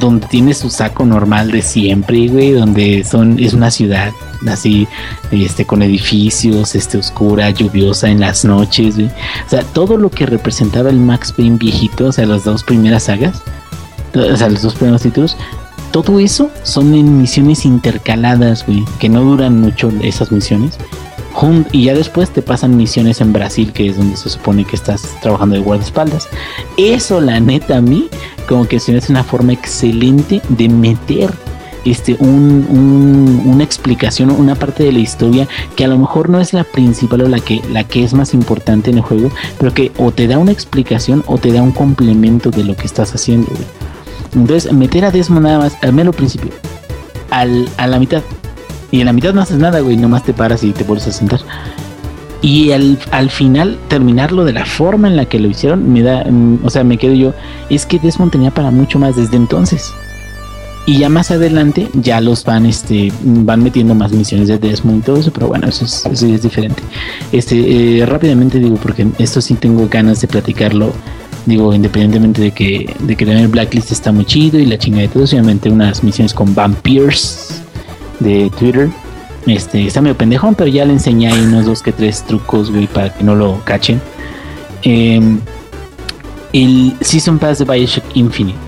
donde 0.00 0.26
tiene 0.26 0.54
su 0.54 0.70
saco 0.70 1.04
normal 1.04 1.50
de 1.52 1.62
siempre, 1.62 2.26
güey, 2.26 2.52
donde 2.52 3.04
son 3.04 3.38
es 3.38 3.52
una 3.52 3.70
ciudad 3.70 4.12
así 4.48 4.88
este 5.30 5.66
con 5.66 5.82
edificios, 5.82 6.74
este 6.74 6.98
oscura, 6.98 7.50
lluviosa 7.50 8.08
en 8.08 8.20
las 8.20 8.44
noches. 8.44 8.96
O 8.98 9.48
sea, 9.48 9.62
todo 9.62 9.96
lo 9.96 10.10
que 10.10 10.26
representaba 10.26 10.90
el 10.90 10.98
Max 10.98 11.32
Payne 11.32 11.58
viejito, 11.58 12.06
o 12.06 12.12
sea, 12.12 12.26
las 12.26 12.44
dos 12.44 12.64
primeras 12.64 13.04
sagas, 13.04 13.42
o 14.14 14.36
sea, 14.36 14.48
los 14.48 14.62
dos 14.62 14.74
primeros 14.74 15.02
títulos, 15.02 15.36
todo 15.92 16.18
eso 16.18 16.50
son 16.62 16.94
en 16.94 17.18
misiones 17.18 17.64
intercaladas, 17.64 18.66
güey, 18.66 18.84
que 18.98 19.08
no 19.08 19.22
duran 19.22 19.60
mucho 19.60 19.92
esas 20.02 20.32
misiones. 20.32 20.78
Y 21.72 21.84
ya 21.84 21.94
después 21.94 22.30
te 22.30 22.42
pasan 22.42 22.76
misiones 22.76 23.20
en 23.20 23.32
Brasil, 23.32 23.72
que 23.72 23.88
es 23.88 23.96
donde 23.96 24.16
se 24.16 24.28
supone 24.28 24.64
que 24.64 24.76
estás 24.76 25.02
trabajando 25.22 25.54
de 25.56 25.62
guardaespaldas. 25.62 26.28
Eso, 26.76 27.20
la 27.20 27.40
neta, 27.40 27.78
a 27.78 27.80
mí, 27.80 28.08
como 28.48 28.66
que 28.68 28.78
se 28.80 28.92
me 28.92 28.98
hace 28.98 29.10
una 29.12 29.24
forma 29.24 29.52
excelente 29.52 30.42
de 30.50 30.68
meter 30.68 31.32
este 31.86 32.14
un, 32.18 32.66
un- 32.68 33.42
una 33.46 33.64
explicación, 33.64 34.30
una 34.30 34.54
parte 34.54 34.82
de 34.84 34.92
la 34.92 34.98
historia 34.98 35.48
que 35.76 35.84
a 35.84 35.88
lo 35.88 35.96
mejor 35.96 36.28
no 36.28 36.38
es 36.38 36.52
la 36.52 36.62
principal 36.64 37.22
o 37.22 37.28
la 37.28 37.40
que, 37.40 37.62
la 37.72 37.84
que 37.84 38.04
es 38.04 38.12
más 38.12 38.34
importante 38.34 38.90
en 38.90 38.98
el 38.98 39.02
juego, 39.02 39.30
pero 39.58 39.72
que 39.72 39.90
o 39.96 40.10
te 40.10 40.26
da 40.26 40.36
una 40.36 40.52
explicación 40.52 41.24
o 41.26 41.38
te 41.38 41.52
da 41.52 41.62
un 41.62 41.72
complemento 41.72 42.50
de 42.50 42.64
lo 42.64 42.76
que 42.76 42.84
estás 42.86 43.14
haciendo. 43.14 43.48
Entonces, 44.34 44.70
meter 44.72 45.06
a 45.06 45.10
Desmond 45.10 45.46
nada 45.46 45.58
más 45.58 45.72
al 45.80 45.94
mero 45.94 46.12
principio, 46.12 46.50
al, 47.30 47.66
a 47.78 47.86
la 47.86 47.98
mitad, 47.98 48.22
y 48.90 49.00
en 49.00 49.06
la 49.06 49.12
mitad 49.12 49.32
no 49.32 49.40
haces 49.40 49.58
nada, 49.58 49.80
güey, 49.80 49.96
nomás 49.96 50.24
te 50.24 50.32
paras 50.32 50.62
y 50.62 50.72
te 50.72 50.84
vuelves 50.84 51.06
a 51.08 51.12
sentar. 51.12 51.40
Y 52.42 52.72
al, 52.72 52.98
al 53.10 53.30
final, 53.30 53.78
terminarlo 53.88 54.44
de 54.44 54.52
la 54.52 54.64
forma 54.64 55.08
en 55.08 55.16
la 55.16 55.26
que 55.26 55.38
lo 55.38 55.48
hicieron, 55.48 55.92
me 55.92 56.02
da, 56.02 56.24
mm, 56.24 56.60
o 56.64 56.70
sea, 56.70 56.84
me 56.84 56.96
quedo 56.96 57.14
yo, 57.14 57.34
es 57.68 57.86
que 57.86 57.98
Desmond 57.98 58.32
tenía 58.32 58.50
para 58.50 58.70
mucho 58.70 58.98
más 58.98 59.16
desde 59.16 59.36
entonces. 59.36 59.92
Y 60.86 60.98
ya 60.98 61.10
más 61.10 61.30
adelante, 61.30 61.88
ya 61.92 62.20
los 62.20 62.44
van, 62.44 62.64
este, 62.64 63.12
van 63.22 63.62
metiendo 63.62 63.94
más 63.94 64.12
misiones 64.12 64.48
de 64.48 64.58
Desmond 64.58 65.00
y 65.00 65.02
todo 65.02 65.18
eso, 65.18 65.30
pero 65.30 65.48
bueno, 65.48 65.68
eso 65.68 65.84
es, 65.84 66.06
eso 66.06 66.26
es 66.26 66.42
diferente. 66.42 66.82
Este, 67.30 68.00
eh, 68.00 68.06
rápidamente 68.06 68.58
digo, 68.58 68.76
porque 68.76 69.06
esto 69.18 69.42
sí 69.42 69.54
tengo 69.54 69.86
ganas 69.88 70.22
de 70.22 70.26
platicarlo, 70.26 70.92
digo, 71.44 71.74
independientemente 71.74 72.40
de 72.40 72.50
que, 72.52 72.92
de 73.00 73.16
que 73.16 73.26
también 73.26 73.50
Blacklist 73.50 73.92
está 73.92 74.10
muy 74.10 74.24
chido 74.24 74.58
y 74.58 74.64
la 74.64 74.78
chinga 74.78 75.00
de 75.00 75.08
todo, 75.08 75.24
obviamente 75.24 75.70
unas 75.70 76.02
misiones 76.02 76.32
con 76.32 76.54
Vampires 76.54 77.59
de 78.20 78.50
Twitter. 78.58 78.88
Este, 79.46 79.86
está 79.86 80.00
medio 80.00 80.16
pendejón, 80.16 80.54
pero 80.54 80.68
ya 80.68 80.84
le 80.84 80.92
enseñé 80.92 81.28
ahí 81.32 81.40
unos 81.40 81.64
dos 81.66 81.82
que 81.82 81.92
tres 81.92 82.22
trucos, 82.24 82.70
güey, 82.70 82.86
para 82.86 83.12
que 83.12 83.24
no 83.24 83.34
lo 83.34 83.60
cachen. 83.64 84.00
Em, 84.82 85.40
el 86.52 86.94
Season 87.00 87.38
Pass 87.38 87.58
de 87.58 87.64
Bioshock 87.64 88.04
Infinite. 88.14 88.58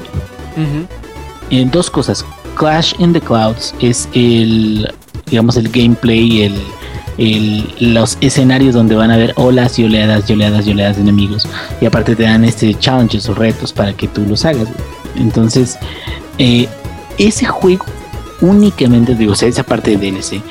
Eh, 1.50 1.68
dos 1.70 1.90
cosas. 1.90 2.24
Clash 2.56 2.94
in 2.98 3.12
the 3.12 3.20
Clouds 3.20 3.74
es 3.80 4.08
el, 4.14 4.90
digamos, 5.26 5.56
el 5.56 5.68
gameplay, 5.68 6.42
el, 6.42 6.54
el- 7.18 7.94
los 7.94 8.16
escenarios 8.20 8.74
donde 8.74 8.94
van 8.94 9.10
a 9.10 9.14
haber 9.14 9.32
olas 9.36 9.78
y 9.78 9.84
oleadas 9.84 10.28
y 10.28 10.32
oleadas 10.34 10.66
y 10.66 10.72
oleadas 10.72 10.96
de 10.96 11.02
enemigos. 11.02 11.46
Y 11.80 11.86
aparte 11.86 12.14
te 12.16 12.22
dan 12.24 12.44
este 12.44 12.74
challenges 12.74 13.28
o 13.28 13.34
retos 13.34 13.72
para 13.72 13.92
que 13.92 14.08
tú 14.08 14.22
los 14.26 14.44
hagas. 14.44 14.64
güey. 14.68 14.74
Entonces, 15.16 15.76
eh, 16.38 16.68
ese 17.18 17.44
juego 17.46 17.84
únicamente, 18.42 19.14
digo, 19.14 19.32
o 19.32 19.34
sea, 19.34 19.48
esa 19.48 19.62
parte 19.62 19.96
de 19.96 20.10
DLC, 20.10 20.42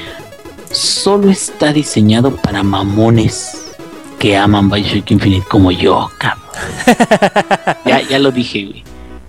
solo 0.72 1.30
está 1.30 1.72
diseñado 1.72 2.36
para 2.38 2.64
mamones 2.64 3.76
que 4.18 4.36
aman 4.38 4.70
Bioshock 4.70 5.12
Infinite 5.12 5.48
como 5.48 5.72
yo, 5.72 6.10
cabrón. 6.18 6.42
ya, 7.86 8.02
ya 8.02 8.20
lo 8.20 8.32
dije, 8.32 8.66
güey. 8.66 8.84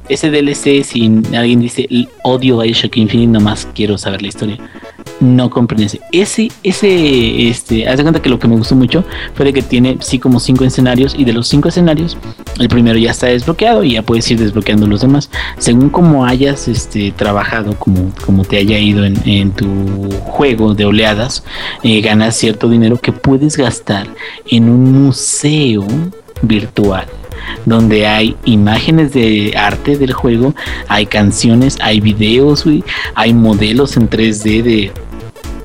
Ese 0.08 0.30
DLC, 0.30 0.84
si 0.84 1.04
alguien 1.34 1.60
dice 1.60 1.88
odio 2.24 2.58
Bioshock 2.58 2.96
Infinite, 2.96 3.32
nomás 3.32 3.68
quiero 3.74 3.96
saber 3.98 4.22
la 4.22 4.28
historia. 4.28 4.58
No 5.20 5.50
comprendes. 5.50 5.98
Ese, 6.10 6.50
ese, 6.62 7.48
este, 7.48 7.88
haz 7.88 7.96
de 7.96 8.02
cuenta 8.02 8.20
que 8.20 8.28
lo 8.28 8.38
que 8.38 8.48
me 8.48 8.56
gustó 8.56 8.74
mucho 8.74 9.04
fue 9.34 9.46
de 9.46 9.52
que 9.52 9.62
tiene 9.62 9.98
sí 10.00 10.18
como 10.18 10.40
cinco 10.40 10.64
escenarios 10.64 11.14
y 11.16 11.24
de 11.24 11.32
los 11.32 11.48
cinco 11.48 11.68
escenarios, 11.68 12.16
el 12.58 12.68
primero 12.68 12.98
ya 12.98 13.12
está 13.12 13.28
desbloqueado 13.28 13.84
y 13.84 13.92
ya 13.92 14.02
puedes 14.02 14.28
ir 14.30 14.38
desbloqueando 14.38 14.86
los 14.86 15.00
demás. 15.00 15.30
Según 15.58 15.90
como 15.90 16.26
hayas 16.26 16.66
este, 16.66 17.12
trabajado, 17.12 17.78
como, 17.78 18.12
como 18.24 18.44
te 18.44 18.56
haya 18.56 18.78
ido 18.78 19.04
en, 19.04 19.52
tu 19.52 19.66
juego 20.24 20.74
de 20.74 20.84
oleadas, 20.84 21.44
eh, 21.82 22.00
ganas 22.00 22.36
cierto 22.36 22.68
dinero 22.68 22.98
que 22.98 23.12
puedes 23.12 23.56
gastar 23.56 24.08
en 24.50 24.68
un 24.68 25.04
museo 25.04 25.86
virtual 26.42 27.06
donde 27.66 28.06
hay 28.06 28.36
imágenes 28.44 29.12
de 29.12 29.54
arte 29.56 29.96
del 29.96 30.12
juego, 30.12 30.54
hay 30.88 31.06
canciones, 31.06 31.78
hay 31.80 32.00
videos, 32.00 32.64
hay 33.14 33.34
modelos 33.34 33.96
en 33.96 34.08
3D 34.08 34.62
de, 34.62 34.92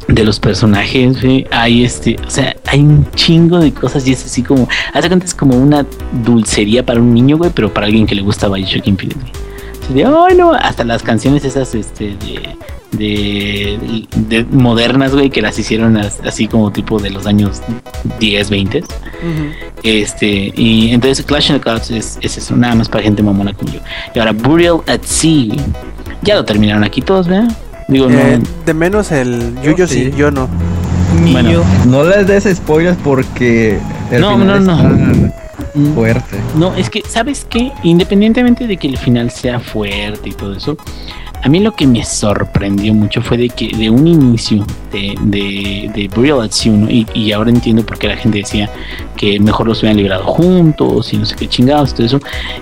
de 0.08 0.24
los 0.24 0.40
personajes, 0.40 1.18
hay 1.52 1.84
este, 1.84 2.16
o 2.26 2.30
sea, 2.30 2.56
hay 2.66 2.80
un 2.80 3.10
chingo 3.12 3.60
de 3.60 3.74
cosas 3.74 4.08
y 4.08 4.14
es 4.14 4.26
así 4.26 4.44
como, 4.44 4.68
hace 4.94 5.08
cuenta 5.08 5.26
es 5.26 5.34
como 5.34 5.58
una 5.58 5.86
dulcería 6.24 6.86
para 6.86 7.00
un 7.00 7.14
niño, 7.14 7.38
güey, 7.38 7.52
pero 7.54 7.74
para 7.74 7.88
alguien 7.88 8.06
que 8.06 8.16
le 8.16 8.22
gusta 8.22 8.48
Bioshock 8.48 8.88
Infinite, 8.88 9.20
güey. 9.20 9.48
Ay, 9.90 10.36
no, 10.36 10.54
hasta 10.54 10.84
las 10.84 11.02
canciones 11.02 11.46
esas, 11.46 11.74
este, 11.74 12.16
de 12.18 12.58
de, 12.92 14.46
modernas, 14.52 15.14
güey, 15.14 15.30
que 15.30 15.42
las 15.42 15.58
hicieron 15.60 15.98
así 15.98 16.48
como 16.48 16.72
tipo 16.72 17.00
de 17.00 17.10
los 17.10 17.26
años 17.26 17.62
10, 18.20 18.50
20. 18.50 18.84
Este, 19.84 20.54
y 20.56 20.92
entonces 20.92 21.26
Clash 21.26 21.52
of 21.52 21.58
the 21.58 21.62
Clouds 21.62 21.92
es, 21.92 22.20
eso, 22.22 22.56
nada 22.56 22.76
más 22.76 22.90
para 22.90 23.04
gente 23.04 23.24
mamona 23.24 23.54
como 23.54 23.72
yo. 23.72 23.80
Y 24.14 24.20
ahora 24.20 24.32
Burial 24.32 24.82
at 24.88 25.02
Sea, 25.04 25.56
ya 26.24 26.36
lo 26.36 26.46
terminaron 26.46 26.84
aquí 26.84 27.02
todos, 27.02 27.28
¿verdad? 27.28 27.52
Digo, 27.88 28.10
no. 28.10 28.20
Eh, 28.20 28.40
de 28.66 28.74
menos 28.74 29.12
el 29.12 29.56
Yuyo 29.62 29.88
sí. 29.88 30.12
yo 30.16 30.32
no. 30.32 30.50
Bueno, 31.32 31.64
no 31.88 32.04
les 32.04 32.28
des 32.28 32.58
spoilers 32.58 32.98
porque 33.04 33.80
no, 34.12 34.38
no, 34.38 34.60
no. 34.60 35.32
Fuerte. 35.94 36.38
No, 36.56 36.76
es 36.76 36.90
que, 36.90 37.04
¿sabes 37.08 37.46
qué? 37.50 37.72
Independientemente 37.84 38.68
de 38.68 38.78
que 38.78 38.88
el 38.88 38.98
final 38.98 39.30
sea 39.32 39.60
fuerte 39.60 40.30
y 40.30 40.32
todo 40.32 40.56
eso, 40.56 40.78
a 41.44 41.50
mí 41.50 41.60
lo 41.60 41.72
que 41.74 41.88
me 41.88 42.04
sorprendió 42.04 42.94
mucho 42.94 43.22
fue 43.22 43.38
de 43.38 43.50
que 43.50 43.70
de 43.70 43.90
un 43.90 44.08
inicio 44.08 44.66
de, 44.92 45.16
de, 45.22 45.92
de 45.94 46.08
Burial 46.14 46.42
at 46.42 46.52
Sea 46.52 46.72
1, 46.72 46.88
y, 46.90 47.32
ahora 47.32 47.50
entiendo 47.50 47.86
por 47.86 47.98
qué 47.98 48.08
la 48.08 48.18
gente 48.18 48.40
decía 48.40 48.70
que 49.16 49.40
mejor 49.40 49.68
los 49.68 49.80
hubieran 49.80 49.98
librado 49.98 50.24
juntos 50.26 51.14
y 51.14 51.18
no 51.18 51.26
sé 51.26 51.36
qué 51.36 51.48
chingados, 51.48 51.94
todo 51.94 52.06
eso. 52.06 52.20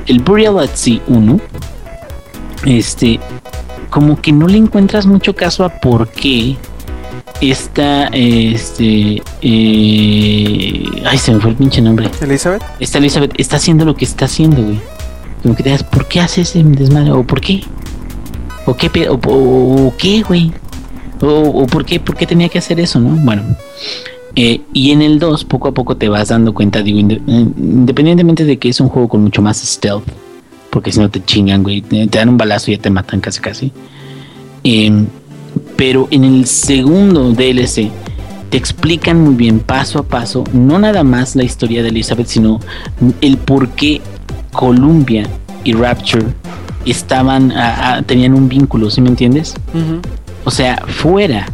El 0.08 0.20
Burial 0.20 0.60
at 0.60 0.74
Sea 0.74 1.00
1, 1.08 1.40
este, 2.66 3.20
como 3.90 4.20
que 4.22 4.32
no 4.32 4.48
le 4.48 4.58
encuentras 4.58 5.06
mucho 5.06 5.36
caso 5.36 5.64
a 5.64 5.70
por 5.70 6.10
qué 6.10 6.58
esta, 7.42 8.08
este, 8.08 9.22
eh, 9.42 10.84
ay, 11.06 11.18
se 11.18 11.34
me 11.34 11.40
fue 11.40 11.52
el 11.52 11.58
pinche 11.58 11.82
nombre. 11.82 12.10
Elizabeth. 12.22 12.64
Esta 12.80 12.98
Elizabeth 12.98 13.34
está 13.38 13.58
haciendo 13.58 13.86
lo 13.86 13.96
que 13.96 14.06
está 14.06 14.26
haciendo, 14.26 14.62
güey. 14.62 14.80
Como 15.42 15.56
que 15.56 15.64
te 15.64 15.70
das, 15.70 15.84
¿por 15.84 16.08
qué 16.08 16.22
hace 16.22 16.42
ese 16.42 16.64
desmadre? 16.64 17.12
¿O 17.12 17.24
por 17.24 17.42
qué? 17.42 17.64
¿O 18.66 18.74
qué, 18.76 19.08
o, 19.10 19.94
qué, 19.98 20.22
güey? 20.24 20.52
O, 21.22 21.66
por, 21.68 21.86
qué, 21.86 22.00
por 22.00 22.16
qué 22.16 22.26
tenía 22.26 22.50
que 22.50 22.58
hacer 22.58 22.80
eso, 22.80 23.00
no? 23.00 23.10
Bueno. 23.10 23.44
Eh, 24.36 24.62
y 24.74 24.92
en 24.92 25.02
el 25.02 25.18
2, 25.18 25.46
poco 25.46 25.70
a 25.70 25.74
poco 25.74 25.96
te 25.96 26.10
vas 26.10 26.28
dando 26.28 26.54
cuenta, 26.54 26.82
digo, 26.82 27.00
eh, 27.00 27.22
independientemente 27.28 28.44
de 28.44 28.58
que 28.58 28.68
es 28.68 28.82
un 28.82 28.90
juego 28.90 29.08
con 29.08 29.24
mucho 29.24 29.42
más 29.42 29.58
stealth, 29.60 30.04
porque 30.70 30.92
si 30.92 31.00
no 31.00 31.10
te 31.10 31.24
chingan, 31.24 31.64
güey, 31.64 31.82
te 31.82 32.06
dan 32.08 32.28
un 32.28 32.38
balazo 32.38 32.70
y 32.70 32.76
ya 32.76 32.82
te 32.82 32.90
matan 32.90 33.22
casi 33.22 33.40
casi. 33.40 33.72
Em, 34.64 35.08
pero 35.78 36.10
en 36.12 36.26
el 36.26 36.46
segundo 36.48 37.32
DLC 37.32 37.90
te 38.50 38.58
explican 38.58 39.22
muy 39.22 39.36
bien, 39.36 39.60
paso 39.60 40.00
a 40.00 40.04
paso, 40.04 40.44
no 40.52 40.80
nada 40.80 41.04
más 41.04 41.36
la 41.38 41.44
historia 41.44 41.82
de 41.82 41.90
Elizabeth, 41.90 42.28
sino 42.28 42.60
el 43.22 43.38
por 43.38 43.70
qué 43.70 44.02
Columbia 44.52 45.28
y 45.64 45.74
Rapture 45.74 46.26
estaban, 46.86 47.54
tenían 48.06 48.34
un 48.34 48.48
vínculo, 48.48 48.90
¿sí 48.90 49.02
me 49.02 49.10
entiendes? 49.10 49.56
O 50.44 50.52
sea, 50.52 50.78
fuera 50.88 51.48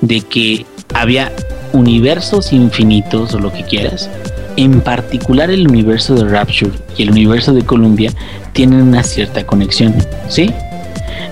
de 0.00 0.20
que 0.20 0.66
había 0.92 1.32
universos 1.72 2.52
infinitos 2.52 3.34
o 3.34 3.40
lo 3.40 3.52
que 3.52 3.64
quieras, 3.64 4.08
en 4.56 4.80
particular 4.80 5.50
el 5.50 5.66
universo 5.68 6.14
de 6.14 6.28
Rapture 6.28 6.72
y 6.96 7.02
el 7.02 7.10
universo 7.10 7.52
de 7.52 7.62
Columbia 7.62 8.12
tienen 8.52 8.82
una 8.82 9.02
cierta 9.02 9.44
conexión, 9.44 9.94
¿sí? 10.28 10.52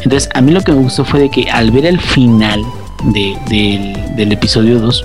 Entonces, 0.02 0.28
a 0.34 0.40
mí 0.40 0.50
lo 0.50 0.60
que 0.62 0.72
me 0.72 0.78
gustó 0.78 1.04
fue 1.04 1.20
de 1.20 1.30
que 1.30 1.48
al 1.48 1.70
ver 1.70 1.86
el 1.86 2.00
final 2.00 2.64
del, 3.04 4.32
episodio 4.32 4.80
2, 4.80 5.04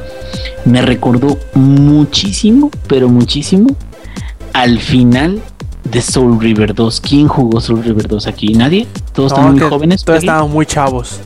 me 0.65 0.81
recordó 0.81 1.39
muchísimo, 1.53 2.71
pero 2.87 3.07
muchísimo, 3.09 3.75
al 4.53 4.79
final 4.79 5.41
de 5.91 6.01
Soul 6.01 6.39
River 6.39 6.73
2. 6.73 7.01
¿Quién 7.01 7.27
jugó 7.27 7.61
Soul 7.61 7.83
River 7.83 8.07
2 8.07 8.27
aquí? 8.27 8.53
¿Nadie? 8.53 8.87
Todos 9.13 9.31
están 9.31 9.51
muy 9.51 9.59
jóvenes. 9.61 10.03
Todos 10.03 10.19
estaban 10.19 10.49
muy 10.51 10.65
chavos. 10.65 11.19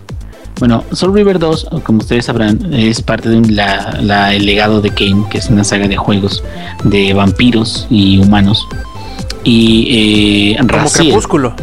Bueno, 0.60 0.84
Soul 0.92 1.16
River 1.16 1.40
2, 1.40 1.70
como 1.84 2.00
ustedes 2.00 2.26
sabrán, 2.26 2.72
es 2.74 3.02
parte 3.02 3.30
de 3.30 3.52
la, 3.52 4.34
el 4.34 4.46
legado 4.46 4.80
de 4.80 4.92
Kane, 4.92 5.26
que 5.30 5.40
es 5.40 5.50
una 5.50 5.64
saga 5.64 5.88
de 5.88 5.98
juegos 5.98 6.44
de 6.84 7.14
vampiros 7.14 7.88
y 7.90 8.20
humanos. 8.20 8.68
Y 9.44 10.54
eh, 10.54 10.58
Como 10.60 10.88
Crepúsculo. 10.88 11.56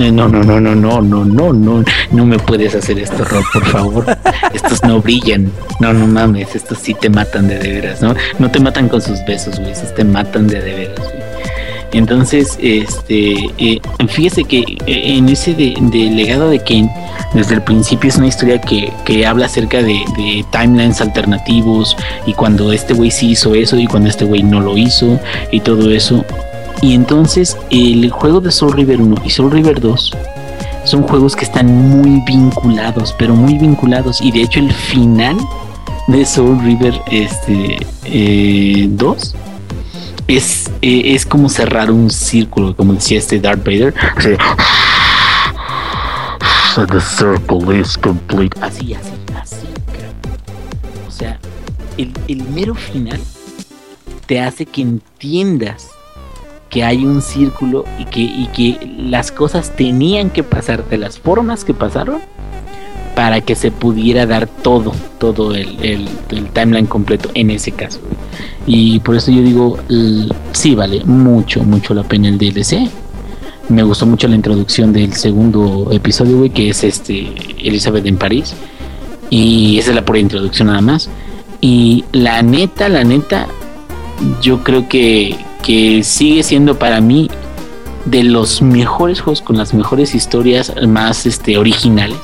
Eh, 0.00 0.10
no, 0.10 0.28
no, 0.28 0.42
no, 0.42 0.60
no, 0.60 0.74
no, 0.74 1.00
no, 1.00 1.24
no, 1.24 1.52
no, 1.52 1.84
no 2.10 2.26
me 2.26 2.38
puedes 2.38 2.74
hacer 2.74 2.98
esto, 2.98 3.24
Rob, 3.24 3.44
por 3.52 3.64
favor. 3.66 4.18
estos 4.52 4.82
no 4.82 5.00
brillan. 5.00 5.52
No, 5.78 5.92
no 5.92 6.06
mames, 6.06 6.56
estos 6.56 6.78
sí 6.78 6.94
te 6.94 7.08
matan 7.08 7.46
de 7.48 7.58
de 7.58 7.72
veras, 7.74 8.02
¿no? 8.02 8.14
No 8.38 8.50
te 8.50 8.58
matan 8.58 8.88
con 8.88 9.00
sus 9.00 9.24
besos, 9.26 9.58
güey, 9.58 9.70
estos 9.70 9.94
te 9.94 10.02
matan 10.02 10.48
de 10.48 10.60
de 10.60 10.74
veras, 10.74 10.98
güey. 10.98 11.19
Entonces, 11.92 12.58
este, 12.62 13.34
eh, 13.58 13.80
fíjese 14.08 14.44
que 14.44 14.60
eh, 14.86 15.16
en 15.16 15.28
ese 15.28 15.54
de, 15.54 15.74
legado 16.14 16.48
de 16.48 16.58
Kane, 16.60 16.90
desde 17.34 17.56
el 17.56 17.62
principio 17.62 18.08
es 18.08 18.16
una 18.16 18.28
historia 18.28 18.60
que, 18.60 19.26
habla 19.26 19.46
acerca 19.46 19.82
de, 19.82 20.02
timelines 20.50 21.00
alternativos 21.00 21.96
y 22.26 22.32
cuando 22.32 22.72
este 22.72 22.94
güey 22.94 23.10
sí 23.10 23.30
hizo 23.30 23.54
eso 23.54 23.76
y 23.76 23.86
cuando 23.86 24.08
este 24.08 24.24
güey 24.24 24.42
no 24.42 24.60
lo 24.60 24.76
hizo 24.78 25.18
y 25.50 25.60
todo 25.60 25.90
eso. 25.90 26.24
Y 26.80 26.94
entonces 26.94 27.56
el 27.70 28.10
juego 28.10 28.40
de 28.40 28.50
Soul 28.50 28.72
River 28.72 29.00
1 29.02 29.16
y 29.24 29.30
Soul 29.30 29.50
River 29.50 29.80
2 29.80 30.12
son 30.84 31.02
juegos 31.02 31.36
que 31.36 31.44
están 31.44 31.66
muy 31.66 32.22
vinculados, 32.26 33.14
pero 33.18 33.34
muy 33.34 33.58
vinculados. 33.58 34.20
Y 34.20 34.30
de 34.32 34.42
hecho 34.42 34.60
el 34.60 34.72
final 34.72 35.36
de 36.06 36.24
Soul 36.24 36.60
River 36.62 36.94
este, 37.10 37.76
2 38.04 38.04
eh, 38.04 38.88
es, 40.36 40.70
eh, 40.80 41.14
es 41.14 41.26
como 41.26 41.48
cerrar 41.48 41.90
un 41.90 42.10
círculo, 42.10 42.74
como 42.76 42.94
decía 42.94 43.18
este 43.18 43.40
Darth 43.40 43.64
Vader. 43.64 43.94
the 46.88 47.00
circle 47.00 47.78
is 47.78 47.98
complete. 47.98 48.58
Así, 48.60 48.94
así, 48.94 49.10
así. 49.40 49.66
O 51.06 51.10
sea, 51.10 51.38
el, 51.98 52.12
el 52.28 52.42
mero 52.44 52.74
final 52.74 53.20
te 54.26 54.40
hace 54.40 54.64
que 54.66 54.82
entiendas 54.82 55.88
que 56.68 56.84
hay 56.84 57.04
un 57.04 57.20
círculo 57.20 57.84
y 57.98 58.04
que, 58.04 58.20
y 58.20 58.46
que 58.54 58.78
las 58.96 59.32
cosas 59.32 59.74
tenían 59.74 60.30
que 60.30 60.44
pasar 60.44 60.88
de 60.88 60.98
las 60.98 61.18
formas 61.18 61.64
que 61.64 61.74
pasaron 61.74 62.20
para 63.14 63.40
que 63.40 63.54
se 63.54 63.70
pudiera 63.70 64.26
dar 64.26 64.46
todo, 64.46 64.92
todo 65.18 65.54
el, 65.54 66.08
timeline 66.52 66.86
completo 66.86 67.30
en 67.34 67.50
ese 67.50 67.72
caso. 67.72 68.00
Y 68.66 69.00
por 69.00 69.16
eso 69.16 69.30
yo 69.30 69.42
digo, 69.42 69.78
sí 70.52 70.74
vale 70.74 71.04
mucho, 71.04 71.62
mucho 71.62 71.94
la 71.94 72.02
pena 72.02 72.28
el 72.28 72.38
DLC. 72.38 72.88
Me 73.68 73.82
gustó 73.82 74.06
mucho 74.06 74.26
la 74.28 74.34
introducción 74.34 74.92
del 74.92 75.12
segundo 75.12 75.88
episodio, 75.92 76.38
güey, 76.38 76.50
que 76.50 76.70
es 76.70 76.82
este 76.84 77.32
Elizabeth 77.58 78.06
en 78.06 78.16
París. 78.16 78.54
Y 79.28 79.78
esa 79.78 79.90
es 79.90 79.96
la 79.96 80.04
pura 80.04 80.18
introducción 80.18 80.68
nada 80.68 80.80
más. 80.80 81.08
Y 81.60 82.04
la 82.12 82.42
neta, 82.42 82.88
la 82.88 83.04
neta, 83.04 83.46
yo 84.40 84.64
creo 84.64 84.88
que, 84.88 85.36
que 85.62 86.02
sigue 86.02 86.42
siendo 86.42 86.78
para 86.78 87.00
mí 87.00 87.30
de 88.06 88.24
los 88.24 88.62
mejores 88.62 89.20
juegos 89.20 89.42
con 89.42 89.56
las 89.56 89.74
mejores 89.74 90.14
historias 90.14 90.72
más 90.86 91.26
este, 91.26 91.58
originales 91.58 92.18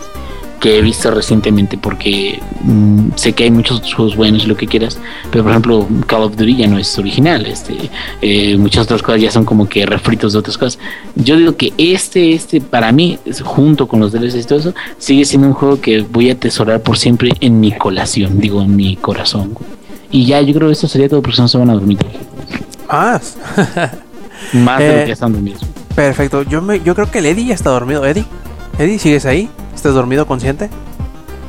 que 0.60 0.78
he 0.78 0.82
visto 0.82 1.10
recientemente 1.10 1.78
porque 1.78 2.40
mm, 2.62 3.10
sé 3.14 3.32
que 3.32 3.44
hay 3.44 3.50
muchos 3.50 3.92
juegos 3.92 4.16
buenos 4.16 4.44
y 4.44 4.46
lo 4.46 4.56
que 4.56 4.66
quieras, 4.66 4.98
pero 5.30 5.44
por 5.44 5.52
ejemplo 5.52 5.86
Call 6.06 6.22
of 6.22 6.36
Duty 6.36 6.56
ya 6.56 6.66
no 6.66 6.78
es 6.78 6.98
original, 6.98 7.46
este, 7.46 7.76
eh, 8.22 8.56
muchas 8.56 8.84
otras 8.84 9.02
cosas 9.02 9.20
ya 9.20 9.30
son 9.30 9.44
como 9.44 9.68
que 9.68 9.86
refritos 9.86 10.32
de 10.32 10.38
otras 10.38 10.58
cosas. 10.58 10.78
Yo 11.14 11.36
digo 11.36 11.56
que 11.56 11.72
este, 11.78 12.32
este 12.32 12.60
para 12.60 12.92
mí, 12.92 13.18
junto 13.44 13.86
con 13.86 14.00
los 14.00 14.12
DLCs 14.12 14.34
y 14.36 14.44
todo 14.44 14.58
eso, 14.58 14.74
sigue 14.98 15.24
siendo 15.24 15.48
un 15.48 15.54
juego 15.54 15.80
que 15.80 16.02
voy 16.02 16.30
a 16.30 16.34
atesorar 16.34 16.80
por 16.80 16.98
siempre 16.98 17.32
en 17.40 17.60
mi 17.60 17.72
colación, 17.72 18.40
digo 18.40 18.62
en 18.62 18.74
mi 18.76 18.96
corazón. 18.96 19.56
Y 20.10 20.26
ya 20.26 20.40
yo 20.40 20.54
creo 20.54 20.68
que 20.68 20.72
esto 20.72 20.88
sería 20.88 21.08
todo 21.08 21.22
porque 21.22 21.40
no 21.40 21.48
se 21.48 21.58
van 21.58 21.70
a 21.70 21.74
dormir. 21.74 21.98
Más. 22.88 23.36
Más 24.52 24.78
de 24.78 24.88
lo 24.88 25.04
que 25.04 25.10
eh, 25.10 25.12
están 25.12 25.32
durmiendo. 25.32 25.60
Perfecto. 25.94 26.42
Yo, 26.42 26.62
me, 26.62 26.80
yo 26.80 26.94
creo 26.94 27.10
que 27.10 27.18
el 27.18 27.26
Eddie 27.26 27.46
ya 27.46 27.54
está 27.54 27.70
dormido. 27.70 28.04
Eddie, 28.04 28.24
Eddie, 28.78 28.98
¿sigues 28.98 29.26
ahí? 29.26 29.48
¿Estás 29.76 29.94
dormido 29.94 30.26
consciente? 30.26 30.68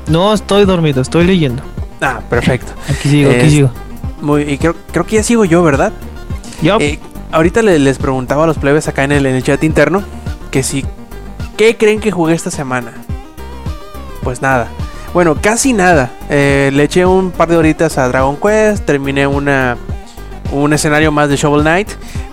No, 0.08 0.34
estoy 0.34 0.66
dormido, 0.66 1.02
estoy 1.02 1.26
leyendo. 1.26 1.64
Ah, 2.02 2.20
perfecto. 2.30 2.72
Aquí 2.88 3.10
sigo, 3.10 3.32
aquí 3.32 3.50
sigo. 3.50 3.72
Muy, 4.22 4.44
y 4.44 4.58
creo, 4.60 4.76
creo 4.92 5.06
que 5.06 5.16
ya 5.16 5.24
sigo 5.24 5.44
yo, 5.46 5.64
¿verdad? 5.64 5.92
Yup. 6.62 6.80
Eh, 6.82 7.00
ahorita 7.32 7.62
le- 7.64 7.80
les 7.80 7.98
preguntaba 7.98 8.44
a 8.44 8.48
los 8.48 8.58
plebes 8.58 8.88
acá 8.88 9.04
en 9.04 9.12
el, 9.12 9.26
en 9.26 9.36
el 9.36 9.44
chat 9.44 9.64
interno 9.64 10.04
que 10.52 10.62
si. 10.64 10.86
¿Qué 11.58 11.76
creen 11.76 12.00
que 12.00 12.12
jugué 12.12 12.36
esta 12.36 12.52
semana? 12.52 12.94
Pues 14.24 14.42
nada. 14.42 14.68
Bueno, 15.14 15.36
casi 15.42 15.74
nada. 15.74 16.12
Eh, 16.30 16.70
le 16.74 16.84
eché 16.84 17.06
un 17.06 17.32
par 17.32 17.50
de 17.50 17.58
horitas 17.58 17.98
a 17.98 18.08
Dragon 18.08 18.36
Quest, 18.38 18.86
terminé 18.86 19.26
una, 19.26 19.78
un 20.52 20.74
escenario 20.74 21.12
más 21.12 21.30
de 21.30 21.36
Shovel 21.38 21.62
Knight. 21.62 21.90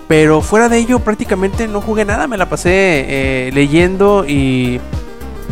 Pero 0.07 0.41
fuera 0.41 0.69
de 0.69 0.77
ello, 0.77 0.99
prácticamente 0.99 1.67
no 1.67 1.81
jugué 1.81 2.05
nada. 2.05 2.27
Me 2.27 2.37
la 2.37 2.47
pasé 2.47 2.69
eh, 2.69 3.51
leyendo 3.53 4.23
y, 4.27 4.79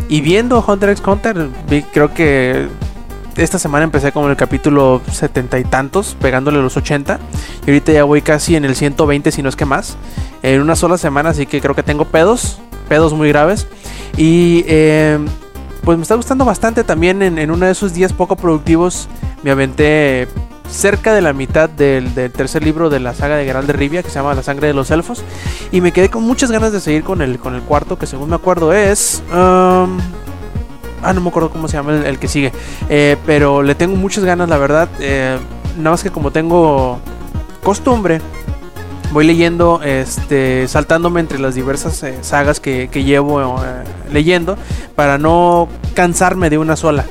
y 0.08 0.20
viendo 0.20 0.64
Hunter 0.66 0.90
x 0.90 1.02
Hunter. 1.06 1.48
Vi- 1.68 1.82
creo 1.82 2.12
que 2.14 2.68
esta 3.36 3.58
semana 3.58 3.84
empecé 3.84 4.12
con 4.12 4.30
el 4.30 4.36
capítulo 4.36 5.00
setenta 5.10 5.58
y 5.58 5.64
tantos, 5.64 6.16
pegándole 6.20 6.58
los 6.62 6.76
80. 6.76 7.18
Y 7.66 7.70
ahorita 7.70 7.92
ya 7.92 8.04
voy 8.04 8.22
casi 8.22 8.56
en 8.56 8.64
el 8.64 8.76
120, 8.76 9.30
si 9.32 9.42
no 9.42 9.48
es 9.48 9.56
que 9.56 9.64
más. 9.64 9.96
En 10.42 10.60
una 10.60 10.76
sola 10.76 10.98
semana, 10.98 11.30
así 11.30 11.46
que 11.46 11.60
creo 11.60 11.74
que 11.74 11.82
tengo 11.82 12.04
pedos, 12.04 12.58
pedos 12.88 13.12
muy 13.12 13.28
graves. 13.28 13.66
Y 14.16 14.64
eh, 14.68 15.18
pues 15.82 15.98
me 15.98 16.02
está 16.02 16.14
gustando 16.14 16.44
bastante 16.44 16.84
también 16.84 17.22
en, 17.22 17.38
en 17.38 17.50
uno 17.50 17.66
de 17.66 17.72
esos 17.72 17.92
días 17.94 18.12
poco 18.12 18.36
productivos. 18.36 19.08
Me 19.42 19.50
aventé 19.50 20.28
cerca 20.68 21.14
de 21.14 21.22
la 21.22 21.32
mitad 21.32 21.68
del, 21.68 22.12
tercer 22.32 22.64
libro 22.64 22.90
de 22.90 23.00
la 23.00 23.14
saga 23.14 23.36
de 23.36 23.44
Geralt 23.44 23.66
de 23.66 23.72
Rivia, 23.72 24.02
que 24.02 24.10
se 24.10 24.16
llama 24.16 24.34
La 24.34 24.42
sangre 24.42 24.66
de 24.66 24.74
los 24.74 24.90
elfos. 24.90 25.22
Y 25.72 25.80
me 25.80 25.92
quedé 25.92 26.08
con 26.10 26.22
muchas 26.22 26.50
ganas 26.50 26.72
de 26.72 26.80
seguir 26.80 27.04
con 27.04 27.22
el, 27.22 27.38
con 27.38 27.54
el 27.54 27.62
cuarto, 27.62 27.98
que 27.98 28.06
según 28.06 28.30
me 28.30 28.36
acuerdo 28.36 28.72
es... 28.72 29.22
um, 29.32 29.98
Ah, 31.04 31.12
no 31.12 31.20
me 31.20 31.28
acuerdo 31.28 31.50
cómo 31.50 31.68
se 31.68 31.76
llama 31.76 31.92
el, 32.06 32.18
que 32.18 32.28
sigue. 32.28 32.50
Eh, 32.88 33.16
pero 33.26 33.62
le 33.62 33.74
tengo 33.74 33.94
muchas 33.94 34.24
ganas, 34.24 34.48
la 34.48 34.56
verdad. 34.56 34.88
Eh, 35.00 35.38
nada 35.76 35.90
más 35.90 36.02
que 36.02 36.10
como 36.10 36.30
tengo 36.30 36.98
costumbre, 37.62 38.22
voy 39.12 39.26
leyendo, 39.26 39.82
este, 39.82 40.66
saltándome 40.66 41.20
entre 41.20 41.38
las 41.38 41.54
diversas 41.54 42.02
eh, 42.02 42.18
sagas 42.22 42.58
que, 42.58 42.88
llevo 42.94 43.60
leyendo 44.10 44.56
para 44.94 45.18
no 45.18 45.68
cansarme 45.92 46.48
de 46.48 46.56
una 46.56 46.74
sola. 46.74 47.04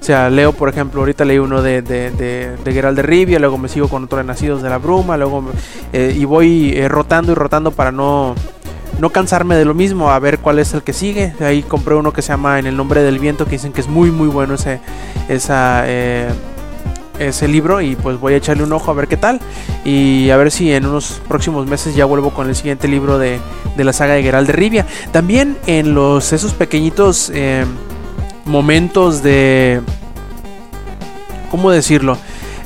O 0.00 0.04
sea, 0.08 0.30
leo, 0.30 0.52
por 0.52 0.68
ejemplo, 0.68 1.00
ahorita 1.00 1.24
leí 1.24 1.38
uno 1.38 1.60
de, 1.60 1.82
de, 1.82 2.10
de, 2.10 2.56
de 2.64 3.02
Rivia, 3.02 3.38
luego 3.38 3.58
me 3.58 3.68
sigo 3.68 3.88
con 3.88 4.04
otro 4.04 4.18
de 4.18 4.24
Nacidos 4.24 4.62
de 4.62 4.70
la 4.70 4.78
Bruma, 4.78 5.16
luego 5.16 5.42
me- 5.42 5.50
eh, 5.92 6.14
y 6.16 6.24
voy 6.24 6.72
eh, 6.76 6.88
rotando 6.88 7.32
y 7.32 7.34
rotando 7.34 7.72
para 7.72 7.92
no, 7.92 8.34
no 9.00 9.10
cansarme 9.10 9.56
de 9.56 9.64
lo 9.64 9.74
mismo, 9.74 10.10
a 10.10 10.18
ver 10.18 10.38
cuál 10.38 10.58
es 10.60 10.72
el 10.72 10.82
que 10.82 10.92
sigue. 10.92 11.34
Ahí 11.40 11.62
compré 11.62 11.94
uno 11.94 12.12
que 12.12 12.22
se 12.22 12.28
llama 12.28 12.58
En 12.58 12.66
el 12.66 12.76
nombre 12.76 13.02
del 13.02 13.18
viento, 13.18 13.44
que 13.44 13.52
dicen 13.52 13.72
que 13.72 13.80
es 13.80 13.88
muy 13.88 14.10
muy 14.10 14.28
bueno 14.28 14.54
ese, 14.54 14.80
esa, 15.28 15.82
eh, 15.86 16.28
ese 17.18 17.48
libro 17.48 17.80
y 17.80 17.96
pues 17.96 18.18
voy 18.20 18.34
a 18.34 18.36
echarle 18.36 18.62
un 18.62 18.72
ojo 18.72 18.92
a 18.92 18.94
ver 18.94 19.08
qué 19.08 19.16
tal 19.16 19.40
y 19.84 20.30
a 20.30 20.36
ver 20.36 20.52
si 20.52 20.72
en 20.72 20.86
unos 20.86 21.20
próximos 21.26 21.66
meses 21.66 21.96
ya 21.96 22.04
vuelvo 22.04 22.30
con 22.30 22.48
el 22.48 22.54
siguiente 22.54 22.86
libro 22.86 23.18
de, 23.18 23.40
de 23.76 23.84
la 23.84 23.92
saga 23.92 24.14
de 24.14 24.22
Geralt 24.22 24.46
de 24.46 24.52
Rivia. 24.52 24.86
También 25.10 25.58
en 25.66 25.94
los 25.94 26.32
esos 26.32 26.54
pequeñitos 26.54 27.30
momentos 28.48 29.22
de 29.22 29.80
¿cómo 31.50 31.70
decirlo? 31.70 32.18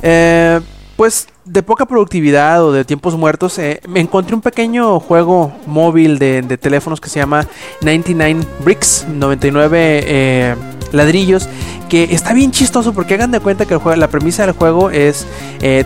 Eh, 0.02 0.60
pues 0.96 1.28
de 1.44 1.62
poca 1.62 1.86
productividad 1.86 2.64
o 2.64 2.72
de 2.72 2.84
tiempos 2.84 3.16
muertos, 3.16 3.58
eh, 3.58 3.80
me 3.88 4.00
encontré 4.00 4.34
un 4.34 4.40
pequeño 4.40 5.00
juego 5.00 5.52
móvil 5.66 6.18
de, 6.18 6.42
teléfonos 6.60 7.00
que 7.00 7.08
se 7.08 7.18
llama 7.18 7.46
99 7.80 8.46
Bricks, 8.64 9.06
99 9.08 10.04
eh, 10.04 10.54
ladrillos, 10.92 11.48
que 11.88 12.04
está 12.04 12.32
bien 12.32 12.52
chistoso 12.52 12.92
porque 12.92 13.14
hagan 13.14 13.32
de 13.32 13.40
cuenta 13.40 13.66
que 13.66 13.78
la 13.96 14.08
premisa 14.08 14.46
del 14.46 14.54
juego 14.54 14.90
es, 14.90 15.26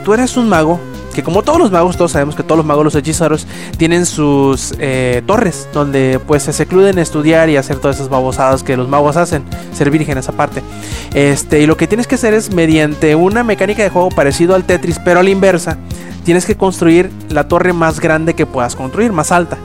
tú 0.04 0.12
eres 0.12 0.36
un 0.36 0.48
mago, 0.48 0.78
que 1.16 1.22
como 1.22 1.42
todos 1.42 1.58
los 1.58 1.70
magos, 1.70 1.96
todos 1.96 2.12
sabemos 2.12 2.36
que 2.36 2.42
todos 2.42 2.58
los 2.58 2.66
magos, 2.66 2.84
los 2.84 2.94
hechiceros, 2.94 3.46
tienen 3.78 4.04
sus 4.04 4.74
eh, 4.78 5.22
torres, 5.26 5.66
donde 5.72 6.20
pues 6.26 6.42
se 6.42 6.52
secluden 6.52 6.98
estudiar 6.98 7.48
y 7.48 7.56
hacer 7.56 7.78
todas 7.78 7.96
esas 7.96 8.10
babosadas 8.10 8.62
que 8.62 8.76
los 8.76 8.86
magos 8.86 9.16
hacen, 9.16 9.42
ser 9.72 9.90
vírgenes 9.90 10.28
aparte. 10.28 10.62
Este, 11.14 11.60
y 11.62 11.66
lo 11.66 11.78
que 11.78 11.86
tienes 11.86 12.06
que 12.06 12.16
hacer 12.16 12.34
es 12.34 12.52
mediante 12.52 13.14
una 13.14 13.42
mecánica 13.44 13.82
de 13.82 13.88
juego 13.88 14.10
parecido 14.10 14.54
al 14.54 14.64
Tetris, 14.64 14.98
pero 14.98 15.20
a 15.20 15.22
la 15.22 15.30
inversa, 15.30 15.78
tienes 16.22 16.44
que 16.44 16.54
construir 16.54 17.10
la 17.30 17.48
torre 17.48 17.72
más 17.72 17.98
grande 17.98 18.34
que 18.34 18.44
puedas 18.44 18.76
construir, 18.76 19.10
más 19.10 19.32
alta. 19.32 19.56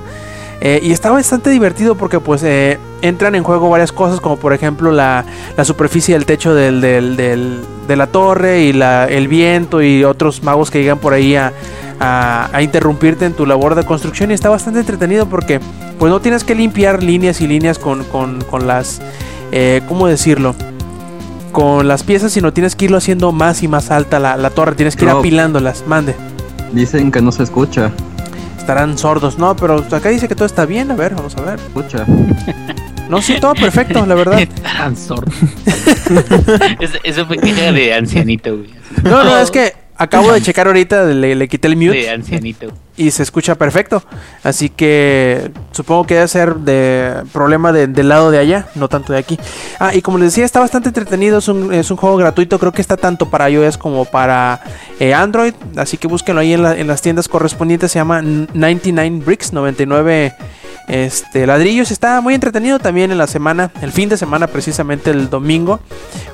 Eh, 0.64 0.80
y 0.84 0.92
está 0.92 1.10
bastante 1.10 1.50
divertido 1.50 1.96
porque 1.96 2.20
pues 2.20 2.44
eh, 2.44 2.78
entran 3.02 3.34
en 3.34 3.42
juego 3.44 3.68
varias 3.70 3.92
cosas 3.92 4.20
como 4.22 4.38
por 4.38 4.54
ejemplo 4.54 4.92
la, 4.92 5.26
la 5.58 5.66
superficie 5.66 6.14
del 6.14 6.28
techo 6.28 6.54
del, 6.54 6.82
del- 6.82 7.16
del- 7.18 7.62
de 7.88 7.96
la 7.96 8.06
torre 8.06 8.62
y 8.62 8.72
la- 8.72 9.06
el 9.08 9.28
viento 9.28 9.82
y 9.82 10.04
otros 10.04 10.44
magos 10.44 10.70
que 10.70 10.80
llegan 10.80 11.00
por 11.00 11.14
ahí 11.14 11.36
a, 11.36 11.52
a- 12.00 12.48
a 12.54 12.62
interrumpirte 12.62 13.26
en 13.26 13.34
tu 13.34 13.48
labor 13.48 13.74
de 13.74 13.84
construcción 13.86 14.30
y 14.30 14.36
está 14.36 14.50
bastante 14.50 14.80
entretenido 14.82 15.26
porque 15.26 15.60
pues 15.98 16.12
no 16.12 16.22
tienes 16.22 16.44
que 16.44 16.54
limpiar 16.54 17.02
líneas 17.02 17.42
y 17.42 17.48
líneas 17.48 17.80
con, 17.80 18.04
con- 18.04 18.42
con 18.44 18.68
las, 18.68 19.02
eh, 19.52 19.82
¿cómo 19.88 20.06
decirlo? 20.06 20.54
Con 21.52 21.88
las 21.88 22.04
piezas, 22.04 22.32
sino 22.34 22.54
tienes 22.54 22.76
que 22.76 22.86
irlo 22.86 22.98
haciendo 22.98 23.32
más 23.32 23.64
y 23.64 23.68
más 23.68 23.90
alta 23.90 24.20
la, 24.20 24.38
la 24.38 24.52
torre, 24.52 24.76
tienes 24.76 24.96
que 24.96 25.06
ir 25.06 25.10
apilándolas, 25.22 25.84
mande. 25.88 26.16
Dicen 26.72 27.12
que 27.12 27.20
no 27.22 27.32
se 27.32 27.42
escucha. 27.44 27.92
Estarán 28.62 28.96
sordos, 28.98 29.38
no, 29.40 29.56
pero 29.56 29.84
acá 29.92 30.10
dice 30.10 30.28
que 30.28 30.36
todo 30.36 30.46
está 30.46 30.66
bien, 30.68 30.92
a 30.92 30.96
ver, 30.96 31.16
vamos 31.16 31.36
a 31.36 31.42
ver. 31.42 31.60
Escucha. 31.60 32.06
No, 33.10 33.20
sí, 33.22 33.36
todo 33.42 33.56
perfecto, 33.56 34.06
la 34.06 34.14
verdad. 34.16 34.40
Estarán 34.40 34.96
sordos. 34.96 35.34
Es- 36.80 37.00
Eso 37.04 37.26
fue 37.26 37.38
queja 37.38 37.72
de 37.72 37.94
ancianito, 37.94 38.56
güey. 38.58 38.70
No, 39.04 39.24
no, 39.24 39.38
es 39.40 39.50
que 39.52 39.74
acabo 40.04 40.32
de 40.34 40.42
checar 40.42 40.68
ahorita, 40.68 41.04
le, 41.06 41.36
le 41.36 41.48
quité 41.48 41.68
el 41.68 41.76
mute 41.76 41.92
De 41.98 42.10
ancianito. 42.10 42.68
y 42.98 43.12
se 43.12 43.24
escucha 43.24 43.56
perfecto. 43.56 44.04
Así 44.44 44.70
que 44.70 45.52
supongo 45.72 46.06
que 46.06 46.16
debe 46.16 46.28
ser 46.28 46.56
de 46.56 47.24
problema 47.32 47.72
de- 47.72 47.88
del 47.88 48.10
lado 48.10 48.32
de 48.32 48.38
allá, 48.40 48.68
no 48.76 48.88
tanto 48.90 49.14
de 49.14 49.20
aquí. 49.20 49.40
Ah, 49.80 49.94
y 49.96 50.02
como 50.02 50.18
les 50.18 50.28
decía, 50.28 50.46
está 50.46 50.60
bastante 50.60 50.90
entretenido. 50.90 51.38
Es 51.40 51.48
un, 51.48 51.74
es 51.74 51.90
un 51.92 51.98
juego 51.98 52.18
gratuito, 52.18 52.60
creo 52.60 52.72
que 52.72 52.82
está 52.82 52.98
tanto 52.98 53.30
para 53.30 53.50
iOS 53.50 53.78
como 53.78 54.06
para 54.06 54.62
eh, 55.00 55.14
Android. 55.14 55.54
Así 55.78 55.98
que 55.98 56.08
búsquenlo 56.08 56.42
ahí 56.42 56.54
en, 56.54 56.64
la- 56.64 56.78
en 56.78 56.88
las 56.88 57.02
tiendas 57.02 57.28
correspondientes. 57.28 57.92
Se 57.92 58.00
llama 58.00 58.22
99 58.22 59.22
Bricks, 59.26 59.54
99 59.54 60.34
este, 60.88 61.46
ladrillos. 61.48 61.92
Está 61.92 62.22
muy 62.22 62.34
entretenido 62.34 62.80
también 62.80 63.12
en 63.12 63.18
la 63.18 63.28
semana, 63.28 63.72
el 63.82 63.92
fin 63.92 64.10
de 64.10 64.18
semana, 64.18 64.48
precisamente 64.48 65.10
el 65.12 65.30
domingo. 65.30 65.80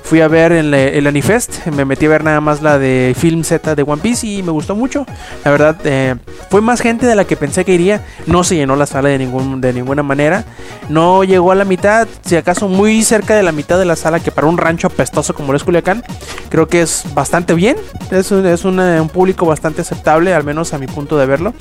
Fui 0.03 0.22
a 0.22 0.28
ver 0.28 0.52
el, 0.53 0.74
el 0.74 1.06
Anifest, 1.06 1.68
me 1.68 1.84
metí 1.84 2.06
a 2.06 2.10
ver 2.10 2.24
nada 2.24 2.40
más 2.40 2.61
la 2.61 2.80
de 2.80 3.14
Film 3.18 3.44
Z 3.44 3.76
de 3.76 3.84
One 3.84 4.02
Piece 4.02 4.26
y 4.26 4.41
me 4.41 4.52
gustó 4.52 4.76
mucho. 4.76 5.06
La 5.44 5.52
verdad, 5.52 5.78
eh, 5.84 6.15
fue 6.49 6.61
más 6.61 6.80
gente 6.80 7.06
de 7.06 7.15
la 7.15 7.26
que 7.26 7.36
pensé 7.36 7.65
que 7.65 7.74
iría. 7.74 8.06
No 8.26 8.44
se 8.44 8.56
llenó 8.56 8.76
la 8.76 8.86
sala 8.86 9.10
de, 9.10 9.18
ningún, 9.18 9.60
de 9.60 9.74
ninguna 9.74 10.03
manera. 10.03 10.45
No 10.88 11.24
llegó 11.24 11.52
a 11.52 11.56
la 11.56 11.65
mitad, 11.65 12.07
si 12.26 12.36
acaso 12.38 12.69
muy 12.69 13.03
cerca 13.03 13.36
de 13.36 13.44
la 13.44 13.52
mitad 13.52 13.78
de 13.78 13.86
la 13.86 13.95
sala, 13.95 14.19
que 14.19 14.32
para 14.32 14.48
un 14.48 14.57
rancho 14.57 14.88
apestoso 14.88 15.34
como 15.34 15.52
lo 15.52 15.57
es 15.57 15.64
Culiacán, 15.64 16.03
creo 16.49 16.68
que 16.68 16.82
es 16.82 17.03
bastante 17.14 17.53
bien. 17.53 17.76
Es 18.10 18.32
un, 18.32 18.45
es 18.45 18.64
un 18.64 19.10
público 19.10 19.45
bastante 19.45 19.82
aceptable, 19.82 20.34
al 20.34 20.44
menos 20.44 20.74
a 20.74 20.78
mi 20.78 20.88
punto 20.88 21.18
de 21.18 21.26
verlo. 21.26 21.53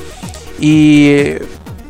Y 0.60 1.34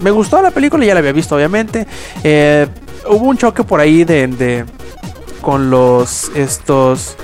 me 0.01 0.11
gustó 0.11 0.41
la 0.43 0.51
película, 0.51 0.85
ya 0.85 0.95
la 0.95 1.01
había 1.01 1.13
visto 1.13 1.37
obviamente. 1.37 1.87
Eh, 2.25 2.67
hubo 3.09 3.27
un 3.27 3.37
choque 3.39 3.63
por 3.65 3.81
ahí 3.81 4.05
de, 4.05 4.27
de- 4.29 4.65
con 5.41 5.71
los 5.71 6.31
estos 6.35 7.17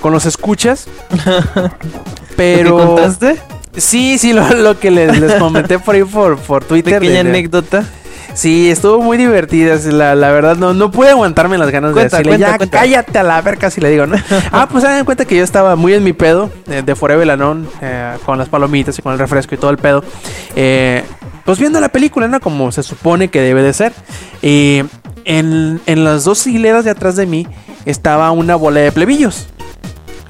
con 0.00 0.12
los 0.12 0.26
escuchas. 0.26 0.86
Pero 2.36 2.76
¿Te 2.78 2.84
contaste? 2.86 3.36
sí, 3.76 4.18
sí, 4.18 4.32
lo, 4.32 4.48
lo 4.54 4.78
que 4.78 4.90
les, 4.90 5.18
les 5.20 5.34
comenté 5.34 5.78
por 5.78 5.94
ahí 5.94 6.04
por, 6.04 6.38
por 6.38 6.64
Twitter. 6.64 6.98
Pequeña 7.00 7.22
de- 7.22 7.30
anécdota. 7.30 7.84
Sí, 8.34 8.70
estuvo 8.70 9.02
muy 9.02 9.16
divertida. 9.16 9.76
La, 9.92 10.14
la 10.14 10.30
verdad, 10.30 10.56
no, 10.56 10.72
no 10.74 10.90
pude 10.90 11.10
aguantarme 11.10 11.58
las 11.58 11.70
ganas 11.70 11.92
Cuenta, 11.92 12.16
de 12.18 12.22
decirle, 12.22 12.38
cuenta, 12.38 12.50
ya 12.52 12.56
cuenta". 12.56 12.78
cállate 12.78 13.18
a 13.18 13.22
la 13.22 13.42
ver, 13.42 13.58
casi 13.58 13.80
le 13.80 13.90
digo, 13.90 14.06
¿no? 14.06 14.16
ah, 14.52 14.68
pues 14.70 14.84
se 14.84 14.90
dan 14.90 15.04
cuenta 15.04 15.24
que 15.24 15.36
yo 15.36 15.44
estaba 15.44 15.76
muy 15.76 15.94
en 15.94 16.04
mi 16.04 16.12
pedo 16.12 16.50
eh, 16.68 16.82
de 16.84 16.94
Forever 16.94 17.30
Alone, 17.30 17.66
eh, 17.80 18.16
con 18.24 18.38
las 18.38 18.48
palomitas 18.48 18.98
y 18.98 19.02
con 19.02 19.12
el 19.12 19.18
refresco 19.18 19.54
y 19.54 19.58
todo 19.58 19.70
el 19.70 19.78
pedo. 19.78 20.04
Eh, 20.56 21.02
pues 21.44 21.58
viendo 21.58 21.80
la 21.80 21.88
película, 21.88 22.28
¿no? 22.28 22.40
Como 22.40 22.70
se 22.72 22.82
supone 22.82 23.28
que 23.28 23.40
debe 23.40 23.62
de 23.62 23.72
ser. 23.72 23.92
Y 24.42 24.82
en, 25.24 25.80
en 25.86 26.04
las 26.04 26.24
dos 26.24 26.46
hileras 26.46 26.84
de 26.84 26.90
atrás 26.90 27.16
de 27.16 27.26
mí 27.26 27.46
estaba 27.84 28.30
una 28.30 28.54
bola 28.56 28.80
de 28.80 28.92
plebillos. 28.92 29.48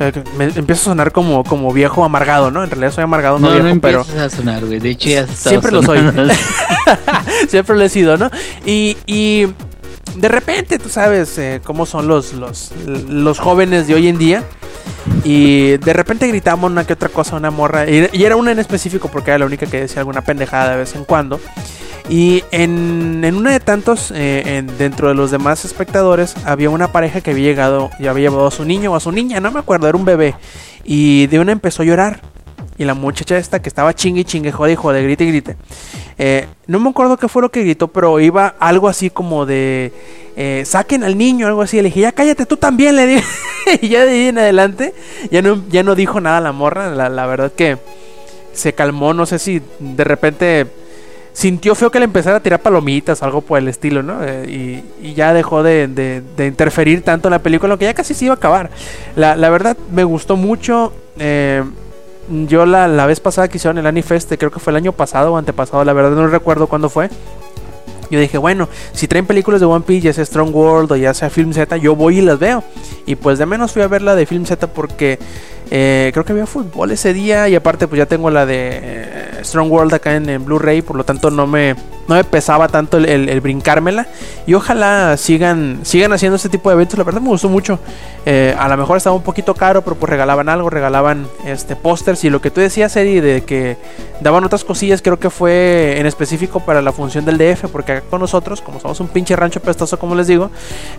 Eh, 0.00 0.12
Me 0.36 0.44
empiezo 0.46 0.80
a 0.80 0.84
sonar 0.92 1.12
como, 1.12 1.44
como 1.44 1.72
viejo 1.72 2.04
amargado, 2.04 2.50
¿no? 2.50 2.64
En 2.64 2.70
realidad 2.70 2.90
soy 2.92 3.04
amargado, 3.04 3.38
no, 3.38 3.50
No, 3.50 3.58
no, 3.58 3.64
viejo, 3.64 3.80
pero... 3.80 4.00
empiezas 4.00 4.32
a 4.32 4.36
sonar, 4.36 4.64
güey. 4.64 4.78
De 4.80 4.90
hecho, 4.90 5.08
ya 5.10 5.26
Siempre 5.26 5.70
lo 5.70 5.82
soy. 5.82 6.00
Siempre 7.48 7.76
lo 7.76 7.84
he 7.84 7.88
sido, 7.88 8.16
¿no? 8.16 8.30
Y, 8.64 8.96
y 9.06 9.46
de 10.20 10.28
repente, 10.28 10.78
tú 10.78 10.88
sabes 10.88 11.36
eh, 11.38 11.60
cómo 11.64 11.86
son 11.86 12.06
los, 12.08 12.32
los, 12.34 12.72
los 12.86 13.38
jóvenes 13.38 13.86
de 13.86 13.94
hoy 13.94 14.08
en 14.08 14.18
día. 14.18 14.44
Y 15.24 15.76
de 15.78 15.92
repente 15.92 16.26
gritamos 16.28 16.70
una 16.70 16.86
que 16.86 16.92
otra 16.94 17.08
cosa 17.08 17.36
una 17.36 17.50
morra. 17.50 17.88
Y, 17.88 18.08
y 18.12 18.24
era 18.24 18.36
una 18.36 18.52
en 18.52 18.58
específico 18.58 19.08
porque 19.08 19.30
era 19.30 19.38
la 19.38 19.46
única 19.46 19.66
que 19.66 19.80
decía 19.82 20.00
alguna 20.00 20.22
pendejada 20.22 20.70
de 20.72 20.76
vez 20.78 20.94
en 20.94 21.04
cuando. 21.04 21.40
Y 22.08 22.42
en, 22.50 23.22
en 23.24 23.36
una 23.36 23.52
de 23.52 23.60
tantos, 23.60 24.10
eh, 24.10 24.42
en- 24.44 24.78
dentro 24.78 25.08
de 25.08 25.14
los 25.14 25.30
demás 25.30 25.64
espectadores, 25.64 26.34
había 26.44 26.68
una 26.70 26.90
pareja 26.92 27.20
que 27.20 27.30
había 27.30 27.44
llegado 27.44 27.90
y 27.98 28.06
había 28.08 28.30
llevado 28.30 28.48
a 28.48 28.50
su 28.50 28.64
niño 28.64 28.92
o 28.92 28.96
a 28.96 29.00
su 29.00 29.12
niña, 29.12 29.38
no 29.40 29.50
me 29.52 29.60
acuerdo, 29.60 29.88
era 29.88 29.96
un 29.96 30.04
bebé. 30.04 30.34
Y 30.84 31.26
de 31.28 31.38
una 31.38 31.52
empezó 31.52 31.82
a 31.82 31.86
llorar. 31.86 32.20
Y 32.80 32.84
la 32.86 32.94
muchacha 32.94 33.36
esta 33.36 33.60
que 33.60 33.68
estaba 33.68 33.92
chingue 33.94 34.24
chingue, 34.24 34.52
jode 34.52 34.74
jode, 34.74 35.02
grite 35.02 35.26
grite. 35.26 35.56
Eh, 36.16 36.46
no 36.66 36.80
me 36.80 36.88
acuerdo 36.88 37.18
qué 37.18 37.28
fue 37.28 37.42
lo 37.42 37.50
que 37.50 37.60
gritó, 37.60 37.88
pero 37.88 38.18
iba 38.20 38.54
algo 38.58 38.88
así 38.88 39.10
como 39.10 39.44
de 39.44 39.92
eh, 40.34 40.62
saquen 40.64 41.04
al 41.04 41.18
niño, 41.18 41.46
algo 41.46 41.60
así. 41.60 41.76
Le 41.76 41.84
dije, 41.84 42.00
ya 42.00 42.12
cállate 42.12 42.46
tú 42.46 42.56
también, 42.56 42.96
le 42.96 43.06
dije. 43.06 43.24
y 43.82 43.88
ya 43.90 44.06
de 44.06 44.12
ahí 44.12 44.28
en 44.28 44.38
adelante, 44.38 44.94
ya 45.30 45.42
no, 45.42 45.62
ya 45.68 45.82
no 45.82 45.94
dijo 45.94 46.22
nada 46.22 46.40
la 46.40 46.52
morra. 46.52 46.88
La, 46.88 47.26
verdad 47.26 47.52
que 47.52 47.76
se 48.54 48.72
calmó, 48.72 49.12
no 49.12 49.26
sé 49.26 49.38
si 49.38 49.60
de 49.78 50.04
repente 50.04 50.66
sintió 51.34 51.74
feo 51.74 51.90
que 51.90 51.98
le 51.98 52.06
empezara 52.06 52.38
a 52.38 52.40
tirar 52.40 52.62
palomitas 52.62 53.22
algo 53.22 53.42
por 53.42 53.58
el 53.58 53.68
estilo, 53.68 54.02
¿no? 54.02 54.24
Eh, 54.24 54.82
y, 55.02 55.08
y 55.08 55.12
ya 55.12 55.34
dejó 55.34 55.62
de, 55.62 55.86
de- 55.86 56.22
de 56.34 56.46
interferir 56.46 57.02
tanto 57.02 57.28
en 57.28 57.32
la 57.32 57.40
película, 57.40 57.76
que 57.76 57.84
ya 57.84 57.92
casi 57.92 58.14
se 58.14 58.24
iba 58.24 58.32
a 58.32 58.38
acabar. 58.38 58.70
La, 59.16 59.36
la 59.36 59.50
verdad 59.50 59.76
me 59.92 60.04
gustó 60.04 60.36
mucho. 60.36 60.94
eh, 61.18 61.62
yo 62.30 62.66
la, 62.66 62.88
la 62.88 63.06
vez 63.06 63.20
pasada 63.20 63.48
que 63.48 63.58
hicieron 63.58 63.78
el 63.78 63.86
Anifest, 63.86 64.32
creo 64.34 64.50
que 64.50 64.60
fue 64.60 64.72
el 64.72 64.76
año 64.76 64.92
pasado 64.92 65.32
o 65.32 65.36
antepasado, 65.36 65.84
la 65.84 65.92
verdad 65.92 66.10
no 66.10 66.26
recuerdo 66.28 66.66
cuándo 66.66 66.88
fue. 66.88 67.10
Yo 68.10 68.18
dije, 68.18 68.38
bueno, 68.38 68.68
si 68.92 69.06
traen 69.06 69.26
películas 69.26 69.60
de 69.60 69.66
One 69.66 69.84
Piece, 69.86 70.06
ya 70.06 70.12
sea 70.12 70.24
Strong 70.24 70.54
World 70.54 70.92
o 70.92 70.96
ya 70.96 71.14
sea 71.14 71.30
Film 71.30 71.52
Z, 71.52 71.76
yo 71.76 71.94
voy 71.94 72.18
y 72.18 72.22
las 72.22 72.40
veo. 72.40 72.64
Y 73.06 73.14
pues 73.14 73.38
de 73.38 73.46
menos 73.46 73.72
fui 73.72 73.82
a 73.82 73.88
ver 73.88 74.02
la 74.02 74.16
de 74.16 74.26
Film 74.26 74.44
Z 74.46 74.66
porque 74.66 75.18
eh, 75.70 76.10
creo 76.12 76.24
que 76.24 76.32
había 76.32 76.46
fútbol 76.46 76.90
ese 76.90 77.12
día 77.12 77.48
y 77.48 77.54
aparte 77.54 77.86
pues 77.86 77.98
ya 77.98 78.06
tengo 78.06 78.28
la 78.30 78.44
de 78.44 78.70
eh, 78.82 79.30
Strong 79.44 79.70
World 79.70 79.94
acá 79.94 80.16
en, 80.16 80.28
en 80.28 80.44
Blu-ray, 80.44 80.82
por 80.82 80.96
lo 80.96 81.04
tanto 81.04 81.30
no 81.30 81.46
me, 81.46 81.74
no 82.08 82.16
me 82.16 82.24
pesaba 82.24 82.66
tanto 82.68 82.96
el, 82.96 83.06
el- 83.06 83.28
el 83.28 83.40
brincármela. 83.40 84.06
Y 84.46 84.54
ojalá 84.54 85.16
sigan, 85.16 85.80
sigan 85.84 86.12
haciendo 86.12 86.36
este 86.36 86.48
tipo 86.48 86.68
de 86.70 86.74
eventos, 86.74 86.98
la 86.98 87.04
verdad 87.04 87.20
me 87.20 87.28
gustó 87.28 87.48
mucho. 87.48 87.78
Eh, 88.26 88.54
a 88.58 88.68
lo 88.68 88.76
mejor 88.76 88.96
estaba 88.96 89.14
un 89.14 89.22
poquito 89.22 89.54
caro, 89.54 89.82
pero 89.82 89.94
pues 89.96 90.10
regalaban 90.10 90.48
algo, 90.48 90.68
regalaban 90.70 91.26
este 91.46 91.76
pósters 91.76 92.24
y 92.24 92.30
lo 92.30 92.40
que 92.40 92.50
tú 92.50 92.60
decías, 92.60 92.94
Eddie, 92.96 93.20
de 93.22 93.42
que 93.44 93.76
daban 94.20 94.42
otras 94.44 94.64
cosillas, 94.64 95.00
creo 95.02 95.18
que 95.20 95.30
fue 95.30 95.98
en 95.98 96.06
específico 96.06 96.60
para 96.60 96.82
la 96.82 96.92
función 96.92 97.24
del 97.24 97.38
DF, 97.38 97.66
porque 97.70 97.92
acá 97.92 98.04
con 98.10 98.20
nosotros, 98.20 98.60
como 98.60 98.80
somos 98.80 98.98
un 99.00 99.08
pinche 99.08 99.36
rancho 99.36 99.60
pestoso, 99.60 99.98
como 99.98 100.14
les 100.16 100.26
digo, 100.26 100.50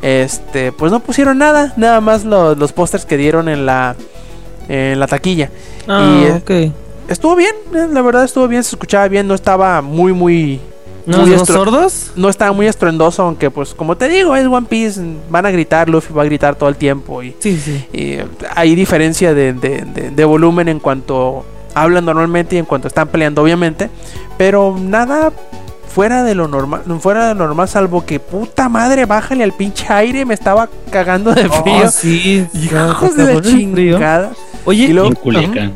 este, 0.02 0.72
pues 0.72 0.92
no 0.92 1.00
pusieron 1.02 1.38
nada, 1.38 1.74
nada 1.78 2.02
más 2.02 2.24
lo- 2.24 2.56
los 2.56 2.72
pósters 2.74 3.06
que 3.06 3.18
dieron 3.18 3.50
en 3.50 3.66
la, 3.66 3.96
en 4.68 5.00
la 5.00 5.08
taquilla. 5.08 5.50
Ah, 5.88 6.20
Y, 6.22 6.26
eh, 6.26 6.34
ok. 6.70 6.74
Estuvo 7.10 7.36
bien, 7.36 7.54
eh, 7.76 7.88
la 7.92 8.02
verdad 8.02 8.24
estuvo 8.24 8.48
bien, 8.48 8.64
se 8.64 8.76
escuchaba 8.76 9.08
bien, 9.08 9.28
no 9.28 9.34
estaba 9.36 9.82
muy, 9.82 10.14
muy... 10.14 10.62
¿No 11.06 11.26
muy 11.26 11.36
sordos? 11.46 12.12
no 12.16 12.30
estaba 12.30 12.52
muy 12.54 12.68
estruendoso, 12.68 13.24
aunque 13.24 13.50
pues 13.50 13.74
como 13.74 13.98
te 13.98 14.08
digo, 14.08 14.36
es 14.36 14.46
One 14.46 14.68
Piece, 14.70 15.02
van 15.32 15.48
a 15.48 15.52
gritar, 15.52 15.90
Luffy 15.90 16.14
va 16.14 16.22
a 16.22 16.26
gritar 16.26 16.56
todo 16.56 16.70
el 16.70 16.76
tiempo 16.76 17.24
y, 17.24 17.36
Sí, 17.40 17.58
sí. 17.60 17.84
y, 17.92 18.02
eh, 18.14 18.26
hay 18.56 18.76
diferencia 18.76 19.34
de, 19.34 19.54
de- 19.54 19.82
de- 19.82 20.12
de 20.12 20.26
volumen 20.26 20.68
en 20.68 20.80
cuanto 20.80 21.44
hablan 21.74 22.06
normalmente 22.06 22.56
y 22.56 22.60
en 22.60 22.66
cuanto 22.66 22.88
están 22.88 23.08
peleando, 23.08 23.42
obviamente, 23.42 23.90
pero 24.38 24.76
nada 24.80 25.34
fuera 25.88 26.24
de 26.24 26.36
lo 26.36 26.48
normal, 26.48 26.84
fuera 27.00 27.28
de 27.30 27.34
lo 27.34 27.48
normal, 27.48 27.68
salvo 27.68 28.06
que 28.06 28.20
puta 28.20 28.70
madre, 28.70 29.06
bájale 29.06 29.44
al 29.44 29.54
pinche 29.54 29.92
aire, 29.92 30.24
me 30.24 30.36
estaba 30.36 30.70
cagando 30.92 31.34
de 31.34 31.50
frío. 31.50 31.82
Oh, 31.86 31.90
sí. 31.92 32.46
Hijos 32.54 33.16
de 33.18 33.24
la 33.34 33.42
frío. 33.42 33.98
Oye, 34.66 34.84
Y 34.86 34.88
luego- 34.94 35.10
en 35.10 35.16
Culiacán. 35.16 35.74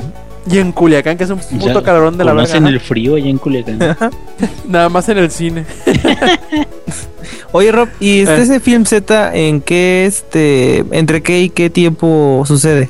Y 0.49 0.59
en 0.59 0.71
Culiacán, 0.71 1.17
que 1.17 1.23
es 1.23 1.29
un 1.31 1.39
puto 1.39 1.65
Ya 1.73 1.81
calorón 1.81 2.17
de 2.17 2.23
la 2.23 2.31
verga. 2.33 2.43
¿Conocen 2.47 2.63
ajá. 2.65 2.73
el 2.73 2.79
frío 2.79 3.15
allá 3.15 3.27
en 3.29 3.37
Culiacán? 3.39 3.79
Nada 4.67 4.89
más 4.89 5.09
en 5.09 5.17
el 5.17 5.31
cine. 5.31 5.65
Oye, 7.51 7.71
Rob, 7.71 7.89
¿y 7.99 8.19
este 8.19 8.35
Eh. 8.35 8.41
ese 8.43 8.59
film 8.59 8.85
Z 8.85 9.35
en 9.35 9.61
qué 9.61 10.05
este 10.05 10.79
entre 10.91 11.23
qué 11.23 11.41
y 11.41 11.49
qué 11.49 11.69
tiempo 11.69 12.43
sucede? 12.45 12.89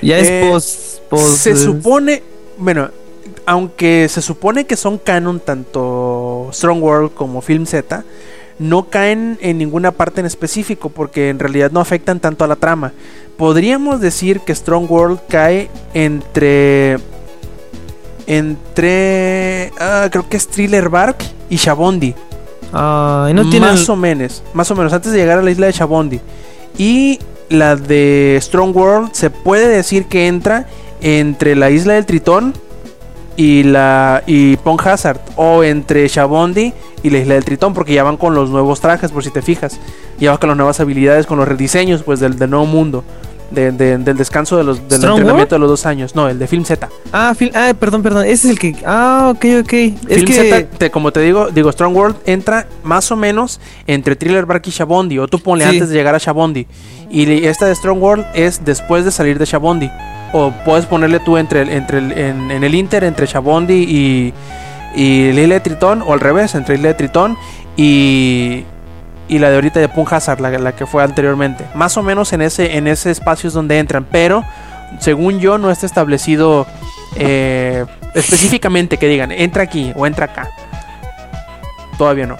Ya 0.00 0.18
es 0.18 0.28
Eh, 0.28 0.48
post, 0.50 1.00
post- 1.10 1.36
se 1.38 1.56
supone, 1.56 2.22
bueno, 2.56 2.90
aunque 3.46 4.08
se 4.08 4.22
supone 4.22 4.64
que 4.66 4.76
son 4.76 4.98
canon 4.98 5.40
tanto 5.40 6.48
Strong 6.52 6.82
World 6.82 7.14
como 7.14 7.40
Film 7.42 7.66
Z, 7.66 8.04
no 8.58 8.88
caen 8.88 9.36
en 9.40 9.58
ninguna 9.58 9.90
parte 9.92 10.20
en 10.20 10.26
específico 10.26 10.88
porque 10.90 11.28
en 11.28 11.38
realidad 11.38 11.70
no 11.72 11.80
afectan 11.80 12.20
tanto 12.20 12.44
a 12.44 12.48
la 12.48 12.56
trama. 12.56 12.92
Podríamos 13.38 14.00
decir 14.00 14.40
que 14.40 14.52
Strong 14.52 14.90
World 14.90 15.20
cae 15.28 15.70
entre 15.94 16.98
entre 18.26 19.72
ah, 19.78 20.08
creo 20.10 20.28
que 20.28 20.36
es 20.36 20.48
Thriller 20.48 20.88
Bark 20.88 21.18
y 21.48 21.56
Shabondi. 21.56 22.16
Ay, 22.72 23.32
no 23.32 23.48
tiene 23.48 23.66
más 23.66 23.88
o 23.88 23.94
menos, 23.94 24.42
más 24.52 24.68
o 24.72 24.74
menos 24.74 24.92
antes 24.92 25.12
de 25.12 25.18
llegar 25.18 25.38
a 25.38 25.42
la 25.42 25.52
isla 25.52 25.66
de 25.66 25.72
Shabondi. 25.72 26.20
Y 26.78 27.20
la 27.48 27.76
de 27.76 28.40
Strong 28.42 28.76
World 28.76 29.12
se 29.12 29.30
puede 29.30 29.68
decir 29.68 30.06
que 30.06 30.26
entra 30.26 30.66
entre 31.00 31.54
la 31.54 31.70
isla 31.70 31.94
del 31.94 32.06
Tritón 32.06 32.54
y 33.36 33.62
la 33.62 34.24
y 34.26 34.56
Pong 34.56 34.80
Hazard 34.84 35.20
o 35.36 35.62
entre 35.62 36.08
Shabondi 36.08 36.74
y 37.04 37.10
la 37.10 37.18
isla 37.18 37.34
del 37.34 37.44
Tritón 37.44 37.72
porque 37.72 37.94
ya 37.94 38.02
van 38.02 38.16
con 38.16 38.34
los 38.34 38.50
nuevos 38.50 38.80
trajes 38.80 39.12
por 39.12 39.22
si 39.22 39.30
te 39.30 39.42
fijas, 39.42 39.78
ya 40.18 40.30
van 40.30 40.38
con 40.38 40.48
las 40.48 40.56
nuevas 40.56 40.80
habilidades, 40.80 41.24
con 41.24 41.38
los 41.38 41.46
rediseños 41.46 42.02
pues 42.02 42.18
del, 42.18 42.36
del 42.36 42.50
nuevo 42.50 42.66
mundo. 42.66 43.04
De- 43.50 43.72
de- 43.72 43.98
del 43.98 44.16
descanso 44.16 44.56
de 44.56 44.64
los, 44.64 44.88
del 44.88 44.98
¿Strong 44.98 45.18
entrenamiento 45.18 45.54
de 45.54 45.58
los 45.58 45.68
dos 45.70 45.86
años. 45.86 46.14
No, 46.14 46.28
el 46.28 46.38
de 46.38 46.46
Film 46.46 46.64
Z. 46.64 46.88
Ah, 47.12 47.34
fil- 47.38 47.52
ah, 47.54 47.72
perdón, 47.78 48.02
perdón. 48.02 48.24
Ese 48.24 48.48
es 48.48 48.50
el 48.52 48.58
que. 48.58 48.76
Ah, 48.84 49.32
ok, 49.34 49.44
ok. 49.62 49.72
Es 49.72 49.94
Film 50.06 50.26
que. 50.26 50.32
Z, 50.34 50.62
te- 50.78 50.90
como 50.90 51.12
te 51.12 51.20
digo, 51.20 51.48
digo, 51.50 51.70
Strong 51.72 51.96
World 51.96 52.16
entra 52.26 52.66
más 52.82 53.10
o 53.10 53.16
menos 53.16 53.60
entre 53.86 54.16
Thriller 54.16 54.44
Bark 54.46 54.62
y 54.66 54.70
Shabondi, 54.70 55.18
o 55.18 55.26
tú 55.28 55.38
ponle 55.38 55.64
Sí. 55.64 55.70
antes 55.70 55.88
de 55.88 55.94
llegar 55.94 56.14
a 56.14 56.18
Shabondi. 56.18 56.66
Y 57.10 57.44
esta 57.46 57.66
de 57.66 57.74
Strong 57.74 58.02
World 58.02 58.26
es 58.34 58.64
después 58.64 59.04
de 59.04 59.10
salir 59.10 59.38
de 59.38 59.44
Shabondi. 59.46 59.90
O 60.34 60.52
puedes 60.66 60.84
ponerle 60.84 61.20
tú 61.20 61.38
entre 61.38 61.62
el, 61.62 61.70
entre 61.70 61.98
el- 61.98 62.12
en, 62.12 62.50
en 62.50 62.64
el 62.64 62.74
Inter, 62.74 63.02
entre 63.04 63.26
Shabondi 63.26 63.74
y, 63.74 64.34
y 64.94 65.32
la 65.32 65.40
isla 65.40 65.54
de 65.54 65.60
Tritón, 65.60 66.02
o 66.02 66.12
al 66.12 66.20
revés, 66.20 66.54
entre 66.54 66.74
Isla 66.74 66.88
de 66.88 66.94
Tritón 66.94 67.36
y, 67.78 68.64
y 69.28 69.38
la 69.38 69.50
de 69.50 69.56
ahorita 69.56 69.80
de 69.80 69.88
Pun 69.88 70.06
Hazard, 70.10 70.40
la, 70.40 70.50
la 70.50 70.72
que 70.72 70.86
fue 70.86 71.02
anteriormente. 71.02 71.64
Más 71.74 71.96
o 71.96 72.02
menos 72.02 72.32
en 72.32 72.42
ese, 72.42 72.76
en 72.76 72.86
ese 72.86 73.10
espacio 73.10 73.48
es 73.48 73.54
donde 73.54 73.78
entran, 73.78 74.04
pero 74.10 74.44
según 75.00 75.38
yo 75.38 75.58
no 75.58 75.70
está 75.70 75.86
establecido 75.86 76.66
eh, 77.16 77.84
específicamente 78.14 78.96
que 78.96 79.06
digan 79.06 79.30
entra 79.32 79.62
aquí 79.62 79.92
o 79.96 80.06
entra 80.06 80.26
acá. 80.26 80.48
Todavía 81.98 82.26
no. 82.26 82.36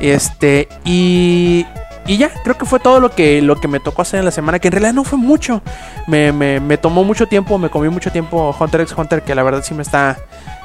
Este, 0.00 0.68
y, 0.84 1.66
y 2.06 2.16
ya, 2.16 2.30
creo 2.42 2.56
que 2.56 2.64
fue 2.64 2.80
todo 2.80 3.00
lo 3.00 3.10
que, 3.10 3.42
lo 3.42 3.56
que 3.60 3.68
me 3.68 3.80
tocó 3.80 4.02
hacer 4.02 4.20
en 4.20 4.24
la 4.24 4.30
semana, 4.30 4.58
que 4.58 4.68
en 4.68 4.72
realidad 4.72 4.94
no 4.94 5.04
fue 5.04 5.18
mucho. 5.18 5.62
Me, 6.06 6.32
me- 6.32 6.60
me 6.60 6.78
tomó 6.78 7.04
mucho 7.04 7.26
tiempo, 7.26 7.58
me 7.58 7.68
comí 7.68 7.88
mucho 7.88 8.10
tiempo 8.10 8.56
Hunter 8.58 8.80
x 8.82 8.94
Hunter, 8.96 9.22
que 9.22 9.34
la 9.34 9.42
verdad 9.42 9.62
sí 9.62 9.74
me 9.74 9.82
está 9.82 10.16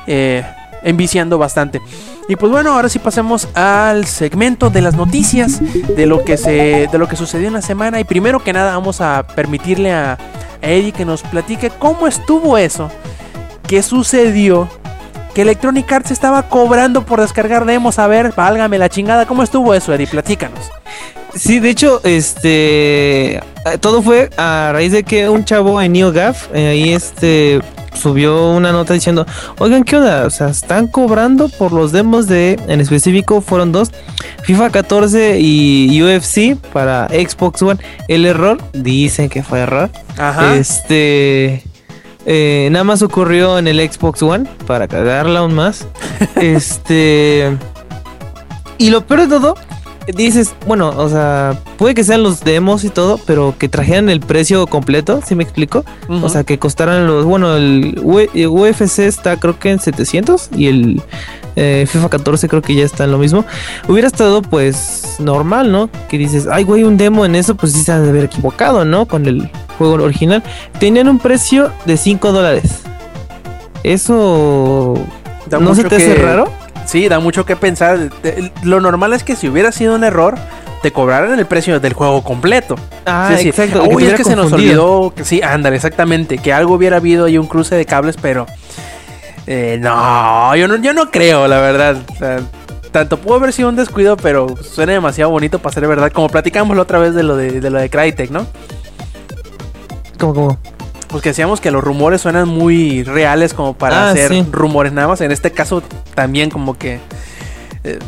eh, 0.08 0.46
enviciando 0.84 1.38
bastante. 1.38 1.82
Y 2.28 2.36
pues 2.36 2.52
bueno, 2.52 2.74
ahora 2.74 2.90
sí 2.90 2.98
pasemos 2.98 3.48
al 3.54 4.06
segmento 4.06 4.70
de 4.70 4.82
las 4.82 4.96
noticias, 4.96 5.60
de 5.96 6.06
lo 6.08 6.24
que 6.24 6.38
se, 6.38 6.88
de 6.92 6.98
lo 6.98 7.08
que 7.08 7.16
sucedió 7.16 7.48
en 7.48 7.54
la 7.54 7.62
semana. 7.62 8.00
Y 8.00 8.04
primero 8.04 8.44
que 8.44 8.52
nada 8.52 8.76
vamos 8.76 9.00
a 9.00 9.28
permitirle 9.36 9.94
a, 9.94 10.18
Eddie 10.62 10.94
que 10.94 11.06
nos 11.06 11.22
platique 11.22 11.70
cómo 11.70 12.08
estuvo 12.08 12.58
eso, 12.58 12.90
qué 13.68 13.84
sucedió, 13.84 14.68
que 15.36 15.44
Electronic 15.44 15.92
Arts 15.92 16.10
estaba 16.10 16.50
cobrando 16.50 17.06
por 17.06 17.22
descargar 17.22 17.66
demos. 17.66 18.00
A 18.00 18.08
ver, 18.08 18.34
válgame 18.36 18.80
la 18.80 18.90
chingada, 18.90 19.28
¿cómo 19.28 19.44
estuvo 19.44 19.76
eso, 19.76 19.94
Eddie? 19.94 20.08
Platícanos. 20.08 20.72
Sí, 21.36 21.60
de 21.60 21.70
hecho, 21.70 22.02
este. 22.04 23.44
Todo 23.82 24.02
fue 24.02 24.30
a 24.38 24.72
raíz 24.74 24.92
de 24.92 25.04
que 25.04 25.30
un 25.30 25.44
chavo 25.44 25.82
en 25.82 25.92
NeoGAF 25.92 26.48
eh, 26.54 26.68
ahí 26.70 26.94
este 26.94 27.62
subió 27.96 28.52
una 28.52 28.72
nota 28.72 28.94
diciendo, 28.94 29.26
oigan, 29.60 29.84
¿qué 29.84 29.98
onda? 29.98 30.26
O 30.26 30.30
sea, 30.30 30.50
están 30.50 30.88
cobrando 30.88 31.50
por 31.50 31.72
los 31.72 31.92
demos 31.92 32.28
de, 32.28 32.60
en 32.68 32.82
específico 32.82 33.42
fueron 33.42 33.72
dos, 33.72 33.92
FIFA 34.44 34.70
14 34.70 35.40
y 35.40 36.02
UFC 36.02 36.56
para 36.72 37.08
Xbox 37.10 37.62
One. 37.62 37.80
El 38.08 38.26
error, 38.26 38.60
dicen 38.74 39.30
que 39.30 39.44
fue 39.44 39.60
error. 39.60 39.90
Ajá. 40.18 40.56
Este. 40.56 41.64
eh, 42.26 42.70
nada 42.72 42.84
más 42.84 43.02
ocurrió 43.02 43.58
en 43.58 43.68
el 43.68 43.80
Xbox 43.80 44.22
One 44.22 44.48
para 44.68 44.88
cagarla 44.88 45.40
aún 45.40 45.54
más. 45.54 45.88
este. 46.36 47.58
Y 48.78 48.90
lo 48.90 49.06
peor 49.06 49.22
de 49.22 49.28
todo, 49.28 49.56
dices, 50.14 50.54
bueno, 50.68 50.90
o 50.96 51.10
sea, 51.10 51.58
puede 51.78 51.96
que 51.96 52.04
sean 52.04 52.22
los 52.24 52.42
demos 52.42 52.84
y 52.84 52.90
todo, 52.90 53.20
pero 53.26 53.56
que 53.58 53.68
trajeran 53.70 54.10
el 54.10 54.20
precio 54.20 54.68
completo, 54.68 55.22
¿sí 55.26 55.36
me 55.36 55.44
explico? 55.44 55.84
O 56.10 56.30
sea, 56.30 56.44
que 56.44 56.60
costaran 56.60 57.08
los. 57.08 57.26
Bueno, 57.26 57.56
el 57.56 58.00
UFC 58.04 59.00
está 59.00 59.38
creo 59.38 59.58
que 59.58 59.72
en 59.72 59.80
700 59.80 60.50
y 60.56 60.68
el 60.68 61.02
eh, 61.56 61.86
FIFA 61.90 62.10
14 62.10 62.48
creo 62.50 62.62
que 62.62 62.76
ya 62.76 62.84
está 62.86 63.06
en 63.06 63.12
lo 63.12 63.18
mismo. 63.18 63.46
Hubiera 63.88 64.08
estado 64.08 64.42
pues 64.42 65.16
normal, 65.20 65.72
¿no? 65.72 65.90
Que 66.10 66.18
dices, 66.18 66.48
ay, 66.52 66.64
güey, 66.64 66.84
un 66.84 66.98
demo 66.98 67.26
en 67.26 67.36
eso, 67.36 67.56
pues 67.56 67.74
sí 67.74 67.82
se 67.82 67.92
han 67.92 68.04
de 68.04 68.10
haber 68.10 68.26
equivocado, 68.26 68.86
¿no? 68.86 69.06
Con 69.08 69.26
el 69.26 69.50
juego 69.78 69.96
original. 69.96 70.44
Tenían 70.80 71.08
un 71.08 71.20
precio 71.20 71.72
de 71.86 71.98
5 71.98 72.32
dólares. 72.32 72.82
Eso. 73.84 74.96
¿No 75.60 75.76
se 75.76 75.84
te 75.84 75.96
hace 75.96 76.16
que- 76.16 76.22
raro? 76.22 76.52
Sí, 76.86 77.08
da 77.08 77.20
mucho 77.20 77.46
que 77.46 77.56
pensar. 77.56 78.10
De- 78.22 78.52
Lo 78.64 78.80
normal 78.80 79.14
es 79.14 79.24
que 79.24 79.36
si 79.36 79.48
hubiera 79.50 79.72
sido 79.72 79.96
un 79.96 80.04
error, 80.04 80.36
te 80.82 80.92
cobraran 80.92 81.38
el 81.40 81.46
precio 81.46 81.80
del 81.80 81.94
juego 81.94 82.24
completo. 82.24 82.76
Ah, 83.06 83.30
decir, 83.32 83.48
exacto. 83.50 83.84
Uy, 83.90 84.04
te 84.04 84.10
es 84.12 84.16
que 84.16 84.24
se 84.24 84.36
nos 84.36 84.52
olvidó. 84.54 85.14
Que, 85.16 85.24
sí, 85.26 85.42
ándale, 85.42 85.76
exactamente. 85.76 86.38
Que 86.38 86.54
algo 86.54 86.76
hubiera 86.76 86.98
habido 86.98 87.26
ahí 87.26 87.38
un 87.38 87.48
cruce 87.48 87.76
de 87.76 87.86
cables, 87.86 88.16
pero. 88.22 88.46
eh, 89.48 89.78
no, 89.82 90.56
yo 90.56 90.68
no, 90.68 90.76
yo 90.78 90.94
no 90.94 91.10
creo, 91.12 91.48
la 91.48 91.60
verdad. 91.60 91.98
O 92.14 92.16
sea, 92.18 92.40
tanto 92.92 93.18
pudo 93.18 93.36
haber 93.36 93.52
sido 93.52 93.70
un 93.70 93.76
descuido, 93.76 94.16
pero 94.16 94.48
suena 94.62 94.94
demasiado 94.94 95.32
bonito 95.32 95.60
para 95.60 95.74
ser 95.74 95.88
verdad. 95.88 96.12
Como 96.12 96.30
platicamos 96.30 96.76
la 96.78 96.84
otra 96.84 97.00
vez 97.00 97.14
de 97.16 97.24
lo 97.24 97.36
de, 97.36 97.60
de 97.62 97.70
lo 97.70 97.80
de 97.80 97.90
Crytek, 97.90 98.30
¿no? 98.32 98.46
¿Cómo, 100.20 100.34
cómo? 100.34 100.58
Pues 101.16 101.24
que 101.24 101.30
decíamos 101.30 101.62
que 101.62 101.72
los 101.72 101.82
rumores 101.82 102.20
suenan 102.20 102.50
muy 102.50 103.04
reales 103.04 103.54
como 103.54 103.74
para 103.74 104.10
Ah, 104.10 104.12
hacer 104.12 104.28
sí. 104.34 104.46
rumores 104.52 104.92
nada 104.92 105.08
más. 105.08 105.22
En 105.22 105.32
este 105.32 105.50
caso 105.50 105.82
también 106.14 106.50
como 106.50 106.78
que 106.78 107.00
eh, 107.86 108.00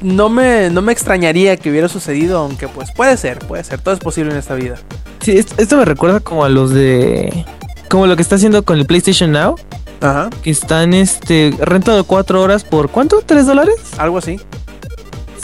no 0.00 0.30
me 0.30 0.70
no 0.70 0.80
me 0.80 0.90
extrañaría 0.90 1.58
que 1.58 1.68
hubiera 1.68 1.90
sucedido, 1.90 2.38
aunque 2.38 2.66
pues 2.66 2.90
puede 2.96 3.18
ser, 3.18 3.40
puede 3.40 3.62
ser, 3.64 3.82
todo 3.82 3.92
es 3.92 4.00
posible 4.00 4.30
en 4.32 4.38
esta 4.38 4.54
vida. 4.54 4.76
Sí, 5.20 5.32
esto, 5.36 5.56
esto 5.58 5.76
me 5.76 5.84
recuerda 5.84 6.20
como 6.20 6.42
a 6.42 6.48
los 6.48 6.70
de. 6.70 7.44
Como 7.90 8.06
lo 8.06 8.16
que 8.16 8.22
está 8.22 8.36
haciendo 8.36 8.62
con 8.64 8.78
el 8.78 8.86
PlayStation 8.86 9.30
Now. 9.30 9.56
Ajá, 10.00 10.30
Que 10.42 10.48
están 10.50 10.94
este 10.94 11.52
rentando 11.60 12.04
cuatro 12.04 12.40
horas 12.40 12.64
por 12.64 12.88
¿cuánto? 12.88 13.20
¿Tres 13.26 13.44
dólares? 13.44 13.74
algo 13.98 14.16
así. 14.16 14.40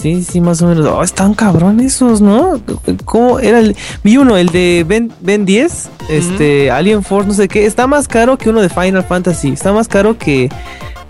Sí, 0.01 0.25
sí, 0.25 0.41
más 0.41 0.63
o 0.63 0.67
menos. 0.67 0.87
Oh, 0.87 1.03
están 1.03 1.35
cabrón 1.35 1.81
esos, 1.81 2.23
¿no? 2.23 2.59
¿Cómo 3.05 3.39
era 3.39 3.59
el. 3.59 3.77
Vi 4.03 4.17
uno, 4.17 4.39
el 4.39 4.49
de 4.49 4.85
Ben, 4.89 5.13
ben 5.21 5.45
10, 5.45 5.91
este, 6.09 6.71
Alien 6.71 7.03
Force, 7.03 7.29
no 7.29 7.35
sé 7.35 7.49
qué. 7.49 7.67
Está 7.67 7.87
más 7.87 8.09
caro 8.09 8.39
que 8.39 8.49
uno 8.49 8.63
de 8.63 8.71
Final 8.71 9.05
Fantasy. 9.05 9.51
Está 9.51 9.73
más 9.73 9.89
caro 9.89 10.17
que. 10.17 10.49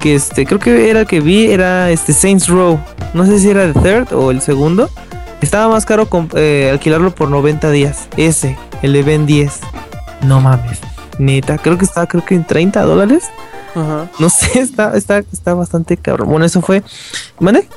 Que 0.00 0.14
este, 0.14 0.46
creo 0.46 0.58
que 0.58 0.88
era 0.88 1.00
el 1.00 1.06
que 1.06 1.20
vi, 1.20 1.50
era 1.50 1.90
este 1.90 2.14
Saints 2.14 2.48
Row. 2.48 2.80
No 3.12 3.26
sé 3.26 3.38
si 3.38 3.50
era 3.50 3.64
el 3.64 3.74
third 3.74 4.12
o 4.12 4.30
el 4.30 4.40
segundo. 4.40 4.88
Estaba 5.42 5.68
más 5.68 5.84
caro 5.86 6.08
eh, 6.34 6.70
alquilarlo 6.72 7.14
por 7.14 7.28
90 7.28 7.70
días. 7.70 8.08
Ese, 8.16 8.56
el 8.82 8.94
de 8.94 9.02
Ben 9.02 9.26
10. 9.26 9.60
No 10.22 10.40
mames. 10.40 10.80
Neta, 11.18 11.58
creo 11.58 11.76
que 11.76 11.84
estaba, 11.84 12.06
creo 12.06 12.24
que 12.24 12.34
en 12.34 12.46
30 12.46 12.82
dólares. 12.82 13.24
Ajá. 13.74 14.08
No 14.18 14.30
sé, 14.30 14.58
está, 14.60 14.96
está, 14.96 15.18
está 15.18 15.54
bastante 15.54 15.96
cabrón. 15.96 16.28
Bueno, 16.28 16.46
eso 16.46 16.62
fue. 16.62 16.82
¿Mande? 17.38 17.68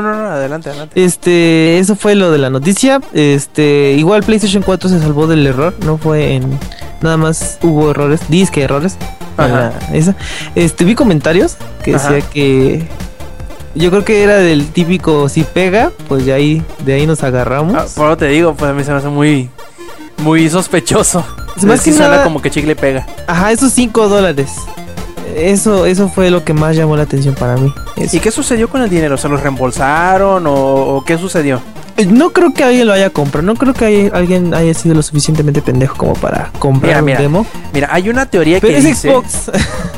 no, 0.02 0.14
no, 0.22 0.28
adelante, 0.30 0.70
adelante. 0.70 1.04
Este, 1.04 1.78
eso 1.78 1.94
fue 1.96 2.14
lo 2.14 2.30
de 2.30 2.38
la 2.38 2.48
noticia. 2.50 3.00
Este, 3.12 3.94
igual 3.98 4.22
PlayStation 4.22 4.62
4 4.62 4.88
se 4.88 4.98
salvó 5.00 5.26
del 5.26 5.46
error, 5.46 5.74
no 5.84 5.98
fue 5.98 6.34
en 6.34 6.58
nada 7.02 7.16
más 7.16 7.58
hubo 7.62 7.90
errores, 7.90 8.20
disque 8.28 8.62
errores. 8.62 8.96
Ajá. 9.36 9.72
la- 9.90 9.96
esa. 9.96 10.14
Este, 10.54 10.84
vi 10.84 10.94
comentarios 10.94 11.56
que 11.84 11.94
Ajá. 11.94 12.10
decía 12.12 12.28
que 12.30 12.86
yo 13.74 13.90
creo 13.90 14.04
que 14.04 14.22
era 14.22 14.36
del 14.36 14.66
típico 14.68 15.28
si 15.28 15.42
pega, 15.42 15.90
pues 16.08 16.26
de 16.26 16.32
ahí 16.34 16.62
de 16.84 16.92
ahí 16.94 17.06
nos 17.06 17.22
agarramos. 17.22 17.74
Ah, 17.74 17.86
por 17.96 18.06
eso 18.08 18.16
te 18.18 18.28
digo, 18.28 18.54
pues 18.54 18.70
a 18.70 18.74
mí 18.74 18.84
se 18.84 18.90
me 18.92 18.98
hace 18.98 19.08
muy 19.08 19.48
muy 20.18 20.48
sospechoso. 20.50 21.24
Es 21.56 21.64
más 21.64 21.80
que 21.82 21.92
suena 21.92 22.08
nada- 22.08 22.24
como 22.24 22.40
que 22.42 22.50
chicle 22.50 22.76
pega. 22.76 23.06
Ajá, 23.26 23.52
esos 23.52 23.72
5 23.72 24.08
dólares. 24.08 24.50
Eso, 25.34 25.86
eso 25.86 26.08
fue 26.08 26.30
lo 26.30 26.44
que 26.44 26.52
más 26.52 26.76
llamó 26.76 26.96
la 26.96 27.04
atención 27.04 27.34
para 27.34 27.56
mí. 27.56 27.72
Eso. 27.96 28.16
¿Y 28.16 28.20
qué 28.20 28.30
sucedió 28.30 28.68
con 28.68 28.82
el 28.82 28.90
dinero? 28.90 29.16
¿Se 29.16 29.28
los 29.28 29.40
reembolsaron 29.42 30.46
o, 30.46 30.52
o 30.54 31.04
qué 31.04 31.16
sucedió? 31.18 31.60
Eh, 31.96 32.06
No 32.06 32.30
creo 32.30 32.52
que 32.54 32.64
alguien 32.64 32.86
lo 32.86 32.92
haya 32.92 33.10
comprado. 33.10 33.46
No 33.46 33.54
creo 33.54 33.74
que 33.74 33.84
haya- 33.84 34.10
alguien 34.16 34.54
haya 34.54 34.72
sido 34.74 34.94
lo 34.94 35.02
suficientemente 35.02 35.62
pendejo 35.62 35.96
como 35.96 36.14
para 36.14 36.50
comprar 36.58 37.02
Mira, 37.02 37.18
un 37.18 37.22
demo. 37.24 37.46
Mira, 37.72 37.88
hay 37.90 38.08
una 38.08 38.26
teoría 38.26 38.58
Pero 38.60 38.72
que 38.72 38.78
es 38.78 38.84
dice... 38.84 39.10
Xbox. 39.10 39.50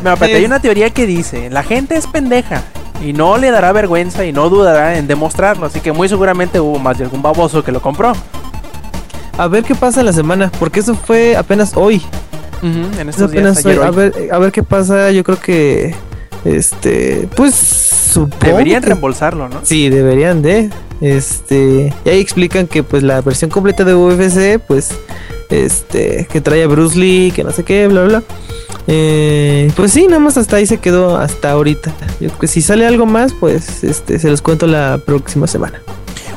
No, 0.02 0.12
espérate, 0.14 0.36
hay 0.36 0.44
una 0.44 0.60
teoría 0.60 0.90
que 0.90 1.06
dice, 1.06 1.50
la 1.50 1.62
gente 1.62 1.96
es 1.96 2.06
pendeja 2.06 2.62
y 3.04 3.12
no 3.12 3.36
le 3.38 3.50
dará 3.50 3.72
vergüenza 3.72 4.24
y 4.24 4.32
no 4.32 4.48
dudará 4.48 4.96
en 4.98 5.06
demostrarlo, 5.06 5.66
así 5.66 5.80
que 5.80 5.92
muy 5.92 6.08
seguramente 6.08 6.60
hubo 6.60 6.78
más 6.78 6.96
de 6.98 7.04
algún 7.04 7.22
baboso 7.22 7.62
que 7.64 7.72
lo 7.72 7.80
compró. 7.82 8.12
A 9.36 9.48
ver 9.48 9.64
qué 9.64 9.74
pasa 9.74 9.98
en 10.00 10.06
la 10.06 10.12
semana, 10.12 10.50
porque 10.60 10.78
eso 10.80 10.94
fue 10.94 11.36
apenas 11.36 11.72
hoy. 11.76 12.00
Ujú, 12.68 13.00
en 13.00 13.08
Eso 13.08 13.10
estos 13.10 13.30
días, 13.30 13.42
apenas 13.58 13.66
ayer, 13.66 13.78
hoy. 13.78 13.86
A 13.86 13.90
ver, 13.90 14.12
a 14.32 14.38
ver 14.38 14.52
qué 14.52 14.62
pasa. 14.62 15.10
Yo 15.10 15.22
creo 15.24 15.38
que, 15.38 15.94
este, 16.44 17.28
pues, 17.36 17.54
supongo 17.54 18.44
Deberían 18.46 18.80
que- 18.82 18.88
reembolsarlo, 18.88 19.48
¿no? 19.48 19.60
Sí, 19.62 19.88
deberían 19.90 20.42
de. 20.42 20.70
Este, 21.00 21.92
y 22.04 22.08
ahí 22.08 22.20
explican 22.20 22.66
que, 22.66 22.82
pues, 22.82 23.02
la 23.02 23.20
versión 23.20 23.50
completa 23.50 23.84
de 23.84 23.94
UFC, 23.94 24.58
pues, 24.58 24.90
este, 25.50 26.26
que 26.30 26.40
trae 26.40 26.62
a 26.62 26.66
Bruce 26.66 26.98
Lee, 26.98 27.32
que 27.34 27.44
no 27.44 27.52
sé 27.52 27.62
qué, 27.64 27.86
bla, 27.88 28.02
bla. 28.04 28.18
bla. 28.20 28.22
Eh, 28.86 29.70
pues 29.76 29.92
sí, 29.92 30.06
nada 30.06 30.18
más 30.20 30.36
hasta 30.36 30.56
ahí 30.56 30.66
se 30.66 30.78
quedó 30.78 31.16
hasta 31.16 31.50
ahorita. 31.52 31.92
Yo 32.20 32.28
creo 32.28 32.38
que 32.38 32.46
si 32.48 32.60
sale 32.62 32.86
algo 32.86 33.06
más, 33.06 33.32
pues, 33.38 33.82
este, 33.84 34.18
se 34.18 34.30
los 34.30 34.42
cuento 34.42 34.66
la 34.66 34.98
próxima 35.04 35.46
semana. 35.46 35.80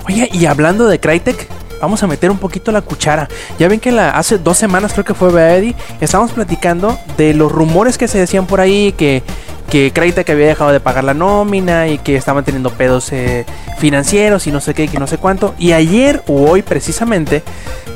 Oye, 0.08 0.30
y 0.32 0.46
hablando 0.46 0.88
de 0.88 1.00
Crytek, 1.00 1.48
vamos 1.82 2.02
a 2.04 2.08
meter 2.08 2.32
un 2.32 2.38
poquito 2.38 2.72
la 2.72 2.82
cuchara. 2.82 3.28
Ya 3.60 3.68
ven 3.68 3.80
que 3.80 3.92
la, 3.92 4.12
hace 4.12 4.38
dos 4.38 4.58
semanas, 4.58 4.94
creo 4.94 5.06
que 5.06 5.14
fue 5.14 5.30
Eddie, 5.58 5.76
estábamos 6.02 6.32
platicando 6.32 6.98
de 7.18 7.34
los 7.34 7.52
rumores 7.52 7.98
que 7.98 8.08
se 8.08 8.18
decían 8.18 8.46
por 8.46 8.62
ahí, 8.62 8.94
que, 8.94 9.24
que 9.70 9.92
Crytek 9.94 10.30
había 10.30 10.48
dejado 10.48 10.72
de 10.72 10.80
pagar 10.80 11.04
la 11.04 11.14
nómina 11.14 11.88
y 11.88 11.98
que 11.98 12.16
estaban 12.16 12.44
teniendo 12.44 12.70
pedos 12.70 13.12
eh, 13.12 13.46
financieros 13.80 14.48
y 14.48 14.52
no 14.52 14.62
sé 14.62 14.74
qué, 14.74 14.88
que 14.88 15.00
no 15.00 15.08
sé 15.08 15.18
cuánto. 15.18 15.56
Y 15.60 15.74
ayer 15.74 16.24
o 16.28 16.50
hoy 16.50 16.62
precisamente 16.62 17.44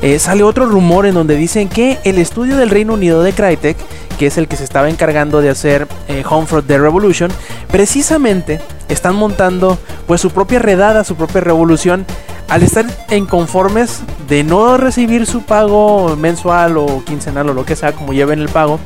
eh, 0.02 0.18
sale 0.18 0.42
otro 0.42 0.66
rumor 0.66 1.06
en 1.06 1.14
donde 1.14 1.36
dicen 1.36 1.68
que 1.68 1.98
el 2.04 2.18
estudio 2.18 2.56
del 2.56 2.70
Reino 2.70 2.94
Unido 2.94 3.22
de 3.22 3.32
Crytek, 3.32 3.76
que 4.18 4.26
es 4.26 4.36
el 4.36 4.48
que 4.48 4.56
se 4.56 4.64
estaba 4.64 4.90
encargando 4.90 5.40
de 5.40 5.50
hacer 5.50 5.86
eh, 6.08 6.22
Homefront 6.28 6.66
The 6.66 6.78
Revolution, 6.78 7.30
precisamente 7.70 8.60
están 8.88 9.16
montando 9.16 9.78
pues 10.06 10.20
su 10.20 10.30
propia 10.30 10.58
redada, 10.58 11.04
su 11.04 11.16
propia 11.16 11.40
revolución, 11.40 12.04
al 12.48 12.62
estar 12.62 12.86
inconformes 13.10 14.00
de 14.28 14.44
no 14.44 14.76
recibir 14.76 15.26
su 15.26 15.42
pago 15.42 16.16
mensual 16.16 16.76
o 16.76 17.02
quincenal 17.04 17.50
o 17.50 17.54
lo 17.54 17.64
que 17.64 17.76
sea, 17.76 17.92
como 17.92 18.12
lleven 18.12 18.40
el 18.40 18.48
pago, 18.48 18.78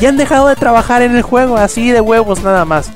y 0.00 0.06
han 0.06 0.16
dejado 0.16 0.48
de 0.48 0.56
trabajar 0.56 1.02
en 1.02 1.14
el 1.14 1.22
juego, 1.22 1.56
así 1.56 1.90
de 1.90 2.00
huevos 2.00 2.42
nada 2.42 2.64
más. 2.64 2.90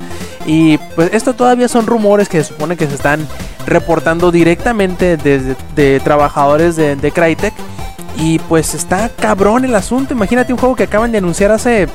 Y 0.46 0.78
pues 0.94 1.10
esto 1.12 1.34
todavía 1.34 1.68
son 1.68 1.86
rumores 1.86 2.28
que 2.28 2.42
se 2.42 2.48
supone 2.48 2.76
que 2.76 2.86
se 2.86 2.94
están 2.94 3.26
reportando 3.66 4.30
directamente 4.30 5.16
desde 5.16 5.56
de 5.74 6.00
trabajadores 6.00 6.76
de, 6.76 6.96
de 6.96 7.12
Crytek. 7.12 7.54
Y 8.18 8.38
pues 8.38 8.74
está 8.74 9.08
cabrón 9.08 9.64
el 9.64 9.74
asunto. 9.74 10.14
Imagínate 10.14 10.52
un 10.52 10.58
juego 10.58 10.74
que 10.74 10.84
acaban 10.84 11.12
de 11.12 11.18
anunciar 11.18 11.52
hace 11.52 11.88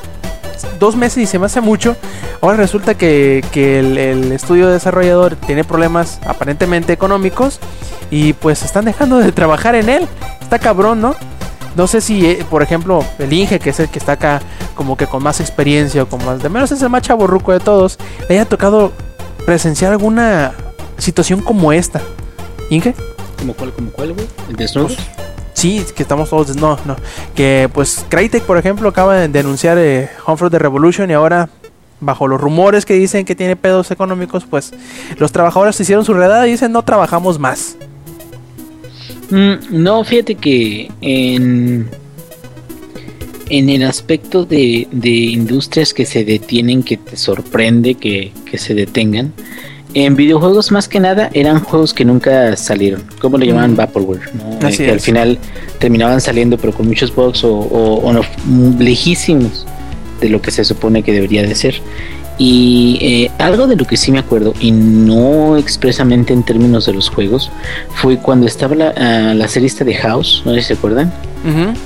dos 0.78 0.96
meses 0.96 1.18
y 1.18 1.26
se 1.26 1.38
me 1.38 1.46
hace 1.46 1.60
mucho. 1.60 1.96
Ahora 2.40 2.56
resulta 2.56 2.94
que, 2.94 3.44
que 3.52 3.78
el, 3.78 3.98
el 3.98 4.32
estudio 4.32 4.68
desarrollador 4.68 5.36
tiene 5.36 5.64
problemas 5.64 6.20
aparentemente 6.26 6.92
económicos. 6.92 7.58
Y 8.10 8.34
pues 8.34 8.62
están 8.62 8.84
dejando 8.84 9.18
de 9.18 9.32
trabajar 9.32 9.74
en 9.74 9.88
él. 9.88 10.06
Está 10.40 10.58
cabrón, 10.58 11.00
¿no? 11.00 11.14
No 11.76 11.86
sé 11.86 12.02
si, 12.02 12.26
eh, 12.26 12.44
por 12.50 12.62
ejemplo, 12.62 13.02
el 13.18 13.32
Inge, 13.32 13.58
que 13.58 13.70
es 13.70 13.80
el 13.80 13.88
que 13.88 13.98
está 13.98 14.12
acá 14.12 14.42
como 14.74 14.96
que 14.96 15.06
con 15.06 15.22
más 15.22 15.40
experiencia 15.40 16.02
o 16.02 16.06
con 16.06 16.22
más... 16.24 16.42
De 16.42 16.48
menos 16.50 16.70
es 16.72 16.82
el 16.82 16.90
más 16.90 17.02
chaborruco 17.02 17.52
de 17.52 17.60
todos. 17.60 17.98
Le 18.28 18.34
haya 18.34 18.44
tocado 18.44 18.92
presenciar 19.46 19.92
alguna 19.92 20.52
situación 20.98 21.40
como 21.40 21.72
esta. 21.72 22.02
Inge? 22.68 22.94
¿Como 23.38 23.54
cuál, 23.54 23.72
como 23.72 23.90
cuál, 23.90 24.12
güey? 24.12 24.26
¿El 24.50 24.56
desnudo? 24.56 24.94
Sí, 25.62 25.80
que 25.94 26.02
estamos 26.02 26.28
todos. 26.28 26.56
No, 26.56 26.76
no. 26.84 26.96
Que 27.36 27.70
pues 27.72 28.04
Crytek, 28.08 28.42
por 28.42 28.58
ejemplo, 28.58 28.88
acaba 28.88 29.14
de 29.14 29.28
denunciar 29.28 29.78
eh, 29.78 30.08
Homefront 30.26 30.50
de 30.50 30.58
Revolution 30.58 31.08
y 31.08 31.12
ahora, 31.12 31.50
bajo 32.00 32.26
los 32.26 32.40
rumores 32.40 32.84
que 32.84 32.94
dicen 32.94 33.24
que 33.24 33.36
tiene 33.36 33.54
pedos 33.54 33.92
económicos, 33.92 34.44
pues 34.44 34.72
los 35.18 35.30
trabajadores 35.30 35.78
hicieron 35.78 36.04
su 36.04 36.14
redada 36.14 36.48
y 36.48 36.50
dicen 36.50 36.72
no 36.72 36.82
trabajamos 36.82 37.38
más. 37.38 37.76
Mm, 39.30 39.54
no, 39.70 40.02
fíjate 40.02 40.34
que 40.34 40.90
en, 41.00 41.88
en 43.48 43.68
el 43.70 43.84
aspecto 43.84 44.44
de, 44.44 44.88
de 44.90 45.10
industrias 45.10 45.94
que 45.94 46.06
se 46.06 46.24
detienen, 46.24 46.82
que 46.82 46.96
te 46.96 47.16
sorprende 47.16 47.94
que, 47.94 48.32
que 48.50 48.58
se 48.58 48.74
detengan, 48.74 49.32
en 49.94 50.16
videojuegos 50.16 50.70
más 50.72 50.88
que 50.88 51.00
nada 51.00 51.30
eran 51.32 51.60
juegos 51.60 51.92
que 51.94 52.04
nunca 52.04 52.56
salieron, 52.56 53.02
como 53.20 53.38
le 53.38 53.46
llamaban 53.46 53.72
Mm. 53.72 53.76
Vaporware, 53.76 54.20
¿no? 54.34 54.66
Así 54.66 54.82
Eh, 54.82 54.86
que 54.86 54.90
al 54.92 54.96
es. 54.98 55.04
final 55.04 55.38
terminaban 55.78 56.20
saliendo 56.20 56.56
pero 56.58 56.72
con 56.72 56.86
muchos 56.88 57.14
bugs 57.14 57.44
o, 57.44 57.52
o- 57.54 58.00
o 58.00 58.12
no- 58.12 58.22
lejísimos 58.78 59.66
de 60.20 60.28
lo 60.28 60.40
que 60.40 60.50
se 60.50 60.64
supone 60.64 61.02
que 61.02 61.12
debería 61.12 61.42
de 61.42 61.54
ser. 61.54 61.74
Y 62.38 62.98
eh, 63.02 63.30
algo 63.38 63.66
de 63.66 63.76
lo 63.76 63.84
que 63.84 63.96
sí 63.96 64.10
me 64.10 64.18
acuerdo, 64.18 64.54
y 64.60 64.70
no 64.72 65.56
expresamente 65.58 66.32
en 66.32 66.42
términos 66.42 66.86
de 66.86 66.94
los 66.94 67.08
juegos, 67.10 67.50
fue 67.94 68.16
cuando 68.18 68.46
estaba 68.46 68.74
la, 68.74 68.94
ah, 68.96 69.34
la 69.34 69.48
serie 69.48 69.70
de 69.84 69.94
House, 69.94 70.42
no 70.44 70.54
sé 70.54 70.60
si 70.62 70.68
se 70.68 70.72
acuerdan. 70.74 71.12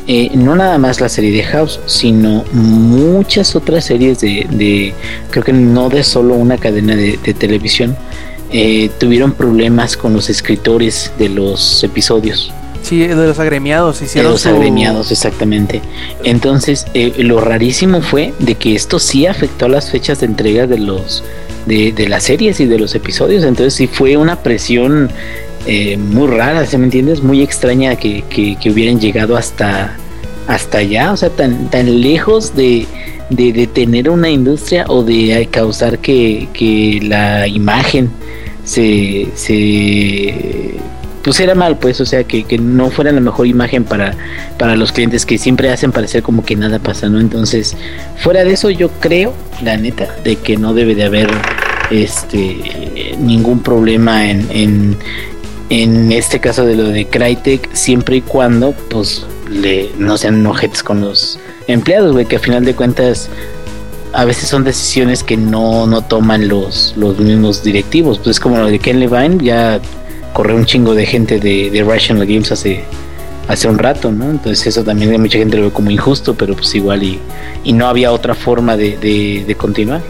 Eh, 0.07 0.31
no 0.35 0.55
nada 0.55 0.77
más 0.79 1.01
la 1.01 1.09
serie 1.09 1.33
de 1.33 1.43
House, 1.43 1.81
sino 1.87 2.45
muchas 2.53 3.57
otras 3.57 3.85
series 3.87 4.21
de, 4.21 4.47
de 4.51 4.93
creo 5.31 5.45
que 5.45 5.53
no 5.53 5.89
de 5.89 6.03
solo 6.05 6.35
una 6.35 6.59
cadena 6.59 6.95
de, 6.95 7.19
de 7.23 7.35
televisión, 7.35 7.97
eh, 8.53 8.91
tuvieron 9.01 9.33
problemas 9.33 9.97
con 9.97 10.13
los 10.13 10.29
escritores 10.31 11.11
de 11.19 11.29
los 11.31 11.83
episodios. 11.85 12.53
Sí, 12.83 12.99
de 13.05 13.15
los 13.17 13.39
agremiados 13.41 13.99
De 13.99 14.07
hicieron 14.07 14.33
los 14.33 14.43
su- 14.43 14.49
agremiados, 14.51 15.11
exactamente. 15.11 15.81
Entonces, 16.23 16.87
eh, 16.95 17.13
lo 17.19 17.41
rarísimo 17.41 18.01
fue 18.03 18.33
de 18.39 18.55
que 18.55 18.77
esto 18.77 18.99
sí 19.01 19.27
afectó 19.27 19.69
las 19.69 19.91
fechas 19.91 20.21
de 20.21 20.27
entrega 20.27 20.67
de 20.67 20.79
los 20.79 21.25
de, 21.67 21.91
de 21.91 22.09
las 22.09 22.23
series 22.23 22.61
y 22.61 22.67
de 22.67 22.79
los 22.79 22.95
episodios. 22.95 23.43
Entonces 23.43 23.75
sí 23.75 23.89
fue 23.89 24.17
una 24.17 24.37
presión 24.37 25.11
eh, 25.67 25.97
muy 25.97 26.29
rara, 26.29 26.65
¿se 26.67 26.79
me 26.79 26.85
entiendes? 26.85 27.23
Muy 27.23 27.43
extraña 27.43 27.97
que, 27.97 28.23
que, 28.29 28.71
hubieran 28.71 29.01
llegado 29.01 29.37
hasta, 29.37 29.97
hasta 30.47 30.79
allá, 30.79 31.13
o 31.13 31.17
sea, 31.17 31.31
tan, 31.31 31.71
tan 31.71 32.01
lejos 32.01 32.55
de, 32.55 32.87
de, 33.31 33.67
tener 33.67 34.09
una 34.09 34.31
industria 34.31 34.85
o 34.89 35.03
de 35.03 35.49
causar 35.51 35.99
que, 35.99 36.49
que 36.53 37.01
la 37.03 37.49
imagen 37.49 38.11
se, 38.65 39.29
se 39.35 40.75
pusiera 41.23 41.57
mal, 41.57 41.79
pues, 41.79 42.01
o 42.01 42.07
sea, 42.07 42.23
que, 42.23 42.45
que, 42.45 42.59
no 42.59 42.91
fuera 42.91 43.11
la 43.11 43.21
mejor 43.21 43.49
imagen 43.49 43.83
para, 43.83 44.15
para 44.59 44.77
los 44.77 44.93
clientes 44.93 45.27
que 45.27 45.37
siempre 45.37 45.71
hacen 45.71 45.91
parecer 45.91 46.23
como 46.23 46.45
que 46.45 46.55
nada 46.55 46.79
pasa, 46.79 47.09
¿no? 47.09 47.19
Entonces, 47.19 47.77
fuera 48.19 48.45
de 48.45 48.53
eso, 48.53 48.71
yo 48.71 48.91
creo, 49.01 49.35
la 49.65 49.77
neta, 49.77 50.15
de 50.23 50.37
que 50.37 50.57
no 50.57 50.75
debe 50.75 50.95
de 50.95 51.03
haber 51.03 51.29
este 51.91 53.15
ningún 53.19 53.61
problema 53.61 54.31
en, 54.31 54.97
en 55.71 56.13
este 56.13 56.41
caso 56.41 56.65
de 56.65 56.77
lo 56.77 56.85
de 56.89 57.07
Crytek, 57.07 57.75
siempre 57.75 58.17
y 58.17 58.21
cuando, 58.21 58.73
pues, 58.73 59.27
le, 59.51 59.91
no 59.99 60.17
sean 60.17 60.45
ojetes 60.47 60.83
con 60.83 61.01
los 61.01 61.39
empleados, 61.67 62.13
güey, 62.13 62.27
que 62.27 62.37
a 62.37 62.41
final 62.41 62.65
de 62.65 62.75
cuentas 62.75 63.29
a 64.13 64.25
veces 64.25 64.49
son 64.49 64.65
decisiones 64.65 65.23
que 65.23 65.37
no, 65.37 65.87
no 65.87 66.03
toman 66.03 66.49
los, 66.49 66.95
los 66.97 67.19
mismos 67.19 67.63
directivos. 67.63 68.19
Pues 68.19 68.37
es 68.37 68.41
como 68.41 68.57
lo 68.59 68.67
de 68.67 68.79
Ken 68.79 68.99
Levine, 68.99 69.39
ya 69.45 69.81
corrió 70.33 70.57
un 70.57 70.65
chingo 70.65 70.95
de 70.95 71.07
gente 71.07 71.39
de, 71.39 71.71
de 71.71 71.83
Rational 71.83 72.27
Games 72.27 72.51
hace, 72.53 72.85
hace 73.49 73.69
un 73.69 73.79
rato, 73.79 74.13
¿no? 74.13 74.31
Entonces 74.31 74.67
eso 74.67 74.85
también 74.85 75.21
mucha 75.21 75.39
gente 75.39 75.57
lo 75.57 75.65
ve 75.65 75.71
como 75.71 75.91
injusto, 75.91 76.35
pero 76.35 76.55
pues 76.55 76.75
igual 76.75 77.03
y, 77.03 77.21
y 77.65 77.73
no 77.73 77.87
había 77.87 78.13
otra 78.13 78.35
forma 78.35 78.77
de, 78.77 78.97
de, 78.97 79.45
de 79.47 79.55
continuar. 79.55 80.01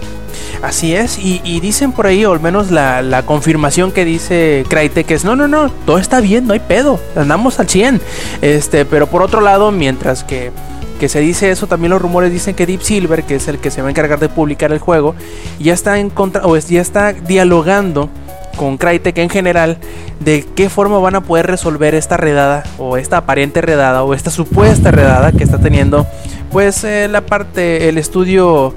Así 0.67 0.97
es, 0.97 1.17
y, 1.21 1.61
dicen 1.61 1.93
por 1.93 2.09
ahí, 2.09 2.25
o 2.25 2.33
al 2.33 2.41
menos 2.41 2.73
la, 2.73 3.23
confirmación 3.25 3.93
que 3.93 4.05
dice 4.05 4.65
Crytek 4.69 5.09
es, 5.13 5.25
no, 5.25 5.37
no, 5.37 5.47
no, 5.47 5.71
todo 5.71 5.99
está 5.99 6.21
bien, 6.21 6.49
no 6.49 6.55
hay 6.55 6.59
pedo, 6.59 6.99
andamos 7.15 7.61
al 7.61 7.69
100. 7.69 8.01
Este, 8.43 8.85
pero 8.85 9.07
por 9.07 9.23
otro 9.23 9.41
lado, 9.41 9.71
mientras 9.71 10.25
que, 10.25 10.51
que 10.99 11.09
se 11.09 11.21
dice 11.21 11.53
eso, 11.53 11.69
también 11.69 11.91
los 11.91 12.03
rumores 12.03 12.33
dicen 12.33 12.57
que 12.57 12.67
Deep 12.67 12.83
Silver, 12.83 13.23
que 13.23 13.37
es 13.37 13.47
el 13.47 13.61
que 13.61 13.71
se 13.71 13.81
va 13.81 13.87
a 13.87 13.91
encargar 13.93 14.19
de 14.19 14.29
publicar 14.29 14.73
el 14.73 14.81
juego, 14.81 15.15
ya 15.61 15.73
está 15.73 16.01
en 16.01 16.11
contra, 16.11 16.45
o 16.45 16.57
ya 16.57 16.81
está 16.81 17.13
dialogando 17.13 18.11
con 18.57 18.77
Crytek 18.77 19.19
en 19.19 19.31
general 19.31 19.79
de 20.19 20.45
qué 20.57 20.69
forma 20.69 20.99
van 20.99 21.15
a 21.15 21.21
poder 21.21 21.47
resolver 21.47 21.95
esta 21.95 22.17
redada 22.17 22.65
o 22.77 22.97
esta 22.97 23.19
aparente 23.19 23.61
redada 23.61 24.03
o 24.03 24.15
esta 24.15 24.33
supuesta 24.33 24.91
redada 24.91 25.31
que 25.31 25.45
está 25.45 25.59
teniendo 25.59 26.09
pues 26.51 26.83
eh, 26.83 27.07
la 27.07 27.21
parte 27.21 27.91
el 27.91 27.99
estudio 27.99 28.75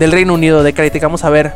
del 0.00 0.12
Reino 0.12 0.34
Unido 0.34 0.62
de 0.64 0.72
Crytek 0.72 1.02
vamos 1.02 1.24
a 1.24 1.30
ver 1.30 1.52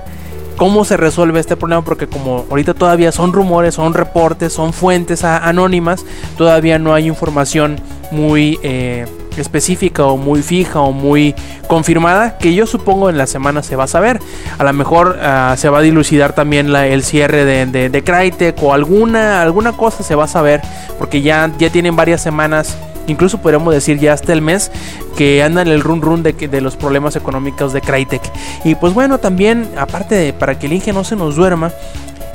cómo 0.57 0.85
se 0.85 0.97
resuelve 0.99 1.41
este 1.41 1.57
problema 1.57 1.83
porque 1.83 2.07
como 2.07 2.45
ahorita 2.51 2.75
todavía 2.75 3.11
son 3.11 3.33
rumores 3.33 3.75
son 3.75 3.95
reportes 3.95 4.53
son 4.53 4.73
fuentes 4.75 5.25
anónimas 5.25 6.05
todavía 6.37 6.79
no 6.79 6.95
hay 6.95 7.07
información 7.07 7.81
muy 8.11 8.61
eh, 8.63 9.07
específica 9.39 10.05
o 10.05 10.17
muy 10.17 10.43
fija 10.43 10.81
o 10.81 10.93
muy 10.93 11.35
confirmada 11.67 12.39
que 12.39 12.55
yo 12.55 12.67
supongo 12.67 13.11
en 13.11 13.19
la 13.19 13.27
semana 13.27 13.63
se 13.63 13.77
va 13.77 13.85
a 13.85 13.89
saber. 13.89 14.21
A 14.59 14.65
lo 14.65 14.73
mejor 14.73 15.19
uh, 15.19 15.57
se 15.57 15.69
va 15.69 15.79
a 15.79 15.83
dilucidar 15.83 16.35
también 16.35 16.73
la, 16.73 16.87
el 16.87 17.03
cierre 17.03 17.45
de, 17.45 17.67
de, 17.67 17.89
de, 17.89 18.05
Crytek 18.05 18.63
o 18.63 18.73
alguna, 18.73 19.43
alguna 19.43 19.73
cosa 19.73 20.03
se 20.03 20.15
va 20.15 20.25
a 20.25 20.29
saber 20.29 20.61
porque 20.99 21.23
ya, 21.23 21.51
ya 21.59 21.71
tienen 21.71 21.97
varias 21.97 22.23
semanas. 22.23 22.77
Incluso 23.07 23.39
podríamos 23.39 23.75
decir 23.75 23.99
ya 23.99 24.15
hasta 24.15 24.33
el 24.33 24.41
mes 24.41 24.71
que 25.17 25.43
andan 25.43 25.69
el 25.69 25.83
run 25.83 26.01
run 26.01 26.23
de, 26.23 26.33
de 26.33 26.61
los 26.61 26.77
problemas 26.77 27.17
económicos 27.17 27.73
de 27.73 27.83
Crytek. 27.83 28.23
Y 28.65 28.77
pues 28.77 28.95
bueno, 28.95 29.19
también, 29.19 29.69
aparte 29.77 30.15
de 30.15 30.33
para 30.33 30.59
que 30.59 30.67
el 30.67 30.73
Inge 30.73 30.93
no 30.93 31.05
se 31.05 31.15
nos 31.15 31.37
duerma, 31.37 31.71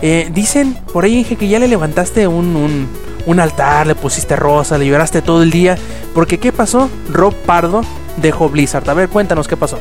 eh, 0.02 0.30
dicen 0.34 0.78
por 0.94 1.04
ahí, 1.04 1.18
Inge, 1.20 1.36
que 1.36 1.48
ya 1.48 1.60
le 1.60 1.68
levantaste 1.68 2.28
un, 2.28 2.56
un, 2.56 2.88
un 3.26 3.40
altar, 3.40 3.88
le 3.88 3.96
pusiste 3.96 4.36
rosa, 4.36 4.78
le 4.78 4.88
lloraste 4.88 5.22
todo 5.22 5.44
el 5.44 5.52
día. 5.52 5.78
Porque 6.14 6.38
¿qué 6.38 6.52
pasó? 6.52 6.90
Rob 7.12 7.34
Pardo 7.34 7.82
dejó 8.18 8.50
Blizzard. 8.50 8.90
A 8.90 8.94
ver, 8.94 9.10
cuéntanos 9.10 9.48
qué 9.48 9.58
pasó. 9.58 9.80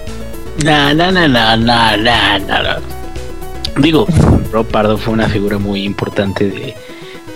No, 0.64 0.92
no, 0.92 1.12
no, 1.12 1.28
no, 1.28 1.56
no, 1.56 1.96
no, 1.96 2.38
no. 2.38 2.98
Digo, 3.80 4.06
Rob 4.52 4.66
Pardo 4.66 4.98
fue 4.98 5.14
una 5.14 5.28
figura 5.28 5.58
muy 5.58 5.84
importante 5.84 6.50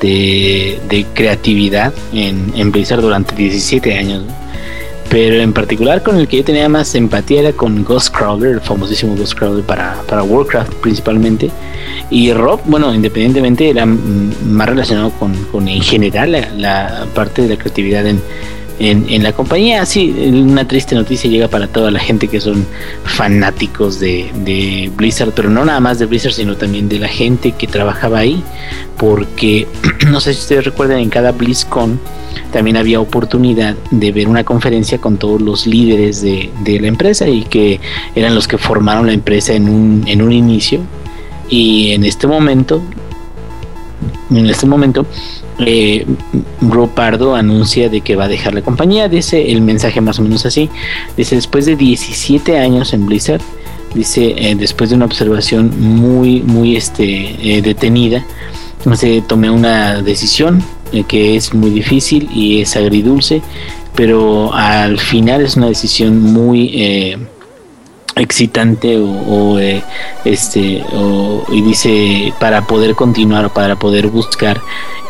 de, 0.00 0.80
de, 0.88 1.06
creatividad 1.14 1.92
en, 2.12 2.52
en, 2.56 2.72
Blizzard 2.72 3.00
durante 3.00 3.36
17 3.36 3.96
años. 3.96 4.24
Pero 5.12 5.42
en 5.42 5.52
particular 5.52 6.02
con 6.02 6.16
el 6.16 6.26
que 6.26 6.38
yo 6.38 6.44
tenía 6.44 6.70
más 6.70 6.94
empatía 6.94 7.40
era 7.40 7.52
con 7.52 7.84
Ghost 7.84 8.16
Crawler, 8.16 8.52
el 8.52 8.60
famosísimo 8.62 9.14
Ghost 9.14 9.34
Crawler 9.34 9.62
para, 9.62 10.00
para 10.08 10.22
Warcraft 10.22 10.72
principalmente. 10.76 11.50
Y 12.08 12.32
Rob, 12.32 12.60
bueno, 12.64 12.94
independientemente 12.94 13.68
era 13.68 13.84
más 13.84 14.66
relacionado 14.66 15.10
con, 15.10 15.34
con 15.52 15.68
en 15.68 15.82
general 15.82 16.32
la, 16.32 16.48
la, 16.56 17.06
parte 17.14 17.42
de 17.42 17.48
la 17.50 17.56
creatividad 17.56 18.06
en, 18.06 18.22
en, 18.78 19.08
en, 19.08 19.22
la 19.22 19.32
compañía. 19.32 19.84
Sí, 19.86 20.10
una 20.32 20.66
triste 20.66 20.94
noticia 20.94 21.30
llega 21.30 21.48
para 21.48 21.66
toda 21.68 21.90
la 21.90 21.98
gente 21.98 22.28
que 22.28 22.40
son 22.40 22.66
fanáticos 23.04 24.00
de, 24.00 24.30
de, 24.44 24.90
Blizzard, 24.96 25.32
pero 25.34 25.50
no 25.50 25.64
nada 25.64 25.80
más 25.80 25.98
de 25.98 26.06
Blizzard, 26.06 26.32
sino 26.32 26.56
también 26.56 26.88
de 26.88 26.98
la 26.98 27.08
gente 27.08 27.52
que 27.52 27.66
trabajaba 27.66 28.18
ahí, 28.18 28.42
porque 28.96 29.66
no 30.08 30.20
sé 30.20 30.34
si 30.34 30.40
ustedes 30.40 30.64
recuerdan, 30.64 30.98
en 30.98 31.10
cada 31.10 31.32
BlizzCon 31.32 32.00
también 32.52 32.76
había 32.76 33.00
oportunidad 33.00 33.76
de 33.90 34.12
ver 34.12 34.28
una 34.28 34.44
conferencia 34.44 34.98
con 34.98 35.16
todos 35.16 35.40
los 35.40 35.66
líderes 35.66 36.22
de, 36.22 36.50
de 36.60 36.80
la 36.80 36.88
empresa 36.88 37.28
y 37.28 37.44
que 37.44 37.80
eran 38.14 38.34
los 38.34 38.46
que 38.48 38.58
formaron 38.58 39.06
la 39.06 39.12
empresa 39.12 39.54
en 39.54 39.68
un, 39.68 40.04
en 40.06 40.22
un 40.22 40.32
inicio. 40.32 40.80
Y 41.48 41.92
en 41.92 42.04
este 42.04 42.26
momento, 42.26 42.82
en 44.30 44.46
este 44.46 44.66
momento, 44.66 45.06
eh, 45.58 46.06
anuncia 47.34 47.88
de 47.88 48.00
que 48.00 48.16
va 48.16 48.24
a 48.24 48.28
dejar 48.28 48.54
la 48.54 48.62
compañía. 48.62 49.08
Dice 49.08 49.52
el 49.52 49.60
mensaje 49.62 50.00
más 50.00 50.18
o 50.18 50.22
menos 50.22 50.46
así. 50.46 50.70
Dice, 51.16 51.36
después 51.36 51.66
de 51.66 51.76
17 51.76 52.58
años 52.58 52.92
en 52.92 53.06
Blizzard, 53.06 53.42
dice, 53.94 54.34
eh, 54.36 54.54
después 54.54 54.90
de 54.90 54.96
una 54.96 55.04
observación 55.04 55.72
muy, 55.78 56.40
muy 56.42 56.76
este, 56.76 57.56
eh, 57.56 57.62
detenida, 57.62 58.24
se 58.94 59.22
tomé 59.22 59.50
una 59.50 60.02
decisión 60.02 60.62
eh, 60.92 61.04
que 61.04 61.36
es 61.36 61.54
muy 61.54 61.70
difícil 61.70 62.28
y 62.34 62.60
es 62.60 62.76
agridulce, 62.76 63.40
pero 63.94 64.52
al 64.52 64.98
final 64.98 65.40
es 65.42 65.56
una 65.56 65.68
decisión 65.68 66.20
muy 66.20 66.70
eh, 66.74 67.18
excitante 68.16 68.98
o, 68.98 69.06
o 69.06 69.58
eh, 69.58 69.82
este 70.24 70.84
o, 70.92 71.44
y 71.50 71.62
dice 71.62 72.32
para 72.38 72.66
poder 72.66 72.94
continuar 72.94 73.52
para 73.52 73.76
poder 73.76 74.08
buscar 74.08 74.60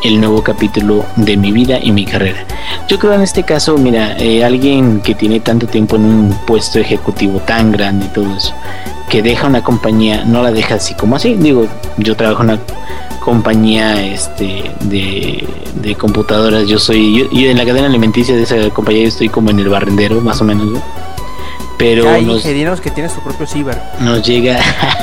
el 0.02 0.20
nuevo 0.20 0.42
capítulo 0.42 1.04
de 1.16 1.36
mi 1.36 1.52
vida 1.52 1.78
y 1.82 1.92
mi 1.92 2.04
carrera 2.04 2.44
yo 2.88 2.98
creo 2.98 3.14
en 3.14 3.22
este 3.22 3.42
caso 3.44 3.76
mira 3.78 4.16
eh, 4.18 4.44
alguien 4.44 5.00
que 5.00 5.14
tiene 5.14 5.40
tanto 5.40 5.66
tiempo 5.66 5.96
en 5.96 6.04
un 6.04 6.38
puesto 6.46 6.78
ejecutivo 6.78 7.40
tan 7.40 7.72
grande 7.72 8.06
y 8.06 8.08
todo 8.08 8.36
eso 8.36 8.54
que 9.12 9.20
deja 9.20 9.46
una 9.46 9.62
compañía 9.62 10.24
no 10.24 10.42
la 10.42 10.50
deja 10.52 10.76
así 10.76 10.94
como 10.94 11.16
así. 11.16 11.34
Digo 11.34 11.66
yo 11.98 12.16
trabajo 12.16 12.42
en 12.44 12.50
una 12.50 12.60
compañía 13.20 14.02
este 14.06 14.70
de, 14.80 15.46
de 15.74 15.94
computadoras. 15.96 16.66
Yo 16.66 16.78
soy 16.78 17.18
yo, 17.18 17.30
yo, 17.30 17.50
en 17.50 17.58
la 17.58 17.66
cadena 17.66 17.88
alimenticia 17.88 18.34
de 18.34 18.44
esa 18.44 18.70
compañía 18.70 19.02
yo 19.02 19.08
estoy 19.08 19.28
como 19.28 19.50
en 19.50 19.58
el 19.58 19.68
barrendero 19.68 20.22
más 20.22 20.40
o 20.40 20.44
menos 20.44 20.66
¿no? 20.66 21.01
Pero 21.82 22.08
Hay 22.08 22.24
nos, 22.24 22.36
ingenieros 22.36 22.80
que 22.80 22.92
tienen 22.92 23.10
su 23.10 23.20
propio 23.22 23.44
ciber. 23.44 23.76
Nos 23.98 24.22
llega, 24.22 24.56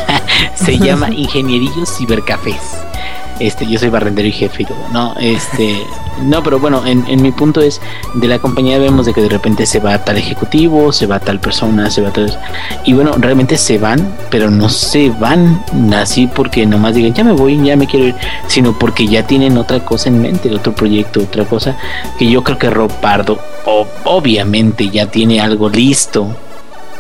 se 0.56 0.78
llama 0.78 1.10
Ingenierillos 1.10 1.98
Cibercafés. 1.98 2.56
Este, 3.38 3.68
yo 3.68 3.78
soy 3.78 3.90
barrendero 3.90 4.30
y 4.30 4.32
jefe 4.32 4.64
y 4.64 4.66
todo, 4.66 4.78
no, 4.92 5.14
este, 5.20 5.82
no, 6.24 6.44
pero 6.44 6.60
bueno, 6.60 6.86
en, 6.86 7.06
en, 7.08 7.22
mi 7.22 7.32
punto 7.32 7.62
es, 7.62 7.80
de 8.14 8.28
la 8.28 8.40
compañía 8.40 8.78
vemos 8.80 9.06
de 9.06 9.14
que 9.14 9.22
de 9.22 9.30
repente 9.30 9.66
se 9.66 9.80
va 9.80 9.98
tal 10.04 10.18
ejecutivo, 10.18 10.92
se 10.92 11.06
va 11.06 11.22
tal 11.22 11.40
persona, 11.40 11.90
se 11.90 12.02
va 12.02 12.12
tal, 12.12 12.38
y 12.84 12.92
bueno, 12.92 13.14
realmente 13.18 13.58
se 13.58 13.78
van, 13.78 14.14
pero 14.30 14.52
no 14.52 14.68
se 14.68 15.10
van 15.10 15.64
así 15.96 16.28
porque 16.28 16.66
nomás 16.66 16.96
digan, 16.96 17.14
ya 17.14 17.24
me 17.24 17.32
voy, 17.32 17.64
ya 17.64 17.78
me 17.78 17.88
quiero 17.88 18.08
ir, 18.08 18.16
sino 18.48 18.78
porque 18.78 19.08
ya 19.08 19.26
tienen 19.26 19.58
otra 19.58 19.86
cosa 19.86 20.10
en 20.10 20.22
mente, 20.22 20.54
otro 20.54 20.76
proyecto, 20.76 21.22
otra 21.22 21.46
cosa, 21.46 21.78
que 22.18 22.30
yo 22.30 22.44
creo 22.44 22.58
que 22.58 22.70
Rob 22.70 22.92
Pardo, 23.00 23.40
obviamente 24.04 24.90
ya 24.90 25.06
tiene 25.06 25.40
algo 25.40 25.70
listo, 25.70 26.36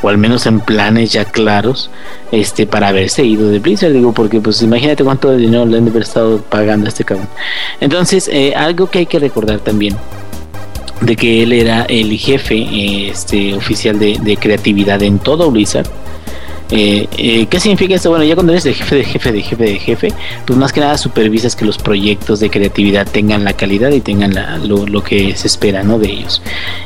o 0.01 0.09
al 0.09 0.17
menos 0.17 0.45
en 0.45 0.59
planes 0.59 1.11
ya 1.11 1.25
claros 1.25 1.89
este 2.31 2.65
para 2.65 2.89
haberse 2.89 3.23
ido 3.25 3.49
de 3.49 3.59
Blizzard. 3.59 3.93
Digo 3.93 4.13
porque 4.13 4.39
pues 4.39 4.61
imagínate 4.61 5.03
cuánto 5.03 5.35
dinero 5.35 5.65
le 5.65 5.77
han 5.77 5.85
de 5.85 5.91
haber 5.91 6.03
estado 6.03 6.41
pagando 6.41 6.85
a 6.85 6.89
este 6.89 7.03
cabrón. 7.03 7.27
Entonces 7.79 8.29
eh, 8.31 8.53
algo 8.55 8.89
que 8.89 8.99
hay 8.99 9.05
que 9.05 9.19
recordar 9.19 9.59
también 9.59 9.95
de 11.01 11.15
que 11.15 11.43
él 11.43 11.53
era 11.53 11.83
el 11.83 12.17
jefe 12.17 13.09
este 13.09 13.53
oficial 13.53 13.97
de, 13.97 14.17
de 14.21 14.37
creatividad 14.37 15.01
en 15.01 15.19
todo 15.19 15.49
Blizzard 15.49 15.87
Eh, 16.71 17.07
eh, 17.17 17.47
¿Qué 17.47 17.59
significa 17.59 17.95
esto? 17.95 18.09
Bueno, 18.09 18.25
ya 18.25 18.35
cuando 18.35 18.53
eres 18.53 18.63
de 18.63 18.73
jefe 18.73 18.95
de 18.97 19.03
jefe 19.03 19.31
de 19.31 19.41
jefe 19.41 19.63
de 19.63 19.79
jefe, 19.79 20.13
pues 20.45 20.57
más 20.57 20.71
que 20.71 20.79
nada 20.79 20.97
supervisas 20.97 21.55
que 21.55 21.65
los 21.65 21.77
proyectos 21.77 22.39
de 22.39 22.49
creatividad 22.49 23.07
tengan 23.07 23.43
la 23.43 23.53
calidad 23.53 23.89
y 23.91 24.01
tengan 24.01 24.35
lo, 24.67 25.03
que 25.03 25.35
se 25.35 25.47
espera 25.47 25.83
¿no? 25.83 25.97
de 25.97 26.11
ellos. 26.11 26.41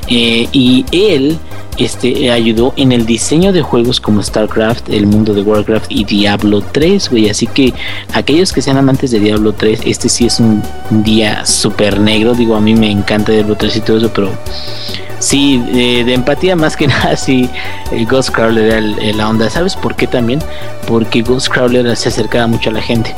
Eh, 0.07 0.47
y 0.51 0.85
él 0.91 1.37
este, 1.77 2.31
ayudó 2.31 2.73
en 2.77 2.91
el 2.91 3.05
diseño 3.05 3.51
de 3.51 3.61
juegos 3.61 3.99
como 3.99 4.21
StarCraft, 4.23 4.89
el 4.89 5.07
mundo 5.07 5.33
de 5.33 5.41
Warcraft 5.41 5.87
y 5.89 6.05
Diablo 6.05 6.61
3, 6.61 7.09
güey. 7.09 7.29
Así 7.29 7.47
que 7.47 7.73
aquellos 8.13 8.53
que 8.53 8.61
sean 8.61 8.77
amantes 8.77 9.11
de 9.11 9.19
Diablo 9.19 9.53
3, 9.53 9.81
este 9.85 10.07
sí 10.07 10.25
es 10.25 10.39
un 10.39 10.63
día 11.03 11.45
súper 11.45 11.99
negro. 11.99 12.35
Digo, 12.35 12.55
a 12.55 12.61
mí 12.61 12.73
me 12.73 12.89
encanta 12.89 13.31
Diablo 13.31 13.55
3 13.55 13.75
y 13.75 13.81
todo 13.81 13.97
eso, 13.97 14.11
pero 14.13 14.31
sí, 15.23 15.63
eh, 15.73 16.03
de 16.03 16.13
empatía 16.13 16.55
más 16.55 16.75
que 16.75 16.87
nada, 16.93 17.15
sí, 17.15 17.49
el 17.91 18.05
Ghostcrawler 18.05 18.65
era 18.65 18.77
el, 18.77 19.17
la 19.17 19.29
onda. 19.29 19.49
¿Sabes 19.49 19.75
por 19.75 19.95
qué 19.95 20.07
también? 20.07 20.39
Porque 20.87 21.21
Ghostcrawler 21.21 21.95
se 21.95 22.09
acercaba 22.09 22.47
mucho 22.47 22.69
a 22.69 22.73
la 22.73 22.81
gente 22.81 23.15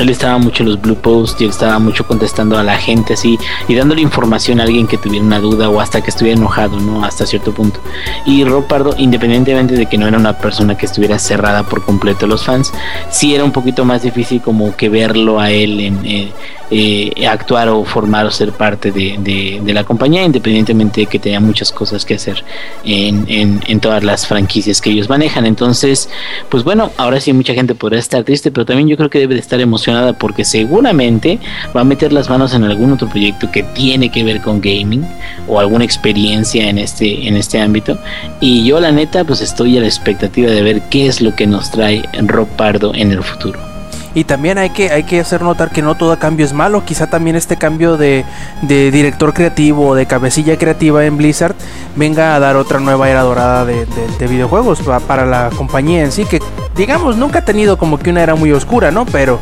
él 0.00 0.08
estaba 0.08 0.38
mucho 0.38 0.62
en 0.62 0.70
los 0.70 0.80
blue 0.80 0.96
posts 0.96 1.40
y 1.40 1.44
estaba 1.44 1.78
mucho 1.78 2.06
contestando 2.06 2.58
a 2.58 2.62
la 2.62 2.76
gente 2.78 3.14
así 3.14 3.38
y 3.68 3.74
dándole 3.74 4.00
información 4.00 4.60
a 4.60 4.64
alguien 4.64 4.86
que 4.86 4.96
tuviera 4.96 5.24
una 5.24 5.38
duda 5.38 5.68
o 5.68 5.80
hasta 5.80 6.00
que 6.00 6.10
estuviera 6.10 6.38
enojado, 6.38 6.78
¿no? 6.80 7.04
Hasta 7.04 7.26
cierto 7.26 7.52
punto. 7.52 7.80
Y 8.24 8.44
Rob 8.44 8.66
Pardo, 8.66 8.94
independientemente 8.96 9.74
de 9.74 9.86
que 9.86 9.98
no 9.98 10.08
era 10.08 10.16
una 10.16 10.38
persona 10.38 10.76
que 10.76 10.86
estuviera 10.86 11.18
cerrada 11.18 11.64
por 11.64 11.84
completo 11.84 12.24
a 12.24 12.28
los 12.28 12.44
fans, 12.44 12.72
sí 13.10 13.34
era 13.34 13.44
un 13.44 13.52
poquito 13.52 13.84
más 13.84 14.02
difícil 14.02 14.40
como 14.40 14.74
que 14.76 14.88
verlo 14.88 15.38
a 15.38 15.50
él 15.50 15.80
en, 15.80 16.06
eh, 16.06 16.32
eh, 16.72 17.26
actuar 17.26 17.68
o 17.68 17.84
formar 17.84 18.26
o 18.26 18.30
ser 18.30 18.52
parte 18.52 18.92
de, 18.92 19.16
de, 19.18 19.60
de, 19.60 19.74
la 19.74 19.82
compañía, 19.82 20.22
independientemente 20.22 21.00
de 21.00 21.06
que 21.06 21.18
tenía 21.18 21.40
muchas 21.40 21.72
cosas 21.72 22.04
que 22.04 22.14
hacer 22.14 22.44
en, 22.84 23.24
en, 23.28 23.60
en, 23.66 23.80
todas 23.80 24.04
las 24.04 24.26
franquicias 24.28 24.80
que 24.80 24.90
ellos 24.90 25.08
manejan. 25.08 25.46
Entonces, 25.46 26.08
pues 26.48 26.62
bueno, 26.62 26.92
ahora 26.96 27.20
sí 27.20 27.32
mucha 27.32 27.54
gente 27.54 27.74
podrá 27.74 27.98
estar 27.98 28.22
triste, 28.22 28.52
pero 28.52 28.64
también 28.64 28.88
yo 28.88 28.96
creo 28.96 29.10
que 29.10 29.18
debe 29.18 29.34
de 29.34 29.40
estar 29.40 29.60
emocionada 29.90 30.12
porque 30.12 30.44
seguramente 30.44 31.38
va 31.76 31.82
a 31.82 31.84
meter 31.84 32.12
las 32.12 32.28
manos 32.28 32.54
en 32.54 32.64
algún 32.64 32.92
otro 32.92 33.08
proyecto 33.08 33.50
que 33.50 33.62
tiene 33.62 34.10
que 34.10 34.24
ver 34.24 34.40
con 34.40 34.60
gaming 34.60 35.06
o 35.48 35.58
alguna 35.58 35.84
experiencia 35.84 36.68
en 36.68 36.78
este, 36.78 37.26
en 37.26 37.36
este 37.36 37.60
ámbito. 37.60 37.98
Y 38.40 38.64
yo 38.64 38.80
la 38.80 38.92
neta, 38.92 39.24
pues 39.24 39.40
estoy 39.40 39.78
a 39.78 39.80
la 39.80 39.86
expectativa 39.86 40.50
de 40.50 40.62
ver 40.62 40.82
qué 40.90 41.06
es 41.06 41.20
lo 41.20 41.34
que 41.34 41.46
nos 41.46 41.70
trae 41.70 42.02
Rob 42.26 42.48
Pardo 42.56 42.94
en 42.94 43.12
el 43.12 43.22
futuro. 43.22 43.69
Y 44.12 44.24
también 44.24 44.58
hay 44.58 44.70
que, 44.70 44.90
hay 44.90 45.04
que 45.04 45.20
hacer 45.20 45.42
notar 45.42 45.70
que 45.70 45.82
no 45.82 45.94
todo 45.94 46.18
cambio 46.18 46.44
es 46.44 46.52
malo. 46.52 46.84
Quizá 46.84 47.08
también 47.08 47.36
este 47.36 47.56
cambio 47.56 47.96
de, 47.96 48.24
de 48.62 48.90
director 48.90 49.32
creativo 49.32 49.88
o 49.88 49.94
de 49.94 50.06
cabecilla 50.06 50.58
creativa 50.58 51.04
en 51.04 51.16
Blizzard 51.16 51.54
venga 51.94 52.34
a 52.34 52.40
dar 52.40 52.56
otra 52.56 52.80
nueva 52.80 53.08
era 53.08 53.22
dorada 53.22 53.64
de, 53.64 53.86
de, 53.86 54.08
de 54.18 54.26
videojuegos 54.26 54.80
para, 55.06 55.26
la 55.26 55.50
compañía 55.56 56.02
en 56.02 56.10
sí. 56.10 56.24
Que 56.24 56.40
digamos, 56.76 57.16
nunca 57.16 57.40
ha 57.40 57.44
tenido 57.44 57.78
como 57.78 57.98
que 57.98 58.10
una 58.10 58.22
era 58.22 58.34
muy 58.34 58.50
oscura, 58.52 58.90
¿no? 58.90 59.06
Pero 59.06 59.38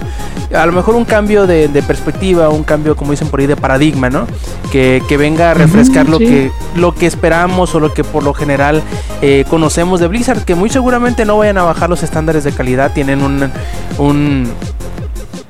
a 0.54 0.66
lo 0.66 0.72
mejor 0.72 0.96
un 0.96 1.04
cambio 1.04 1.46
de, 1.46 1.68
de 1.68 1.82
perspectiva, 1.82 2.48
un 2.48 2.64
cambio, 2.64 2.94
como 2.96 3.12
dicen 3.12 3.28
por 3.28 3.40
ahí, 3.40 3.46
de 3.46 3.56
paradigma, 3.56 4.10
¿no? 4.10 4.26
Que, 4.70 5.02
que 5.08 5.16
venga 5.16 5.52
a 5.52 5.54
refrescar 5.54 6.04
uh 6.06 6.08
-huh, 6.08 6.12
lo, 6.12 6.18
sí. 6.18 6.26
que, 6.26 6.50
lo 6.74 6.94
que 6.94 7.06
esperamos 7.06 7.74
o 7.74 7.80
lo 7.80 7.94
que 7.94 8.04
por 8.04 8.22
lo 8.22 8.34
general 8.34 8.82
eh, 9.22 9.44
conocemos 9.48 10.00
de 10.00 10.08
Blizzard, 10.08 10.44
que 10.44 10.54
muy 10.54 10.68
seguramente 10.68 11.24
no 11.24 11.38
vayan 11.38 11.58
a 11.58 11.62
bajar 11.62 11.88
los 11.88 12.02
estándares 12.02 12.44
de 12.44 12.52
calidad, 12.52 12.92
tienen 12.92 13.22
un... 13.22 13.50
un 13.98 14.57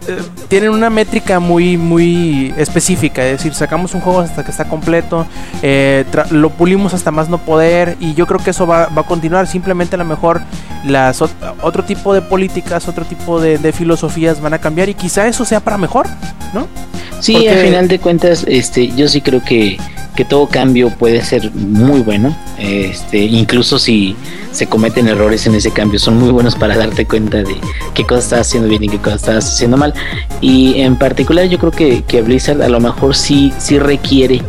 eh, 0.08 0.22
tienen 0.48 0.70
una 0.70 0.90
métrica 0.90 1.38
muy 1.38 1.76
muy 1.76 2.54
específica, 2.56 3.24
es 3.24 3.38
decir, 3.38 3.54
sacamos 3.54 3.94
un 3.94 4.00
juego 4.00 4.20
hasta 4.20 4.44
que 4.44 4.50
está 4.50 4.68
completo, 4.68 5.26
eh, 5.62 6.04
lo 6.30 6.50
pulimos 6.50 6.94
hasta 6.94 7.10
más 7.10 7.28
no 7.28 7.38
poder 7.38 7.96
y 8.00 8.14
yo 8.14 8.26
creo 8.26 8.40
que 8.40 8.50
eso 8.50 8.66
va, 8.66 8.86
va 8.86 9.02
a 9.02 9.06
continuar, 9.06 9.46
simplemente 9.46 9.96
a 9.96 9.98
lo 9.98 10.04
mejor 10.04 10.40
las 10.84 11.22
otro 11.22 11.84
tipo 11.84 12.14
de 12.14 12.22
políticas, 12.22 12.88
otro 12.88 13.04
tipo 13.04 13.40
de, 13.40 13.58
de, 13.58 13.72
filosofías 13.72 14.40
van 14.40 14.54
a 14.54 14.58
cambiar 14.58 14.88
y 14.88 14.94
quizá 14.94 15.26
eso 15.26 15.44
sea 15.44 15.60
para 15.60 15.76
mejor, 15.76 16.06
¿no? 16.54 16.66
Sí, 17.20 17.34
Porque... 17.34 17.50
al 17.50 17.58
final 17.58 17.88
de 17.88 17.98
cuentas, 17.98 18.44
este, 18.48 18.88
yo 18.88 19.08
sí 19.08 19.20
creo 19.20 19.42
que, 19.42 19.76
que 20.18 20.24
todo 20.24 20.48
cambio 20.48 20.90
puede 20.90 21.22
ser 21.22 21.52
muy 21.54 22.00
bueno, 22.00 22.36
este, 22.58 23.18
incluso 23.18 23.78
si 23.78 24.16
se 24.50 24.66
cometen 24.66 25.06
errores 25.06 25.46
en 25.46 25.54
ese 25.54 25.70
cambio, 25.70 26.00
son 26.00 26.18
muy 26.18 26.30
buenos 26.32 26.56
para 26.56 26.76
darte 26.76 27.06
cuenta 27.06 27.44
de 27.44 27.56
qué 27.94 28.04
cosas 28.04 28.24
estás 28.24 28.40
haciendo 28.40 28.68
bien 28.68 28.82
y 28.82 28.88
qué 28.88 28.98
cosas 28.98 29.20
estás 29.20 29.54
haciendo 29.54 29.76
mal. 29.76 29.94
Y 30.40 30.80
en 30.80 30.96
particular 30.96 31.44
yo 31.46 31.60
creo 31.60 31.70
que, 31.70 32.02
que 32.02 32.22
Blizzard 32.22 32.60
a 32.62 32.68
lo 32.68 32.80
mejor 32.80 33.14
sí, 33.14 33.52
sí 33.58 33.78
requiere 33.78 34.42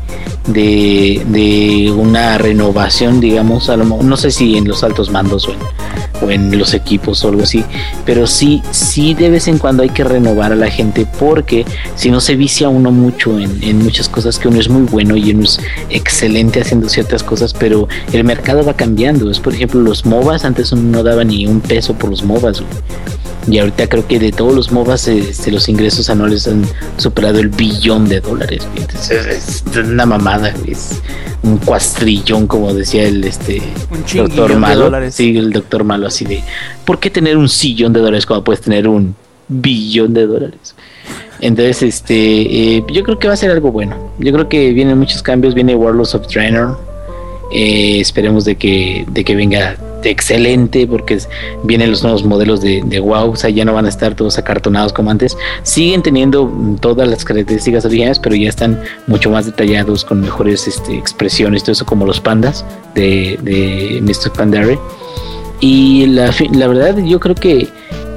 de, 0.48 1.24
de 1.28 1.94
una 1.96 2.40
renovación, 2.40 3.20
digamos, 3.20 3.70
a 3.70 3.78
lo 3.78 3.86
no 3.86 4.18
sé 4.18 4.32
si 4.32 4.58
en 4.58 4.68
los 4.68 4.84
altos 4.84 5.12
mandos 5.12 5.48
o 5.50 5.54
o 6.22 6.30
en 6.30 6.58
los 6.58 6.74
equipos 6.74 7.24
o 7.24 7.30
algo 7.30 7.44
así, 7.44 7.64
pero 8.06 8.28
sí, 8.28 8.62
sí 8.72 9.14
de 9.14 9.30
vez 9.30 9.48
en 9.48 9.58
cuando 9.58 9.84
hay 9.84 9.90
que 9.90 10.04
renovar 10.04 10.52
a 10.52 10.56
la 10.56 10.70
gente 10.70 11.08
porque 11.20 11.66
si 11.96 12.12
no 12.12 12.22
se 12.22 12.36
vicia 12.36 12.70
uno 12.70 12.92
mucho 12.92 13.40
en, 13.40 13.64
en 13.64 13.84
muchas 13.84 14.10
cosas 14.10 14.40
que 14.40 14.48
uno 14.48 14.60
es 14.60 14.70
muy 14.70 14.84
bueno 14.84 15.16
y 15.16 15.32
uno 15.32 15.44
es 15.44 15.60
excelente 15.90 16.62
haciendo 16.62 16.90
ciertas 16.90 17.24
cosas, 17.24 17.54
pero 17.54 17.88
el 18.12 18.24
mercado 18.24 18.64
va 18.64 18.74
cambiando. 18.74 19.30
Es 19.30 19.40
por 19.40 19.54
ejemplo 19.54 19.82
los 19.82 20.06
MOBAs, 20.06 20.46
antes 20.46 20.72
uno 20.72 20.84
no 20.84 21.04
daba 21.04 21.24
ni 21.24 21.46
un 21.48 21.62
peso 21.62 21.94
por 21.94 22.10
los 22.10 22.24
MOBAs. 22.24 22.64
Y 23.50 23.58
ahorita 23.58 23.88
creo 23.88 24.06
que 24.08 24.20
de 24.20 24.32
todos 24.32 24.54
los 24.54 24.72
MOBAs 24.72 25.08
este, 25.08 25.52
los 25.52 25.70
ingresos 25.70 26.10
anuales 26.10 26.48
han 26.48 26.64
superado 26.98 27.40
el 27.40 27.50
billón 27.50 28.08
de 28.08 28.20
dólares. 28.20 28.68
Entonces, 28.76 29.26
es, 29.26 29.64
es 29.72 29.78
una 29.78 30.06
mamada, 30.06 30.54
es 30.68 31.02
un 31.42 31.58
cuastrillón, 31.58 32.46
como 32.46 32.74
decía 32.74 33.04
el 33.04 33.24
este 33.24 33.62
doctor 34.14 34.56
malo. 34.58 34.92
Sí, 35.12 35.36
el 35.38 35.52
doctor 35.52 35.84
malo 35.84 36.08
así 36.08 36.26
de 36.26 36.44
¿por 36.86 37.00
qué 37.00 37.10
tener 37.10 37.38
un 37.38 37.50
sillón 37.50 37.94
de 37.94 38.02
dólares 38.02 38.26
cuando 38.26 38.44
puedes 38.44 38.62
tener 38.62 38.88
un 38.88 39.16
billón 39.48 40.14
de 40.14 40.28
dólares? 40.28 40.76
Entonces, 41.42 41.82
este, 41.84 42.76
eh, 42.76 42.84
yo 42.92 43.04
creo 43.04 43.18
que 43.18 43.28
va 43.28 43.34
a 43.34 43.38
ser 43.38 43.50
algo 43.50 43.72
bueno. 43.72 44.12
Yo 44.20 44.32
creo 44.34 44.50
que 44.50 44.74
vienen 44.74 44.98
muchos 44.98 45.24
cambios. 45.24 45.54
Viene 45.56 45.74
Warlords 45.74 46.14
of 46.14 46.28
Draenor. 46.28 46.78
Eh, 47.52 48.00
esperemos 48.00 48.46
de 48.46 48.58
que, 48.58 49.06
de 49.10 49.24
que 49.24 49.36
venga 49.36 49.78
excelente 50.04 50.88
porque 50.88 51.20
vienen 51.64 51.92
los 51.92 52.04
nuevos 52.04 52.24
modelos 52.24 52.62
de, 52.62 53.00
WoW, 53.00 53.32
o 53.32 53.36
sea, 53.36 53.50
ya 53.50 53.66
no 53.66 53.74
van 53.74 53.86
a 53.86 53.90
estar 53.90 54.16
todos 54.16 54.38
acartonados 54.38 54.94
como 54.94 55.12
antes. 55.12 55.38
Siguen 55.64 56.02
teniendo 56.02 56.52
todas 56.80 57.08
las 57.08 57.26
características 57.26 57.86
originales, 57.86 58.20
pero 58.20 58.36
ya 58.36 58.50
están 58.50 58.82
mucho 59.08 59.30
más 59.30 59.46
detallados 59.46 60.06
con 60.06 60.22
mejores 60.22 60.68
este, 60.68 60.98
expresiones, 60.98 61.64
todo 61.64 61.74
eso 61.74 61.86
como 61.86 62.06
los 62.06 62.20
pandas 62.20 62.66
de, 62.96 63.40
de 63.42 64.00
Mr. 64.02 64.32
Pandare. 64.32 64.80
Y 65.60 66.06
la, 66.08 66.34
la 66.54 66.68
verdad, 66.68 66.98
yo 66.98 67.20
creo 67.20 67.36
que 67.36 67.68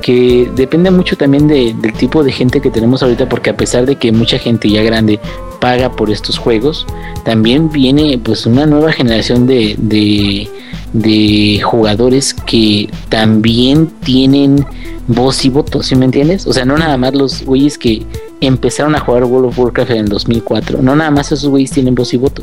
que 0.02 0.50
depende 0.54 0.90
mucho 0.90 1.16
también 1.16 1.48
de, 1.48 1.74
del 1.80 1.92
tipo 1.94 2.22
de 2.22 2.32
gente 2.32 2.60
que 2.60 2.70
tenemos 2.70 3.02
ahorita, 3.02 3.28
porque 3.28 3.50
a 3.50 3.56
pesar 3.56 3.86
de 3.86 3.96
que 3.96 4.12
mucha 4.12 4.38
gente 4.38 4.68
ya 4.68 4.82
grande 4.82 5.18
paga 5.60 5.92
por 5.92 6.10
estos 6.10 6.36
juegos, 6.36 6.86
también 7.24 7.70
viene 7.70 8.18
pues 8.22 8.44
una 8.44 8.66
nueva 8.66 8.92
generación 8.92 9.46
de, 9.46 9.76
de, 9.78 10.48
de 10.92 11.60
jugadores 11.62 12.34
que 12.34 12.90
también 13.08 13.86
tienen 14.04 14.66
voz 15.06 15.44
y 15.44 15.48
voto, 15.48 15.82
¿sí 15.82 15.94
me 15.94 16.04
entiendes? 16.04 16.46
O 16.46 16.52
sea, 16.52 16.64
no 16.64 16.76
nada 16.76 16.96
más 16.96 17.14
los 17.14 17.44
güeyes 17.44 17.78
que 17.78 18.04
empezaron 18.40 18.94
a 18.94 19.00
jugar 19.00 19.24
World 19.24 19.48
of 19.48 19.58
Warcraft 19.58 19.90
en 19.92 19.98
el 19.98 20.08
2004, 20.08 20.82
no 20.82 20.96
nada 20.96 21.10
más 21.10 21.32
esos 21.32 21.48
güeyes 21.48 21.70
tienen 21.70 21.94
voz 21.94 22.12
y 22.12 22.16
voto. 22.16 22.42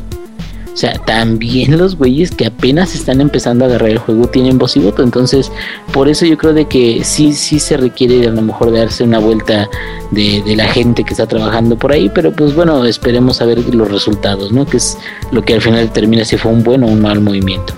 O 0.72 0.76
sea, 0.76 0.94
también 1.04 1.76
los 1.76 1.96
güeyes 1.96 2.30
que 2.30 2.46
apenas 2.46 2.94
están 2.94 3.20
empezando 3.20 3.64
a 3.64 3.68
agarrar 3.68 3.90
el 3.90 3.98
juego 3.98 4.28
tienen 4.28 4.58
voz 4.58 4.76
y 4.76 4.80
voto. 4.80 5.02
Entonces, 5.02 5.50
por 5.92 6.08
eso 6.08 6.24
yo 6.24 6.38
creo 6.38 6.52
de 6.52 6.66
que 6.66 7.02
sí, 7.04 7.32
sí 7.32 7.58
se 7.58 7.76
requiere 7.76 8.26
a 8.26 8.30
lo 8.30 8.42
mejor 8.42 8.72
darse 8.72 9.02
una 9.02 9.18
vuelta 9.18 9.68
de, 10.10 10.42
de, 10.42 10.56
la 10.56 10.66
gente 10.66 11.04
que 11.04 11.10
está 11.10 11.26
trabajando 11.26 11.76
por 11.76 11.92
ahí. 11.92 12.10
Pero 12.14 12.32
pues 12.32 12.54
bueno, 12.54 12.84
esperemos 12.84 13.40
a 13.42 13.46
ver 13.46 13.58
los 13.74 13.90
resultados, 13.90 14.52
¿no? 14.52 14.64
Que 14.64 14.76
es 14.76 14.96
lo 15.32 15.42
que 15.42 15.54
al 15.54 15.60
final 15.60 15.80
determina 15.80 16.24
si 16.24 16.36
fue 16.36 16.52
un 16.52 16.62
buen 16.62 16.84
o 16.84 16.86
un 16.86 17.02
mal 17.02 17.20
movimiento. 17.20 17.74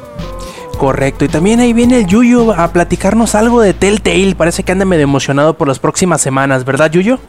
Correcto, 0.79 1.25
y 1.25 1.29
también 1.29 1.61
ahí 1.61 1.73
viene 1.73 2.01
el 2.01 2.07
Yuyo 2.07 2.53
a 2.53 2.73
platicarnos 2.73 3.37
algo 3.37 3.61
de 3.61 3.73
Telltale. 3.73 4.35
Parece 4.35 4.65
que 4.65 4.73
anda 4.73 4.85
medio 4.85 5.05
emocionado 5.05 5.55
por 5.55 5.69
las 5.69 5.79
próximas 5.79 6.21
semanas, 6.21 6.65
¿verdad, 6.65 6.91
Yuyo? 6.91 7.21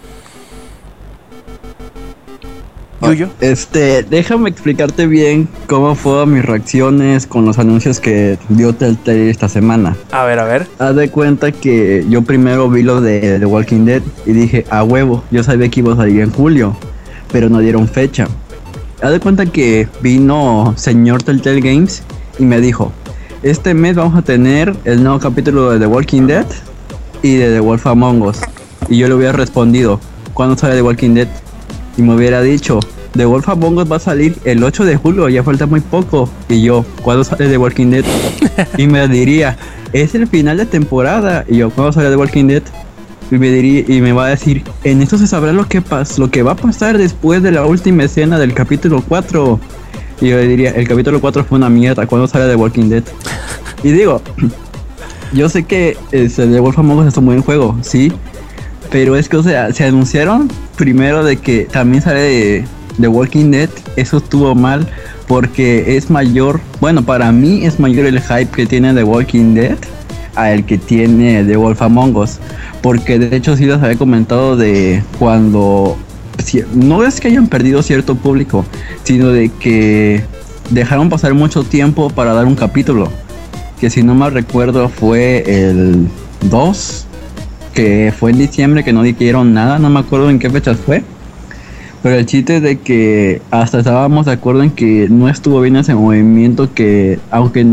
Yuyo. 3.06 3.30
Este, 3.42 4.04
déjame 4.04 4.50
explicarte 4.50 5.08
bien 5.08 5.48
cómo 5.68 5.96
fueron 5.96 6.34
mis 6.34 6.46
reacciones 6.46 7.28
con 7.28 7.46
los 7.46 7.60
anuncios 7.60 8.00
que 8.00 8.38
dio 8.50 8.74
Telltale 8.74 9.30
esta 9.30 9.50
semana. 9.50 9.96
A 10.12 10.24
ver, 10.26 10.40
a 10.40 10.46
ver. 10.46 10.68
Haz 10.80 10.96
de 10.96 11.10
cuenta 11.10 11.52
que 11.52 12.06
yo 12.10 12.22
primero 12.22 12.70
vi 12.70 12.84
lo 12.84 13.02
de 13.02 13.40
The 13.40 13.46
Walking 13.46 13.86
Dead 13.86 14.02
y 14.26 14.32
dije, 14.32 14.66
a 14.70 14.84
huevo, 14.84 15.24
yo 15.32 15.44
sabía 15.44 15.70
que 15.70 15.82
iba 15.82 15.94
a 15.94 15.98
salir 15.98 16.22
en 16.22 16.32
julio, 16.32 16.76
pero 17.32 17.50
no 17.50 17.60
dieron 17.60 17.88
fecha. 17.88 18.28
Haz 19.02 19.12
de 19.12 19.20
cuenta 19.20 19.46
que 19.46 19.88
vino 20.02 20.74
señor 20.78 21.24
Telltale 21.24 21.60
Games 21.60 22.04
y 22.40 22.46
me 22.46 22.62
dijo, 22.62 22.92
este 23.44 23.74
mes 23.74 23.96
vamos 23.96 24.18
a 24.18 24.22
tener 24.22 24.74
el 24.86 25.04
nuevo 25.04 25.20
capítulo 25.20 25.72
de 25.72 25.80
The 25.80 25.88
Walking 25.88 26.28
Dead 26.28 26.46
y 27.22 27.36
de 27.36 27.52
The 27.52 27.60
Wolf 27.60 27.86
Among 27.86 28.22
Us. 28.22 28.40
Y 28.88 28.98
yo 28.98 29.10
le 29.10 29.16
hubiera 29.16 29.34
respondido, 29.34 30.00
¿cuándo 30.34 30.58
sale 30.58 30.76
The 30.76 30.82
Walking 30.82 31.14
Dead? 31.16 31.28
Y 31.98 32.02
me 32.02 32.16
hubiera 32.16 32.42
dicho, 32.42 32.80
The 33.14 33.26
Wolf 33.26 33.48
Among 33.48 33.78
Us 33.78 33.92
va 33.92 33.98
a 33.98 34.00
salir 34.00 34.36
el 34.44 34.64
8 34.64 34.86
de 34.86 34.98
julio, 34.98 35.30
ya 35.30 35.44
falta 35.44 35.68
muy 35.68 35.82
poco. 35.82 36.30
Y 36.50 36.64
yo, 36.64 36.84
¿cuándo 37.04 37.24
sale 37.24 37.48
The 37.48 37.58
Walking 37.58 37.92
Dead? 37.92 38.06
y 38.78 38.88
me 38.88 39.08
diría, 39.08 39.56
es 39.94 40.16
el 40.16 40.28
final 40.28 40.58
de 40.58 40.66
temporada. 40.66 41.46
Y 41.48 41.58
yo, 41.58 41.70
¿cuándo 41.70 41.94
sale 41.94 42.10
The 42.10 42.16
Walking 42.16 42.48
Dead? 42.48 42.64
Y 43.30 43.38
me, 43.38 43.50
diría, 43.50 43.86
y 43.88 44.02
me 44.02 44.14
va 44.14 44.26
a 44.26 44.30
decir, 44.30 44.64
en 44.84 45.02
esto 45.02 45.18
se 45.18 45.28
sabrá 45.28 45.54
lo 45.54 45.68
que, 45.68 45.82
pas 45.82 46.18
lo 46.18 46.30
que 46.30 46.42
va 46.42 46.54
a 46.54 46.56
pasar 46.56 46.98
después 46.98 47.44
de 47.44 47.52
la 47.52 47.66
última 47.66 48.04
escena 48.04 48.40
del 48.40 48.54
capítulo 48.54 49.04
4. 49.08 49.60
Y 50.22 50.30
yo 50.30 50.38
le 50.38 50.48
diría, 50.48 50.72
el 50.72 50.88
capítulo 50.88 51.22
4 51.22 51.44
fue 51.46 51.58
una 51.58 51.70
mierda, 51.70 52.08
¿cuándo 52.08 52.28
sale 52.28 52.48
The 52.48 52.56
Walking 52.56 52.90
Dead? 52.90 53.04
y 53.84 53.92
digo, 53.92 54.22
yo 55.34 55.50
sé 55.50 55.64
que 55.64 55.98
este, 56.12 56.48
The 56.48 56.60
Wolf 56.60 56.80
Among 56.80 57.00
Us 57.00 57.08
es 57.08 57.18
un 57.18 57.28
buen 57.28 57.44
juego, 57.44 57.78
sí. 57.82 58.12
Pero 58.90 59.16
es 59.16 59.30
que, 59.30 59.38
o 59.38 59.44
sea, 59.44 59.72
se 59.72 59.84
anunciaron 59.84 60.50
primero 60.78 61.24
de 61.24 61.38
que 61.38 61.66
también 61.66 62.04
sale 62.04 62.20
de 62.20 62.66
The 63.00 63.08
Walking 63.08 63.52
Dead. 63.52 63.70
Eso 63.96 64.18
estuvo 64.18 64.56
mal 64.56 64.88
porque 65.28 65.98
es 65.98 66.10
mayor, 66.10 66.60
bueno, 66.80 67.04
para 67.04 67.32
mí 67.32 67.66
es 67.66 67.80
mayor 67.80 68.06
el 68.06 68.22
hype 68.22 68.48
que 68.48 68.66
tiene 68.66 68.94
The 68.94 69.04
Walking 69.04 69.54
Dead 69.54 69.78
a 70.36 70.52
el 70.52 70.66
que 70.66 70.78
tiene 70.78 71.44
The 71.44 71.58
Wolf 71.58 71.82
Among 71.82 72.16
Us. 72.16 72.40
Porque 72.82 73.20
de 73.20 73.36
hecho 73.36 73.56
sí 73.56 73.66
les 73.66 73.82
había 73.82 73.98
comentado 73.98 74.56
de 74.58 75.04
cuando... 75.20 75.98
No 76.74 77.04
es 77.04 77.22
que 77.22 77.30
hayan 77.30 77.48
perdido 77.48 77.82
cierto 77.82 78.16
público, 78.16 78.66
sino 79.04 79.30
de 79.30 79.50
que 79.50 80.24
dejaron 80.70 81.10
pasar 81.10 81.34
mucho 81.34 81.64
tiempo 81.64 82.10
para 82.10 82.34
dar 82.34 82.46
un 82.46 82.56
capítulo. 82.56 83.10
Que 83.80 83.90
si 83.90 84.04
no 84.04 84.14
mal 84.14 84.34
recuerdo 84.34 84.90
fue 84.90 85.44
el 85.48 86.08
2, 86.50 87.06
que 87.74 88.14
fue 88.18 88.32
en 88.32 88.40
diciembre 88.40 88.84
que 88.84 88.94
no 88.94 89.04
dijeron 89.04 89.54
nada, 89.54 89.80
no 89.80 89.90
me 89.90 90.00
acuerdo 90.00 90.30
en 90.30 90.40
qué 90.40 90.50
fechas 90.50 90.78
fue. 90.78 91.04
Pero 92.04 92.16
el 92.16 92.26
chiste 92.26 92.58
es 92.58 92.62
de 92.62 92.80
que 92.80 93.42
hasta 93.50 93.80
estábamos 93.80 94.26
de 94.26 94.34
acuerdo 94.34 94.62
en 94.62 94.72
que 94.72 95.08
no 95.10 95.30
estuvo 95.30 95.62
bien 95.62 95.78
ese 95.78 95.96
movimiento 95.96 96.74
que 96.74 97.18
aunque 97.32 97.66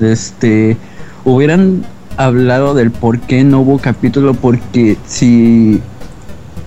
este 0.00 0.76
hubieran 1.24 1.84
hablado 2.16 2.74
del 2.74 2.90
por 2.92 3.18
qué 3.20 3.42
no 3.42 3.60
hubo 3.60 3.78
capítulo 3.78 4.34
porque 4.34 4.96
si 5.06 5.80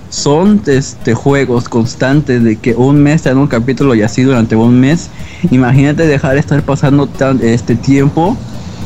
son 0.10 0.61
este 0.68 1.14
juegos 1.14 1.69
constantes 1.69 2.44
de 2.44 2.57
que 2.57 2.73
un 2.73 3.02
mes 3.02 3.22
te 3.23 3.30
dan 3.30 3.38
un 3.38 3.48
capítulo 3.48 3.95
y 3.95 4.02
así 4.02 4.23
durante 4.23 4.56
un 4.57 4.80
mes 4.80 5.10
imagínate 5.52 6.06
dejar 6.06 6.34
de 6.34 6.39
estar 6.39 6.61
pasando 6.64 7.07
tan, 7.07 7.39
este 7.41 7.76
tiempo 7.76 8.35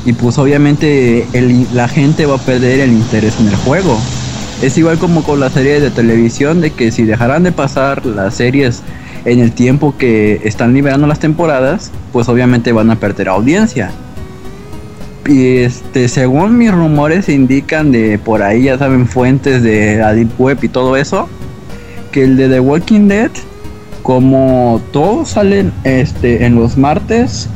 y 0.05 0.13
pues 0.13 0.37
obviamente 0.37 1.25
el- 1.33 1.67
la 1.73 1.87
gente 1.87 2.25
va 2.25 2.35
a 2.35 2.39
perder 2.39 2.79
el 2.81 2.91
interés 2.91 3.39
en 3.39 3.47
el 3.47 3.55
juego 3.55 3.97
es 4.61 4.77
igual 4.77 4.97
como 4.97 5.23
con 5.23 5.39
las 5.39 5.53
series 5.53 5.81
de 5.81 5.91
televisión 5.91 6.61
de 6.61 6.71
que 6.71 6.91
si 6.91 7.03
dejaran 7.03 7.43
de 7.43 7.51
pasar 7.51 8.05
las 8.05 8.35
series 8.35 8.81
en 9.25 9.39
el 9.39 9.51
tiempo 9.51 9.95
que 9.97 10.41
están 10.43 10.73
liberando 10.73 11.07
las 11.07 11.19
temporadas 11.19 11.91
pues 12.11 12.29
obviamente 12.29 12.71
van 12.71 12.91
a 12.91 12.95
perder 12.97 13.29
audiencia 13.29 13.91
y 15.27 15.57
este, 15.57 16.07
según 16.07 16.57
mis 16.57 16.71
rumores 16.71 17.29
indican 17.29 17.91
de 17.91 18.17
por 18.17 18.41
ahí, 18.41 18.63
ya 18.63 18.77
saben, 18.77 19.07
fuentes 19.07 19.61
de 19.61 19.97
la 19.97 20.13
Deep 20.13 20.31
Web 20.39 20.59
y 20.63 20.67
todo 20.67 20.97
eso, 20.97 21.29
que 22.11 22.23
el 22.23 22.37
de 22.37 22.49
The 22.49 22.59
Walking 22.59 23.07
Dead, 23.07 23.29
como 24.01 24.81
todos 24.91 25.29
salen 25.29 25.71
este, 25.83 26.45
en 26.45 26.55
los 26.55 26.75
martes, 26.75 27.47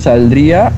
saldría 0.00 0.72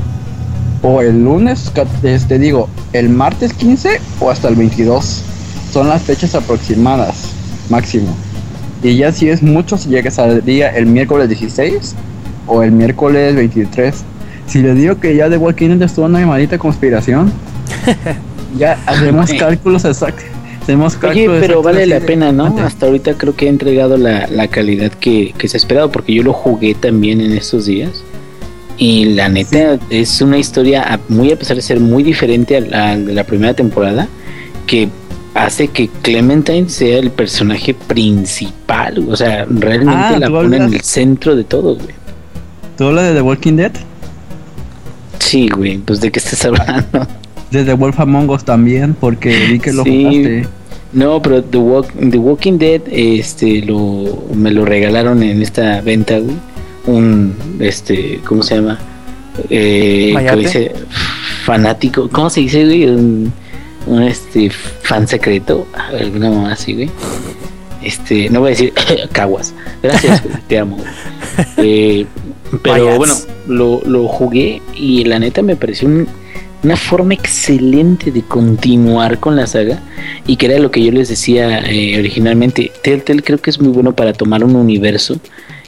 o 0.82 1.01
el 1.01 1.24
lunes, 1.24 1.72
este, 2.02 2.38
digo, 2.38 2.68
el 2.93 3.09
martes 3.09 3.52
15 3.52 4.01
o 4.20 4.30
hasta 4.30 4.48
el 4.48 4.56
22. 4.56 5.22
Son 5.77 5.89
las 5.90 6.05
fechas 6.05 6.35
aproximadas, 6.35 7.28
máximo. 7.69 8.16
Y 8.82 8.97
ya 8.97 9.12
si 9.12 9.28
es 9.28 9.43
mucho, 9.43 9.77
si 9.77 9.90
llega 9.90 10.11
saldría 10.11 10.70
el 10.70 10.86
miércoles 10.86 11.28
16 11.28 11.94
o 12.47 12.62
el 12.62 12.73
miércoles 12.73 13.36
23. 13.36 13.94
Si 14.47 14.62
les 14.62 14.74
digo 14.77 14.98
que 14.98 15.15
ya 15.15 15.28
The 15.28 15.36
Walking 15.36 15.69
Dead 15.77 15.82
estuvo 15.82 16.07
una 16.07 16.24
maldita 16.27 16.57
conspiración, 16.57 17.31
ya 18.59 18.78
hacemos 18.86 19.31
cálculos 19.35 19.85
exactos. 19.85 20.24
Hacemos 20.62 20.94
Oye, 20.94 21.01
cálculos 21.03 21.27
pero 21.40 21.44
exactos 21.61 21.65
vale 21.65 21.86
la 21.86 22.01
de- 22.01 22.07
pena, 22.07 22.32
¿no? 22.32 22.44
Mande. 22.44 22.62
Hasta 22.62 22.86
ahorita 22.86 23.12
creo 23.19 23.36
que 23.36 23.44
ha 23.47 23.51
entregado 23.51 23.98
la, 23.98 24.27
la 24.28 24.48
calidad 24.48 24.90
que, 24.93 25.35
que 25.36 25.47
se 25.47 25.57
ha 25.57 25.59
esperado, 25.59 25.93
porque 25.93 26.15
yo 26.15 26.23
lo 26.23 26.32
jugué 26.32 26.74
también 26.74 27.20
en 27.20 27.32
estos 27.32 27.66
días. 27.66 27.90
Y 28.78 29.07
la 29.15 29.28
neta 29.28 29.78
es 29.90 30.23
una 30.23 30.39
historia, 30.39 30.94
a- 30.94 31.01
muy 31.11 31.32
a 31.32 31.36
pesar 31.39 31.57
de 31.57 31.62
ser 31.62 31.81
muy 31.81 32.03
diferente 32.03 32.57
a 32.57 32.61
la, 32.62 32.93
a 32.93 32.97
la 32.97 33.24
primera 33.24 33.53
temporada, 33.53 34.09
que 34.66 34.89
hace 35.37 35.69
que 35.69 35.89
Clementine 36.03 36.69
sea 36.69 36.99
el 36.99 37.11
personaje 37.11 37.75
principal. 37.75 39.05
O 39.09 39.17
sea, 39.17 39.45
realmente 39.49 40.01
Ah, 40.17 40.19
la 40.19 40.29
pone 40.29 40.57
en 40.57 40.75
el 40.75 40.81
centro 40.81 41.37
de 41.37 41.45
todo, 41.45 41.75
güey. 41.77 41.95
¿Tú 42.79 42.85
hablas 42.85 43.05
de 43.09 43.15
The 43.15 43.23
Walking 43.23 43.55
Dead? 43.57 43.73
Sí, 45.19 45.49
güey, 45.49 45.79
pues 45.79 46.01
de 46.01 46.11
qué 46.11 46.19
estás 46.19 46.45
hablando. 46.45 47.07
De 47.51 47.63
The 47.65 47.75
Wolf 47.75 48.01
Among 48.01 48.29
Us 48.31 48.45
también, 48.45 48.95
porque 48.99 49.47
vi 49.49 49.61
que 49.61 49.73
lo 49.73 49.85
Sí. 49.85 50.03
jugaste. 50.05 50.49
No, 50.93 51.23
pero 51.23 51.45
The, 51.45 51.59
Walk- 51.59 52.11
The 52.11 52.19
Walking 52.19 52.59
Dead, 52.59 52.81
este, 52.91 53.63
lo, 53.63 54.25
me 54.35 54.51
lo 54.51 54.65
regalaron 54.65 55.23
en 55.23 55.41
esta 55.43 55.81
venta, 55.81 56.19
güey. 56.19 56.35
Un, 56.87 57.35
este, 57.61 58.21
¿cómo 58.27 58.43
se 58.43 58.57
llama? 58.57 58.79
Eh, 59.49 60.11
¿Mayate? 60.13 60.37
¿cómo 60.37 60.43
dice? 60.49 60.73
Fanático, 61.45 62.09
¿cómo 62.11 62.31
se 62.31 62.41
dice, 62.41 62.65
güey? 62.65 62.87
Un, 62.87 63.33
un, 63.87 64.03
este, 64.03 64.51
fan 64.51 65.07
secreto, 65.09 65.67
alguna 65.75 66.31
mamá 66.31 66.53
así, 66.53 66.75
güey. 66.75 66.91
Este, 67.83 68.29
no 68.31 68.41
voy 68.41 68.49
a 68.49 68.51
decir 68.51 68.73
caguas. 69.13 69.55
Gracias, 69.83 70.23
güey, 70.23 70.37
te 70.49 70.59
amo. 70.59 70.79
Eh, 71.59 72.07
pero 72.63 72.97
bueno, 72.97 73.15
lo, 73.47 73.83
lo 73.85 74.07
jugué 74.09 74.63
y 74.75 75.05
la 75.05 75.19
neta 75.19 75.43
me 75.43 75.55
pareció 75.57 75.87
un- 75.89 76.09
una 76.63 76.77
forma 76.77 77.13
excelente 77.15 78.11
de 78.11 78.23
continuar 78.23 79.19
con 79.21 79.37
la 79.37 79.47
saga 79.47 79.81
y 80.27 80.37
que 80.37 80.47
era 80.47 80.59
lo 80.59 80.71
que 80.71 80.83
yo 80.83 80.91
les 80.93 81.09
decía 81.09 81.59
eh, 81.61 81.99
originalmente. 81.99 82.73
Telltale 82.83 83.23
creo 83.23 83.39
que 83.39 83.51
es 83.51 83.61
muy 83.61 83.71
bueno 83.73 83.95
para 83.95 84.13
tomar 84.15 84.43
un 84.45 84.57
universo 84.57 85.19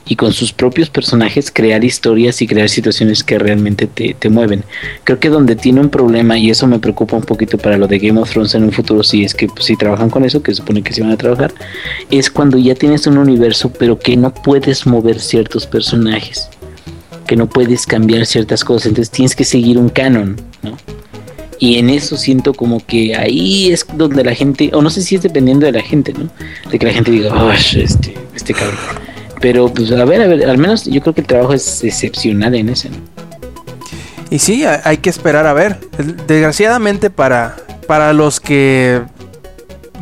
y 0.08 0.16
con 0.16 0.32
sus 0.32 0.52
propios 0.52 0.88
personajes 0.88 1.50
crear 1.50 1.84
historias 1.84 2.40
y 2.40 2.46
crear 2.46 2.68
situaciones 2.68 3.22
que 3.22 3.38
realmente 3.38 3.86
te, 3.86 4.16
te 4.18 4.30
mueven. 4.30 4.64
Creo 5.04 5.20
que 5.20 5.28
donde 5.28 5.54
tiene 5.54 5.80
un 5.80 5.90
problema, 5.90 6.38
y 6.38 6.50
eso 6.50 6.66
me 6.66 6.78
preocupa 6.78 7.16
un 7.16 7.22
poquito 7.22 7.58
para 7.58 7.76
lo 7.76 7.86
de 7.86 7.98
Game 7.98 8.18
of 8.18 8.30
Thrones 8.30 8.54
en 8.54 8.64
un 8.64 8.72
futuro, 8.72 9.02
si 9.02 9.24
es 9.24 9.34
que 9.34 9.46
pues, 9.48 9.66
si 9.66 9.76
trabajan 9.76 10.08
con 10.08 10.24
eso, 10.24 10.42
que 10.42 10.54
supone 10.54 10.82
que 10.82 10.94
sí 10.94 11.02
van 11.02 11.10
a 11.10 11.16
trabajar, 11.16 11.52
es 12.10 12.30
cuando 12.30 12.56
ya 12.56 12.74
tienes 12.74 13.06
un 13.06 13.18
universo 13.18 13.70
pero 13.70 13.98
que 13.98 14.16
no 14.16 14.32
puedes 14.32 14.86
mover 14.86 15.20
ciertos 15.20 15.66
personajes, 15.66 16.48
que 17.26 17.36
no 17.36 17.46
puedes 17.48 17.86
cambiar 17.86 18.24
ciertas 18.24 18.64
cosas, 18.64 18.86
entonces 18.86 19.10
tienes 19.10 19.36
que 19.36 19.44
seguir 19.44 19.76
un 19.76 19.90
canon, 19.90 20.36
¿no? 20.62 20.76
Y 21.60 21.78
en 21.78 21.90
eso 21.90 22.16
siento 22.16 22.54
como 22.54 22.84
que 22.86 23.16
ahí 23.16 23.72
es 23.72 23.84
donde 23.94 24.22
la 24.22 24.34
gente, 24.34 24.70
o 24.72 24.80
no 24.80 24.90
sé 24.90 25.02
si 25.02 25.16
es 25.16 25.22
dependiendo 25.22 25.66
de 25.66 25.72
la 25.72 25.82
gente, 25.82 26.12
¿no? 26.12 26.30
De 26.70 26.78
que 26.78 26.86
la 26.86 26.92
gente 26.92 27.10
diga, 27.10 27.34
oh, 27.34 27.50
este, 27.50 28.14
este 28.34 28.54
cabrón. 28.54 29.07
Pero 29.40 29.68
pues 29.72 29.90
a 29.92 30.04
ver, 30.04 30.22
a 30.22 30.26
ver, 30.26 30.48
al 30.48 30.58
menos 30.58 30.84
yo 30.84 31.00
creo 31.00 31.14
que 31.14 31.20
el 31.20 31.26
trabajo 31.26 31.52
es 31.54 31.84
excepcional 31.84 32.54
en 32.54 32.68
ese, 32.70 32.90
¿no? 32.90 32.96
Y 34.30 34.38
sí, 34.40 34.64
ha- 34.64 34.82
hay 34.84 34.98
que 34.98 35.08
esperar 35.10 35.46
a 35.46 35.52
ver. 35.52 35.78
Desgraciadamente 36.26 37.08
para, 37.10 37.56
para 37.86 38.12
los 38.12 38.40
que 38.40 39.00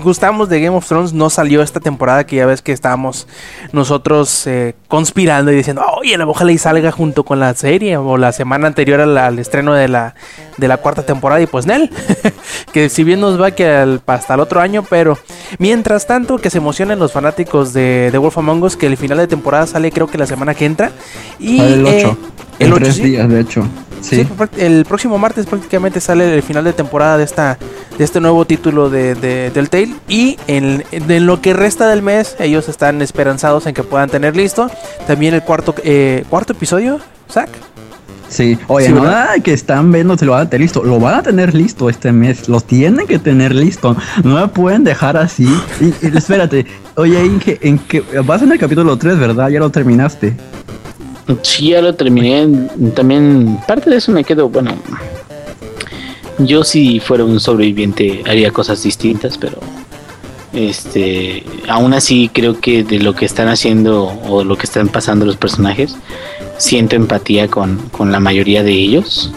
gustamos 0.02 0.48
de 0.48 0.60
Game 0.60 0.76
of 0.76 0.86
Thrones 0.86 1.12
no 1.12 1.30
salió 1.30 1.62
esta 1.62 1.80
temporada 1.80 2.24
que 2.26 2.36
ya 2.36 2.46
ves 2.46 2.62
que 2.62 2.72
estábamos 2.72 3.26
nosotros 3.72 4.46
eh, 4.46 4.74
conspirando 4.88 5.52
y 5.52 5.56
diciendo, 5.56 5.82
oye, 5.98 6.16
ojalá 6.22 6.52
y 6.52 6.58
salga 6.58 6.92
junto 6.92 7.24
con 7.24 7.40
la 7.40 7.54
serie 7.54 7.96
o 7.96 8.16
la 8.16 8.32
semana 8.32 8.66
anterior 8.66 9.00
al, 9.00 9.16
al 9.18 9.38
estreno 9.38 9.74
de 9.74 9.88
la, 9.88 10.14
de 10.56 10.68
la 10.68 10.76
cuarta 10.78 11.04
temporada 11.04 11.40
y 11.40 11.46
pues 11.46 11.66
Nel, 11.66 11.90
que 12.72 12.88
si 12.88 13.04
bien 13.04 13.20
nos 13.20 13.40
va 13.40 13.50
que 13.50 13.66
al- 13.68 14.00
hasta 14.06 14.34
el 14.34 14.40
otro 14.40 14.60
año, 14.60 14.84
pero 14.88 15.18
mientras 15.58 16.06
tanto 16.06 16.38
que 16.38 16.50
se 16.50 16.58
emocionen 16.58 16.98
los 16.98 17.12
fanáticos 17.12 17.72
de, 17.72 18.10
de 18.10 18.18
Wolf 18.18 18.38
Among 18.38 18.62
Us 18.62 18.76
que 18.76 18.86
el 18.86 18.96
final 18.96 19.18
de 19.18 19.26
temporada 19.26 19.66
sale 19.66 19.90
creo 19.92 20.06
que 20.06 20.18
la 20.18 20.26
semana 20.26 20.54
que 20.54 20.66
entra 20.66 20.92
y 21.38 21.60
el 21.60 21.86
eh, 21.86 22.04
8. 22.06 22.18
el 22.58 22.66
en 22.66 22.72
8, 22.72 22.82
tres 22.84 22.96
sí. 22.96 23.02
días, 23.02 23.28
de 23.28 23.40
hecho. 23.40 23.66
Sí, 24.08 24.16
Sí. 24.16 24.28
práct- 24.38 24.58
el 24.58 24.84
próximo 24.84 25.18
martes 25.18 25.46
prácticamente 25.46 26.00
sale 26.00 26.34
el 26.34 26.42
final 26.42 26.64
de 26.64 26.72
temporada 26.72 27.18
de 27.18 27.24
esta 27.24 27.58
de 27.98 28.04
este 28.04 28.20
nuevo 28.20 28.44
título 28.44 28.90
de, 28.90 29.14
de 29.14 29.50
Telltale 29.52 29.94
y 30.06 30.36
en, 30.46 30.84
en 30.92 31.26
lo 31.26 31.40
que 31.40 31.54
resta 31.54 31.88
del 31.88 32.02
mes 32.02 32.36
ellos 32.38 32.68
están 32.68 33.00
esperanzados 33.02 33.66
en 33.66 33.72
que 33.74 33.82
puedan 33.82 34.10
tener 34.10 34.36
listo 34.36 34.70
también 35.06 35.32
el 35.34 35.42
cuarto 35.42 35.74
eh, 35.82 36.24
cuarto 36.28 36.52
episodio, 36.52 37.00
Zach. 37.30 37.48
Sí. 38.28 38.58
Oye, 38.66 38.90
nada 38.90 39.38
que 39.38 39.52
están 39.52 39.90
viendo 39.92 40.18
se 40.18 40.24
lo 40.26 40.32
van 40.32 40.42
a 40.46 40.50
tener 40.50 40.62
listo. 40.62 40.82
Lo 40.82 40.98
van 40.98 41.14
a 41.14 41.22
tener 41.22 41.54
listo 41.54 41.88
este 41.88 42.10
mes. 42.10 42.48
Lo 42.48 42.60
tienen 42.60 43.06
que 43.06 43.20
tener 43.20 43.54
listo. 43.54 43.96
No 44.24 44.34
me 44.40 44.48
pueden 44.48 44.82
dejar 44.82 45.16
así. 45.16 45.44
Y, 45.80 45.86
y 46.06 46.16
espérate. 46.16 46.66
Oye, 46.96 47.24
Inge, 47.24 47.56
¿en 47.62 47.78
qué? 47.78 48.02
vas 48.24 48.42
en 48.42 48.50
el 48.50 48.58
capítulo 48.58 48.96
3, 48.98 49.16
¿verdad? 49.18 49.48
Ya 49.48 49.60
lo 49.60 49.70
terminaste. 49.70 50.36
Sí, 51.42 51.70
ya 51.70 51.82
lo 51.82 51.94
terminé. 51.94 52.68
También 52.94 53.58
parte 53.66 53.90
de 53.90 53.96
eso 53.96 54.12
me 54.12 54.24
quedo, 54.24 54.48
bueno, 54.48 54.74
yo 56.38 56.64
si 56.64 57.00
fuera 57.00 57.24
un 57.24 57.40
sobreviviente 57.40 58.22
haría 58.26 58.50
cosas 58.50 58.82
distintas, 58.82 59.38
pero 59.38 59.58
Este, 60.52 61.44
aún 61.68 61.92
así 61.92 62.30
creo 62.32 62.58
que 62.60 62.82
de 62.82 62.98
lo 63.00 63.14
que 63.14 63.26
están 63.26 63.48
haciendo 63.48 64.04
o 64.28 64.42
lo 64.42 64.56
que 64.56 64.64
están 64.64 64.88
pasando 64.88 65.26
los 65.26 65.36
personajes, 65.36 65.96
siento 66.56 66.96
empatía 66.96 67.48
con, 67.48 67.76
con 67.90 68.10
la 68.10 68.20
mayoría 68.20 68.62
de 68.62 68.72
ellos. 68.72 69.32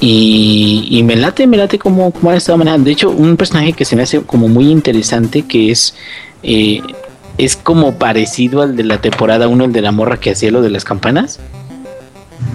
Y, 0.00 0.86
y 0.90 1.02
me 1.02 1.16
late, 1.16 1.46
me 1.46 1.56
late 1.56 1.78
como, 1.78 2.12
como 2.12 2.30
han 2.30 2.36
estado 2.36 2.58
manejando. 2.58 2.84
De 2.86 2.92
hecho, 2.92 3.10
un 3.10 3.36
personaje 3.36 3.72
que 3.74 3.84
se 3.84 3.96
me 3.96 4.02
hace 4.02 4.22
como 4.22 4.48
muy 4.48 4.70
interesante, 4.70 5.42
que 5.42 5.70
es 5.70 5.94
eh, 6.42 6.80
es 7.38 7.56
como 7.56 7.94
parecido 7.96 8.62
al 8.62 8.76
de 8.76 8.84
la 8.84 9.00
temporada 9.00 9.48
1, 9.48 9.64
el 9.66 9.72
de 9.72 9.82
la 9.82 9.92
morra 9.92 10.18
que 10.18 10.30
hacía 10.30 10.50
lo 10.50 10.62
de 10.62 10.70
las 10.70 10.84
campanas. 10.84 11.38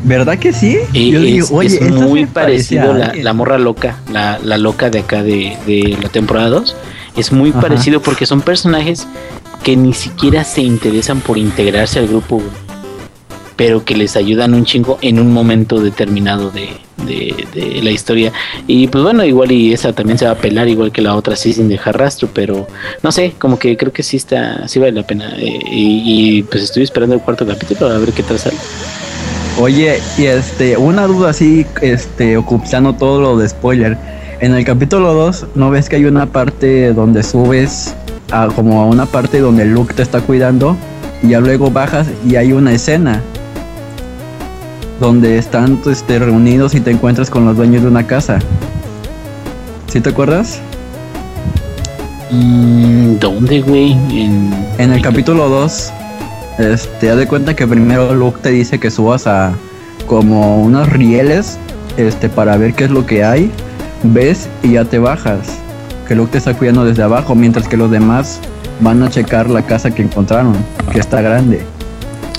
¿Verdad 0.04 0.40
que 0.40 0.52
sí? 0.54 0.78
Eh, 0.94 1.10
Yo 1.10 1.20
es, 1.20 1.26
digo, 1.26 1.48
oye, 1.52 1.68
es 1.68 1.74
esta 1.82 1.94
muy 1.94 2.26
parecido 2.26 2.94
la, 2.94 3.06
alguien. 3.08 3.24
la 3.24 3.34
morra 3.34 3.58
loca, 3.60 4.00
la, 4.12 4.40
la 4.44 4.58
loca 4.58 4.90
de 4.90 5.00
acá 5.00 5.22
de, 5.24 5.58
de 5.68 5.98
la 6.02 6.10
temporada 6.10 6.50
2. 6.50 6.76
Es 7.18 7.32
muy 7.32 7.52
Ajá. 7.52 7.62
parecido 7.62 8.02
porque 8.02 8.26
son 8.26 8.42
personajes 8.42 9.08
que 9.64 9.76
ni 9.76 9.94
siquiera 9.94 10.44
se 10.44 10.62
interesan 10.62 11.20
por 11.22 11.38
integrarse 11.38 12.00
al 12.00 12.08
grupo, 12.08 12.42
pero 13.56 13.86
que 13.86 13.96
les 13.96 14.16
ayudan 14.16 14.56
un 14.56 14.66
chingo 14.66 14.98
en 15.02 15.20
un 15.20 15.32
momento 15.32 15.80
determinado 15.82 16.50
de, 16.50 16.70
de- 17.06 17.80
la 17.82 17.92
historia. 17.92 18.32
Y 18.68 18.88
pues 18.88 19.04
bueno, 19.04 19.24
igual 19.24 19.52
y 19.52 19.74
esa 19.74 19.94
también 19.94 20.18
se 20.18 20.26
va 20.26 20.32
a 20.32 20.36
pelar, 20.36 20.68
igual 20.68 20.92
que 20.92 21.02
la 21.02 21.16
otra, 21.16 21.36
sí, 21.36 21.54
sin 21.54 21.68
dejar 21.70 21.98
rastro, 21.98 22.30
pero 22.34 22.68
no 23.04 23.12
sé, 23.12 23.34
como 23.38 23.58
que 23.58 23.76
creo 23.78 23.92
que 23.92 24.04
sí 24.04 24.18
está, 24.18 24.68
sí 24.68 24.80
vale 24.80 24.92
la 24.94 25.04
pena. 25.04 25.34
Eh, 25.38 25.60
y, 25.72 26.44
pues 26.44 26.64
estoy 26.64 26.84
esperando 26.84 27.16
el 27.16 27.22
cuarto 27.22 27.46
capítulo 27.46 27.90
a 27.90 27.98
ver 27.98 28.12
qué 28.12 28.24
tal 28.24 28.40
sale. 28.40 28.58
Oye, 29.60 30.00
y 30.18 30.26
este, 30.26 30.78
una 30.78 31.08
duda 31.08 31.32
así, 31.32 31.66
este, 31.82 32.38
ocultando 32.38 32.94
todo 32.94 33.22
lo 33.22 33.38
de 33.38 33.50
spoiler. 33.50 33.98
En 34.40 34.56
el 34.56 34.66
capítulo 34.66 35.14
2, 35.14 35.46
¿no 35.56 35.70
ves 35.70 35.88
que 35.90 35.98
hay 35.98 36.06
una 36.06 36.26
parte 36.26 36.94
donde 36.94 37.22
subes 37.22 37.94
a 38.32 38.48
como 38.48 38.82
a 38.82 38.86
una 38.86 39.06
parte 39.06 39.40
donde 39.40 39.66
Luke 39.66 39.94
te 39.94 40.02
está 40.02 40.22
cuidando? 40.22 40.76
Y 41.22 41.30
ya 41.30 41.40
luego 41.40 41.70
bajas 41.70 42.08
y 42.28 42.38
hay 42.38 42.52
una 42.52 42.74
escena 42.74 43.22
donde 45.02 45.40
están 45.40 45.82
este, 45.88 46.20
reunidos 46.20 46.76
y 46.76 46.80
te 46.80 46.92
encuentras 46.92 47.30
con 47.32 47.44
los 47.44 47.58
dueños 47.58 47.82
de 47.82 47.88
una 47.88 48.06
casa. 48.06 48.38
¿Sí 49.88 50.00
te 50.00 50.12
acuerdas? 50.12 50.62
Mm, 52.30 53.18
¿Dónde, 53.18 53.62
güey? 53.62 53.92
En, 53.92 54.54
En 54.78 54.94
el 54.94 55.02
capítulo 55.02 55.50
2, 55.50 55.92
este, 56.60 57.10
haz 57.10 57.18
de 57.18 57.28
cuenta 57.28 57.56
que 57.56 57.68
primero 57.68 58.14
Luke 58.14 58.40
te 58.44 58.52
dice 58.52 58.80
que 58.80 58.92
subas 58.92 59.26
a 59.26 59.54
como 60.06 60.62
unos 60.62 60.88
rieles, 60.88 61.58
este, 61.98 62.30
para 62.30 62.56
ver 62.58 62.76
qué 62.76 62.84
es 62.84 62.92
lo 62.92 63.06
que 63.08 63.24
hay, 63.24 63.52
ves 64.04 64.48
y 64.62 64.74
ya 64.74 64.86
te 64.86 65.00
bajas. 65.00 65.40
Que 66.08 66.14
Luke 66.14 66.32
te 66.32 66.38
está 66.38 66.54
cuidando 66.54 66.86
desde 66.86 67.02
abajo, 67.02 67.34
mientras 67.34 67.68
que 67.68 67.76
los 67.76 67.90
demás 67.90 68.40
van 68.82 69.02
a 69.02 69.10
checar 69.10 69.50
la 69.50 69.64
casa 69.64 69.90
que 69.90 70.04
encontraron, 70.04 70.56
que 70.92 71.00
está 71.00 71.22
grande. 71.22 71.66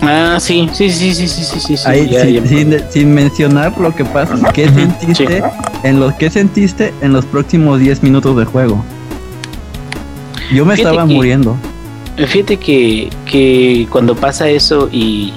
Ah, 0.05 0.39
sí, 0.41 0.69
sí, 0.73 0.91
sí, 0.91 1.15
sí, 1.15 1.29
sí, 1.29 1.45
sí, 1.45 1.61
sí. 1.61 1.77
Ahí, 1.87 2.11
sin, 2.45 2.77
sin, 2.91 3.15
mencionar 3.15 3.79
lo 3.79 3.95
que 3.95 4.05
pasa, 4.05 4.35
¿qué 4.53 4.69
sentiste, 4.69 5.45
en 5.85 6.01
los, 6.01 6.13
¿qué 6.15 6.29
sentiste 6.29 6.93
en 7.03 7.13
los 7.13 7.25
próximos 7.25 7.79
10 7.79 8.03
minutos 8.03 8.37
de 8.37 8.45
juego? 8.45 8.85
Yo 10.53 10.67
me 10.67 10.75
fíjate 10.75 10.91
estaba 10.91 11.07
que, 11.07 11.15
muriendo. 11.15 11.57
Fíjate 12.17 12.57
que, 12.57 13.11
que 13.27 13.87
cuando 13.91 14.17
pasa 14.17 14.49
eso 14.49 14.89
y, 14.91 15.33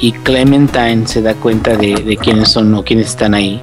y 0.00 0.12
Clementine 0.12 1.06
se 1.06 1.20
da 1.20 1.34
cuenta 1.34 1.76
de, 1.76 1.94
de, 1.96 2.16
quiénes 2.16 2.48
son 2.48 2.74
o 2.74 2.82
quiénes 2.82 3.08
están 3.08 3.34
ahí, 3.34 3.60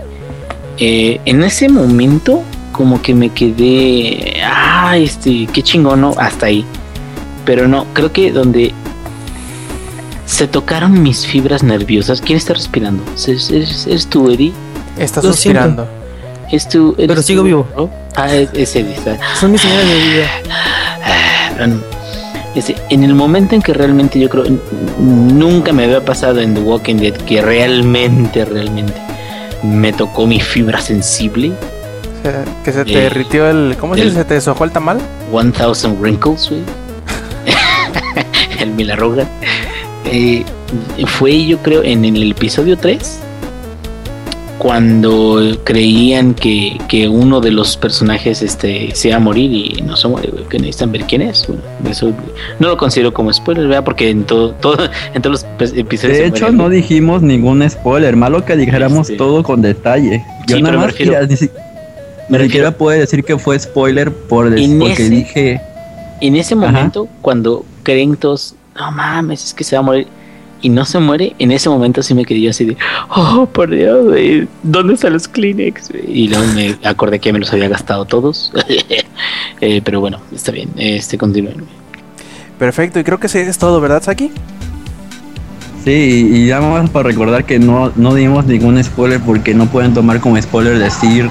eh, 0.77 1.19
en 1.26 1.41
ese 1.41 1.68
momento 1.68 2.43
como 2.73 3.01
que 3.01 3.15
me 3.15 3.30
quedé, 3.30 4.39
ah, 4.45 4.95
este, 4.97 5.47
qué 5.47 5.64
chingón, 5.64 6.01
¿no? 6.01 6.14
Hasta 6.19 6.45
ahí. 6.45 6.64
Pero 7.43 7.68
no, 7.68 7.88
creo 7.93 8.11
que 8.11 8.31
donde 8.31 8.72
se 10.27 10.45
tocaron 10.47 11.01
mis 11.01 11.25
fibras 11.25 11.63
nerviosas, 11.63 12.21
¿quién 12.21 12.37
está 12.37 12.53
respirando? 12.53 13.01
¿Es, 13.15 13.49
es, 13.49 13.87
es 13.87 14.07
tú, 14.07 14.29
Eddie? 14.29 14.53
Estás 14.99 15.23
Lo 15.23 15.31
suspirando. 15.31 15.87
¿Es 16.51 16.65
eres 16.65 16.93
Pero 16.97 17.21
sigo 17.21 17.41
tú, 17.41 17.45
vivo. 17.45 17.67
¿no? 17.75 17.89
Ah, 18.15 18.33
es, 18.33 18.49
es 18.53 18.75
Eddie. 18.75 18.95
Son 19.39 19.51
mis 19.51 19.61
señales 19.61 19.87
de 19.87 19.95
vida. 19.95 20.27
Ah, 21.03 21.51
bueno, 21.57 21.77
este, 22.55 22.75
en 22.89 23.03
el 23.03 23.15
momento 23.15 23.55
en 23.55 23.61
que 23.61 23.73
realmente 23.73 24.19
yo 24.19 24.29
creo 24.29 24.43
nunca 24.99 25.71
me 25.71 25.85
había 25.85 26.03
pasado 26.03 26.41
en 26.41 26.53
The 26.55 26.61
Walking 26.61 26.95
Dead 26.97 27.13
que 27.13 27.41
realmente, 27.41 28.43
realmente 28.43 28.93
me 29.63 29.93
tocó 29.93 30.27
mi 30.27 30.41
fibra 30.41 30.81
sensible, 30.81 31.53
que 32.65 32.71
se 32.73 32.83
te 32.83 32.93
Eh, 32.93 33.01
derritió 33.03 33.49
el. 33.49 33.77
¿Cómo 33.79 33.95
se 33.95 34.03
dice? 34.03 34.15
¿Se 34.17 34.25
te 34.25 34.33
deshojó 34.33 34.65
el 34.65 34.71
tamal? 34.71 34.99
1000 35.31 35.53
Wrinkles, 35.99 36.49
güey. 36.49 36.61
el 38.59 38.71
Milarroga. 38.71 39.25
Eh, 40.11 40.43
fue 41.05 41.45
yo 41.45 41.57
creo 41.59 41.84
en 41.84 42.03
el 42.05 42.31
episodio 42.31 42.77
3 42.77 43.19
cuando 44.57 45.39
creían 45.63 46.34
que, 46.34 46.79
que 46.88 47.07
uno 47.07 47.39
de 47.41 47.51
los 47.51 47.77
personajes 47.77 48.41
este 48.41 48.89
se 48.95 49.09
iba 49.09 49.17
a 49.17 49.19
morir 49.19 49.51
y 49.77 49.81
no 49.84 49.95
se 49.95 50.07
muere, 50.07 50.31
que 50.49 50.57
necesitan 50.57 50.91
ver 50.91 51.03
quién 51.03 51.21
es. 51.21 51.45
Bueno, 51.47 51.61
eso 51.89 52.11
no 52.59 52.69
lo 52.69 52.77
considero 52.77 53.13
como 53.13 53.31
spoiler, 53.31 53.67
¿verdad? 53.67 53.84
Porque 53.84 54.09
en 54.09 54.23
todo, 54.23 54.51
todo 54.53 54.77
en 55.13 55.21
todos 55.21 55.45
los 55.59 55.73
episodios 55.73 56.17
De 56.17 56.25
hecho, 56.27 56.51
no 56.51 56.69
dijimos 56.69 57.21
ningún 57.21 57.67
spoiler, 57.69 58.15
malo 58.15 58.43
que 58.45 58.55
dijéramos 58.55 59.01
Este- 59.09 59.17
todo 59.17 59.43
con 59.43 59.61
detalle. 59.61 60.23
Yo 60.47 60.55
Sí, 60.57 60.61
nada 60.63 60.77
más 60.77 60.88
refiero- 60.88 61.27
ni, 61.27 61.38
si- 61.38 61.51
me 62.29 62.39
ni 62.39 62.45
siquiera 62.45 62.69
refiero- 62.69 62.77
puede 62.77 62.99
decir 62.99 63.23
que 63.23 63.38
fue 63.38 63.59
spoiler 63.59 64.11
por 64.11 64.49
des- 64.49 64.67
porque 64.79 64.93
ese- 64.93 65.09
dije, 65.09 65.61
En 66.19 66.35
ese 66.35 66.55
Ajá. 66.55 66.65
momento, 66.65 67.07
cuando 67.21 67.63
creen 67.84 68.15
todos, 68.15 68.55
no 68.77 68.91
mames, 68.91 69.43
es 69.45 69.53
que 69.53 69.63
se 69.63 69.75
va 69.75 69.79
a 69.81 69.83
morir. 69.83 70.07
Y 70.59 70.69
no 70.69 70.85
se 70.85 70.97
muere, 70.97 71.35
en 71.37 71.51
ese 71.51 71.69
momento 71.69 72.01
sí 72.01 72.15
me 72.15 72.25
quedé 72.25 72.41
yo 72.41 72.49
así 72.49 72.65
de, 72.65 72.77
oh, 73.09 73.45
por 73.45 73.69
Dios, 73.69 74.05
güey, 74.05 74.47
¿dónde 74.63 74.95
están 74.95 75.13
los 75.13 75.27
Kleenex? 75.27 75.91
Y 76.07 76.29
luego 76.29 76.47
me 76.53 76.75
acordé 76.83 77.19
que 77.19 77.31
me 77.31 77.37
los 77.37 77.53
había 77.53 77.69
gastado 77.69 78.05
todos. 78.05 78.51
Eh, 79.59 79.81
pero 79.83 79.99
bueno, 79.99 80.19
está 80.31 80.51
bien, 80.51 80.69
este 80.77 81.17
continúen. 81.17 81.65
Perfecto, 82.59 82.99
y 82.99 83.03
creo 83.03 83.19
que 83.19 83.27
sí 83.27 83.39
es 83.39 83.57
todo, 83.57 83.81
¿verdad, 83.81 84.03
Saki? 84.03 84.29
sí, 85.83 86.29
y 86.31 86.35
y 86.37 86.47
ya 86.47 86.61
más 86.61 86.89
para 86.91 87.07
recordar 87.07 87.43
que 87.45 87.57
no, 87.57 87.91
no 87.95 88.13
dimos 88.13 88.45
ningún 88.45 88.83
spoiler 88.83 89.19
porque 89.19 89.55
no 89.55 89.65
pueden 89.67 89.95
tomar 89.95 90.19
como 90.19 90.39
spoiler 90.39 90.77
decir 90.77 91.27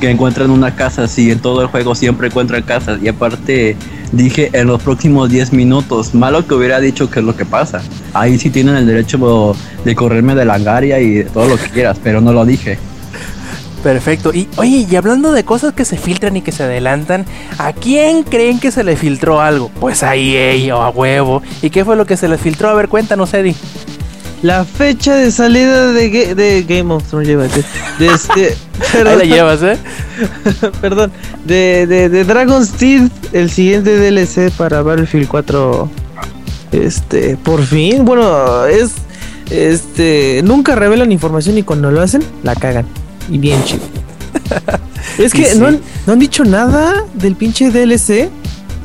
que 0.00 0.10
encuentran 0.10 0.50
una 0.50 0.74
casa, 0.74 1.08
si 1.08 1.30
en 1.30 1.40
todo 1.40 1.62
el 1.62 1.68
juego 1.68 1.94
siempre 1.94 2.28
encuentran 2.28 2.62
casas. 2.62 3.00
Y 3.02 3.08
aparte 3.08 3.76
dije 4.12 4.50
en 4.52 4.66
los 4.66 4.82
próximos 4.82 5.28
10 5.30 5.52
minutos, 5.52 6.14
malo 6.14 6.46
que 6.46 6.54
hubiera 6.54 6.80
dicho 6.80 7.10
que 7.10 7.20
es 7.20 7.24
lo 7.24 7.36
que 7.36 7.44
pasa. 7.44 7.82
Ahí 8.14 8.38
sí 8.38 8.50
tienen 8.50 8.76
el 8.76 8.86
derecho 8.86 9.54
de 9.84 9.94
correrme 9.94 10.34
de 10.34 10.44
la 10.44 10.58
langaria 10.58 11.00
y 11.00 11.14
de 11.14 11.24
todo 11.24 11.48
lo 11.48 11.56
que 11.56 11.68
quieras, 11.68 11.98
pero 12.02 12.20
no 12.20 12.32
lo 12.32 12.44
dije. 12.44 12.78
Perfecto. 13.82 14.34
Y 14.34 14.48
oye, 14.56 14.86
y 14.90 14.96
hablando 14.96 15.30
de 15.30 15.44
cosas 15.44 15.72
que 15.72 15.84
se 15.84 15.96
filtran 15.96 16.36
y 16.36 16.42
que 16.42 16.50
se 16.50 16.64
adelantan, 16.64 17.24
¿a 17.58 17.72
quién 17.72 18.24
creen 18.24 18.58
que 18.58 18.72
se 18.72 18.82
le 18.82 18.96
filtró 18.96 19.40
algo? 19.40 19.70
Pues 19.80 20.02
a 20.02 20.16
EA 20.16 20.74
o 20.76 20.82
a 20.82 20.90
huevo. 20.90 21.42
¿Y 21.62 21.70
qué 21.70 21.84
fue 21.84 21.94
lo 21.94 22.04
que 22.04 22.16
se 22.16 22.28
le 22.28 22.38
filtró? 22.38 22.70
A 22.70 22.74
ver, 22.74 22.88
cuéntanos, 22.88 23.32
Eddie. 23.34 23.54
La 24.42 24.64
fecha 24.64 25.16
de 25.16 25.32
salida 25.32 25.92
de, 25.92 26.12
Ga- 26.12 26.34
de 26.34 26.62
Game 26.62 26.94
of 26.94 27.02
Thrones, 27.08 27.26
llévate. 27.28 27.64
De 27.98 28.06
este. 28.06 28.56
Ahí 28.94 29.04
la 29.04 29.10
perdón, 29.10 29.28
llevas, 29.28 29.62
¿eh? 29.62 29.78
perdón. 30.80 31.12
De, 31.44 31.86
de, 31.88 32.08
de 32.08 32.24
Dragon's 32.24 32.70
Teeth, 32.72 33.10
el 33.32 33.50
siguiente 33.50 33.96
DLC 33.98 34.52
para 34.52 34.82
Battlefield 34.82 35.26
4. 35.28 35.90
Este, 36.72 37.36
por 37.36 37.62
fin. 37.64 38.04
Bueno, 38.04 38.64
es. 38.66 38.92
Este. 39.50 40.40
Nunca 40.44 40.76
revelan 40.76 41.10
información 41.10 41.58
y 41.58 41.64
cuando 41.64 41.90
lo 41.90 42.00
hacen, 42.00 42.22
la 42.44 42.54
cagan. 42.54 42.86
Y 43.28 43.38
bien 43.38 43.62
chido. 43.64 43.82
es 45.18 45.32
que 45.32 45.46
sí. 45.46 45.58
no, 45.58 45.66
han, 45.66 45.80
no 46.06 46.12
han 46.12 46.18
dicho 46.20 46.44
nada 46.44 47.04
del 47.14 47.34
pinche 47.34 47.70
DLC. 47.72 48.28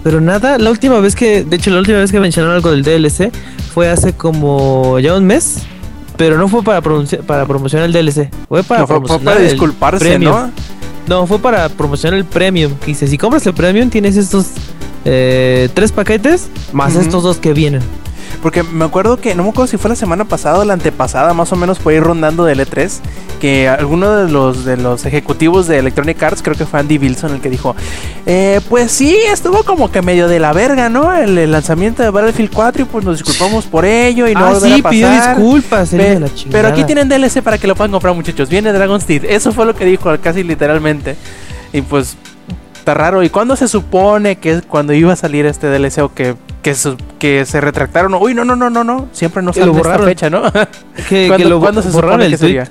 Pero 0.04 0.20
nada, 0.20 0.58
la 0.58 0.70
última 0.70 1.00
vez 1.00 1.16
que, 1.16 1.46
de 1.46 1.56
hecho, 1.56 1.70
la 1.70 1.80
última 1.80 2.00
vez 2.00 2.12
que 2.12 2.20
mencionaron 2.20 2.56
algo 2.56 2.72
del 2.72 2.84
DLC 2.84 3.32
fue 3.74 3.90
hace 3.90 4.14
como 4.14 5.00
ya 5.00 5.16
un 5.16 5.26
mes. 5.26 5.64
Pero 6.16 6.38
no 6.38 6.48
fue 6.48 6.62
para, 6.64 6.80
promocionar 6.82 7.90
el 7.90 7.94
DLC. 7.94 8.30
Fue 8.48 8.62
para 8.64 8.82
No, 8.82 8.88
fue, 8.88 8.98
fue 8.98 9.06
promocionar 9.06 9.34
para 9.34 9.40
el 9.40 9.50
disculparse, 9.50 10.00
premium. 10.00 10.32
¿no? 10.32 10.52
No, 11.08 11.28
fue 11.28 11.40
para 11.40 11.70
promocionar 11.70 12.20
el 12.20 12.26
premium. 12.26 12.74
Que 12.76 12.88
dice, 12.88 13.08
si 13.08 13.18
compras 13.18 13.46
el 13.48 13.54
premium 13.56 13.90
tienes 13.90 14.16
estos 14.16 14.48
eh, 15.06 15.70
tres 15.74 15.92
paquetes 15.92 16.50
más 16.72 16.96
estos 16.96 17.24
dos 17.24 17.38
que 17.38 17.54
vienen. 17.54 17.82
Porque 18.42 18.62
me 18.62 18.86
acuerdo 18.86 19.18
que, 19.18 19.36
no 19.36 19.44
me 19.44 19.50
acuerdo 19.50 19.68
si 19.68 19.78
fue 19.78 19.90
la 19.90 19.96
semana 19.96 20.26
pasada 20.26 20.60
o 20.60 20.66
la 20.66 20.74
antepasada, 20.74 21.34
más 21.34 21.52
o 21.52 21.56
menos 21.56 21.80
por 21.80 21.94
ir 21.94 22.04
rondando 22.04 22.46
del 22.46 22.60
E3, 22.60 23.00
que 23.44 23.68
alguno 23.68 24.10
de 24.16 24.32
los, 24.32 24.64
de 24.64 24.78
los 24.78 25.06
ejecutivos 25.06 25.68
de 25.68 25.78
Electronic 25.78 26.24
Arts, 26.24 26.42
creo 26.42 26.56
que 26.56 26.66
fue 26.66 26.80
Andy 26.80 26.98
Wilson 26.98 27.34
el 27.34 27.42
que 27.42 27.50
dijo, 27.50 27.76
eh, 28.26 28.62
pues 28.70 28.90
sí, 28.94 29.18
estuvo 29.30 29.64
como 29.64 29.92
que 29.92 30.02
medio 30.02 30.30
de 30.30 30.40
la 30.40 30.54
verga, 30.54 30.88
¿no? 30.88 31.14
El, 31.14 31.38
el 31.38 31.52
lanzamiento 31.52 32.02
de 32.04 32.10
Battlefield 32.10 32.52
4 32.54 32.84
y 32.84 32.86
pues 32.86 33.04
nos 33.04 33.18
disculpamos 33.18 33.66
por 33.66 33.84
ello 33.84 34.30
y 34.30 34.34
no 34.34 34.46
ah, 34.46 34.58
sí, 34.62 34.82
a 34.82 34.90
pidió 34.90 35.08
pasar. 35.10 35.36
disculpas. 35.36 35.90
Pe- 35.90 35.98
de 35.98 36.20
la 36.22 36.28
pero 36.50 36.70
aquí 36.70 36.86
tienen 36.86 37.10
DLC 37.10 37.42
para 37.42 37.58
que 37.58 37.68
lo 37.68 37.76
puedan 37.76 37.92
comprar 37.92 38.16
muchachos. 38.16 38.48
Viene 38.48 38.72
Dragon's 38.72 39.04
Teeth. 39.06 39.26
Eso 39.26 39.52
fue 39.52 39.66
lo 39.66 39.76
que 39.76 39.84
dijo 39.84 40.10
casi 40.24 40.42
literalmente. 40.44 41.18
Y 41.74 41.82
pues 41.82 42.16
Está 42.80 42.94
raro. 42.94 43.24
¿Y 43.24 43.30
cuándo 43.30 43.58
se 43.58 43.68
supone 43.68 44.38
que 44.38 44.52
es 44.52 44.62
cuando 44.62 44.94
iba 44.94 45.12
a 45.12 45.16
salir 45.18 45.46
este 45.46 45.68
DLC 45.68 46.00
o 46.00 46.14
que, 46.14 46.36
que, 46.62 46.76
su- 46.76 46.96
que 47.20 47.46
se 47.46 47.60
retractaron? 47.60 48.14
Uy, 48.14 48.34
no, 48.34 48.46
no, 48.46 48.56
no, 48.56 48.70
no, 48.70 48.84
no. 48.86 49.08
Siempre 49.12 49.42
no 49.44 49.52
sale 49.52 49.72
esta 49.72 50.00
fecha, 50.00 50.30
¿no? 50.30 50.44
Que, 51.10 51.28
¿Cuándo, 51.28 51.38
que 51.44 51.50
lo 51.50 51.60
cuándo 51.60 51.82
se 51.82 51.90
borraron 51.90 52.20
supone 52.22 52.26
el 52.26 52.32
que 52.32 52.38
tweet. 52.38 52.48
sería? 52.50 52.68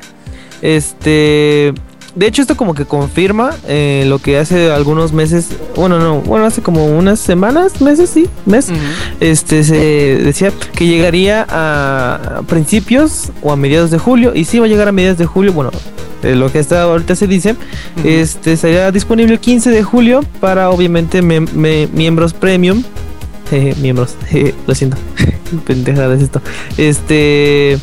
Este. 0.63 1.73
De 2.15 2.27
hecho, 2.27 2.43
esto 2.43 2.59
como 2.59 2.75
que 2.75 2.85
confirma 2.85 3.53
eh, 3.67 4.05
lo 4.07 4.19
que 4.19 4.37
hace 4.37 4.71
algunos 4.71 5.15
meses. 5.15 5.49
Bueno, 5.77 5.99
no, 5.99 6.21
bueno, 6.21 6.45
hace 6.45 6.61
como 6.61 6.85
unas 6.87 7.19
semanas, 7.19 7.81
meses, 7.81 8.11
sí, 8.11 8.27
mes. 8.45 8.69
Este 9.19 9.65
se 9.65 9.77
decía 10.23 10.53
que 10.77 10.87
llegaría 10.87 11.47
a 11.49 12.43
principios 12.47 13.31
o 13.43 13.51
a 13.51 13.57
mediados 13.57 13.91
de 13.91 13.97
julio. 13.99 14.33
Y 14.35 14.45
sí 14.45 14.59
va 14.59 14.67
a 14.67 14.69
llegar 14.69 14.89
a 14.89 14.93
mediados 14.93 15.17
de 15.17 15.25
julio. 15.25 15.55
Bueno, 15.55 15.71
eh, 16.23 16.35
lo 16.35 16.53
que 16.53 16.59
está 16.59 16.83
ahorita 16.83 17.17
se 17.17 17.27
dice. 17.27 17.57
Este 18.05 18.59
será 18.59 18.93
disponible 18.93 19.33
el 19.33 19.41
15 19.41 19.71
de 19.71 19.83
julio 19.83 20.21
para 20.39 20.69
obviamente 20.69 21.23
mem- 21.23 21.51
me- 21.53 21.87
miembros 21.95 22.35
premium. 22.35 22.83
Jeje, 23.49 23.75
miembros, 23.81 24.17
jeje, 24.29 24.55
lo 24.67 24.75
siento. 24.75 24.99
Pendejada 25.67 26.15
es 26.15 26.23
esto. 26.25 26.43
Este 26.77 27.79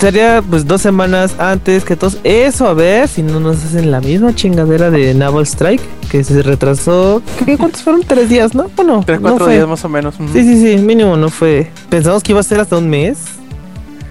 sería 0.00 0.42
pues 0.48 0.66
dos 0.66 0.82
semanas 0.82 1.34
antes 1.38 1.84
que 1.84 1.96
todos. 1.96 2.18
Eso 2.24 2.66
a 2.68 2.74
ver 2.74 3.08
si 3.08 3.22
no 3.22 3.40
nos 3.40 3.64
hacen 3.64 3.90
la 3.90 4.00
misma 4.00 4.34
chingadera 4.34 4.90
de 4.90 5.14
Naval 5.14 5.46
Strike 5.46 5.82
que 6.10 6.22
se 6.24 6.42
retrasó. 6.42 7.22
¿Qué, 7.44 7.56
¿Cuántos 7.56 7.82
fueron? 7.82 8.02
Tres 8.02 8.28
días, 8.28 8.54
¿no? 8.54 8.70
Bueno, 8.76 9.02
Tres, 9.06 9.20
no 9.20 9.28
cuatro 9.30 9.46
fue- 9.46 9.54
días 9.54 9.68
más 9.68 9.84
o 9.84 9.88
menos. 9.88 10.14
Sí, 10.32 10.42
sí, 10.42 10.60
sí, 10.60 10.82
mínimo 10.82 11.16
no 11.16 11.28
fue. 11.30 11.70
Pensamos 11.88 12.22
que 12.22 12.32
iba 12.32 12.40
a 12.40 12.44
ser 12.44 12.60
hasta 12.60 12.76
un 12.78 12.88
mes. 12.88 13.18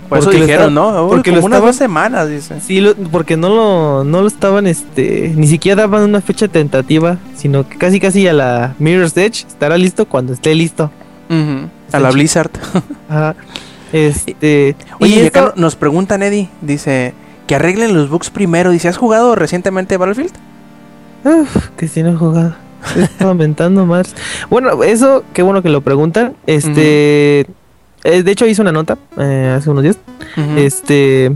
Por 0.10 0.19
eso 0.19 0.30
dijeron, 0.30 0.73
¿no? 0.73 1.06
Uy, 1.06 1.10
porque 1.15 1.31
lo 1.31 1.38
unas 1.39 1.45
estaban- 1.45 1.68
dos 1.68 1.76
semanas, 1.77 2.30
dice. 2.30 2.61
Sí, 2.61 2.80
lo- 2.80 2.93
porque 2.95 3.38
no 3.38 3.49
lo, 3.49 4.03
no 4.03 4.22
lo 4.22 4.27
estaban, 4.27 4.68
este, 4.68 5.34
ni 5.35 5.47
siquiera 5.47 5.81
daban 5.81 6.03
una 6.03 6.22
fecha 6.22 6.47
tentativa, 6.47 7.18
sino 7.35 7.68
que 7.68 7.77
casi 7.77 7.99
casi 7.99 8.27
a 8.27 8.34
la 8.34 8.76
Mirror's 8.77 9.18
Edge 9.18 9.45
estará 9.47 9.77
listo 9.80 10.06
cuando 10.06 10.34
esté 10.34 10.53
listo. 10.53 10.91
Ujú. 11.30 11.68
A 11.91 11.99
la. 11.99 12.11
Blizzard. 12.11 12.52
Ajá. 13.10 13.35
Este, 13.93 14.75
Oye, 14.99 15.15
y 15.15 15.19
y 15.23 15.25
acá 15.27 15.39
esto- 15.47 15.53
nos 15.55 15.75
preguntan, 15.75 16.23
Eddie, 16.23 16.49
dice 16.61 17.13
que 17.47 17.55
arreglen 17.55 17.93
los 17.93 18.09
bugs 18.09 18.29
primero. 18.29 18.71
Dice, 18.71 18.87
¿has 18.87 18.97
jugado 18.97 19.35
recientemente 19.35 19.97
Battlefield? 19.97 20.33
Uf, 21.23 21.69
que 21.77 21.87
si 21.87 22.03
no 22.03 22.09
he 22.11 22.15
jugado. 22.15 22.55
Estaba 22.95 23.33
mentando 23.33 23.85
más. 23.85 24.13
Bueno, 24.49 24.83
eso, 24.83 25.23
qué 25.33 25.41
bueno 25.41 25.61
que 25.63 25.69
lo 25.69 25.81
preguntan. 25.81 26.35
Este, 26.45 27.41
eh, 28.03 28.23
de 28.23 28.31
hecho 28.31 28.45
hice 28.45 28.61
una 28.61 28.71
nota 28.71 28.97
eh, 29.17 29.55
hace 29.57 29.69
unos 29.69 29.83
días. 29.83 29.97
Este, 30.55 31.31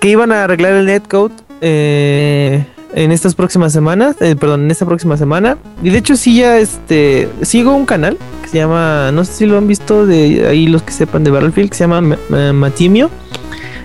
que 0.00 0.08
iban 0.08 0.32
a 0.32 0.44
arreglar 0.44 0.72
el 0.74 0.86
netcode 0.86 1.32
eh, 1.62 2.66
en 2.96 3.12
estas 3.12 3.34
próximas 3.36 3.72
semanas, 3.72 4.16
eh, 4.20 4.34
perdón, 4.34 4.64
en 4.64 4.70
esta 4.72 4.86
próxima 4.86 5.16
semana. 5.16 5.58
Y 5.82 5.90
de 5.90 5.98
hecho 5.98 6.16
sí 6.16 6.36
ya, 6.38 6.58
este, 6.58 7.28
sigo 7.42 7.72
un 7.74 7.86
canal 7.86 8.18
que 8.42 8.48
se 8.48 8.56
llama, 8.58 9.12
no 9.12 9.24
sé 9.24 9.32
si 9.34 9.46
lo 9.46 9.56
han 9.58 9.68
visto 9.68 10.06
de 10.06 10.46
ahí 10.48 10.66
los 10.66 10.82
que 10.82 10.92
sepan 10.92 11.22
de 11.22 11.30
Battlefield, 11.30 11.70
que 11.70 11.76
se 11.76 11.84
llama 11.84 12.00
Ma- 12.00 12.18
Ma- 12.28 12.52
Matimio. 12.52 13.10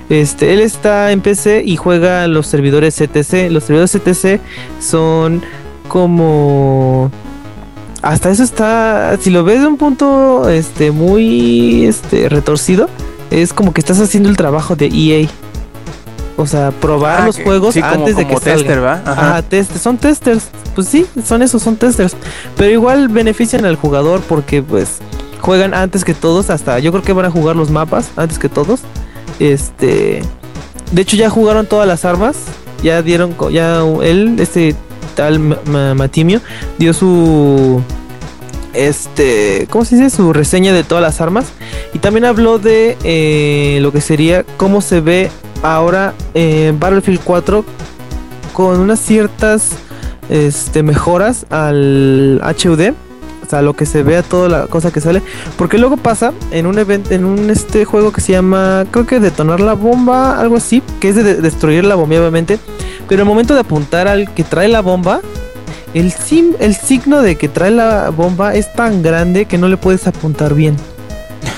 Este, 0.09 0.53
él 0.53 0.59
está 0.61 1.11
en 1.11 1.21
PC 1.21 1.61
y 1.65 1.75
juega 1.77 2.27
los 2.27 2.47
servidores 2.47 2.95
CTC. 2.95 3.49
Los 3.51 3.65
servidores 3.65 3.91
CTC 3.91 4.39
son 4.79 5.41
como 5.87 7.11
hasta 8.01 8.31
eso 8.31 8.43
está, 8.43 9.17
si 9.21 9.29
lo 9.29 9.43
ves 9.43 9.61
de 9.61 9.67
un 9.67 9.77
punto 9.77 10.49
este 10.49 10.89
muy 10.91 11.85
este 11.85 12.29
retorcido, 12.29 12.89
es 13.29 13.53
como 13.53 13.73
que 13.73 13.81
estás 13.81 13.99
haciendo 13.99 14.29
el 14.29 14.37
trabajo 14.37 14.75
de 14.75 14.87
EA. 14.87 15.27
O 16.41 16.47
sea, 16.47 16.71
probar 16.71 17.21
Ah, 17.21 17.25
los 17.27 17.37
que- 17.37 17.43
juegos 17.43 17.73
sí, 17.73 17.81
como- 17.81 17.93
antes 17.93 18.15
de 18.17 18.23
como 18.23 18.39
que 18.39 18.45
tester, 18.45 18.75
salgan. 18.79 18.83
¿va? 18.83 19.11
Ajá, 19.11 19.29
Ajá. 19.37 19.43
test- 19.49 19.77
son 19.77 19.97
testers. 19.97 20.43
Pues 20.75 20.87
sí, 20.87 21.05
son 21.25 21.41
esos, 21.41 21.61
son 21.61 21.75
testers. 21.77 22.15
Pero 22.57 22.71
igual 22.71 23.07
benefician 23.09 23.65
al 23.65 23.75
jugador 23.75 24.21
porque 24.27 24.61
pues 24.63 24.99
juegan 25.41 25.73
antes 25.73 26.03
que 26.05 26.13
todos, 26.13 26.49
hasta 26.49 26.79
yo 26.79 26.91
creo 26.91 27.03
que 27.03 27.13
van 27.13 27.25
a 27.25 27.31
jugar 27.31 27.55
los 27.55 27.69
mapas 27.71 28.09
antes 28.15 28.37
que 28.39 28.49
todos. 28.49 28.81
Este, 29.39 30.21
de 30.91 31.01
hecho 31.01 31.15
ya 31.17 31.29
jugaron 31.29 31.65
todas 31.65 31.87
las 31.87 32.05
armas, 32.05 32.35
ya 32.83 33.01
dieron, 33.01 33.35
ya 33.51 33.81
él, 34.03 34.35
este 34.39 34.75
tal 35.15 35.39
Ma- 35.39 35.57
Ma- 35.65 35.93
Matimio, 35.95 36.41
dio 36.77 36.93
su, 36.93 37.81
este, 38.73 39.67
¿cómo 39.69 39.83
se 39.83 39.95
dice? 39.97 40.09
Su 40.15 40.31
reseña 40.33 40.73
de 40.73 40.83
todas 40.83 41.01
las 41.01 41.19
armas 41.21 41.45
y 41.93 41.99
también 41.99 42.25
habló 42.25 42.59
de 42.59 42.97
eh, 43.03 43.79
lo 43.81 43.91
que 43.91 43.99
sería 44.01 44.45
cómo 44.57 44.81
se 44.81 45.01
ve 45.01 45.29
ahora 45.63 46.13
en 46.33 46.79
Battlefield 46.79 47.21
4 47.23 47.63
con 48.53 48.79
unas 48.79 48.99
ciertas 48.99 49.69
este, 50.29 50.83
mejoras 50.83 51.45
al 51.49 52.41
HUD. 52.43 52.93
O 53.43 53.49
sea, 53.51 53.61
lo 53.61 53.73
que 53.73 53.85
se 53.85 54.01
vea 54.03 54.23
toda 54.23 54.47
la 54.47 54.67
cosa 54.67 54.91
que 54.91 55.01
sale. 55.01 55.21
Porque 55.57 55.77
luego 55.77 55.97
pasa 55.97 56.31
en 56.51 56.65
un 56.67 56.79
evento, 56.79 57.11
en 57.13 57.25
un 57.25 57.49
este 57.49 57.83
juego 57.83 58.13
que 58.13 58.21
se 58.21 58.31
llama, 58.31 58.85
creo 58.91 59.05
que 59.05 59.19
detonar 59.19 59.59
la 59.59 59.73
bomba, 59.73 60.39
algo 60.39 60.55
así, 60.55 60.81
que 61.01 61.09
es 61.09 61.15
de, 61.15 61.23
de- 61.23 61.35
destruir 61.41 61.83
la 61.83 61.95
bomba, 61.95 62.15
obviamente. 62.17 62.59
Pero 63.09 63.23
el 63.23 63.27
momento 63.27 63.53
de 63.53 63.59
apuntar 63.59 64.07
al 64.07 64.33
que 64.33 64.45
trae 64.45 64.69
la 64.69 64.79
bomba, 64.81 65.19
el, 65.93 66.13
sim, 66.13 66.53
el 66.59 66.75
signo 66.75 67.21
de 67.21 67.35
que 67.35 67.49
trae 67.49 67.71
la 67.71 68.09
bomba 68.09 68.55
es 68.55 68.71
tan 68.71 69.01
grande 69.03 69.43
que 69.43 69.57
no 69.57 69.67
le 69.67 69.75
puedes 69.75 70.07
apuntar 70.07 70.53
bien. 70.53 70.77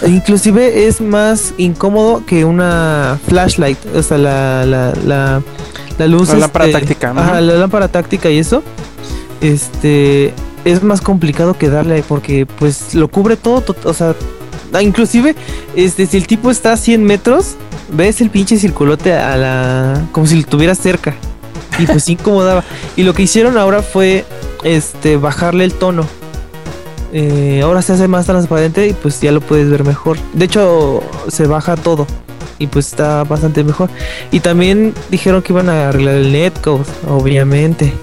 E 0.04 0.10
Inclusive 0.10 0.86
es 0.88 1.00
más 1.02 1.54
incómodo 1.58 2.24
que 2.26 2.44
una 2.46 3.18
flashlight, 3.28 3.78
o 3.96 4.04
sea, 4.04 4.18
la, 4.18 4.66
la, 4.66 4.94
la, 5.06 5.42
la 5.98 6.08
luz. 6.08 6.30
La 6.30 6.36
lámpara 6.40 6.66
este, 6.66 6.80
táctica, 6.80 7.12
Ajá, 7.12 7.32
ujú. 7.38 7.42
la 7.46 7.54
lámpara 7.56 7.88
táctica 7.88 8.30
y 8.30 8.38
eso. 8.40 8.64
Este 9.42 10.34
es 10.66 10.84
más 10.84 11.02
complicado 11.02 11.58
que 11.58 11.70
darle 11.70 12.04
porque 12.08 12.46
pues 12.46 12.96
lo 12.96 13.10
cubre 13.10 13.36
todo, 13.36 13.62
to- 13.62 13.76
o 13.84 13.94
sea, 13.94 14.16
ah, 14.74 14.82
inclusive 14.82 15.36
este 15.76 16.06
si 16.06 16.18
el 16.18 16.28
tipo 16.28 16.50
está 16.52 16.74
a 16.74 16.78
100 16.78 17.04
metros, 17.04 17.56
ves 17.92 18.22
el 18.22 18.30
pinche 18.30 18.58
circulote 18.58 19.14
a 19.14 19.36
la 19.38 20.02
como 20.12 20.26
si 20.28 20.36
lo 20.42 20.48
tuvieras 20.48 20.78
cerca. 20.78 21.16
Y 21.80 21.86
pues 21.86 22.08
incomodaba. 22.10 22.64
Y 22.96 23.04
lo 23.04 23.14
que 23.14 23.24
hicieron 23.24 23.58
ahora 23.58 23.82
fue 23.82 24.26
este 24.64 25.18
bajarle 25.18 25.66
el 25.66 25.74
tono. 25.74 26.06
Eh, 27.14 27.61
ahora 27.64 27.81
se 27.84 27.94
hace 27.94 28.07
más 28.07 28.26
transparente 28.26 28.88
y 28.88 28.94
pues 28.94 29.22
ya 29.22 29.31
lo 29.31 29.40
puedes 29.40 29.69
ver 29.69 29.84
mejor. 29.84 30.18
De 30.34 30.45
hecho, 30.45 31.02
se 31.27 31.45
baja 31.45 31.76
todo 31.76 32.07
y 32.60 32.68
pues 32.68 32.88
está 32.88 33.23
bastante 33.23 33.64
mejor. 33.64 33.90
Y 34.31 34.40
también 34.40 34.94
dijeron 35.11 35.41
que 35.41 35.53
iban 35.53 35.69
a 35.69 35.90
arreglar 35.90 36.15
el 36.15 36.31
netcode, 36.31 36.85
obviamente. 37.07 37.94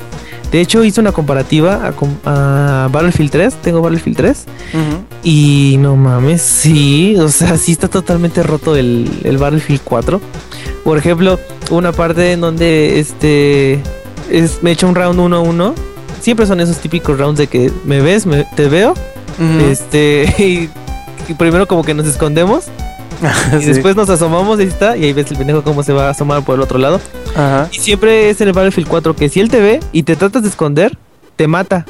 De 0.53 0.61
hecho, 0.61 0.83
hice 0.83 1.01
una 1.01 1.13
comparativa 1.13 1.93
a, 2.25 2.89
Battlefield 2.91 3.31
3. 3.31 3.55
Tengo 3.63 3.83
Battlefield 3.83 4.17
3. 4.17 4.47
Ujú. 4.75 5.05
Y 5.23 5.77
no 5.79 5.97
mames, 5.97 6.43
sí. 6.43 7.17
O 7.19 7.29
sea, 7.29 7.57
sí 7.57 7.73
está 7.73 7.89
totalmente 7.89 8.43
roto 8.43 8.77
el, 8.77 9.09
el 9.25 9.39
Battlefield 9.39 9.81
4. 9.85 10.21
Por 10.85 10.99
ejemplo, 10.99 11.39
una 11.71 11.93
parte 11.93 12.33
en 12.33 12.41
donde 12.41 12.99
este 12.99 13.81
es, 14.31 14.63
me 14.63 14.73
echa 14.73 14.87
un 14.87 14.95
round 14.95 15.19
1-1. 15.21 15.75
Siempre 16.21 16.47
son 16.47 16.61
esos 16.61 16.79
típicos 16.79 17.19
rounds 17.19 17.39
de 17.39 17.47
que 17.47 17.71
me 17.85 18.01
ves, 18.01 18.27
me, 18.27 18.45
te 18.57 18.69
veo. 18.69 18.95
Este. 19.71 20.35
Y, 20.39 20.69
y 21.31 21.35
primero 21.35 21.67
como 21.69 21.83
que 21.85 21.95
nos 21.95 22.07
escondemos. 22.07 22.65
Y 23.59 23.61
Sí. 23.61 23.67
después 23.67 23.97
nos 23.97 24.09
asomamos 24.09 24.59
y 24.59 24.63
ahí 24.63 24.69
está. 24.69 24.97
Y 24.97 25.05
ahí 25.05 25.13
ves 25.13 25.31
el 25.31 25.37
pendejo 25.37 25.63
cómo 25.63 25.83
se 25.83 25.93
va 25.93 26.09
a 26.09 26.11
asomar 26.11 26.43
por 26.45 26.55
el 26.55 26.61
otro 26.63 26.79
lado. 26.79 27.01
Ajá. 27.35 27.69
Y 27.73 27.79
siempre 27.79 28.31
es 28.31 28.41
en 28.41 28.49
el 28.49 28.55
Battlefield 28.55 28.89
4 28.89 29.15
que 29.17 29.29
si 29.29 29.41
él 29.41 29.49
te 29.51 29.61
ve 29.61 29.81
y 29.93 30.03
te 30.05 30.17
tratas 30.17 30.43
de 30.43 30.49
esconder, 30.49 30.97
te 31.37 31.47
mata. 31.47 31.85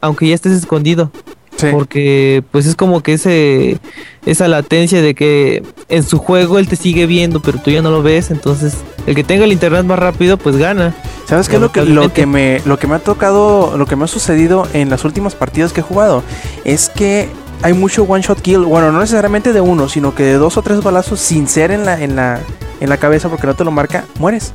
Aunque 0.00 0.26
ya 0.28 0.34
estés 0.34 0.52
escondido. 0.52 1.10
Sí. 1.56 1.66
Porque 1.70 2.42
pues 2.50 2.64
es 2.64 2.74
como 2.74 3.02
que 3.02 3.12
ese 3.14 3.76
esa 4.24 4.48
latencia 4.48 5.02
de 5.02 5.14
que 5.14 5.62
en 5.90 6.02
su 6.04 6.16
juego 6.16 6.58
él 6.58 6.66
te 6.68 6.76
sigue 6.76 7.04
viendo, 7.04 7.40
pero 7.42 7.58
tú 7.58 7.70
ya 7.70 7.82
no 7.82 7.90
lo 7.90 8.02
ves. 8.02 8.30
Entonces, 8.30 8.74
el 9.06 9.14
que 9.14 9.24
tenga 9.24 9.44
el 9.44 9.52
internet 9.52 9.84
más 9.84 9.98
rápido, 9.98 10.38
pues 10.38 10.56
gana. 10.56 10.94
¿Sabes 11.30 11.48
qué 11.48 11.56
es 11.56 11.62
lo 11.62 11.70
que, 11.70 11.84
lo 11.84 12.12
que 12.12 12.26
me 12.26 12.60
lo 12.64 12.76
que 12.76 12.88
me 12.88 12.96
ha 12.96 12.98
tocado, 12.98 13.78
lo 13.78 13.86
que 13.86 13.94
me 13.94 14.02
ha 14.02 14.08
sucedido 14.08 14.66
en 14.72 14.90
las 14.90 15.04
últimas 15.04 15.36
partidas 15.36 15.72
que 15.72 15.78
he 15.78 15.82
jugado? 15.84 16.24
Es 16.64 16.88
que 16.88 17.28
hay 17.62 17.72
mucho 17.72 18.02
one 18.02 18.20
shot 18.20 18.40
kill, 18.40 18.64
bueno, 18.64 18.90
no 18.90 18.98
necesariamente 18.98 19.52
de 19.52 19.60
uno, 19.60 19.88
sino 19.88 20.12
que 20.12 20.24
de 20.24 20.32
dos 20.34 20.56
o 20.56 20.62
tres 20.62 20.82
balazos 20.82 21.20
sin 21.20 21.46
ser 21.46 21.70
en 21.70 21.86
la 21.86 22.02
en 22.02 22.16
la 22.16 22.40
en 22.80 22.88
la 22.88 22.96
cabeza 22.96 23.28
porque 23.28 23.46
no 23.46 23.54
te 23.54 23.62
lo 23.62 23.70
marca, 23.70 24.06
mueres. 24.18 24.52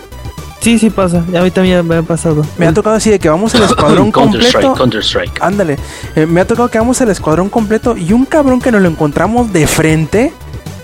Sí, 0.59 0.77
sí 0.77 0.89
pasa. 0.89 1.19
A 1.19 1.41
mí 1.43 1.49
también 1.49 1.87
me 1.87 1.95
ha 1.95 2.03
pasado. 2.03 2.45
Me 2.57 2.67
ha 2.67 2.73
tocado 2.73 2.97
así 2.97 3.09
de 3.09 3.19
que 3.19 3.29
vamos 3.29 3.55
al 3.55 3.63
escuadrón 3.69 4.11
Counter 4.11 4.41
Strike, 4.41 4.65
completo. 4.65 4.77
Counter 4.77 5.01
Strike. 5.01 5.41
Ándale, 5.41 5.77
eh, 6.17 6.25
me 6.25 6.41
ha 6.41 6.45
tocado 6.45 6.67
que 6.67 6.77
vamos 6.77 6.99
al 6.99 7.09
escuadrón 7.09 7.47
completo 7.47 7.95
y 7.95 8.11
un 8.11 8.25
cabrón 8.25 8.59
que 8.59 8.73
nos 8.73 8.81
lo 8.81 8.89
encontramos 8.89 9.53
de 9.53 9.65
frente 9.65 10.33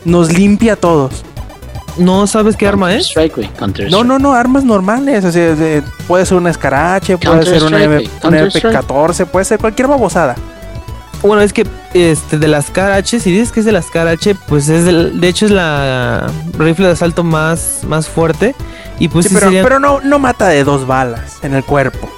nos 0.06 0.32
limpia 0.32 0.74
a 0.74 0.76
todos. 0.78 1.26
No 1.98 2.26
sabes 2.28 2.56
qué 2.56 2.68
arma 2.68 2.94
es. 2.96 3.08
Strike, 3.10 3.36
güey. 3.36 3.48
Counter 3.58 3.90
No, 3.92 4.04
no, 4.04 4.18
no, 4.20 4.34
armas 4.34 4.64
normales. 4.64 5.24
o 5.26 5.32
sea, 5.32 5.56
de- 5.56 5.84
puede 6.08 6.26
ser 6.26 6.38
un 6.38 6.48
escarache, 6.48 7.18
puede 7.18 7.44
ser 7.46 7.64
una, 7.64 7.78
Counter-Strike, 7.80 7.84
M- 7.86 7.96
güey, 7.96 8.08
una 8.08 8.20
Counter-Strike. 8.22 8.76
MP14, 8.76 9.26
puede 9.26 9.46
ser 9.46 9.60
cualquier 9.60 9.88
babosada. 9.88 10.36
Bueno, 11.22 11.42
es 11.44 11.54
que 11.54 11.68
este 11.94 12.40
de 12.40 12.48
las 12.48 12.72
KH, 12.72 13.20
si 13.20 13.32
dices 13.32 13.52
que 13.52 13.60
es 13.60 13.66
de 13.66 13.72
las 13.72 13.86
KH, 13.88 14.34
pues 14.48 14.70
es 14.70 14.86
del- 14.86 15.20
de 15.22 15.28
hecho 15.28 15.46
es 15.46 15.52
la 15.52 16.26
rifle 16.58 16.88
de 16.88 16.94
asalto 16.94 17.24
más 17.24 17.82
más 17.88 18.08
fuerte 18.08 18.56
y 18.98 19.08
pues 19.08 19.26
Sí, 19.26 19.30
sí 19.30 19.36
pero, 19.36 19.48
sería- 19.48 19.62
pero 19.64 19.80
no, 19.80 20.00
no 20.02 20.18
mata 20.18 20.48
de 20.48 20.64
dos 20.64 20.88
balas 20.88 21.38
en 21.44 21.54
el 21.54 21.64
cuerpo. 21.64 22.10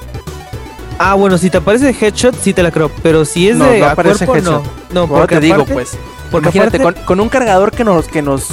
Ah, 0.99 1.15
bueno, 1.15 1.37
si 1.37 1.49
te 1.49 1.57
aparece 1.57 1.89
headshot, 1.99 2.35
sí 2.39 2.53
te 2.53 2.63
la 2.63 2.71
creo. 2.71 2.89
Pero 3.01 3.25
si 3.25 3.49
es 3.49 3.57
No, 3.57 3.65
de 3.65 3.79
no 3.79 3.87
aparece 3.87 4.25
cuerpo, 4.25 4.49
no. 4.51 4.57
headshot. 4.59 4.91
No, 4.93 4.99
Ahora 5.01 5.13
porque 5.15 5.35
te 5.35 5.41
digo, 5.41 5.55
aparte- 5.55 5.73
pues. 5.73 5.97
Porque 6.31 6.45
Imagínate, 6.47 6.77
aparte- 6.77 6.99
con, 7.01 7.05
con 7.17 7.19
un 7.19 7.29
cargador 7.29 7.71
que 7.71 7.83
nos, 7.83 8.07
que 8.07 8.21
nos 8.21 8.47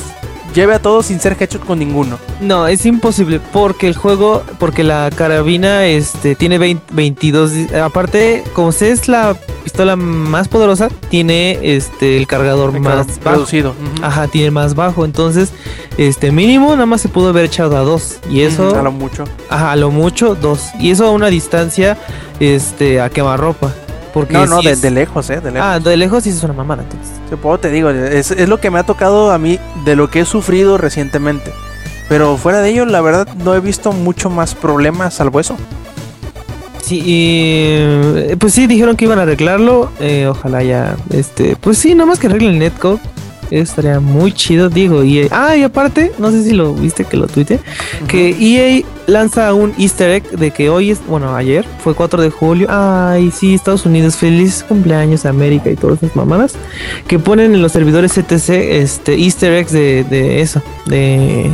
lleve 0.55 0.75
a 0.75 0.79
todos 0.81 1.07
sin 1.07 1.21
ser 1.21 1.37
headshot 1.39 1.65
con 1.65 1.79
ninguno. 1.79 2.19
No, 2.41 2.67
es 2.67 2.85
imposible 2.87 3.41
porque 3.53 3.87
el 3.89 3.95
juego, 3.97 4.43
porque 4.59 4.85
la 4.85 5.11
carabina 5.15 5.87
este 5.87 6.35
tiene 6.35 6.59
20 6.59 6.83
22 6.93 7.53
di- 7.53 7.75
aparte, 7.75 8.43
como 8.53 8.73
se 8.73 8.91
es 8.91 9.09
la 9.09 9.37
pistola 9.65 9.95
más 9.97 10.49
poderosa, 10.49 10.89
tiene 11.11 11.59
este 11.77 12.17
el 12.17 12.27
cargador 12.27 12.79
más 12.81 13.07
bajo. 13.21 13.37
reducido. 13.37 13.71
Ujú. 13.71 14.05
Ajá, 14.05 14.27
tiene 14.29 14.51
más 14.51 14.75
bajo, 14.75 15.05
entonces 15.05 15.51
este 15.99 16.33
mínimo 16.33 16.71
nada 16.73 16.87
más 16.87 17.01
se 17.03 17.09
pudo 17.09 17.29
haber 17.29 17.45
echado 17.45 17.77
a 17.77 17.81
dos 17.81 18.19
y 18.31 18.41
eso 18.41 18.75
A 18.75 18.83
lo 18.83 18.93
mucho. 18.93 19.25
ajá, 19.51 19.73
a 19.73 19.77
lo 19.77 19.91
mucho 19.91 20.35
dos 20.35 20.69
y 20.81 20.91
eso 20.91 21.07
a 21.07 21.11
una 21.11 21.29
distancia 21.29 21.99
este 22.41 23.01
a 23.01 23.11
quemarropa, 23.11 23.75
porque 24.13 24.33
No, 24.33 24.47
no, 24.47 24.61
sí 24.61 24.67
de, 24.67 24.73
es- 24.73 24.83
de 24.83 24.91
lejos, 24.91 25.29
eh. 25.31 25.41
De 25.41 25.51
lejos. 25.51 25.69
Ah, 25.71 25.79
de 25.81 25.97
lejos 25.97 26.25
sí 26.25 26.31
es 26.31 26.43
una 26.43 26.53
mamada, 26.53 26.83
entonces. 26.83 27.11
Te 27.29 27.37
puedo, 27.37 27.59
te 27.59 27.71
digo, 27.71 27.91
es, 27.91 28.31
es 28.31 28.49
lo 28.49 28.59
que 28.61 28.71
me 28.71 28.79
ha 28.79 28.83
tocado 28.85 29.31
a 29.33 29.39
mí 29.39 29.59
de 29.85 29.97
lo 29.97 30.11
que 30.11 30.21
he 30.21 30.25
sufrido 30.25 30.79
recientemente. 30.79 31.53
Pero 32.09 32.37
fuera 32.37 32.61
de 32.61 32.71
ello, 32.71 32.85
la 32.87 33.01
verdad, 33.01 33.29
no 33.45 33.55
he 33.55 33.61
visto 33.61 33.93
mucho 33.93 34.31
más 34.31 34.55
problemas 34.55 35.15
salvo 35.15 35.39
eso. 35.41 35.57
Sí, 36.83 37.01
y 37.05 37.13
eh, 38.31 38.37
pues 38.39 38.53
sí, 38.55 38.67
dijeron 38.67 38.97
que 38.97 39.05
iban 39.05 39.19
a 39.19 39.23
arreglarlo. 39.23 39.91
eh, 40.01 40.27
ojalá 40.29 40.63
ya, 40.63 40.97
este, 41.11 41.55
pues 41.57 41.79
sí, 41.79 41.95
nada 41.95 42.07
más 42.07 42.19
que 42.19 42.27
arreglen 42.27 42.55
el 42.55 42.59
netcode. 42.59 42.99
Estaría 43.51 44.01
muy 44.01 44.33
chido, 44.33 44.69
digo. 44.69 45.03
Y, 45.03 45.29
ah, 45.31 45.57
y 45.57 45.63
aparte, 45.63 46.13
no 46.19 46.31
sé 46.31 46.45
si 46.45 46.53
lo 46.53 46.73
viste 46.73 47.05
que 47.05 47.17
lo 47.17 47.27
tuite, 47.27 47.59
que 48.07 48.37
EA 48.39 48.85
lanza 49.07 49.53
un 49.55 49.75
easter 49.79 50.11
egg 50.11 50.31
de 50.31 50.51
que 50.53 50.71
hoy 50.71 50.91
es, 50.91 51.05
bueno, 51.07 51.35
ayer 51.35 51.67
fue 51.83 51.95
4 51.95 52.23
de 52.23 52.31
julio. 52.31 52.69
Ay, 52.71 53.31
sí, 53.31 53.55
Estados 53.55 53.85
Unidos, 53.87 54.17
feliz 54.17 54.65
cumpleaños 54.67 55.27
América 55.27 55.71
y 55.71 55.77
todas 55.77 56.03
esas 56.03 56.15
mamadas. 56.15 56.55
Que 57.09 57.19
ponen 57.19 57.55
en 57.55 57.63
los 57.63 57.73
servidores 57.73 58.13
CTC 58.13 58.51
este 58.51 59.15
easter 59.15 59.53
eggs 59.53 59.73
de, 59.73 60.05
de 60.05 60.41
eso, 60.41 60.63
de 60.87 61.51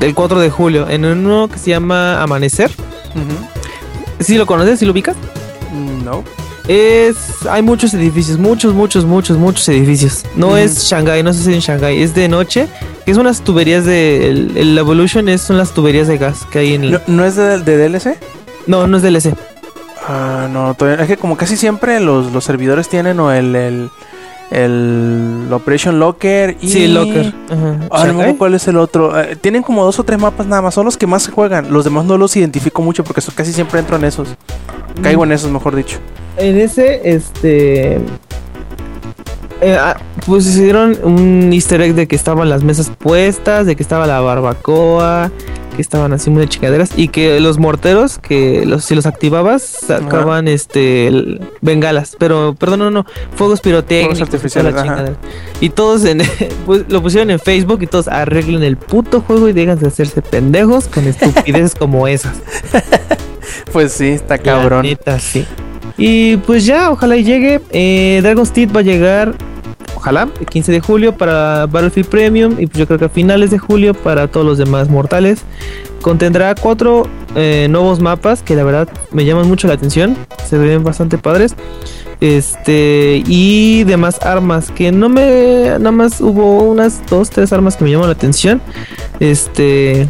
del 0.00 0.14
4 0.14 0.40
de 0.40 0.50
julio, 0.50 0.88
en 0.88 1.04
uno 1.04 1.48
que 1.48 1.58
se 1.58 1.70
llama 1.70 2.22
Amanecer. 2.22 2.70
Ujú. 3.14 4.24
¿Sí 4.24 4.36
lo 4.36 4.46
conoces? 4.46 4.78
¿Sí 4.78 4.86
lo 4.86 4.92
ubicas? 4.92 5.16
No. 6.04 6.24
Es. 6.74 7.16
Hay 7.50 7.62
muchos 7.62 7.92
edificios, 7.94 8.38
muchos, 8.38 8.74
muchos, 8.74 9.04
muchos, 9.04 9.36
muchos 9.38 9.68
edificios. 9.68 10.22
No 10.36 10.48
Ujú. 10.48 10.56
es 10.56 10.84
Shanghai, 10.84 11.20
no 11.24 11.32
sé 11.32 11.42
si 11.42 11.52
en 11.52 11.58
Shanghai, 11.58 12.00
es 12.00 12.14
de 12.14 12.28
noche. 12.28 12.68
Que 13.04 13.10
es 13.10 13.16
unas 13.18 13.40
tuberías 13.42 13.84
de. 13.84 14.28
El, 14.30 14.56
el 14.56 14.78
Evolution 14.78 15.28
es, 15.28 15.40
son 15.40 15.58
las 15.58 15.72
tuberías 15.72 16.06
de 16.06 16.16
gas 16.18 16.46
que 16.52 16.60
hay 16.60 16.74
en 16.74 16.84
el. 16.84 16.90
¿No, 16.92 17.00
no 17.08 17.24
es 17.24 17.34
de, 17.34 17.58
de 17.58 17.88
DLC? 17.88 18.16
No, 18.68 18.86
no 18.86 18.98
es 18.98 19.02
DLC. 19.02 19.34
Ah, 20.06 20.48
no, 20.48 20.74
todavía- 20.74 21.02
es 21.02 21.08
que 21.08 21.16
como 21.16 21.36
casi 21.36 21.56
siempre 21.56 21.98
los, 21.98 22.30
los 22.30 22.44
servidores 22.44 22.88
tienen 22.88 23.18
o 23.18 23.32
el, 23.32 23.56
el, 23.56 23.90
el 24.50 25.46
Operation 25.52 25.98
Locker 26.00 26.56
y... 26.60 26.68
Sí, 26.68 26.84
el 26.84 26.94
Locker. 26.94 27.32
Ajá. 27.50 27.78
Ah, 27.90 28.06
no 28.06 28.36
cuál 28.36 28.54
es 28.54 28.66
el 28.68 28.76
otro. 28.76 29.18
Eh, 29.20 29.36
tienen 29.36 29.62
como 29.62 29.84
dos 29.84 29.98
o 29.98 30.04
tres 30.04 30.18
mapas 30.18 30.46
nada 30.46 30.62
más. 30.62 30.74
Son 30.74 30.84
los 30.84 30.96
que 30.96 31.06
más 31.06 31.22
se 31.22 31.30
juegan. 31.30 31.72
Los 31.72 31.84
demás 31.84 32.04
no 32.04 32.18
los 32.18 32.36
identifico 32.36 32.82
mucho 32.82 33.04
porque 33.04 33.20
so- 33.20 33.32
casi 33.34 33.52
siempre 33.52 33.78
entro 33.80 33.96
en 33.96 34.04
esos. 34.04 34.28
Caigo 35.02 35.24
en 35.24 35.32
esos, 35.32 35.50
mejor 35.50 35.76
dicho. 35.76 35.98
En 36.36 36.58
ese, 36.58 37.00
este. 37.08 37.96
eh, 39.60 39.76
ah, 39.78 39.96
pues 40.26 40.46
hicieron 40.46 40.96
un 41.02 41.50
easter 41.52 41.80
egg 41.82 41.94
de 41.94 42.08
que 42.08 42.16
estaban 42.16 42.48
las 42.48 42.62
mesas 42.64 42.90
puestas, 42.98 43.66
de 43.66 43.76
que 43.76 43.82
estaba 43.82 44.06
la 44.06 44.20
barbacoa, 44.20 45.30
que 45.80 45.82
estaban 45.82 46.12
así 46.12 46.28
muy 46.30 46.42
de 46.42 46.48
chingaderas 46.48 46.90
y 46.96 47.08
que 47.08 47.40
los 47.40 47.58
morteros, 47.58 48.18
que 48.18 48.64
los, 48.66 48.84
si 48.84 48.94
los 48.94 49.06
activabas, 49.06 49.62
sacaban 49.62 50.46
este 50.48 51.06
el- 51.06 51.40
bengalas, 51.62 52.16
pero 52.18 52.54
perdón, 52.58 52.80
no, 52.80 52.90
no, 52.90 53.06
fuegos 53.34 53.60
pirotécnicos, 53.60 54.18
Fuegos 54.18 54.34
artificiales, 54.34 54.74
la. 54.74 55.14
Y 55.60 55.70
todos 55.70 56.04
en, 56.04 56.20
pues, 56.66 56.84
lo 56.88 57.00
pusieron 57.02 57.30
en 57.30 57.38
Facebook 57.40 57.82
y 57.82 57.86
todos 57.86 58.08
arreglen 58.08 58.62
el 58.62 58.76
puto 58.76 59.20
juego 59.22 59.48
y 59.48 59.52
dejan 59.52 59.78
de 59.78 59.88
hacerse 59.88 60.20
pendejos 60.22 60.86
con 60.88 61.06
estupideces 61.06 61.74
como 61.74 62.06
esas. 62.06 62.36
Pues 63.72 63.92
sí, 63.92 64.08
está 64.08 64.36
La 64.36 64.42
cabrón. 64.42 64.82
neta, 64.82 65.18
sí. 65.18 65.44
Y 65.96 66.36
pues 66.38 66.64
ya, 66.66 66.90
ojalá 66.90 67.16
y 67.16 67.24
llegue. 67.24 67.60
Eh, 67.70 68.20
Dragon's 68.22 68.52
Teeth 68.52 68.74
va 68.74 68.80
a 68.80 68.82
llegar, 68.82 69.34
ojalá, 70.00 70.28
el 70.40 70.46
15 70.46 70.72
de 70.72 70.80
julio 70.80 71.16
para 71.16 71.66
Battlefield 71.66 72.08
Premium. 72.08 72.56
Y 72.58 72.68
yo 72.76 72.86
creo 72.86 72.98
que 72.98 73.04
a 73.04 73.08
finales 73.08 73.50
de 73.50 73.58
julio 73.58 73.94
para 73.94 74.28
todos 74.28 74.46
los 74.46 74.58
demás 74.58 74.88
mortales. 74.88 75.42
Contendrá 76.00 76.54
cuatro 76.54 77.06
eh, 77.36 77.66
nuevos 77.68 78.00
mapas 78.00 78.42
que 78.42 78.56
la 78.56 78.64
verdad 78.64 78.88
me 79.12 79.24
llaman 79.24 79.46
mucho 79.46 79.68
la 79.68 79.74
atención. 79.74 80.16
Se 80.48 80.56
ven 80.56 80.82
bastante 80.82 81.18
padres. 81.18 81.54
Este, 82.20 83.22
y 83.26 83.84
demás 83.84 84.22
armas 84.22 84.70
que 84.70 84.90
no 84.90 85.08
me. 85.08 85.66
Nada 85.78 85.92
más 85.92 86.20
hubo 86.20 86.62
unas 86.62 87.02
dos, 87.08 87.28
tres 87.28 87.52
armas 87.52 87.76
que 87.76 87.84
me 87.84 87.90
llaman 87.90 88.08
la 88.08 88.14
atención. 88.14 88.62
Este. 89.20 90.08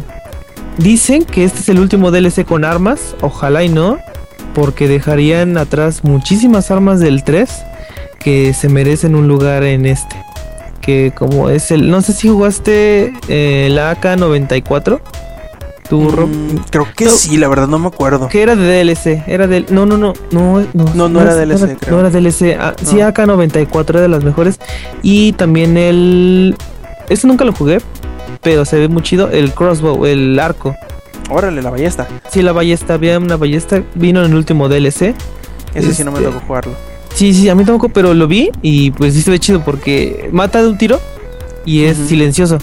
Dicen 0.77 1.25
que 1.25 1.43
este 1.43 1.59
es 1.59 1.69
el 1.69 1.79
último 1.79 2.11
DLC 2.11 2.45
con 2.45 2.63
armas. 2.63 3.15
Ojalá 3.21 3.63
y 3.63 3.69
no. 3.69 3.99
Porque 4.53 4.87
dejarían 4.87 5.57
atrás 5.57 6.03
muchísimas 6.03 6.71
armas 6.71 6.99
del 6.99 7.23
3 7.23 7.49
que 8.23 8.53
se 8.53 8.69
merecen 8.69 9.15
un 9.15 9.27
lugar 9.27 9.63
en 9.63 9.85
este. 9.85 10.15
Que 10.81 11.11
como 11.15 11.49
es 11.49 11.69
el... 11.71 11.91
No 11.91 12.01
sé 12.01 12.13
si 12.13 12.27
jugaste 12.29 13.13
eh, 13.27 13.69
la 13.71 13.95
AK-94. 13.99 14.99
Tu 15.89 16.09
Rob, 16.09 16.29
Mm, 16.29 16.55
creo 16.69 16.87
que 16.95 17.05
No. 17.05 17.11
sí, 17.11 17.37
la 17.37 17.47
verdad 17.49 17.67
no 17.67 17.77
me 17.77 17.87
acuerdo. 17.87 18.29
Que 18.29 18.41
era 18.41 18.55
de 18.55 18.65
DLC. 18.83 19.23
Era 19.27 19.45
del... 19.45 19.65
No, 19.69 19.85
no, 19.85 19.97
no. 19.97 20.13
No, 20.31 20.61
no, 20.73 20.85
No, 20.95 21.09
no 21.09 21.21
era 21.21 21.35
DLC, 21.35 21.77
creo. 21.77 21.95
No 21.95 21.99
era 21.99 22.09
DLC. 22.09 22.57
Ah, 22.59 22.73
Sí, 22.83 22.95
No. 22.95 23.07
AK-94 23.09 23.89
era 23.89 24.01
de 24.01 24.07
las 24.07 24.23
mejores. 24.23 24.59
Y 25.03 25.33
también 25.33 25.77
el... 25.77 26.55
Este 27.09 27.27
nunca 27.27 27.45
lo 27.45 27.53
jugué. 27.53 27.79
Pero 28.41 28.65
se 28.65 28.79
ve 28.79 28.87
muy 28.87 29.03
chido. 29.03 29.29
El 29.29 29.51
crossbow, 29.53 30.05
el 30.05 30.39
arco. 30.39 30.75
Órale, 31.29 31.61
la 31.61 31.69
ballesta. 31.69 32.07
Sí, 32.31 32.41
la 32.41 32.53
ballesta, 32.53 32.95
había 32.95 33.17
una 33.19 33.37
ballesta, 33.37 33.83
vino 33.93 34.21
en 34.25 34.31
el 34.31 34.35
último 34.37 34.67
DLC. 34.67 35.13
Ese 35.75 35.93
sí 35.93 36.03
no 36.03 36.11
me 36.11 36.19
Este- 36.19 36.31
tocó 36.31 36.43
jugarlo. 36.47 36.73
Sí, 37.13 37.33
sí, 37.33 37.49
a 37.49 37.55
mí 37.55 37.65
tampoco, 37.65 37.89
pero 37.89 38.13
lo 38.13 38.27
vi 38.27 38.49
y 38.61 38.91
pues 38.91 39.13
sí 39.13 39.21
se 39.21 39.31
ve 39.31 39.39
chido 39.39 39.63
porque 39.63 40.29
mata 40.31 40.61
de 40.61 40.69
un 40.69 40.77
tiro 40.77 40.99
y 41.65 41.83
es 41.83 41.97
silencioso. 41.97 42.57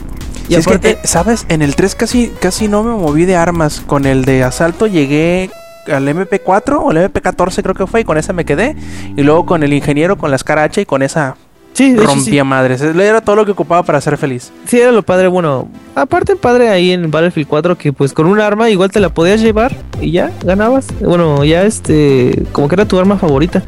Y 0.48 0.54
Sí, 0.54 0.60
es 0.60 0.66
que, 0.66 0.90
eh, 0.90 0.98
¿sabes? 1.04 1.44
En 1.48 1.62
el 1.62 1.76
3 1.76 1.94
casi, 1.94 2.28
casi 2.40 2.68
no 2.68 2.82
me 2.82 2.92
moví 2.92 3.26
de 3.26 3.36
armas. 3.36 3.80
Con 3.80 4.06
el 4.06 4.24
de 4.24 4.42
asalto 4.42 4.86
llegué 4.86 5.50
al 5.86 6.08
MP4 6.08 6.80
o 6.82 6.90
el 6.90 6.98
MP14 6.98 7.62
creo 7.62 7.74
que 7.74 7.86
fue 7.86 8.00
y 8.00 8.04
con 8.04 8.16
esa 8.16 8.32
me 8.32 8.44
quedé. 8.44 8.74
Y 9.16 9.22
luego 9.22 9.44
con 9.46 9.62
el 9.62 9.72
ingeniero 9.72 10.16
con 10.16 10.30
la 10.30 10.36
escara 10.36 10.64
H 10.64 10.80
y 10.80 10.86
con 10.86 11.02
esa 11.02 11.36
sí, 11.78 11.92
de 11.92 12.02
hecho, 12.02 12.14
rompía 12.14 12.44
madres. 12.44 12.80
Era 12.82 13.20
todo 13.20 13.36
lo 13.36 13.44
que 13.44 13.52
ocupaba 13.52 13.82
para 13.84 14.00
ser 14.00 14.18
feliz. 14.18 14.52
sí, 14.66 14.80
era 14.80 14.90
lo 14.92 15.02
padre, 15.02 15.28
bueno, 15.28 15.68
aparte 15.94 16.36
padre 16.36 16.68
ahí 16.68 16.90
en 16.90 17.10
Battlefield 17.10 17.48
4 17.48 17.78
que 17.78 17.92
pues 17.92 18.12
con 18.12 18.26
un 18.26 18.40
arma 18.40 18.68
igual 18.68 18.90
te 18.90 19.00
la 19.00 19.08
podías 19.08 19.40
llevar 19.40 19.74
y 20.00 20.10
ya 20.10 20.32
ganabas. 20.44 20.86
Bueno, 21.00 21.44
ya 21.44 21.62
este, 21.62 22.42
como 22.52 22.68
que 22.68 22.74
era 22.74 22.86
tu 22.86 22.98
arma 22.98 23.16
favorita. 23.16 23.62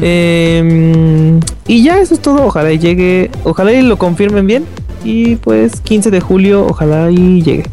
Eh, 0.00 1.38
y 1.66 1.82
ya 1.82 1.98
eso 1.98 2.14
es 2.14 2.20
todo, 2.20 2.46
ojalá 2.46 2.72
y 2.72 2.78
llegue, 2.78 3.30
ojalá 3.44 3.72
y 3.72 3.82
lo 3.82 3.98
confirmen 3.98 4.46
bien. 4.46 4.64
Y 5.04 5.36
pues 5.36 5.80
15 5.80 6.10
de 6.10 6.20
julio, 6.20 6.66
ojalá 6.66 7.10
y 7.10 7.42
llegue. 7.42 7.64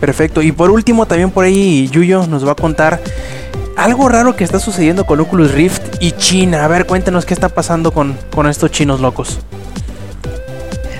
Perfecto. 0.00 0.40
Y 0.42 0.52
por 0.52 0.70
último, 0.70 1.06
también 1.06 1.30
por 1.30 1.44
ahí 1.44 1.88
Yuyo 1.88 2.26
nos 2.26 2.46
va 2.46 2.52
a 2.52 2.54
contar 2.54 3.00
algo 3.80 4.08
raro 4.08 4.36
que 4.36 4.44
está 4.44 4.58
sucediendo 4.58 5.04
con 5.06 5.20
Oculus 5.20 5.52
Rift 5.52 5.96
y 6.00 6.12
China. 6.12 6.64
A 6.64 6.68
ver, 6.68 6.86
cuéntenos 6.86 7.24
qué 7.24 7.34
está 7.34 7.48
pasando 7.48 7.92
con, 7.92 8.14
con 8.34 8.46
estos 8.46 8.70
chinos 8.70 9.00
locos. 9.00 9.38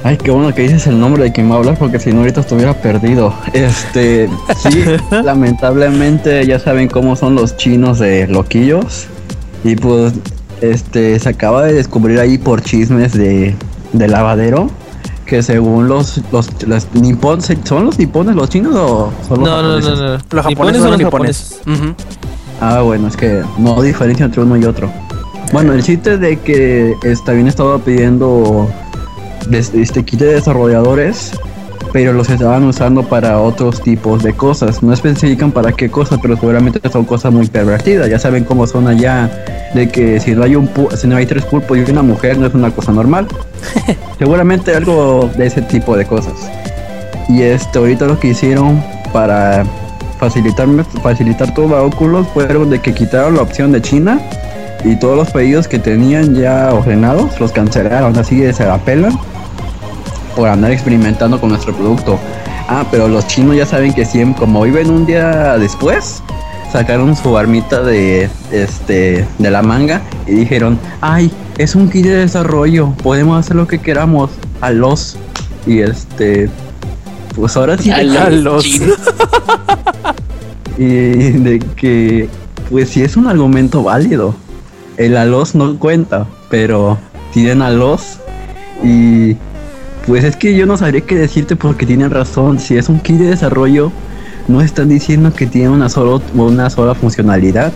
Ay, 0.03 0.17
qué 0.17 0.31
bueno 0.31 0.55
que 0.55 0.63
dices 0.63 0.87
el 0.87 0.99
nombre 0.99 1.25
de 1.25 1.33
quien 1.33 1.51
va 1.51 1.57
a 1.57 1.59
hablar 1.59 1.77
porque 1.79 1.99
si 1.99 2.11
no 2.11 2.21
ahorita 2.21 2.41
estuviera 2.41 2.73
perdido. 2.81 3.35
Este, 3.53 4.31
sí, 4.57 4.85
lamentablemente 5.11 6.47
ya 6.47 6.59
saben 6.59 6.89
cómo 6.89 7.17
son 7.17 7.35
los 7.35 7.57
chinos 7.57 7.99
de 7.99 8.27
loquillos. 8.27 9.07
Y 9.63 9.77
pues, 9.77 10.15
este, 10.63 11.19
se 11.19 11.29
acaba 11.29 11.65
de 11.65 11.75
descubrir 11.75 12.19
ahí 12.19 12.39
por 12.39 12.63
chismes 12.63 13.13
de, 13.13 13.55
de 13.93 14.09
lavadero 14.09 14.71
que 15.27 15.43
según 15.45 15.87
los, 15.87 16.21
los, 16.33 16.49
los 16.67 16.89
nipón, 16.95 17.41
¿son 17.41 17.85
los 17.85 17.99
nipones 18.01 18.35
los 18.35 18.49
chinos 18.49 18.75
o 18.75 19.13
son 19.29 19.41
los 19.41 19.49
No, 19.49 19.63
no, 19.63 19.79
no, 19.79 19.81
japoneses? 19.81 19.99
no. 20.01 20.37
Los 20.37 20.47
Nipones 20.47 20.55
japoneses 20.77 20.83
son 20.83 20.91
los 20.91 21.01
japoneses. 21.03 21.61
nipones. 21.67 21.81
Ujú. 21.81 21.95
Ah, 22.61 22.83
bueno, 22.83 23.09
es 23.09 23.17
que 23.17 23.43
no 23.59 23.81
diferencia 23.83 24.27
entre 24.27 24.43
uno 24.43 24.57
y 24.57 24.65
otro. 24.65 24.91
Bueno, 25.53 25.73
el 25.73 25.83
chiste 25.83 26.19
de 26.19 26.37
que 26.39 26.95
está 27.03 27.33
bien 27.33 27.49
estaba 27.49 27.79
pidiendo 27.79 28.69
este 29.51 30.05
kit 30.05 30.21
de 30.21 30.35
desarrolladores, 30.35 31.33
pero 31.93 32.13
los 32.13 32.31
estaban 32.31 32.63
usando 32.65 33.03
para 33.03 33.41
otros 33.41 33.81
tipos 33.83 34.23
de 34.23 34.33
cosas. 34.35 34.83
No 34.83 34.93
especifican 34.93 35.51
para 35.51 35.73
qué 35.73 35.91
cosas, 35.91 36.19
pero 36.23 36.37
seguramente 36.37 36.81
son 36.91 37.05
cosas 37.05 37.33
muy 37.33 37.49
pervertidas. 37.49 38.09
Ya 38.09 38.19
saben 38.19 38.45
cómo 38.45 38.67
son 38.67 38.87
allá, 38.87 39.29
de 39.75 39.89
que 39.89 40.21
si 40.21 40.33
no 40.33 40.45
hay 40.45 40.55
un 40.55 40.69
pu- 40.73 40.95
si 40.95 41.09
no 41.09 41.17
hay 41.17 41.27
tres 41.27 41.45
pulpos 41.47 41.79
y 41.79 41.91
una 41.91 42.03
mujer 42.03 42.39
no 42.39 42.47
es 42.47 42.55
una 42.55 42.71
cosa 42.71 42.93
normal. 42.93 43.27
seguramente 44.19 44.75
algo 44.77 45.31
de 45.37 45.47
ese 45.47 45.63
tipo 45.63 45.97
de 45.97 46.05
cosas. 46.05 46.35
Y 47.29 47.43
este 47.43 47.79
ahorita 47.79 48.07
lo 48.07 48.21
que 48.21 48.29
hicieron 48.29 48.83
para 49.13 49.65
facilitarme, 50.21 50.85
facilitar 51.03 51.53
todo 51.55 51.75
a 51.77 51.83
Oculus 51.83 52.27
fueron 52.29 52.71
de 52.71 52.79
que 52.79 52.93
quitaron 52.95 53.35
la 53.37 53.43
opción 53.43 53.73
de 53.73 53.81
China 53.83 54.21
y 54.85 54.95
todos 54.97 55.17
los 55.17 55.31
pedidos 55.31 55.67
que 55.67 55.79
tenían 55.79 56.35
ya 56.35 56.73
ordenados 56.73 57.41
los 57.41 57.51
cancelaron, 57.53 58.17
así 58.19 58.37
que 58.39 58.53
se 58.53 58.65
la 58.67 58.79
pelan 58.79 59.19
por 60.37 60.49
andar 60.49 60.71
experimentando 60.71 61.41
con 61.41 61.49
nuestro 61.51 61.75
producto. 61.75 62.19
Ah, 62.69 62.85
pero 62.91 63.09
los 63.09 63.27
chinos 63.27 63.57
ya 63.57 63.67
saben 63.67 63.93
que 63.93 64.05
siempre, 64.05 64.39
como 64.41 64.63
viven 64.63 64.91
un 64.91 65.05
día 65.07 65.59
después, 65.59 66.23
sacaron 66.73 67.17
su 67.17 67.37
armita 67.37 67.83
de 67.83 68.31
este 68.53 69.27
de 69.39 69.51
la 69.51 69.61
manga 69.63 70.01
y 70.27 70.33
dijeron, 70.37 70.79
ay, 71.01 71.33
es 71.59 71.75
un 71.75 71.91
kit 71.91 72.05
de 72.07 72.15
desarrollo, 72.17 72.93
podemos 73.03 73.39
hacer 73.41 73.57
lo 73.57 73.67
que 73.67 73.81
queramos 73.81 74.31
a 74.61 74.71
los 74.71 75.17
y 75.67 75.81
este 75.81 76.49
pues 77.35 77.57
ahora 77.57 77.77
sí 77.77 77.91
A 77.91 78.03
los 78.03 78.33
los- 78.45 78.65
chinos. 78.65 78.99
Y 80.81 81.33
de 81.33 81.59
que 81.77 82.27
pues 82.71 82.89
sí 82.89 83.03
es 83.03 83.19
un 83.19 83.27
argumento 83.27 83.83
válido. 83.83 84.35
El 84.97 85.19
alos 85.19 85.55
no 85.55 85.79
cuenta, 85.79 86.27
pero 86.49 86.97
tienen 87.35 87.61
alos 87.61 88.19
y 88.83 89.37
pues 90.07 90.25
es 90.25 90.37
que 90.37 90.57
yo 90.57 90.65
no 90.65 90.79
sabría 90.79 91.03
qué 91.03 91.17
decirte 91.17 91.55
porque 91.55 91.85
tienen 91.85 92.11
razón. 92.11 92.59
Si 92.59 92.79
es 92.79 92.89
un 92.89 92.99
kit 92.99 93.19
de 93.19 93.27
desarrollo, 93.27 93.93
no 94.49 94.63
están 94.63 94.89
diciendo 94.89 95.35
que 95.35 95.47
tiene 95.47 95.69
una 95.69 95.91
solo 95.91 96.23
una 96.35 96.71
sola 96.71 96.95
funcionalidad. 96.95 97.73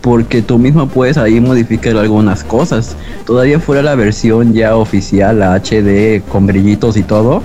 Porque 0.00 0.40
tú 0.40 0.58
mismo 0.58 0.86
puedes 0.88 1.18
ahí 1.18 1.40
modificar 1.40 1.96
algunas 1.96 2.44
cosas. 2.44 2.94
Todavía 3.26 3.58
fuera 3.58 3.82
la 3.82 3.96
versión 3.96 4.54
ya 4.54 4.76
oficial, 4.76 5.40
la 5.40 5.56
HD 5.56 6.22
con 6.30 6.46
brillitos 6.46 6.96
y 6.96 7.02
todo. 7.02 7.42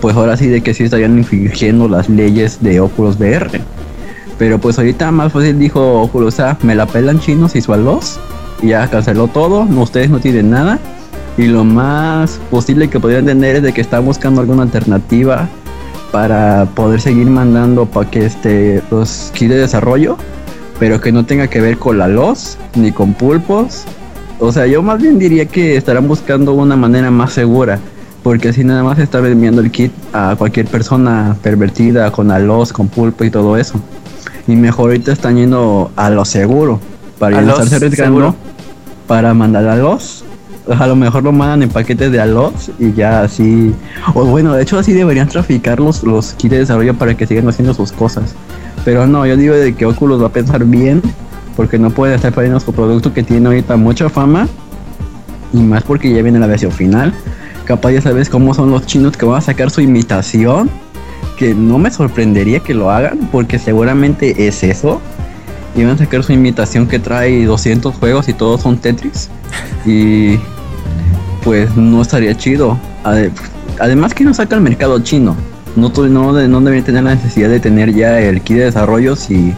Pues 0.00 0.14
ahora 0.14 0.36
sí 0.36 0.46
de 0.46 0.60
que 0.60 0.74
sí 0.74 0.84
estarían 0.84 1.18
infringiendo 1.18 1.88
las 1.88 2.08
leyes 2.08 2.62
de 2.62 2.78
Oculus 2.78 3.18
VR. 3.18 3.60
Pero 4.42 4.58
pues 4.58 4.76
ahorita 4.76 5.12
más 5.12 5.32
fácil 5.32 5.56
dijo 5.56 6.10
ah, 6.40 6.58
me 6.62 6.74
la 6.74 6.84
pelan 6.86 7.20
chinos 7.20 7.54
y 7.54 7.60
su 7.60 7.72
alos. 7.74 8.18
Y 8.60 8.70
ya 8.70 8.88
canceló 8.88 9.28
todo, 9.28 9.64
no, 9.66 9.82
ustedes 9.82 10.10
no 10.10 10.18
tienen 10.18 10.50
nada. 10.50 10.80
Y 11.38 11.46
lo 11.46 11.62
más 11.62 12.40
posible 12.50 12.90
que 12.90 12.98
podrían 12.98 13.24
tener 13.24 13.54
es 13.54 13.62
de 13.62 13.72
que 13.72 13.80
están 13.80 14.04
buscando 14.04 14.40
alguna 14.40 14.64
alternativa 14.64 15.48
para 16.10 16.64
poder 16.74 17.00
seguir 17.00 17.30
mandando 17.30 17.86
para 17.86 18.10
que 18.10 18.26
este 18.26 18.82
los 18.90 19.30
kits 19.32 19.50
de 19.50 19.58
desarrollo, 19.58 20.16
pero 20.80 21.00
que 21.00 21.12
no 21.12 21.24
tenga 21.24 21.46
que 21.46 21.60
ver 21.60 21.78
con 21.78 21.98
la 21.98 22.08
los 22.08 22.58
ni 22.74 22.90
con 22.90 23.14
pulpos. 23.14 23.84
O 24.40 24.50
sea, 24.50 24.66
yo 24.66 24.82
más 24.82 25.00
bien 25.00 25.20
diría 25.20 25.46
que 25.46 25.76
estarán 25.76 26.08
buscando 26.08 26.52
una 26.52 26.74
manera 26.74 27.12
más 27.12 27.32
segura, 27.32 27.78
porque 28.24 28.48
así 28.48 28.64
nada 28.64 28.82
más 28.82 28.98
está 28.98 29.20
vendiendo 29.20 29.60
el 29.60 29.70
kit 29.70 29.92
a 30.12 30.34
cualquier 30.36 30.66
persona 30.66 31.36
pervertida 31.44 32.10
con 32.10 32.32
alos, 32.32 32.72
con 32.72 32.88
pulpo 32.88 33.22
y 33.22 33.30
todo 33.30 33.56
eso. 33.56 33.80
Y 34.46 34.56
mejor 34.56 34.90
ahorita 34.90 35.12
están 35.12 35.36
yendo 35.36 35.90
a 35.96 36.10
lo 36.10 36.24
seguro, 36.24 36.80
para 37.18 37.38
A 37.38 37.42
no 37.42 37.52
estarse 37.52 37.76
arriesgando 37.76 38.34
para 39.06 39.34
mandar 39.34 39.66
a 39.68 39.76
los. 39.76 40.24
A 40.78 40.86
lo 40.86 40.94
mejor 40.94 41.24
lo 41.24 41.32
mandan 41.32 41.62
en 41.62 41.68
paquetes 41.68 42.12
de 42.12 42.20
alos 42.20 42.70
y 42.78 42.92
ya 42.92 43.22
así. 43.22 43.74
O 44.14 44.24
bueno, 44.24 44.54
de 44.54 44.62
hecho 44.62 44.78
así 44.78 44.92
deberían 44.92 45.28
traficar 45.28 45.80
los, 45.80 46.02
los 46.04 46.34
kits 46.34 46.52
de 46.52 46.58
desarrollo 46.60 46.94
para 46.94 47.16
que 47.16 47.26
sigan 47.26 47.48
haciendo 47.48 47.74
sus 47.74 47.92
cosas. 47.92 48.34
Pero 48.84 49.06
no, 49.06 49.26
yo 49.26 49.36
digo 49.36 49.54
de 49.54 49.74
que 49.74 49.86
Oculus 49.86 50.22
va 50.22 50.26
a 50.26 50.32
pensar 50.32 50.64
bien, 50.64 51.02
porque 51.56 51.78
no 51.78 51.90
puede 51.90 52.14
estar 52.14 52.32
perdiendo 52.32 52.60
su 52.60 52.72
producto 52.72 53.12
que 53.12 53.22
tiene 53.22 53.46
ahorita 53.48 53.76
mucha 53.76 54.08
fama. 54.08 54.48
Y 55.52 55.58
más 55.58 55.82
porque 55.82 56.12
ya 56.12 56.22
viene 56.22 56.38
la 56.38 56.46
versión 56.46 56.72
final. 56.72 57.12
Capaz 57.64 57.92
ya 57.92 58.00
sabes 58.00 58.28
cómo 58.28 58.54
son 58.54 58.70
los 58.70 58.86
chinos 58.86 59.16
que 59.16 59.26
van 59.26 59.38
a 59.38 59.40
sacar 59.40 59.70
su 59.70 59.80
imitación. 59.80 60.70
No 61.54 61.78
me 61.78 61.90
sorprendería 61.90 62.60
que 62.60 62.74
lo 62.74 62.90
hagan, 62.90 63.28
porque 63.32 63.58
seguramente 63.58 64.46
es 64.48 64.62
eso. 64.62 65.00
Y 65.74 65.82
van 65.84 65.94
a 65.94 65.98
sacar 65.98 66.22
su 66.22 66.32
imitación 66.32 66.86
que 66.86 66.98
trae 66.98 67.44
200 67.46 67.94
juegos 67.94 68.28
y 68.28 68.34
todos 68.34 68.60
son 68.62 68.78
Tetris. 68.78 69.28
Y 69.86 70.38
pues 71.44 71.74
no 71.76 72.02
estaría 72.02 72.36
chido. 72.36 72.78
Ade- 73.04 73.30
Además 73.80 74.14
que 74.14 74.24
no 74.24 74.34
saca 74.34 74.54
al 74.56 74.62
mercado 74.62 74.98
chino. 75.00 75.34
No, 75.76 75.88
no, 75.96 76.32
no 76.32 76.60
deberían 76.60 76.84
tener 76.84 77.04
la 77.04 77.14
necesidad 77.14 77.48
de 77.48 77.58
tener 77.58 77.94
ya 77.94 78.20
el 78.20 78.42
kit 78.42 78.58
de 78.58 78.64
desarrollo 78.64 79.16
si, 79.16 79.54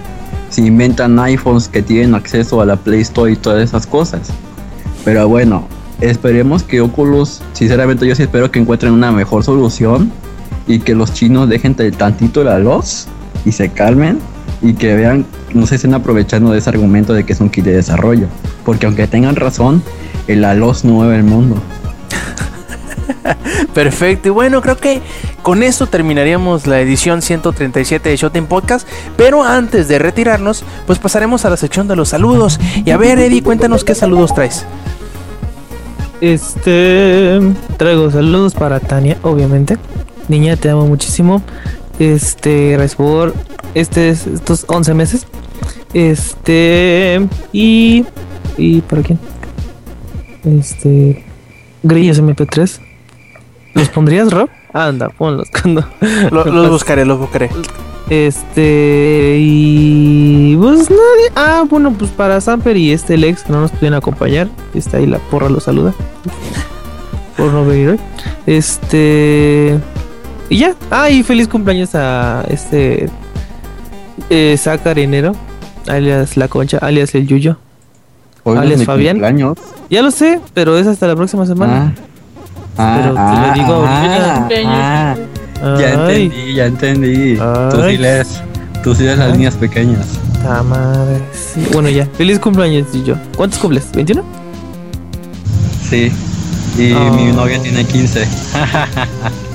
si 0.51 0.65
inventan 0.65 1.19
iPhones 1.19 1.69
que 1.69 1.83
tienen 1.83 2.15
acceso 2.15 2.61
a 2.61 2.65
la 2.67 2.77
Play 2.77 3.01
Store 3.01 3.33
y 3.33 3.37
todas 3.37 3.63
esas 3.65 3.85
cosas. 3.87 4.29
Pero 5.05 5.29
bueno, 5.29 5.67
esperemos 6.01 6.63
que 6.63 6.81
Oculus, 6.81 7.43
sinceramente 7.53 8.07
yo 8.07 8.15
sí 8.15 8.23
espero 8.23 8.51
que 8.53 8.61
encuentren 8.61 8.93
una 8.93 9.11
mejor 9.11 9.43
solución 9.43 10.13
y 10.67 10.81
que 10.81 10.95
los 10.95 11.13
chinos 11.13 11.49
dejen 11.49 11.75
tantito 11.75 12.45
la 12.45 12.59
luz 12.59 13.07
y 13.45 13.53
se 13.53 13.71
calmen 13.71 14.19
y 14.63 14.75
que 14.75 14.95
vean, 14.95 15.27
no 15.53 15.67
se 15.67 15.75
estén 15.77 15.95
aprovechando 15.95 16.51
de 16.51 16.59
ese 16.59 16.71
argumento 16.71 17.13
de 17.13 17.25
que 17.25 17.35
es 17.35 17.41
un 17.41 17.51
kit 17.51 17.65
de 17.65 17.75
desarrollo. 17.75 18.27
Porque 18.65 18.87
aunque 18.87 19.07
tengan 19.07 19.37
razón, 19.37 19.83
el 20.27 20.45
ALOS 20.45 20.85
no 20.85 20.95
mueve 20.95 21.17
el 21.17 21.25
mundo. 21.25 21.57
Perfecto, 23.75 24.29
y 24.29 24.31
bueno, 24.31 24.63
creo 24.63 24.77
que 24.79 25.03
con 25.43 25.63
esto 25.63 25.87
terminaríamos 25.87 26.67
la 26.67 26.81
edición 26.81 27.21
137 27.21 28.09
de 28.09 28.17
Showtime 28.17 28.47
Podcast. 28.47 28.89
Pero 29.17 29.43
antes 29.43 29.89
de 29.89 29.99
retirarnos, 29.99 30.65
pues 30.87 30.99
pasaremos 30.99 31.45
a 31.45 31.51
la 31.51 31.59
sección 31.59 31.87
de 31.87 31.97
los 31.97 32.09
saludos. 32.09 32.59
Y 32.85 32.91
a 32.91 32.97
ver, 32.97 33.19
Eddie, 33.19 33.43
cuéntanos 33.43 33.85
qué 33.85 33.95
saludos 33.95 34.35
traes. 34.35 34.65
Este. 36.23 37.39
Traigo 37.77 38.11
saludos 38.11 38.55
para 38.55 38.81
Tania, 38.81 39.19
obviamente. 39.23 39.77
Niña, 40.29 40.57
te 40.57 40.71
amo 40.71 40.87
muchísimo. 40.87 41.43
Este, 41.99 42.71
gracias 42.73 42.97
por 42.97 43.35
este, 43.75 44.11
estos 44.11 44.65
11 44.69 44.95
meses. 44.95 45.27
Este. 45.93 47.27
Y. 47.53 48.05
¿Y 48.57 48.81
para 48.83 49.03
quién? 49.03 49.19
Este. 50.45 51.25
Grillos 51.83 52.21
MP3. 52.21 52.79
¿Los 53.75 53.89
pondrías, 53.91 54.33
Rob? 54.33 54.49
Anda, 54.73 55.09
ponlos 55.11 55.49
cuando. 55.51 55.85
Lo- 56.31 56.45
los 56.47 56.71
buscaré, 56.71 57.05
los 57.05 57.19
buscaré. 57.19 57.51
Este. 58.11 59.37
Y. 59.41 60.57
Pues 60.57 60.91
nadie. 60.91 61.31
Ah, 61.37 61.65
bueno, 61.69 61.93
pues 61.93 62.11
para 62.11 62.41
Samper 62.41 62.77
y 62.77 62.93
este 62.93 63.17
Lex 63.17 63.45
que 63.45 63.53
no 63.53 63.61
nos 63.61 63.71
pudieron 63.71 63.97
acompañar. 63.99 64.49
Está 64.75 64.97
ahí 64.97 65.07
la 65.07 65.19
porra, 65.19 65.49
los 65.49 65.65
saluda. 65.65 65.95
Por 67.37 67.53
no 67.53 67.65
venir 67.65 67.91
hoy. 67.91 68.01
Este. 68.47 69.79
Y 70.49 70.59
ya. 70.59 70.75
Ah, 70.91 71.09
y 71.11 71.23
feliz 71.23 71.49
cumpleaños 71.49 71.95
a 71.95 72.45
este. 72.49 73.09
Eh, 74.31 74.57
Zacar 74.59 74.99
Enero. 74.99 75.35
Alias 75.89 76.37
La 76.37 76.49
Concha, 76.49 76.79
alias 76.79 77.15
el 77.15 77.27
Yuyo. 77.27 77.59
Hoy 78.43 78.55
no 78.57 78.61
Alias 78.63 78.81
mi 78.81 78.85
Fabián. 78.87 79.17
cumpleaños. 79.17 79.59
Ya 79.91 80.03
lo 80.03 80.11
sé, 80.11 80.41
pero 80.55 80.79
es 80.79 80.87
hasta 80.87 81.07
la 81.07 81.15
próxima 81.17 81.45
semana. 81.47 81.95
Ah. 82.79 82.99
Pero 83.01 83.15
te 83.15 83.49
lo 83.49 83.55
digo 83.55 83.75
ahorita. 83.87 84.49
ah, 84.67 85.17
ah. 85.63 85.77
Ya 85.79 85.93
entendí, 85.93 86.55
ya 86.55 86.67
entendí. 86.67 87.37
Tú 87.37 87.83
Ay. 87.83 87.97
sí 87.97 88.03
lees, 88.03 88.43
tú 88.83 88.95
sí 88.95 89.03
lees 89.05 89.19
las 89.19 89.33
líneas 89.33 89.55
pequeñas. 89.55 90.07
ta 90.43 90.63
madre. 90.63 91.21
Sí. 91.33 91.67
Bueno, 91.73 91.89
ya. 91.91 92.07
Feliz 92.17 92.39
cumpleaños, 92.39 92.93
Yuyo. 92.93 93.17
¿Cuántos 93.37 93.59
cumples? 93.59 93.93
¿21? 93.93 94.23
Sí. 95.89 96.11
Y 96.79 96.93
Oh. 96.93 97.13
mi 97.15 97.33
novia 97.33 97.61
tiene 97.63 97.85
15. 97.85 98.27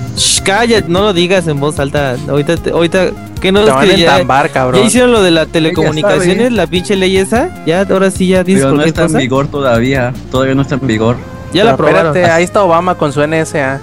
Calla, 0.49 0.83
no 0.87 1.01
lo 1.01 1.13
digas 1.13 1.47
en 1.47 1.59
voz 1.59 1.79
alta. 1.79 2.15
Ahorita, 2.29 2.57
te- 2.57 2.71
ahorita, 2.71 3.07
¿qué 3.41 3.51
no 3.51 3.65
van 3.65 3.85
que 3.87 3.93
a 3.93 3.97
ya, 3.97 4.11
entambar, 4.13 4.49
cabrón. 4.51 4.81
ya 4.81 4.87
hicieron 4.87 5.11
lo 5.11 5.21
de 5.21 5.31
las 5.31 5.47
telecomunicaciones, 5.47 6.51
la 6.51 6.67
pinche 6.67 6.95
ley 6.95 7.17
esa? 7.17 7.63
Ya, 7.65 7.81
ahora 7.89 8.11
sí 8.11 8.27
ya 8.27 8.43
dices 8.43 8.63
Pero 8.63 8.75
no 8.75 8.83
está 8.83 9.05
en 9.05 9.13
vigor 9.17 9.47
todavía. 9.47 10.13
Todavía 10.31 10.55
no 10.55 10.61
está 10.63 10.75
en 10.75 10.87
vigor. 10.87 11.15
Ya 11.53 11.63
la 11.63 11.75
Pero 11.75 11.87
aprobaron. 11.87 12.07
espérate, 12.15 12.31
ahí 12.31 12.43
está 12.43 12.63
Obama 12.63 12.95
con 12.95 13.11
su 13.13 13.21
NSA. 13.25 13.79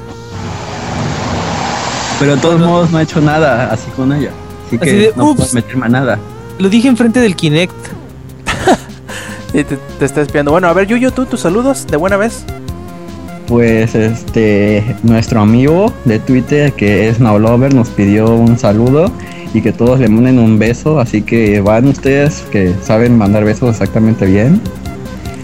Pero 2.18 2.36
de 2.36 2.40
todos 2.40 2.60
modos 2.60 2.90
no 2.90 2.98
ha 2.98 3.02
hecho 3.02 3.20
nada 3.20 3.70
así 3.72 3.90
con 3.90 4.12
ella. 4.12 4.30
Así 4.66 4.78
que 4.78 4.84
Así 4.84 4.96
de, 4.96 5.12
no 5.16 5.34
puedo 5.34 5.52
meterme 5.52 5.86
a 5.86 5.88
nada. 5.88 6.18
Lo 6.58 6.68
dije 6.68 6.88
enfrente 6.88 7.20
del 7.20 7.36
Kinect. 7.36 7.74
Y 9.54 9.64
te, 9.64 9.76
te 9.98 10.04
está 10.04 10.20
espiando. 10.20 10.50
Bueno, 10.50 10.68
a 10.68 10.72
ver, 10.74 10.86
Yuyo, 10.86 11.12
tú, 11.12 11.24
tus 11.24 11.40
saludos 11.40 11.86
de 11.86 11.96
buena 11.96 12.16
vez. 12.18 12.44
Pues 13.46 13.94
este, 13.94 14.96
nuestro 15.02 15.40
amigo 15.40 15.92
de 16.04 16.18
Twitter 16.18 16.72
que 16.72 17.08
es 17.08 17.20
Nowlover 17.20 17.72
nos 17.74 17.88
pidió 17.90 18.34
un 18.34 18.58
saludo 18.58 19.10
y 19.54 19.62
que 19.62 19.72
todos 19.72 20.00
le 20.00 20.08
manden 20.08 20.38
un 20.38 20.58
beso, 20.58 20.98
así 20.98 21.22
que 21.22 21.60
van 21.60 21.86
ustedes 21.86 22.44
que 22.50 22.74
saben 22.82 23.16
mandar 23.16 23.44
besos 23.44 23.70
exactamente 23.70 24.26
bien, 24.26 24.60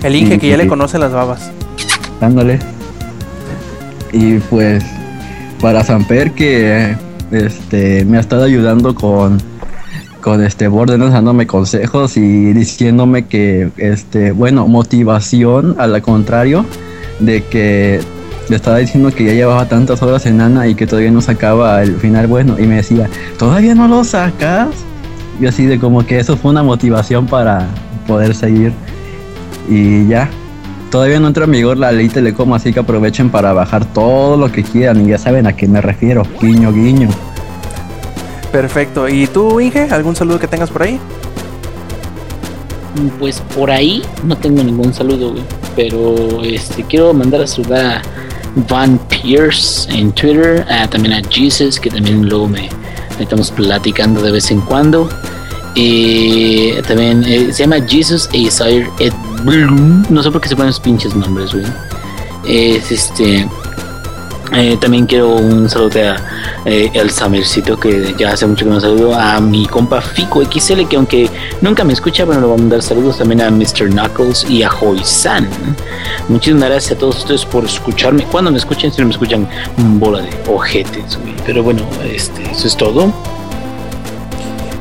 El 0.03 0.17
Inge 0.17 0.39
que 0.39 0.49
ya 0.49 0.57
le 0.57 0.67
conoce 0.67 0.99
las 0.99 1.13
babas. 1.13 1.51
dándole. 2.21 2.59
Y 4.13 4.39
pues 4.39 4.85
para 5.61 5.85
Samper 5.85 6.33
que 6.33 6.97
este 7.31 8.05
me 8.05 8.19
ha 8.19 8.21
estado 8.21 8.45
ayudando 8.45 8.95
con 8.95 9.39
con 10.21 10.43
este 10.43 10.69
Borderlands 10.69 11.15
dándome 11.15 11.47
consejos 11.47 12.17
y 12.17 12.53
diciéndome 12.53 13.27
que 13.27 13.71
este 13.77 14.33
bueno 14.33 14.69
motivación 14.69 15.77
a 15.79 15.87
la 15.87 16.01
contrario 16.01 16.65
de 17.25 17.45
que 17.45 18.01
le 18.49 18.57
estaba 18.57 18.79
diciendo 18.79 19.11
que 19.11 19.25
ya 19.25 19.33
llevaba 19.33 19.69
tantas 19.69 20.03
horas 20.03 20.27
en 20.27 20.41
Ana 20.41 20.67
y 20.67 20.75
que 20.75 20.87
todavía 20.87 21.11
no 21.11 21.21
sacaba 21.21 21.83
el 21.83 21.97
final 21.97 22.27
bueno 22.27 22.59
y 22.59 22.67
me 22.67 22.77
decía 22.77 23.09
todavía 23.39 23.75
no 23.75 23.89
lo 23.89 24.05
sacas 24.05 24.69
yo 25.41 25.49
así 25.49 25.67
de 25.67 25.79
como 25.79 26.07
que 26.07 26.19
eso 26.19 26.37
fue 26.37 26.51
una 26.51 26.63
motivación 26.63 27.27
para 27.27 27.67
poder 28.07 28.35
seguir. 28.35 28.73
Y 29.69 30.07
ya, 30.07 30.29
todavía 30.91 31.21
no 31.21 31.29
entra 31.29 31.45
en 31.45 31.53
vigor 31.53 31.79
la 31.79 31.93
ley 31.93 32.09
Telecom, 32.09 32.53
así 32.53 32.73
que 32.73 32.81
aprovechen 32.81 33.31
para 33.31 33.53
bajar 33.53 33.85
todo 33.87 34.37
lo 34.37 34.53
que 34.53 34.63
quieran 34.63 35.05
y 35.05 35.11
ya 35.11 35.19
saben 35.19 35.47
a 35.47 35.55
qué 35.55 35.67
me 35.67 35.81
refiero. 35.81 36.25
Guiño, 36.41 36.73
guiño. 36.73 37.09
Perfecto. 38.51 39.09
¿Y 39.09 39.27
tú, 39.27 39.61
Inge? 39.61 39.89
¿Algún 39.91 40.15
saludo 40.15 40.39
que 40.39 40.47
tengas 40.47 40.71
por 40.71 40.83
ahí? 40.83 41.01
Pues 43.19 43.41
por 43.57 43.71
ahí 43.71 44.03
no 44.25 44.37
tengo 44.37 44.63
ningún 44.63 44.93
saludo, 44.93 45.33
güey. 45.33 45.62
Pero 45.77 46.43
este 46.43 46.85
quiero 46.85 47.15
mandar 47.15 47.43
a 47.43 47.47
saludar 47.47 47.97
a 47.97 48.03
Van 48.69 48.99
Pierce 49.09 49.89
en 49.91 50.13
Twitter, 50.13 50.67
también 50.91 51.15
a 51.15 51.23
Jesus, 51.31 51.81
que 51.81 51.91
también 51.91 52.29
luego 52.29 52.49
me, 52.49 52.69
estamos 53.19 53.51
platicando 53.51 54.21
de 54.21 54.33
vez 54.33 54.51
en 54.51 54.61
cuando. 54.63 55.09
Eh, 55.75 56.83
también 56.87 57.25
eh, 57.25 57.51
se 57.53 57.63
llama 57.63 57.77
Jesus 57.87 58.29
Isaiah 58.33 58.91
Ed 58.99 59.13
Bloom. 59.45 60.05
No 60.11 60.23
sé 60.23 60.31
por 60.31 60.41
qué 60.41 60.49
se 60.49 60.57
ponen 60.57 60.71
esos 60.71 60.83
pinches 60.83 61.15
nombres, 61.15 61.53
güey. 61.53 61.65
Es 62.47 62.91
este. 62.91 63.49
eh, 64.55 64.77
también 64.81 65.07
quiero 65.07 65.37
un 65.37 65.71
saludo 65.71 66.11
a 66.11 66.17
eh, 66.65 66.91
el 66.95 67.11
Samercito, 67.11 67.79
que 67.79 68.15
ya 68.19 68.33
hace 68.33 68.47
mucho 68.47 68.65
que 68.65 68.71
no 68.71 68.81
saludo. 68.81 69.15
A 69.15 69.41
mi 69.41 69.67
compa 69.67 70.01
Fico 70.01 70.43
XL, 70.45 70.87
que 70.89 70.97
aunque 70.97 71.31
nunca 71.61 71.85
me 71.85 71.93
escucha, 71.93 72.25
bueno, 72.25 72.41
le 72.41 72.47
voy 72.47 72.55
a 72.57 72.59
mandar 72.59 72.83
saludos 72.83 73.19
también 73.19 73.41
a 73.41 73.51
Mr. 73.51 73.91
Knuckles 73.91 74.49
y 74.49 74.63
a 74.63 74.71
Hoy 74.81 75.01
San. 75.05 75.49
Muchísimas 76.29 76.69
gracias 76.69 76.97
a 76.97 76.99
todos 76.99 77.19
ustedes 77.19 77.45
por 77.45 77.65
escucharme. 77.65 78.25
Cuando 78.25 78.51
me 78.51 78.59
escuchen, 78.59 78.93
si 78.93 79.01
no 79.01 79.09
me 79.09 79.13
escuchan, 79.13 79.49
bola 79.99 80.21
de 80.21 80.31
ojetes. 80.49 81.19
Pero 81.45 81.63
bueno, 81.63 81.83
este, 82.05 82.43
eso 82.51 82.67
es 82.67 82.77
todo. 82.77 83.13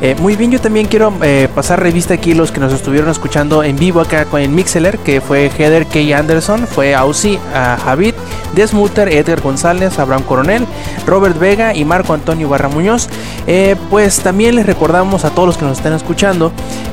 Eh, 0.02 0.15
muy 0.19 0.36
bien, 0.36 0.49
yo 0.49 0.60
también 0.60 0.88
quiero 0.88 1.14
eh, 1.22 1.48
pasar 1.53 1.80
revista 1.80 2.15
aquí 2.15 2.34
los 2.34 2.52
que 2.52 2.60
nos 2.60 2.73
estuvieron 2.73 3.10
escuchando 3.11 3.64
en 3.64 3.76
vivo 3.76 4.02
acá 4.02 4.26
con 4.26 4.41
el 4.41 4.49
Mixeler, 4.49 4.98
que 4.98 5.22
fue 5.22 5.52
Heather 5.56 5.86
K. 5.86 6.18
Anderson, 6.18 6.65
fue 6.65 6.95
Ausi, 6.95 7.38
a 7.53 7.78
Javid, 7.78 8.15
Desmuter, 8.56 9.10
Edgar 9.10 9.41
González, 9.41 9.99
Abraham 9.99 10.23
Coronel, 10.23 10.65
Robert 11.06 11.38
Vega 11.38 11.76
y 11.76 11.86
Marco 11.86 12.14
Antonio 12.14 12.49
Barra 12.49 12.68
Muñoz. 12.68 13.10
Eh, 13.45 13.76
pues 13.91 14.22
también 14.22 14.56
les 14.56 14.65
recordamos 14.65 15.23
a 15.23 15.30
todos 15.30 15.48
los 15.48 15.57
que 15.57 15.65
nos 15.65 15.78
están 15.78 15.94
escuchando 15.94 16.52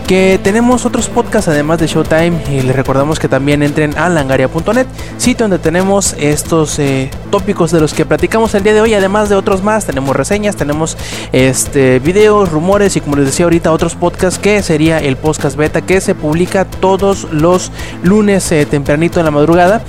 que 0.08 0.40
tenemos 0.42 0.86
otros 0.86 1.06
podcasts 1.10 1.48
además 1.48 1.78
de 1.80 1.86
Showtime 1.86 2.42
y 2.50 2.62
les 2.62 2.74
recordamos 2.74 3.18
que 3.18 3.28
también 3.28 3.62
entren 3.62 3.96
a 3.98 4.08
langaria.net, 4.08 4.86
sitio 5.18 5.44
donde 5.44 5.58
tenemos 5.58 6.16
estos 6.18 6.78
eh, 6.78 7.10
tópicos 7.30 7.72
de 7.72 7.80
los 7.80 7.92
que 7.92 8.06
platicamos 8.06 8.54
el 8.54 8.62
día 8.62 8.72
de 8.72 8.80
hoy, 8.80 8.94
además 8.94 9.28
de 9.28 9.34
otros 9.34 9.62
más, 9.62 9.84
tenemos 9.84 10.16
reseñas, 10.16 10.56
tenemos 10.56 10.96
este 11.32 11.98
videos, 11.98 12.50
rumores 12.50 12.96
y 12.96 12.97
como 13.00 13.16
les 13.16 13.26
decía 13.26 13.44
ahorita 13.44 13.72
otros 13.72 13.94
podcasts 13.94 14.38
que 14.38 14.62
sería 14.62 14.98
el 14.98 15.16
podcast 15.16 15.56
beta 15.56 15.82
que 15.82 16.00
se 16.00 16.14
publica 16.14 16.64
todos 16.64 17.28
los 17.32 17.72
lunes 18.02 18.50
eh, 18.52 18.66
tempranito 18.66 19.20
en 19.20 19.24
la 19.24 19.30
madrugada. 19.30 19.82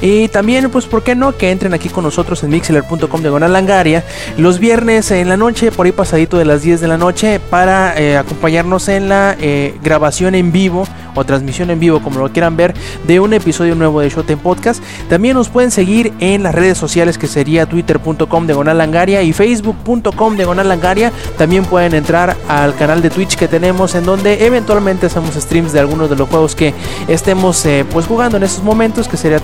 Y 0.00 0.28
también, 0.28 0.70
pues, 0.70 0.86
¿por 0.86 1.02
qué 1.02 1.14
no? 1.14 1.36
Que 1.36 1.50
entren 1.50 1.74
aquí 1.74 1.88
con 1.88 2.04
nosotros 2.04 2.42
en 2.44 2.50
mixler.com 2.50 3.22
de 3.22 3.30
Langaria 3.48 4.04
los 4.38 4.58
viernes 4.58 5.10
en 5.10 5.28
la 5.28 5.36
noche, 5.36 5.70
por 5.70 5.86
ahí 5.86 5.92
pasadito 5.92 6.38
de 6.38 6.44
las 6.44 6.62
10 6.62 6.80
de 6.80 6.88
la 6.88 6.96
noche, 6.96 7.40
para 7.40 7.98
eh, 7.98 8.16
acompañarnos 8.16 8.88
en 8.88 9.08
la 9.08 9.36
eh, 9.40 9.74
grabación 9.82 10.34
en 10.34 10.52
vivo 10.52 10.86
o 11.14 11.24
transmisión 11.24 11.70
en 11.70 11.80
vivo, 11.80 12.02
como 12.02 12.20
lo 12.20 12.30
quieran 12.30 12.56
ver, 12.56 12.74
de 13.06 13.20
un 13.20 13.32
episodio 13.32 13.74
nuevo 13.74 14.00
de 14.00 14.10
Showtime 14.10 14.38
Podcast. 14.38 14.82
También 15.08 15.34
nos 15.34 15.48
pueden 15.48 15.70
seguir 15.70 16.12
en 16.20 16.42
las 16.42 16.54
redes 16.54 16.78
sociales 16.78 17.18
que 17.18 17.26
sería 17.26 17.66
twitter.com 17.66 18.46
de 18.46 18.74
Langaria 18.74 19.22
y 19.22 19.32
facebook.com 19.32 20.36
de 20.36 20.64
Langaria. 20.64 21.12
También 21.38 21.64
pueden 21.64 21.94
entrar 21.94 22.36
al 22.48 22.74
canal 22.74 23.02
de 23.02 23.10
Twitch 23.10 23.36
que 23.36 23.48
tenemos 23.48 23.94
en 23.94 24.04
donde 24.04 24.46
eventualmente 24.46 25.06
hacemos 25.06 25.34
streams 25.34 25.72
de 25.72 25.80
algunos 25.80 26.10
de 26.10 26.16
los 26.16 26.28
juegos 26.28 26.54
que 26.54 26.74
estemos 27.08 27.64
eh, 27.66 27.84
pues 27.90 28.06
jugando 28.06 28.36
en 28.36 28.42
estos 28.42 28.62
momentos, 28.62 29.08
que 29.08 29.16
sería 29.16 29.38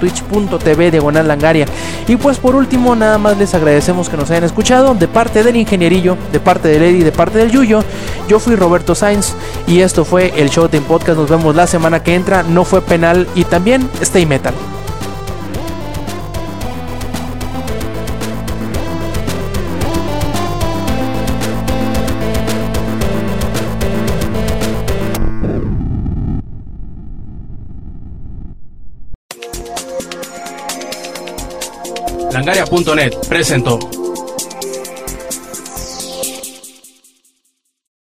Y 2.08 2.16
pues 2.16 2.38
por 2.38 2.54
último, 2.54 2.94
nada 2.94 3.18
más 3.18 3.38
les 3.38 3.54
agradecemos 3.54 4.08
que 4.08 4.16
nos 4.16 4.30
hayan 4.30 4.44
escuchado 4.44 4.94
de 4.94 5.08
parte 5.08 5.42
del 5.42 5.56
ingenierillo, 5.56 6.16
de 6.32 6.40
parte 6.40 6.68
del 6.68 6.82
Eddie, 6.82 7.04
de 7.04 7.12
parte 7.12 7.38
del 7.38 7.50
Yuyo. 7.50 7.82
Yo 8.28 8.38
fui 8.38 8.56
Roberto 8.56 8.94
Sainz 8.94 9.34
y 9.66 9.80
esto 9.80 10.04
fue 10.04 10.32
el 10.36 10.48
Showtime 10.48 10.86
Podcast. 10.86 11.18
Nos 11.18 11.30
vemos 11.30 11.54
la 11.54 11.66
semana 11.66 12.02
que 12.02 12.14
entra. 12.14 12.42
No 12.42 12.64
fue 12.64 12.80
penal 12.82 13.26
y 13.34 13.44
también 13.44 13.88
Stay 14.00 14.26
Metal. 14.26 14.54
Langaria.net 32.72 33.28
presentó. 33.28 34.01